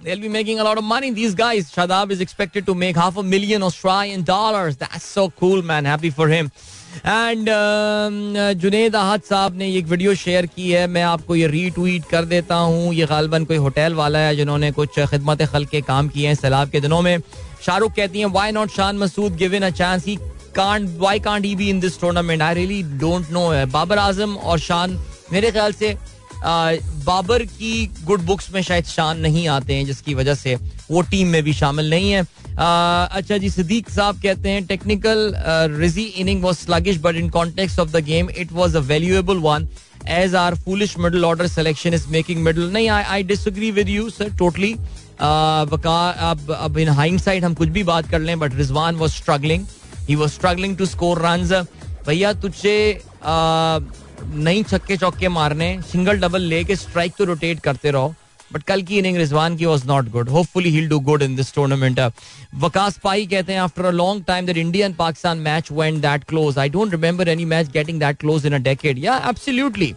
They'll 0.00 0.20
be 0.20 0.28
making 0.30 0.60
a 0.60 0.64
lot 0.64 0.78
of 0.78 0.84
money. 0.84 1.10
These 1.12 1.34
guys, 1.34 1.70
Shadab 1.70 2.10
is 2.10 2.20
expected 2.20 2.66
to 2.66 2.74
make 2.74 2.96
half 2.96 3.16
a 3.16 3.22
million 3.22 3.62
Australian 3.62 4.22
dollars. 4.22 4.76
That's 4.78 5.04
so 5.04 5.30
cool, 5.30 5.62
man. 5.62 5.84
Happy 5.86 6.10
for 6.10 6.28
him. 6.28 6.50
And 7.06 7.48
Junaid 8.60 8.96
Ahad 8.96 9.20
sahab 9.22 9.56
ने 9.56 9.68
एक 9.74 9.86
video 9.86 10.14
share 10.14 10.46
की 10.46 10.70
है 10.70 10.86
मैं 10.86 11.02
आपको 11.02 11.36
ये 11.36 11.46
retweet 11.46 12.04
कर 12.10 12.24
देता 12.32 12.54
हूँ 12.54 12.92
ये 12.94 13.06
गालबन 13.06 13.44
कोई 13.44 13.56
होटल 13.56 13.94
वाला 13.94 14.18
है 14.18 14.34
जिन्होंने 14.36 14.70
कुछ 14.72 14.98
खिदमत 15.00 15.42
खल 15.52 15.64
के 15.64 15.80
काम 15.82 16.08
किए 16.08 16.26
हैं 16.26 16.34
सैलाब 16.34 16.70
के 16.70 16.80
दिनों 16.80 17.00
में 17.02 17.18
शाहरुख 17.66 17.94
कहती 17.96 18.18
हैं 18.18 18.26
why 18.32 18.52
not 18.52 18.70
Shan 18.70 18.98
Masood 18.98 19.36
given 19.42 19.62
a 19.62 19.70
chance 19.80 20.06
he 20.06 20.16
can't 20.56 20.88
why 20.98 21.20
can't 21.20 21.44
he 21.44 21.54
be 21.56 21.68
in 21.70 21.80
this 21.80 22.00
tournament 22.00 22.42
I 22.42 22.54
really 22.54 22.82
don't 23.00 23.30
know 23.32 23.48
Babar 23.72 23.98
Azam 23.98 24.36
और 24.36 24.58
शान 24.60 24.98
मेरे 25.32 25.50
ख्याल 25.50 25.72
से 25.72 25.96
बाबर 26.44 27.42
की 27.44 27.86
गुड 28.04 28.20
बुक्स 28.26 28.52
में 28.54 28.60
शायद 28.62 28.84
शान 28.86 29.18
नहीं 29.20 29.46
आते 29.48 29.74
हैं, 29.74 29.84
जिसकी 29.86 30.14
वजह 30.14 30.34
से 30.34 30.54
वो 30.90 31.00
टीम 31.10 31.28
में 31.28 31.42
भी 31.42 31.52
शामिल 31.54 31.90
नहीं 31.90 32.10
है। 32.10 32.20
अच्छा 32.52 33.36
जी 33.38 33.50
सिद्दीक 33.50 33.90
साहब 33.90 34.20
कहते 34.22 34.48
हैं 34.50 34.64
technical 34.66 35.32
Rizi 35.76 36.02
inning 36.02 36.42
was 36.42 36.56
sluggish 36.56 36.98
but 37.02 37.16
in 37.16 37.28
context 37.30 37.78
of 37.78 37.90
the 37.90 38.04
game 38.04 38.30
it 38.30 38.52
was 38.52 38.76
a 38.76 38.80
valuable 38.88 39.38
one 39.40 39.68
as 40.08 40.34
our 40.34 40.54
foolish 40.64 40.96
middle 40.98 41.24
order 41.24 41.46
selection 41.48 41.94
is 41.94 42.06
making 42.10 42.42
middle 42.44 42.70
नहीं 42.72 42.88
I 42.90 43.22
disagree 43.24 43.70
with 43.70 43.88
you 43.88 44.08
sir 44.10 44.36
totally 44.38 44.72
अब 45.20 46.56
अब 46.60 46.78
इन 46.78 46.88
hind 46.88 47.20
side 47.20 47.44
हम 47.44 47.54
कुछ 47.54 47.68
भी 47.68 47.82
बात 47.84 48.10
कर 48.10 48.20
लें 48.20 48.38
but 48.38 48.54
Rizwan 48.56 48.96
was 48.96 49.12
struggling 49.12 49.66
he 50.08 50.14
was 50.14 50.30
struggling 50.32 50.76
to 50.76 50.86
score 50.86 51.22
run 51.24 51.64
भैया, 52.06 52.32
तुझे 52.32 53.02
नई 54.24 54.62
छक्के 54.62 54.96
चौके 54.96 55.28
मारने 55.28 55.76
सिंगल 55.92 56.18
डबल 56.20 56.42
लेके 56.48 56.76
स्ट्राइक 56.76 57.12
तो 57.18 57.24
रोटेट 57.24 57.60
करते 57.60 57.90
रहो 57.90 58.14
बट 58.52 58.62
कल 58.62 58.82
की 58.82 58.98
इनिंग 58.98 59.16
रिजवान 59.16 59.56
की 59.56 59.66
was 59.66 59.86
not 59.86 60.08
good 60.10 60.28
hopefully 60.28 60.70
he 60.70 60.80
do 60.88 60.98
good 61.00 61.22
in 61.22 61.34
this 61.36 61.54
tournament 61.54 62.00
Waqas 62.60 62.98
Pai 63.04 63.26
कहते 63.26 63.52
हैं 63.52 63.60
after 63.60 63.84
a 63.84 63.90
long 63.90 64.24
time 64.26 64.46
that 64.46 64.56
India 64.56 64.86
and 64.86 64.96
Pakistan 64.96 65.38
match 65.38 65.70
went 65.72 66.00
that 66.02 66.24
close 66.24 66.58
I 66.58 66.68
don't 66.68 66.92
remember 66.92 67.28
any 67.28 67.44
match 67.52 67.70
getting 67.72 68.00
that 68.00 68.18
close 68.20 68.46
in 68.46 68.52
a 68.52 68.58
decade 68.68 69.04
yeah 69.04 69.16
absolutely 69.28 69.94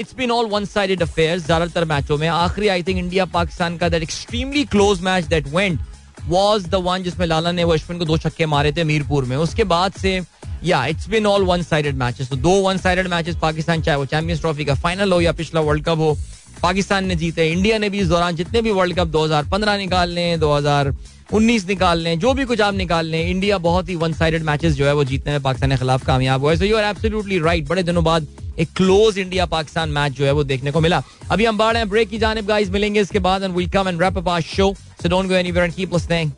it's 0.00 0.14
been 0.16 0.30
all 0.30 0.46
one 0.50 0.64
sided 0.64 1.02
affairs 1.02 1.44
ज़्यादातर 1.44 1.84
मैचों 1.84 2.16
में. 2.18 2.26
आखिरी 2.28 2.68
I 2.68 2.82
think 2.82 2.98
India 2.98 3.24
Pakistan 3.34 3.76
का 3.78 3.88
that 3.88 4.02
extremely 4.02 4.64
close 4.66 5.00
match 5.02 5.24
that 5.24 5.48
went 5.54 5.80
was 6.28 6.66
the 6.66 6.74
one 6.84 7.02
जिसमें 7.02 7.26
लाला 7.26 7.52
ने 7.52 7.64
वो 7.64 7.72
अश्विन 7.72 7.98
को 7.98 8.04
दो 8.04 8.16
छक्के 8.18 8.46
मारे 8.46 8.72
थे 8.72 8.84
मीरपुर 8.84 9.24
में. 9.24 9.36
उसके 9.36 9.64
बाद 9.66 9.92
से 9.92 10.20
yeah 10.64 10.84
it's 10.86 11.08
been 11.08 11.26
all 11.26 11.42
one 11.44 11.62
sided 11.62 11.96
matches 11.96 12.28
तो 12.30 12.36
दो 12.36 12.50
वन 12.62 12.78
साइडेड 12.78 13.08
मैचेस 13.08 13.36
पाकिस्तान, 13.42 13.82
चाहे 13.82 13.98
वो 13.98 14.04
चैंपियंस 14.06 14.40
ट्रॉफी 14.40 14.64
का 14.64 14.74
फाइनल 14.76 15.12
हो 15.12 15.20
या 15.20 15.32
पिछला 15.32 15.60
वर्ल्ड 15.60 15.84
कप 15.84 15.98
हो, 15.98 16.16
पाकिस्तान 16.62 17.06
ने 17.06 17.14
जीते, 17.16 17.50
इंडिया 17.52 17.78
ने 17.78 17.90
भी 17.90 17.98
इस 18.00 18.08
दौरान 18.08 18.36
जितने 18.36 18.62
भी 18.62 18.70
वर्ल्ड 18.72 18.96
कप 18.96 19.08
2015 19.08 19.76
निकाल 19.78 20.10
लें 20.10 20.40
2019 20.40 21.66
निकाल 21.68 21.98
लें, 21.98 22.18
जो 22.18 22.32
भी 22.34 22.44
कुछ 22.44 22.60
आप 22.60 22.74
निकाल 22.74 23.06
लें, 23.06 23.28
इंडिया 23.30 23.58
बहुत 23.60 23.88
ही 23.88 23.94
वन 23.96 24.12
साइडेड 24.14 24.42
मैचेस 24.44 24.74
जो 24.74 24.86
है 24.86 24.94
वो 24.94 25.04
जीतने 25.04 25.32
में 25.32 25.42
पाकिस्तान 25.42 25.70
के 25.70 25.76
खिलाफ 25.76 26.06
कामयाब 26.06 26.40
हुआ 26.40 26.50
है। 26.50 26.56
So 26.58 26.64
you 26.64 26.76
are 26.76 26.84
absolutely 26.84 27.38
right 27.40 27.68
बड़े 27.68 27.82
दिनों 27.82 28.04
बाद 28.04 28.26
एक 28.58 28.68
क्लोज 28.76 29.18
इंडिया 29.18 29.46
पाकिस्तान 29.46 29.88
मैच 29.90 30.12
जो 30.12 30.24
है 30.24 30.32
वो 30.32 30.44
देखने 30.44 30.70
को 30.70 30.80
मिला। 30.80 31.02
अभी 31.30 31.44
हम 31.44 31.58
बाढ़ 31.58 31.76
हैं 31.76 31.88
ब्रेक 31.88 32.08
की 32.08 32.18
जानिब 32.18 32.46
गाइस 32.46 32.70
मिलेंगे 32.70 33.00
इसके 33.00 33.18
बाद 33.20 33.42
and 33.42 33.54
will 33.54 33.68
come 33.70 33.88
and 33.88 34.02
wrap 34.02 34.18
up 34.18 34.38
show 34.46 34.72
so 35.02 35.08
don't 35.08 35.28
go 35.28 35.34
anywhere 35.34 35.64
and 35.64 35.74
keep 35.74 35.94
listening 35.94 36.30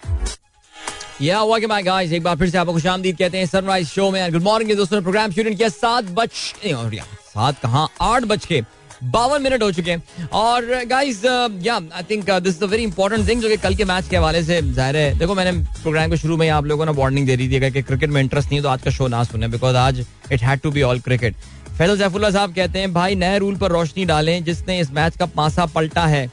yeah 1.23 1.43
welcome 1.45 1.69
my 1.69 1.83
guys 1.83 2.13
एक 2.13 2.23
बार 2.23 2.37
फिर 2.37 2.49
से 2.51 2.59
आपको 2.59 2.73
कहते 2.75 3.39
हैं 3.39 3.47
सनराइज 3.47 3.89
शो 3.89 4.11
में 4.11 4.33
गुड 4.33 4.43
मॉर्निंग 4.43 4.77
दोस्तों 4.77 5.01
प्रोग्राम 5.03 5.31
शुरू 5.31 5.55
किया 5.55 5.69
सात 5.69 6.05
बज 6.11 6.29
सात 6.29 7.59
कहाँ? 7.63 7.89
आठ 8.01 8.23
बज 8.25 8.45
के। 8.45 8.61
बावन 9.05 9.43
मिनट 9.43 9.63
हो 9.63 9.71
चुके 9.73 9.91
हैं। 9.91 10.29
और 10.31 10.65
yeah 10.65 10.97
I 10.97 12.03
think 12.11 12.31
this 12.31 12.57
is 12.57 12.65
a 12.65 12.67
very 12.67 12.83
important 12.83 13.29
thing 13.29 13.43
जो 13.43 13.49
कि 13.49 13.57
कल 13.57 13.75
के 13.75 13.85
मैच 13.85 14.09
के 14.09 14.17
हवाले 14.17 14.43
से 14.45 14.61
ज़ाहिर 14.63 14.97
है, 14.97 15.19
देखो, 15.19 15.35
मैंने 15.35 15.53
प्रोग्राम 15.83 16.11
के 16.11 16.17
शुरू 16.17 16.37
में 16.37 16.49
आप 16.49 16.65
लोगों 16.65 16.87
ने 16.87 16.93
वार्निंग 16.93 17.27
दे 17.27 17.37
दी 17.37 17.49
थी 17.51 17.71
कि 17.71 17.83
क्रिकेट 17.83 18.11
में 18.11 18.21
इंटरेस्ट 18.21 18.51
नहीं 18.51 18.63
तो 18.63 18.69
आज 18.69 18.83
का 18.83 18.91
शो 18.91 19.09
ना 19.09 19.23
सुने 19.25 19.49
बिकॉज़ 19.49 19.77
आज 19.77 20.05
it 20.33 20.43
had 20.43 20.61
to 20.61 20.71
be 20.71 20.83
all 20.83 21.01
cricket 21.01 21.35
Faisal 21.79 21.99
Saifullah 21.99 22.31
sahab 22.31 22.55
कहते 22.55 22.79
हैं, 22.79 22.93
भाई, 22.95 23.15
नए 23.15 23.39
रूल 23.39 23.57
पर 23.57 23.73
रोशनी 23.73 24.05
डालें, 24.05 24.43
जिसने 24.45 24.81
इस 24.81 24.91
मैच 24.93 25.17
का 25.17 25.27
पासा 25.29 25.67
पलटा 25.67 26.07
है। 26.07 26.31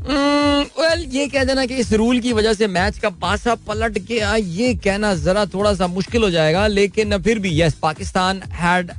वेल 0.00 1.04
hmm, 1.04 1.14
ये 1.14 1.26
कह 1.28 1.44
देना 1.44 1.64
कि 1.66 1.74
इस 1.74 1.92
रूल 1.92 2.20
की 2.20 2.32
वजह 2.32 2.52
से 2.52 2.66
मैच 2.66 2.98
का 2.98 3.08
पासा 3.22 3.54
पलट 3.66 3.98
गया। 3.98 4.34
ये 4.36 4.74
कहना 4.74 5.14
जरा 5.14 5.44
थोड़ा 5.46 5.72
सा 5.74 5.86
मुश्किल 5.86 6.22
हो 6.22 6.30
जाएगा 6.30 6.66
लेकिन 6.66 7.16
फिर 7.22 7.38
भी 7.38 7.60
yes 7.60 7.74
Pakistan 7.82 8.42
had 8.52 8.90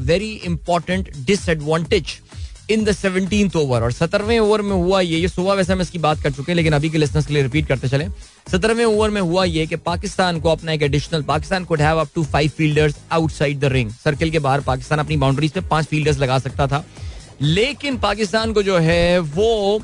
very 0.00 0.30
important 0.46 1.10
disadvantage 1.26 2.18
in 2.70 2.84
the 2.84 2.92
seventeen 2.92 3.50
over 3.56 3.82
और 3.82 3.92
सत्रहवें 3.92 4.38
ओवर 4.38 4.62
में 4.62 4.72
हुआ 4.72 5.00
ये 5.00 5.18
ये 5.18 5.28
सुबह 5.28 5.54
वैसे 5.54 5.72
हम 5.72 5.80
इसकी 5.80 5.98
बात 5.98 6.22
कर 6.22 6.30
चुके 6.30 6.52
हैं 6.52 6.56
लेकिन 6.56 6.72
अभी 6.72 6.90
के 6.90 6.98
लिसनर्स 6.98 7.26
के 7.26 7.34
लिए 7.34 7.42
रिपीट 7.42 7.66
करते 7.66 7.88
चले। 7.88 8.08
सत्रहवें 8.52 8.84
ओवर 8.84 9.10
में 9.10 9.20
हुआ 9.20 9.44
ये 9.44 9.66
कि 9.66 9.76
पाकिस्तान 9.76 10.40
को 10.40 10.50
अपना 10.50 10.72
एक 10.72 10.82
additional 10.82 11.22
Pakistan 11.22 11.64
could 11.64 11.80
have 11.82 11.98
up 11.98 12.08
to 12.14 12.24
five 12.24 12.50
fielders 12.56 12.96
outside 13.12 13.60
the 13.60 13.72
ring 13.72 13.90
circle 14.04 14.30
के 14.30 14.38
बाहर 14.38 14.60
पाकिस्तान 14.60 14.98
अपनी 14.98 15.16
बाउंड्रीज 15.16 15.52
पे 15.52 15.60
पाँच 15.70 15.86
फील्डर्स 15.86 16.18
लगा 16.18 16.38
सकता 16.38 16.66
था। 16.66 16.84
लेकिन 17.42 17.98
पाकिस्तान 17.98 18.52
को 18.52 18.62
जो 18.62 18.78
है 18.78 19.18
वो 19.18 19.80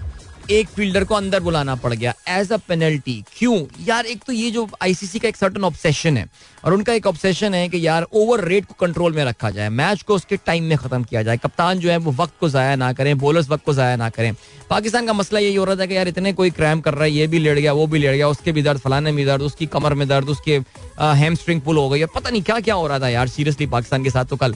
एक 0.51 0.69
फील्डर 0.69 1.05
को 1.05 1.15
अंदर 1.15 1.41
बुलाना 1.41 1.75
पड़ 1.75 1.93
गया 1.95 2.13
एज 2.29 2.53
अ 2.53 2.57
पेनल्टी 2.69 3.23
क्यों? 3.37 3.57
यार, 3.87 4.07
एक 4.07 4.23
तो 4.27 4.33
ये 4.33 4.51
जो 4.51 4.69
आईसीसी 4.83 5.19
का 5.19 5.29
एक 5.29 5.37
सर्टन 5.37 5.65
ऑब्सेशन 5.65 6.17
है, 6.17 6.27
और 6.65 6.75
उनका 6.75 6.93
एक 6.93 7.07
ऑब्सेशन 7.07 7.55
है 7.55 7.69
कि 7.69 7.87
यार 7.87 8.07
ओवर 8.13 8.45
रेट 8.45 8.65
को 8.65 8.75
कंट्रोल 8.81 9.13
में 9.13 9.25
रखा 9.25 9.51
जाए 9.51 9.69
मैच 9.71 10.03
को 10.03 10.15
उसके 10.15 10.37
टाइम 10.37 10.65
में 10.65 10.77
खत्म 10.79 11.03
किया 11.05 11.23
जाए। 11.23 11.37
कप्तान 11.37 11.79
जो 11.79 11.91
है, 11.91 11.97
वो 11.97 12.13
वक्त 12.13 12.35
को 12.41 12.49
जाया 12.49 12.77
ना 12.77 12.93
करें 12.93 13.17
बॉलर्स 13.19 13.49
वक्त 13.51 13.65
को 13.65 13.75
जाया 13.75 13.97
ना 13.97 14.11
करें। 14.11 14.33
पाकिस्तान 14.71 15.07
का 15.07 15.13
मसला 15.13 15.41
यही 15.41 15.55
हो 15.55 15.65
रहा 15.65 15.77
था 15.77 15.87
कि 15.87 15.97
यार, 15.97 16.09
इतने 16.09 16.33
कोई 16.33 16.51
क्रैम 16.51 16.81
कर 16.81 16.95
रहा 16.95 17.05
है, 17.05 17.11
ये 17.11 17.27
भी 17.27 17.39
लेट 17.39 17.59
गया, 17.59 17.73
वो 17.73 17.87
भी 17.87 17.99
लेट 17.99 18.15
गया, 18.15 18.29
उसके 18.29 18.53
भी 18.53 18.63
दर्द, 18.63 18.81
फलाने 18.81 19.13
में 19.13 19.25
दर्द, 19.27 19.43
उसकी 19.43 19.67
कमर 19.67 19.95
में 19.95 20.07
दर्द, 20.09 20.29
उसके 20.29 20.61
हेम 21.01 21.35
स्ट्रिंग 21.35 21.61
पुल 21.61 21.77
हो 21.77 21.89
गई 21.89 22.05
पता 22.15 22.31
नहीं 22.31 22.43
क्या 22.43 22.59
क्या 22.61 22.75
हो 22.75 22.87
रहा 22.87 22.99
था 23.01 23.09
यार 23.09 23.29
सीरियसली 23.29 23.67
पाकिस्तान 23.67 24.05
के 24.05 24.11
साथ 24.11 24.25
तो 24.25 24.37
कल। 24.37 24.55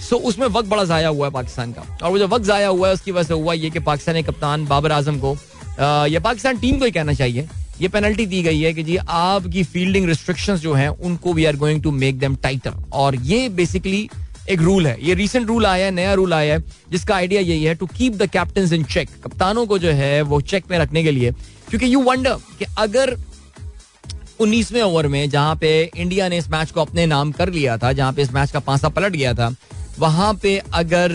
सो 0.00 0.16
उसमें 0.18 0.46
वक्त 0.46 0.68
बड़ा 0.68 0.84
जाया 0.84 1.08
हुआ 1.08 1.26
है 1.26 1.32
पाकिस्तान 1.32 1.72
का। 1.72 1.82
और 2.02 2.10
वो 2.10 2.18
जो 2.18 2.26
वक्त 2.28 2.44
जाया 2.44 2.68
हुआ 2.68 2.88
है, 2.88 2.94
उसकी 2.94 3.12
वजह 3.12 3.28
से 3.28 3.34
हुआ 3.34 3.52
ये 3.54 3.70
कि 3.70 3.78
पाकिस्तानी 3.80 4.22
कप्तान 4.22 4.66
बाबर 4.66 4.92
आज़म 4.92 5.18
को 5.18 5.36
या 6.08 6.20
पाकिस्तान 6.20 6.58
टीम 6.58 6.78
को 6.78 6.84
ही 6.84 6.90
कहना 6.90 7.12
चाहिए। 7.12 7.48
ये 7.80 7.88
पेनल्टी 7.88 8.26
दी 8.26 8.42
गई 8.42 8.60
है 8.60 8.72
कि 8.74 8.82
जी, 8.82 8.96
आपकी 8.96 9.62
फील्डिंग 9.64 10.06
रिस्ट्रिक्शंस 10.08 10.60
जो 10.60 10.74
हैं, 10.74 10.88
उनको 10.88 11.32
we 11.32 11.44
are 11.44 11.56
going 11.56 11.82
to 11.82 11.90
make 11.90 12.18
them 12.18 12.36
tighter 12.36 12.74
और 12.92 13.16
ये 13.16 13.48
बेसिकली 13.50 14.08
एक 14.50 14.60
रूल 14.60 14.86
है। 14.86 14.96
ये 15.06 15.14
रिसेंट 15.14 15.46
रूल 15.46 15.66
आया 15.66 15.84
है, 15.84 15.90
नया 15.90 16.14
रूल 16.14 16.34
आया 16.34 16.54
है, 16.54 16.62
जिसका 16.90 17.14
आइडिया 17.14 17.40
यही 17.40 17.64
है 17.64 17.74
to 17.74 17.86
keep 17.88 18.14
the 18.14 18.26
captain 18.28 18.74
in 18.74 18.84
check 18.84 19.10
कप्तानों 19.24 19.66
को 19.66 19.78
जो 19.78 19.90
है, 19.92 20.20
वो 20.22 20.40
चेक 20.42 20.70
में 20.70 20.78
रखने 20.78 21.02
के 21.02 21.10
लिए। 21.10 21.30
क्योंकि 21.68 21.94
यू 21.94 22.02
वंडर 22.02 22.34
कि 22.58 22.66
अगर 22.78 23.16
उन्नीसवें 24.40 24.82
ओवर 24.82 25.06
में, 25.06 25.28
जहाँ 25.30 25.56
पे 25.56 25.90
इंडिया 25.96 26.28
ने 26.28 26.38
इस 26.38 26.48
मैच 26.50 26.70
को 26.70 26.80
अपने 26.80 27.06
नाम 27.06 27.32
कर 27.32 27.52
लिया 27.52 27.76
था, 27.78 27.92
जहाँ 27.92 28.12
पे 28.12 28.22
इस 28.22 28.32
मैच 28.32 28.50
का 28.50 28.60
पांसा 28.60 28.88
पलट 28.88 29.12
गया 29.12 29.34
था 29.34 29.54
वहाँ 29.98 30.32
पे 30.42 30.56
अगर 30.74 31.10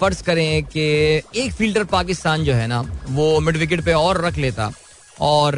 फ़र्ज़ 0.00 0.22
करें 0.24 0.64
कि 0.66 0.80
एक 1.36 1.52
फील्डर 1.52 1.84
पाकिस्तान 1.86 2.44
जो 2.44 2.54
है 2.54 2.66
ना, 2.66 2.80
वो 3.08 3.40
मिड 3.40 3.56
विकेट 3.56 3.84
पे 3.84 3.92
और 3.94 4.24
रख 4.24 4.38
लेता। 4.38 4.70
और 5.22 5.54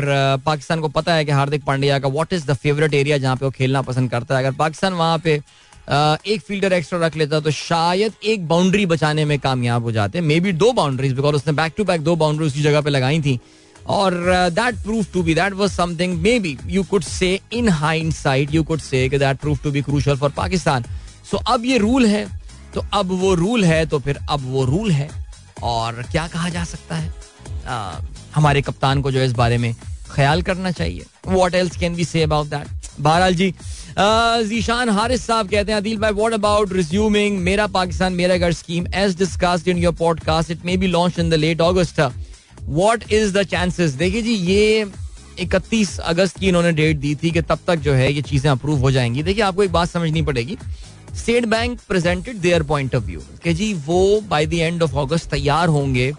पाकिस्तान 0.47 0.81
को 0.81 0.89
पता 0.91 1.15
है 1.15 1.25
कि 1.25 1.33
हार्दिक 1.33 1.65
पांड्या 1.65 1.99
का 1.99 2.09
what 2.09 2.33
is 2.33 2.47
the 2.47 2.55
favourite 2.55 2.95
area 2.95 3.19
जहाँ 3.19 3.37
पे 3.37 3.45
वो 3.45 3.51
खेलना 3.51 3.83
पसंद 3.83 4.11
करता 4.11 4.37
है। 4.37 4.45
अगर 4.45 4.57
पाकिस्तान 4.57 4.93
वहाँ 4.95 5.19
पे 5.19 5.41
एक 6.27 6.41
फील्डर 6.47 6.73
एक्स्ट्रा 6.73 6.99
रख 6.99 7.17
लेता 7.17 7.41
तो 7.41 7.51
शायद 7.51 8.13
एक 8.25 8.47
बाउंड्री 8.49 8.87
बचाने 8.87 9.25
में 9.25 9.39
कामयाब 9.39 9.83
हो 9.83 9.93
जाते। 9.93 10.21
मे 10.21 10.39
बी 10.41 10.53
दो 10.55 10.73
बाउंड्रीज 10.73 11.13
बिकॉज़ 11.13 11.37
उसने 11.37 11.53
बैक 11.53 11.73
टू 11.77 11.85
बैक 11.85 12.01
दो 12.01 12.17
बाउंड्री 12.17 12.47
उसकी 12.47 12.63
जगह 12.63 12.81
पे 12.81 12.91
लगाई 12.91 13.21
थी। 13.23 13.39
और 13.89 14.15
that 14.53 14.83
proof 14.85 15.13
to 15.13 15.23
be 15.23 15.35
that 15.35 15.53
was 15.55 15.71
something 15.71 16.21
maybe 16.41 16.57
you 16.67 16.83
could 16.85 17.03
say 17.03 17.39
in 17.53 17.69
hindsight 18.13 18.55
you 18.55 18.63
could 18.65 18.81
say 18.81 19.09
that 19.09 19.37
prove 19.39 19.59
to 19.65 19.71
be 19.71 19.83
crucial 19.83 20.17
for 20.17 20.31
Pakistan. 20.37 20.85
So 21.31 21.37
अब 21.47 21.65
ये 21.65 21.79
रूल 21.79 22.07
है। 22.07 22.27
तो 22.75 22.85
अब 22.95 23.11
वो 23.21 23.35
रूल 23.35 23.65
है 23.65 23.85
तो 23.87 23.99
फिर 23.99 24.19
अब 24.31 24.41
वो 24.47 24.65
रूल 24.65 24.91
है। 24.91 25.09
और 25.65 26.03
क्या 26.13 26.27
कहा 26.29 26.49
जा 26.49 26.65
सकता 26.65 26.97
है? 26.97 27.13
हमारे 28.35 28.63
कप्तान 28.63 29.01
को 29.03 29.11
जो 29.11 29.23
इस 29.23 29.33
बारे 29.35 29.59
में 29.59 29.75
ख्याल 30.11 30.43
करना 30.43 30.71
चाहिए। 30.71 31.05
What 31.27 31.55
else 31.55 31.77
can 31.77 31.95
be 31.95 32.05
say 32.05 32.23
about 32.23 32.47
that 32.47 32.67
बहरहाल 33.01 33.35
जी 33.35 33.55
जीशान 34.49 34.89
हारिस 34.91 35.27
साहब 35.27 35.49
कहते 35.49 35.73
हैं, 35.73 35.79
अदिल 35.79 35.99
भाई 35.99 36.13
व्हाट 36.13 36.33
अबाउट 36.33 36.73
रिज्यूमिंग 36.73 37.39
मेरा 37.39 37.67
पाकिस्तान, 37.69 38.13
मेरा 38.13 38.37
घर 38.37 38.53
scheme 38.53 38.87
as 38.95 39.17
discussed 39.19 39.69
in 39.69 39.79
your 39.79 39.95
podcast 39.95 40.51
it 40.51 40.65
may 40.65 40.77
be 40.77 40.87
launch 40.87 41.19
in 41.19 41.31
the 41.31 41.35
late 41.35 41.61
August 41.63 42.01
what 42.01 43.13
is 43.13 43.33
the 43.39 43.43
chances 43.45 43.93
देखिए 43.95 44.23
जी, 44.23 44.35
ये 44.35 44.87
इकतीस 45.41 45.99
अगस्त 46.01 46.39
की 46.39 46.49
इन्होंने 46.49 46.73
डेट 46.73 46.97
दी 46.97 47.15
थी 47.15 47.31
कि 47.31 47.41
तब 47.43 47.59
तक 47.67 47.77
जो 47.79 47.93
है 47.95 48.13
ये 48.13 48.23
चीज़ें 48.23 48.51
अप्रूव 48.51 48.81
हो 48.81 48.91
जाएँगी। 48.91 49.23
देखिए, 49.23 49.43
आपको 49.45 49.63
एक 49.65 49.73
बात 49.73 49.89
समझनी 49.89 50.23
पड़ेगी। 50.23 50.57
State 51.17 51.45
Bank 51.47 51.79
presented 51.89 52.37
their 52.41 52.63
point 52.63 52.95
of 52.95 53.05
view 53.05 53.21
कि 53.45 53.55
जी 53.55 53.73
वो 53.87 54.21
by 54.29 54.47
the 54.47 54.55
end 54.55 54.83
of 54.83 54.97
August 54.99 55.31
तैयार 55.31 55.69
होंगे 55.69 56.13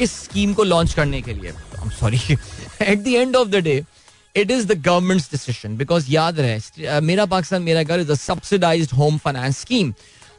इस 0.00 0.12
स्कीम 0.14 0.52
को 0.54 0.64
लॉन्च 0.64 0.94
करने 0.94 1.20
के 1.22 1.32
लिए। 1.32 1.52
Sorry 2.00 2.20
at 2.82 2.98
the 2.98 3.06
end 3.08 3.36
of 3.36 3.48
the 3.48 3.62
day 3.64 3.82
it 4.34 4.50
is 4.50 4.66
the 4.66 4.80
government's 4.82 5.30
decision 5.30 5.76
because 5.76 6.10
याद 6.10 6.40
रहे 6.40 7.00
मेरा 7.02 7.26
पाकिस्तान, 7.26 7.62
मेरा 7.62 7.82
घर 7.82 8.00
is 8.00 8.10
a 8.12 8.14
subsidized 8.16 8.92
home 8.92 9.18
finance 9.18 9.58
scheme 9.60 9.92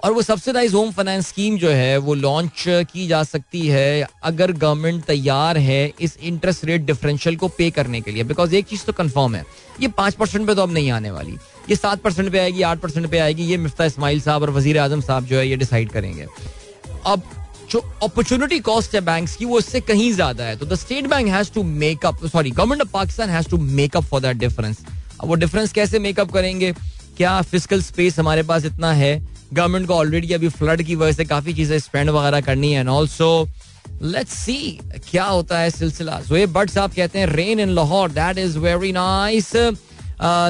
और 0.03 0.11
वो 0.13 0.21
सब्सिडाइज 0.21 0.73
होम 0.73 0.91
फाइनेंस 0.91 1.27
स्कीम 1.27 1.57
जो 1.57 1.69
है, 1.69 1.97
वो 1.97 2.13
लॉन्च 2.13 2.63
की 2.67 3.07
जा 3.07 3.23
सकती 3.23 3.67
है 3.67 4.07
अगर 4.23 4.51
गवर्नमेंट 4.53 5.03
तैयार 5.05 5.57
है 5.57 5.91
इस 5.99 6.17
इंटरेस्ट 6.21 6.65
रेट 6.65 6.81
डिफरेंशियल 6.85 7.35
को 7.35 7.47
पे 7.47 7.69
करने 7.71 8.01
के 8.01 8.11
लिए। 8.11 8.23
बिकॉज़ 8.23 8.55
एक 8.55 8.65
चीज़ 8.67 8.83
तो 8.85 8.93
कंफर्म 8.93 9.35
है, 9.35 9.43
ये 9.81 9.87
पाँच 9.87 10.13
परसेंट 10.13 10.47
पे 10.47 10.55
तो 10.55 10.61
अब 10.63 10.73
नहीं 10.73 10.91
आने 10.91 11.11
वाली। 11.11 11.37
ये 11.69 11.75
सात 11.75 12.01
परसेंट 12.01 12.31
पे 12.31 12.39
आएगी, 12.39 12.61
आठ 12.63 12.79
परसेंट 12.79 13.07
पे 13.11 13.19
आएगी, 13.19 13.43
ये 13.43 13.57
मिफ्ता 13.57 13.85
इसमाइल 13.85 14.21
साहब 14.21 14.41
और 14.41 14.49
वज़ीर 14.51 14.79
आज़म 14.79 15.01
साहब 15.01 15.25
जो 15.25 15.37
है 15.37 15.47
ये 15.47 15.55
डिसाइड 15.55 15.91
करेंगे। 15.91 16.25
अब 17.05 17.23
जो 17.71 17.79
अपॉर्चुनिटी 18.03 18.59
कॉस्ट 18.61 18.95
है 18.95 19.01
बैंक्स 19.01 19.35
की, 19.35 19.45
वो 19.45 19.59
इससे 19.59 19.79
कहीं 19.81 20.11
ज़्यादा 20.13 20.43
है। 20.43 20.55
तो 20.57 20.65
the 20.65 20.75
State 20.75 21.07
Bank 21.09 21.27
has 21.29 21.51
to 21.53 21.63
make 21.63 22.05
up 22.05 22.25
sorry 22.25 22.51
government 22.51 22.81
of 22.81 22.89
Pakistan 22.91 23.29
has 23.29 23.49
to 23.49 23.57
make 23.57 23.97
up 23.97 24.03
for 24.03 24.21
that 24.21 24.37
difference 24.37 24.83
अब 25.21 25.27
वो 25.27 25.35
डिफरेंस 25.35 25.71
कैसे 25.73 25.99
मेकअप 25.99 26.31
करेंगे? 26.31 26.71
क्या 27.17 27.41
फ़िज़िकल 27.41 27.81
स्पेस 27.81 28.19
हमारे 28.19 28.43
पास 28.43 28.65
इतना 28.65 28.91
है? 28.93 29.19
गवर्नमेंट 29.53 29.87
को 29.87 29.93
ऑलरेडी 29.93 30.33
अभी 30.33 30.49
फ्लड 30.49 30.81
की 30.83 30.95
वजह 30.95 31.11
से 31.11 31.25
काफ़ी 31.25 31.53
चीज़ें 31.53 31.77
स्पेंड 31.79 32.09
वगैरह 32.09 32.41
करनी 32.41 32.71
है। 32.73 32.79
एंड 32.79 32.89
ऑल्सो 32.89 33.47
लेट्स 34.03 34.33
सी 34.35 34.57
क्या 35.09 35.23
होता 35.25 35.59
है 35.59 35.69
सिलसिला। 35.71 36.19
जोएब 36.21 36.53
बट 36.53 36.69
साहब 36.69 36.93
कहते 36.93 37.19
हैं 37.19 37.27
rain 37.27 37.59
in 37.59 37.69
Lahore 37.75 38.11
that 38.11 38.37
is 38.37 38.57
very 38.59 38.91
nice 38.91 39.51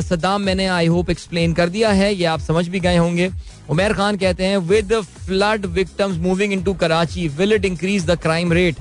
Saddam 0.02 0.42
मैंने 0.42 0.66
आई 0.68 0.88
होप 0.88 1.10
एक्सप्लेन 1.10 1.54
कर 1.54 1.70
दिया 1.70 1.92
है। 1.92 2.14
ये 2.14 2.26
आप 2.26 2.40
समझ 2.42 2.68
भी 2.68 2.80
गए 2.80 2.98
होंगे। 2.98 3.30
उमेर 3.70 3.94
खान 3.94 4.18
कहते 4.18 4.46
हैं 4.46 4.58
with 4.58 4.94
flood 5.02 5.66
victims 5.68 6.18
moving 6.20 6.54
into 6.54 6.74
Karachi 6.76 7.28
will 7.30 7.54
it 7.54 7.66
increase 7.66 8.06
the 8.06 8.20
crime 8.22 8.54
rate 8.54 8.80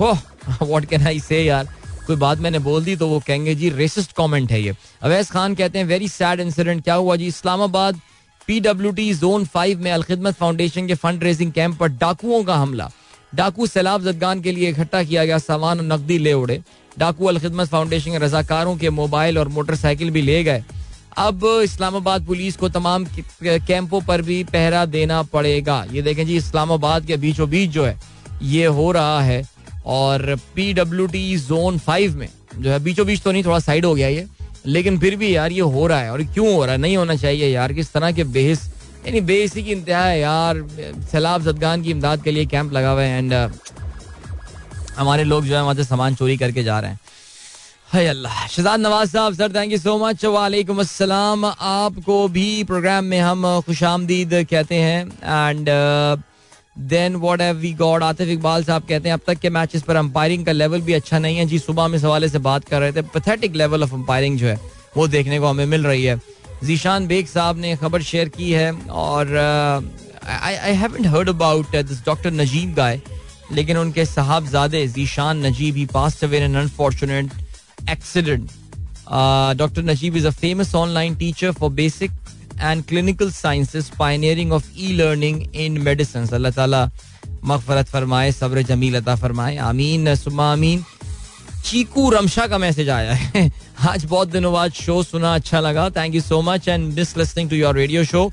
what 0.00 0.84
can 0.84 1.06
I 1.06 1.20
say 1.20 1.42
यार? 1.44 1.68
कोई 2.06 2.16
बात 2.16 2.38
मैंने 2.38 2.58
बोल 2.60 2.84
दी 2.84 2.96
तो 2.96 3.06
वो 3.08 3.18
कहेंगे, 3.26 3.54
जी 3.54 3.70
रेसिस्ट 3.70 4.12
कमेंट 4.16 4.52
है 4.52 4.60
ये। 4.62 4.74
अवैस 5.02 5.30
खान 5.30 5.54
कहते 5.54 5.78
हैं 5.78 5.86
वेरी 5.86 6.08
सैड 6.08 6.40
इंसिडेंट 6.40 6.82
क्या 6.84 6.94
हुआ 6.94 7.16
जी? 7.16 7.26
इस्लामाबाद 7.26 8.00
पीडब्ल्यूटी 8.48 9.12
जोन 9.14 9.44
फाइव 9.46 9.80
में 9.80 9.90
अलखिदमत 9.92 10.34
फाउंडेशन 10.34 10.86
के 10.86 10.94
फंड 10.94 11.24
रेजिंग 11.24 11.52
कैंप 11.52 11.78
पर 11.78 11.88
डाकुओं 11.90 12.42
का 12.44 12.54
हमला। 12.56 12.90
डाकू 13.34 13.66
सैलाब 13.66 14.02
जदगान 14.02 14.40
के 14.40 14.52
लिए 14.52 14.68
इकट्ठा 14.70 15.02
किया 15.02 15.24
गया 15.24 15.38
सामान 15.38 15.78
और 15.78 15.84
नकदी 15.86 16.18
ले 16.18 16.32
उड़े। 16.34 16.60
डाकू 16.98 17.24
अलखिदमत 17.26 17.68
फाउंडेशन 17.68 18.10
के 18.10 18.18
रजाकारों 18.18 18.76
के 18.76 18.90
मोबाइल 18.92 19.38
और 19.38 19.48
मोटरसाइकिल 19.48 20.10
भी 20.10 20.22
ले 20.22 20.42
गए। 20.44 20.62
अब 21.18 21.44
इस्लामाबाद 21.64 22.26
पुलिस 22.26 22.56
को 22.56 22.68
तमाम 22.68 23.04
कैंपों 23.42 24.00
पर 24.00 24.22
भी 24.22 24.42
पहरा 24.46 24.84
देना 24.86 25.22
पड़ेगा। 25.24 25.84
ये 25.92 26.02
देखें 26.02 26.26
जी, 26.26 26.36
इस्लामाबाद 26.36 27.06
के 27.06 27.16
बीचों 27.16 27.48
बीच 27.50 27.70
जो 27.70 27.84
है, 27.84 27.98
ये 28.42 28.66
हो 28.66 28.90
रहा 28.92 29.20
है 29.22 29.42
और 29.86 30.34
पीडब्ल्यू 30.54 31.06
टी 31.06 31.36
जोन 31.38 31.78
फाइव 31.78 32.16
में 32.16 32.28
जो 32.56 32.70
है 32.70 32.78
बीचों 32.80 33.06
बीच 33.06 33.22
तो 33.22 33.32
नहीं, 33.32 33.44
थोड़ा 33.44 33.58
साइड 33.60 33.84
हो 33.84 33.94
गया 33.94 34.08
ये, 34.08 34.26
लेकिन 34.66 34.98
फिर 34.98 35.16
भी 35.16 35.34
यार 35.36 35.52
ये 35.52 35.60
हो 35.62 35.86
रहा 35.86 36.00
है 36.00 36.12
और 36.12 36.22
क्यों 36.24 36.54
हो 36.54 36.64
रहा 36.64 36.72
है? 36.72 36.80
नहीं 36.80 36.96
होना 36.96 37.14
चाहिए 37.16 37.48
यार, 37.48 37.72
किस 37.72 37.92
तरह 37.92 38.12
के 38.12 38.24
बेहस, 38.26 38.66
यानी 39.06 39.20
बेसी 39.22 39.62
की 39.62 39.72
इंतहा 39.72 40.04
है 40.04 40.18
यार, 40.20 40.62
सैलाब 41.12 41.42
जदगान 41.42 41.82
की 41.82 41.90
इमदाद 41.90 42.22
के 42.22 42.30
लिए 42.30 42.46
कैंप 42.46 42.72
लगा 42.72 42.90
हुआ 42.90 43.02
है 43.02 43.18
एंड 43.18 43.32
हमारे 44.98 45.24
लोग 45.24 45.44
जो 45.44 45.56
है 45.56 45.62
वहाँ 45.62 45.74
से 45.74 45.84
सामान 45.84 46.14
चोरी 46.14 46.36
करके 46.36 46.62
जा 46.62 46.78
रहे 46.80 46.90
हैं। 46.90 47.00
है 47.92 48.06
अल्लाह। 48.06 48.46
Shahzad 48.46 48.80
Nawaz 48.80 49.10
sahab, 49.10 49.34
sir 49.34 49.52
thank 49.54 49.72
you 49.72 49.78
so 49.78 49.96
much 49.98 50.24
वालेकुम 50.24 50.80
अस्सलाम। 50.80 51.44
आपको 51.44 52.16
भी 52.28 52.64
प्रोग्राम 52.64 53.04
में 53.04 53.20
हम 53.20 53.60
खुश 53.66 53.82
आमदीद 53.84 54.34
कहते 54.50 54.74
हैं। 54.74 55.06
And 55.06 55.68
then 56.88 57.14
what 57.16 57.40
have 57.40 57.56
we 57.56 57.72
got 57.74 58.02
Atif 58.02 58.28
Iqbal 58.28 58.64
sahab 58.64 58.82
कहते 58.88 59.08
हैं, 59.08 59.14
अब 59.14 59.20
तक 59.26 59.38
के 59.38 59.50
मैचेस 59.50 59.82
पर 59.82 59.96
अंपायरिंग 59.96 60.44
का 60.46 60.52
लेवल 60.52 60.80
भी 60.80 60.92
अच्छा 60.92 61.18
नहीं 61.18 61.38
है। 61.38 61.46
जी, 61.46 61.58
सुबह 61.58 61.88
में 61.88 61.98
सवाले 61.98 62.28
से 62.28 62.38
बात 62.38 62.64
कर 62.64 62.80
रहे 62.80 62.92
थे। 62.92 63.02
पथेटिक 63.14 63.56
लेवल 63.56 63.82
ऑफ़ 63.82 63.94
अंपायरिंग 63.94 64.38
जो 64.38 64.46
है, 64.46 64.58
वो 64.96 65.06
देखने 65.08 65.38
को 65.40 65.46
हमें 65.46 65.66
मिल 65.66 65.86
रही 65.86 66.04
है। 66.04 66.20
जीशान 66.64 67.06
बेग 67.06 67.26
साहब 67.26 67.58
ने 67.58 67.74
खबर 67.76 68.02
शेयर 68.02 68.28
की 68.28 68.50
है 68.52 68.72
और 69.00 69.36
I 70.42 70.74
haven't 70.74 71.06
heard 71.06 71.28
about 71.28 71.76
this 71.76 72.04
doctor 72.06 72.30
Najeeb 72.32 72.74
guy 72.74 73.00
लेकिन 73.52 73.76
उनके 73.78 74.04
साहबजादे 74.04 74.86
Zeeshan 74.94 75.46
Najeeb 75.46 75.76
he 75.76 75.84
passed 75.92 76.24
away 76.24 76.44
in 76.44 76.54
unfortunate 76.58 77.26
accident 77.90 78.50
doctor 79.58 79.82
Najeeb 79.82 80.16
is 80.16 80.26
a 80.26 80.30
famous 80.40 80.74
online 80.74 81.14
teacher 81.16 81.52
for 81.60 81.70
basic 81.72 82.10
and 82.60 82.84
clinical 82.88 83.30
sciences 83.32 83.90
pioneering 83.98 84.52
of 84.52 84.66
e 84.78 84.92
learning 84.96 85.42
in 85.54 85.80
medicine 85.82 86.26
अल्लाह 86.34 86.52
ताला 86.52 86.84
मगफरत 87.44 87.88
फरमाए 87.88 88.32
सब्र 88.32 88.62
जमील 88.68 88.96
अता 88.96 89.14
फरमाए 89.16 89.56
आमीन 89.64 90.14
सुमा 90.14 90.52
आमीन 90.52 90.84
चीकू 91.64 92.08
रमशा 92.10 92.46
का 92.46 92.58
मैसेज 92.58 92.88
आया 92.90 93.14
है। 93.14 93.50
आज 93.86 94.04
बहुत 94.04 94.28
दिनों 94.28 94.52
बाद 94.52 94.72
शो 94.72 95.02
सुना 95.02 95.34
अच्छा 95.34 95.58
लगा। 95.60 95.88
Thank 95.96 96.14
you 96.14 96.20
so 96.20 96.40
much 96.42 96.66
and 96.68 96.94
miss 96.94 97.16
listening 97.16 97.50
to 97.50 97.56
your 97.56 97.74
radio 97.74 98.02
show 98.04 98.24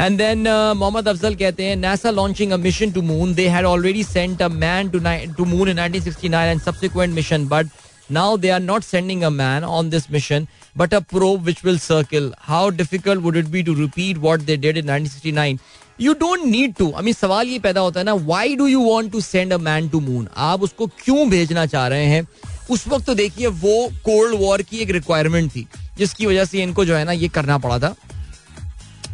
and 0.00 0.18
then 0.18 0.42
Mohammad 0.76 1.08
Afzal 1.08 1.34
कहते 1.34 1.64
हैं 1.64 1.76
NASA 1.76 2.10
launching 2.10 2.52
a 2.52 2.56
mission 2.56 2.90
to 2.92 3.02
moon 3.02 3.34
they 3.34 3.46
had 3.48 3.64
already 3.66 4.02
sent 4.04 4.42
a 4.42 4.48
man 4.48 4.88
to 4.90 5.00
to 5.36 5.44
moon 5.44 5.68
in 5.68 5.78
1969 5.78 6.34
and 6.34 6.60
subsequent 6.60 7.14
mission 7.14 7.46
but 7.48 7.68
now 8.12 8.36
they 8.36 8.50
are 8.50 8.60
not 8.60 8.84
sending 8.84 9.22
a 9.22 9.30
man 9.30 9.64
on 9.64 9.90
this 9.90 10.10
mission 10.10 10.46
but 10.76 10.94
a 10.94 11.00
probe 11.14 11.48
which 11.48 11.64
will 11.64 11.80
circle. 11.86 12.30
How 12.50 12.64
difficult 12.82 13.24
would 13.24 13.40
it 13.42 13.50
be 13.56 13.64
to 13.70 13.78
repeat 13.80 14.22
what 14.26 14.46
they 14.50 14.58
did 14.66 14.82
in 14.82 14.92
1969? 14.94 15.58
You 16.00 16.12
don't 16.20 16.44
need 16.44 16.74
to 16.74 16.92
mean 17.02 17.14
सवाल 17.14 17.48
ये 17.48 17.58
पैदा 17.58 17.80
होता 17.80 18.00
है 18.00 18.06
ना 18.06 18.12
why 18.28 18.54
do 18.56 18.66
you 18.66 18.80
want 18.82 19.12
to 19.12 19.20
send 19.20 19.52
a 19.52 19.58
man 19.58 19.88
to 19.88 20.00
moon 20.00 20.28
आप 20.36 20.62
उसको 20.62 20.86
क्यों 21.04 21.28
भेजना 21.30 21.66
चाह 21.66 21.86
रहे 21.88 22.06
हैं? 22.06 22.26
उस 22.70 22.86
वक्त 22.88 23.06
तो 23.06 23.14
देखिए, 23.14 23.46
वो 23.46 23.90
कोल्ड 24.04 24.40
वॉर 24.40 24.62
की 24.62 24.78
एक 24.78 24.90
रिक्वायरमेंट 24.90 25.50
थी, 25.50 25.66
जिसकी 25.98 26.26
वजह 26.26 26.44
से 26.44 26.62
इनको 26.62 26.84
जो 26.84 26.96
है 26.96 27.04
ना 27.04 27.12
ये 27.14 27.28
करना 27.30 27.58
पड़ा 27.58 27.78
था। 27.78 27.94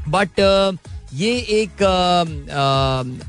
बट 0.08 0.40
ये 1.14 1.32
एक 1.52 1.82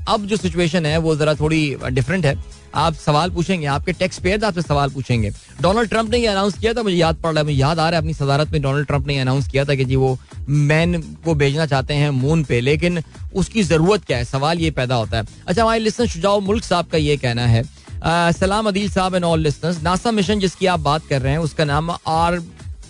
अब 0.09 0.25
जो 0.25 0.37
सिचुएशन 0.37 0.85
है, 0.85 0.97
वो 0.97 1.15
जरा 1.15 1.33
थोड़ी 1.35 1.75
डिफरेंट 1.85 2.25
है। 2.25 2.35
आप 2.75 2.93
सवाल 2.95 3.29
पूछेंगे, 3.31 3.65
आपके 3.67 3.93
टैक्स 3.93 4.19
पेयर 4.19 4.43
आपसे 4.45 4.61
सवाल 4.61 4.89
पूछेंगे। 4.89 5.29
डोनाल्ड 5.61 5.89
ट्रंप 5.89 6.09
ने 6.11 6.17
ये 6.17 6.27
अनाउंस 6.27 6.57
किया 6.57 6.73
था, 6.73 6.83
मुझे 6.83 6.95
याद 6.95 7.15
पड़ 7.15 7.31
रहा 7.31 7.39
है, 7.39 7.45
मुझे 7.45 7.57
याद 7.57 7.79
आ 7.79 7.89
रहा 7.89 7.97
है, 7.97 8.01
अपनी 8.01 8.13
सदारत 8.13 8.51
में 8.51 8.61
डोनाल्ड 8.61 8.87
ट्रंप 8.87 9.07
ने 9.07 9.17
अनाउंस 9.19 9.47
किया 9.47 9.63
था 9.65 9.75
कि 9.75 9.85
जी 9.85 9.95
वो 9.95 10.17
मैन 10.49 11.01
को 11.25 11.35
भेजना 11.35 11.65
चाहते 11.65 11.93
हैं 11.93 12.09
मून 12.11 12.43
पे, 12.43 12.59
लेकिन 12.61 13.01
उसकी 13.35 13.63
ज़रूरत 13.63 14.05
क्या 14.05 14.17
है? 14.17 14.25
सवाल 14.25 14.59
ये 14.59 14.71
पैदा 14.71 14.95
होता 14.95 15.17
है। 15.17 15.25
अच्छा 15.47 15.61
हमारे 15.61 15.79
लिस्टर 15.79 16.07
शुजाओ 16.07 16.39
मुल्क 16.41 16.63
साहब 16.63 16.87
का 16.87 16.97
ये 16.97 17.17
कहना 17.17 17.45
है 17.47 17.63
सलाम 18.03 18.67
Adeel 18.67 18.89
sahab 18.91 19.15
and 19.15 19.23
all 19.25 19.39
listeners 19.41 19.81
NASA 19.83 20.11
mission 20.11 20.39
जिसकी 20.39 20.65
आप 20.67 20.79
बात 20.79 21.07
कर 21.09 21.21
रहे 21.21 21.31
हैं, 21.31 21.39
उसका 21.39 21.65
नाम 21.65 21.91
आर 21.91 22.41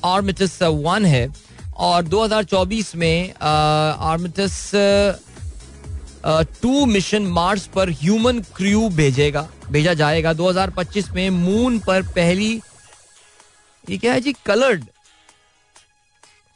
आर्मिटस 0.05 0.59
वन 0.63 1.05
है। 1.05 1.27
और 1.77 2.03
2024 2.05 2.95
में 2.95 3.33
आर्मिटस 3.41 4.71
टू 6.61 6.85
मिशन 6.85 7.23
मार्स 7.31 7.65
पर 7.75 7.89
ह्यूमन 7.91 8.39
क्रू 8.55 8.87
भेजेगा, 8.89 9.47
भेजा 9.71 9.93
जाएगा। 9.93 10.33
2025 10.33 11.09
में 11.15 11.29
मून 11.29 11.79
पर 11.79 12.01
पहली, 12.15 12.53
ये 13.87 13.97
क्या 13.97 14.13
है 14.13 14.21
जी? 14.21 14.33
कलर्ड 14.45 14.85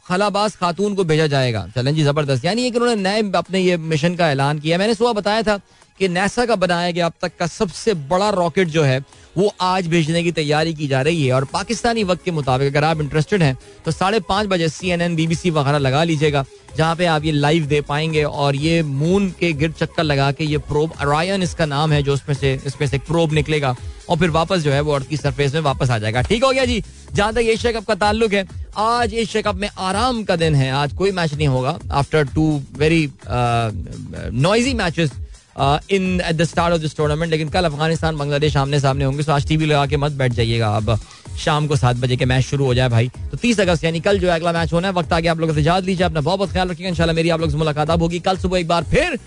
खलाबाज 0.05 0.55
खातून 0.55 0.95
को 0.95 1.03
भेजा 1.03 1.27
जाएगा। 1.27 1.65
चलें 1.75 1.93
जी, 1.95 2.03
ज़बरदस्त। 2.03 2.45
यानी 2.45 2.65
एक 2.67 2.75
उन्होंने 2.75 3.01
नए 3.01 3.31
अपने 3.37 3.59
ये 3.59 3.77
मिशन 3.77 4.15
का 4.15 4.29
ऐलान 4.31 4.59
किया। 4.59 4.77
मैंने 4.77 4.93
सुबह 4.95 5.13
बताया 5.13 5.41
था 5.41 5.59
कि 6.01 6.07
नेसा 6.09 6.45
का 6.45 6.55
बनाया 6.57 6.91
गया 6.91 7.05
अब 7.05 7.13
तक 7.21 7.31
का 7.39 7.47
सबसे 7.47 7.93
बड़ा 8.09 8.29
रॉकेट 8.31 8.67
जो 8.67 8.83
है, 8.83 8.99
वो 9.37 9.51
आज 9.61 9.87
भेजने 9.87 10.23
की 10.23 10.31
तैयारी 10.31 10.73
की 10.73 10.87
जा 10.87 11.01
रही 11.01 11.25
है 11.25 11.33
और 11.33 11.45
पाकिस्तानी 11.51 12.03
वक्त 12.03 12.23
के 12.25 12.31
मुताबिक 12.31 12.67
अगर 12.67 12.83
आप 12.83 13.01
इंटरेस्टेड 13.01 13.43
हैं 13.43 13.57
तो 13.85 13.91
साढ़े 13.91 14.19
पाँच 14.29 14.47
बजे 14.47 14.69
सी 14.69 14.89
एन 14.91 15.01
एन 15.01 15.15
बीबीसी 15.15 15.49
वगैरह 15.51 15.77
लगा 15.77 16.03
लीजिएगा, 16.03 16.43
जहाँ 16.77 16.95
पे 16.95 17.05
आप 17.05 17.25
ये 17.25 17.31
लाइव 17.31 17.65
दे 17.65 17.81
पाएँगे 17.83 18.23
और 18.23 18.55
ये 18.55 18.81
मून 18.83 19.29
के 19.39 19.51
गिर 19.53 19.71
चक्कर 19.71 20.03
लगा 20.03 20.31
के 20.31 20.43
ये 20.45 20.57
प्रोब 20.67 20.93
अरायन 20.99 21.43
इसका 21.43 21.65
नाम 21.65 21.91
है 21.91 22.01
जो 22.03 22.13
उसमें 22.13 22.35
से, 22.35 22.53
इसमें 22.65 22.87
से 22.87 22.97
प्रोब 22.99 23.33
निकलेगा 23.33 23.75
और 24.09 24.17
फिर 24.17 24.29
वापस 24.31 24.59
जो 24.59 24.71
है 24.71 24.81
वो 24.81 24.93
अर्थ 24.93 25.07
की 25.07 25.17
सरफेस 25.17 25.53
में 25.53 25.61
वापस 25.61 25.89
आ 25.89 25.97
जाएगा। 25.97 26.21
ठीक 26.21 26.43
हो 26.43 26.51
गया 26.51 26.65
जी? 26.65 26.83
जहाँ 27.13 27.33
तक 27.33 27.39
एशिया 27.39 27.71
कप 27.71 27.85
का 27.85 27.95
ताल्लुक 27.95 28.33
है, 28.33 28.47
आज 28.77 29.13
एशिया 29.13 29.41
कप 29.43 29.55
में 29.55 29.69
आराम 29.69 30.23
का 30.23 30.35
दिन 30.35 30.55
है। 30.55 30.71
आज 30.73 30.93
कोई 30.93 31.11
मैच 31.11 31.33
नहीं 31.33 31.47
होगा। 31.47 31.79
After 31.91 32.27
two 32.35 32.61
very 32.77 33.09
noisy 33.27 34.73
matches 34.73 35.11
in 35.55 36.21
at 36.21 36.35
the 36.35 36.43
start 36.43 36.73
of 36.73 36.81
this 36.81 36.95
tournament 36.97 37.31
लेकिन 37.31 37.49
कल 37.49 37.65
अफ़गानिस्तान, 37.65 38.17
बांग्लादेश 38.17 38.57
आमने 38.57 38.79
सामने 38.79 39.05
होंगे 39.05 39.23
तो 39.23 39.31
आज 39.31 39.47
टीवी 39.47 39.65
लगा 39.65 39.85
के 39.85 39.97
मत 39.97 40.11
बैठ 40.13 40.33
जाइएगा 40.33 40.75
अब 40.75 40.97
शाम 41.39 41.67
को 41.67 41.75
सात 41.75 41.95
बजे 41.97 42.15
के 42.17 42.25
मैच 42.25 42.43
शुरू 42.45 42.65
हो 42.65 42.73
जाए 42.73 42.89
भाई। 42.89 43.07
तो 43.31 43.37
तीस 43.37 43.59
अगस्त, 43.59 43.83
यानी 43.83 43.99
कल 43.99 44.19
जो 44.19 44.29
अगला 44.31 44.51
मैच 44.51 44.73
होना 44.73 44.87
है, 44.87 44.93
वक्त 44.93 45.13
आगे 45.13 45.27
आप 45.27 45.39
लोगों 45.39 45.53
से 45.53 45.61
याद 45.61 45.85
लीजिए, 45.85 46.05
अपना 46.05 46.21
बहुत 46.21 46.39
बहुत 46.39 46.51
ख्याल 46.51 46.69
रखिएगा, 46.69 46.89
इंशाल्लाह 46.89 47.15
मेरी 47.15 47.29
आप 47.29 47.41
लोग 47.41 47.51
से 47.51 47.57
मुलाकात 47.57 47.89
अब 47.89 48.01
होगी। 48.01 48.19
कल 48.21 48.37
सुबह 48.37 48.59
एक 48.59 48.67
बार 48.67 48.83
फिर 48.91 49.19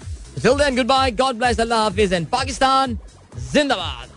गुड 0.46 0.86
बाय 0.86 1.10
गॉड 1.12 1.36
ब्लेस 1.36 1.60
अल्लाह 1.60 1.82
हाफिज 1.82 2.12
एंड 2.12 2.26
पाकिस्तान 2.28 2.98
जिंदाबाद। 3.52 4.08